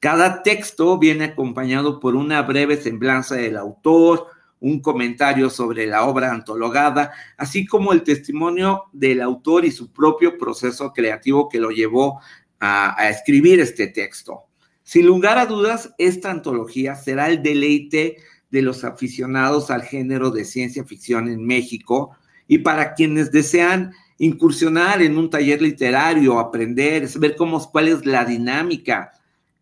Cada 0.00 0.42
texto 0.42 0.98
viene 0.98 1.24
acompañado 1.24 1.98
por 1.98 2.14
una 2.14 2.42
breve 2.42 2.76
semblanza 2.76 3.36
del 3.36 3.56
autor, 3.56 4.26
un 4.60 4.80
comentario 4.80 5.48
sobre 5.48 5.86
la 5.86 6.04
obra 6.04 6.30
antologada, 6.30 7.10
así 7.38 7.64
como 7.64 7.94
el 7.94 8.02
testimonio 8.02 8.84
del 8.92 9.22
autor 9.22 9.64
y 9.64 9.70
su 9.70 9.90
propio 9.90 10.36
proceso 10.36 10.92
creativo 10.92 11.48
que 11.48 11.58
lo 11.58 11.70
llevó 11.70 12.20
a, 12.60 13.08
escribir 13.08 13.60
este 13.60 13.86
texto. 13.86 14.49
Sin 14.90 15.06
lugar 15.06 15.38
a 15.38 15.46
dudas, 15.46 15.94
esta 15.98 16.32
antología 16.32 16.96
será 16.96 17.28
el 17.28 17.44
deleite 17.44 18.16
de 18.50 18.60
los 18.60 18.82
aficionados 18.82 19.70
al 19.70 19.82
género 19.82 20.32
de 20.32 20.44
ciencia 20.44 20.82
ficción 20.82 21.28
en 21.28 21.46
México 21.46 22.10
y 22.48 22.58
para 22.58 22.94
quienes 22.94 23.30
desean 23.30 23.92
incursionar 24.18 25.00
en 25.00 25.16
un 25.16 25.30
taller 25.30 25.62
literario, 25.62 26.40
aprender, 26.40 27.06
saber 27.06 27.36
cómo, 27.36 27.70
cuál 27.70 27.86
es 27.86 28.04
la 28.04 28.24
dinámica 28.24 29.12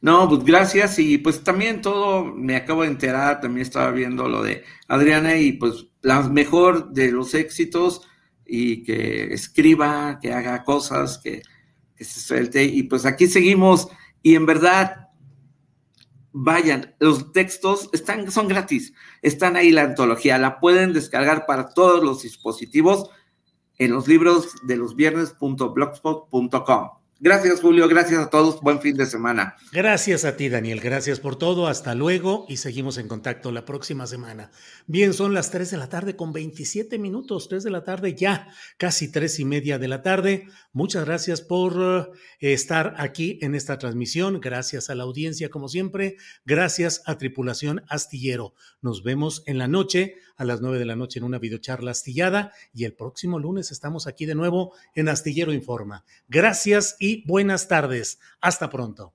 No, 0.00 0.28
pues 0.28 0.42
gracias 0.44 0.98
y 0.98 1.18
pues 1.18 1.44
también 1.44 1.80
todo 1.80 2.24
me 2.24 2.56
acabo 2.56 2.82
de 2.82 2.88
enterar, 2.88 3.40
también 3.40 3.62
estaba 3.64 3.92
viendo 3.92 4.28
lo 4.28 4.42
de 4.42 4.64
Adriana 4.88 5.36
y 5.36 5.52
pues 5.52 5.86
la 6.02 6.22
mejor 6.22 6.92
de 6.92 7.12
los 7.12 7.34
éxitos 7.34 8.02
y 8.44 8.82
que 8.82 9.32
escriba, 9.32 10.18
que 10.20 10.32
haga 10.32 10.64
cosas, 10.64 11.18
que, 11.22 11.42
que 11.94 12.04
se 12.04 12.18
suelte 12.18 12.64
y 12.64 12.82
pues 12.82 13.06
aquí 13.06 13.28
seguimos 13.28 13.88
y 14.22 14.34
en 14.34 14.44
verdad 14.44 15.08
vayan, 16.32 16.94
los 16.98 17.32
textos 17.32 17.88
están, 17.92 18.30
son 18.30 18.48
gratis, 18.48 18.92
están 19.22 19.56
ahí 19.56 19.70
la 19.70 19.82
antología, 19.82 20.38
la 20.38 20.60
pueden 20.60 20.92
descargar 20.92 21.46
para 21.46 21.68
todos 21.68 22.02
los 22.02 22.22
dispositivos 22.22 23.10
en 23.78 23.92
los 23.92 24.08
libros 24.08 24.48
de 24.64 24.76
los 24.76 24.96
viernes.blogspot.com. 24.96 27.01
Gracias, 27.24 27.60
Julio. 27.60 27.86
Gracias 27.86 28.18
a 28.18 28.30
todos. 28.30 28.60
Buen 28.62 28.80
fin 28.80 28.96
de 28.96 29.06
semana. 29.06 29.54
Gracias 29.70 30.24
a 30.24 30.36
ti, 30.36 30.48
Daniel. 30.48 30.80
Gracias 30.80 31.20
por 31.20 31.36
todo. 31.36 31.68
Hasta 31.68 31.94
luego 31.94 32.46
y 32.48 32.56
seguimos 32.56 32.98
en 32.98 33.06
contacto 33.06 33.52
la 33.52 33.64
próxima 33.64 34.08
semana. 34.08 34.50
Bien, 34.88 35.14
son 35.14 35.32
las 35.32 35.52
3 35.52 35.70
de 35.70 35.76
la 35.76 35.88
tarde 35.88 36.16
con 36.16 36.32
27 36.32 36.98
minutos. 36.98 37.48
3 37.48 37.62
de 37.62 37.70
la 37.70 37.84
tarde 37.84 38.16
ya, 38.16 38.48
casi 38.76 39.12
tres 39.12 39.38
y 39.38 39.44
media 39.44 39.78
de 39.78 39.86
la 39.86 40.02
tarde. 40.02 40.48
Muchas 40.72 41.04
gracias 41.04 41.42
por 41.42 42.12
eh, 42.40 42.52
estar 42.52 42.96
aquí 42.98 43.38
en 43.40 43.54
esta 43.54 43.78
transmisión. 43.78 44.40
Gracias 44.40 44.90
a 44.90 44.96
la 44.96 45.04
audiencia, 45.04 45.48
como 45.48 45.68
siempre. 45.68 46.16
Gracias 46.44 47.02
a 47.06 47.18
Tripulación 47.18 47.84
Astillero. 47.88 48.54
Nos 48.82 49.04
vemos 49.04 49.44
en 49.46 49.58
la 49.58 49.68
noche, 49.68 50.16
a 50.36 50.44
las 50.44 50.60
9 50.60 50.78
de 50.78 50.84
la 50.84 50.96
noche, 50.96 51.20
en 51.20 51.24
una 51.24 51.38
videocharla 51.38 51.92
astillada. 51.92 52.52
Y 52.74 52.84
el 52.84 52.94
próximo 52.94 53.38
lunes 53.38 53.70
estamos 53.70 54.08
aquí 54.08 54.26
de 54.26 54.34
nuevo 54.34 54.74
en 54.94 55.08
Astillero 55.08 55.52
Informa. 55.52 56.04
Gracias 56.28 56.96
y 56.98 57.24
buenas 57.26 57.68
tardes. 57.68 58.18
Hasta 58.40 58.68
pronto. 58.70 59.14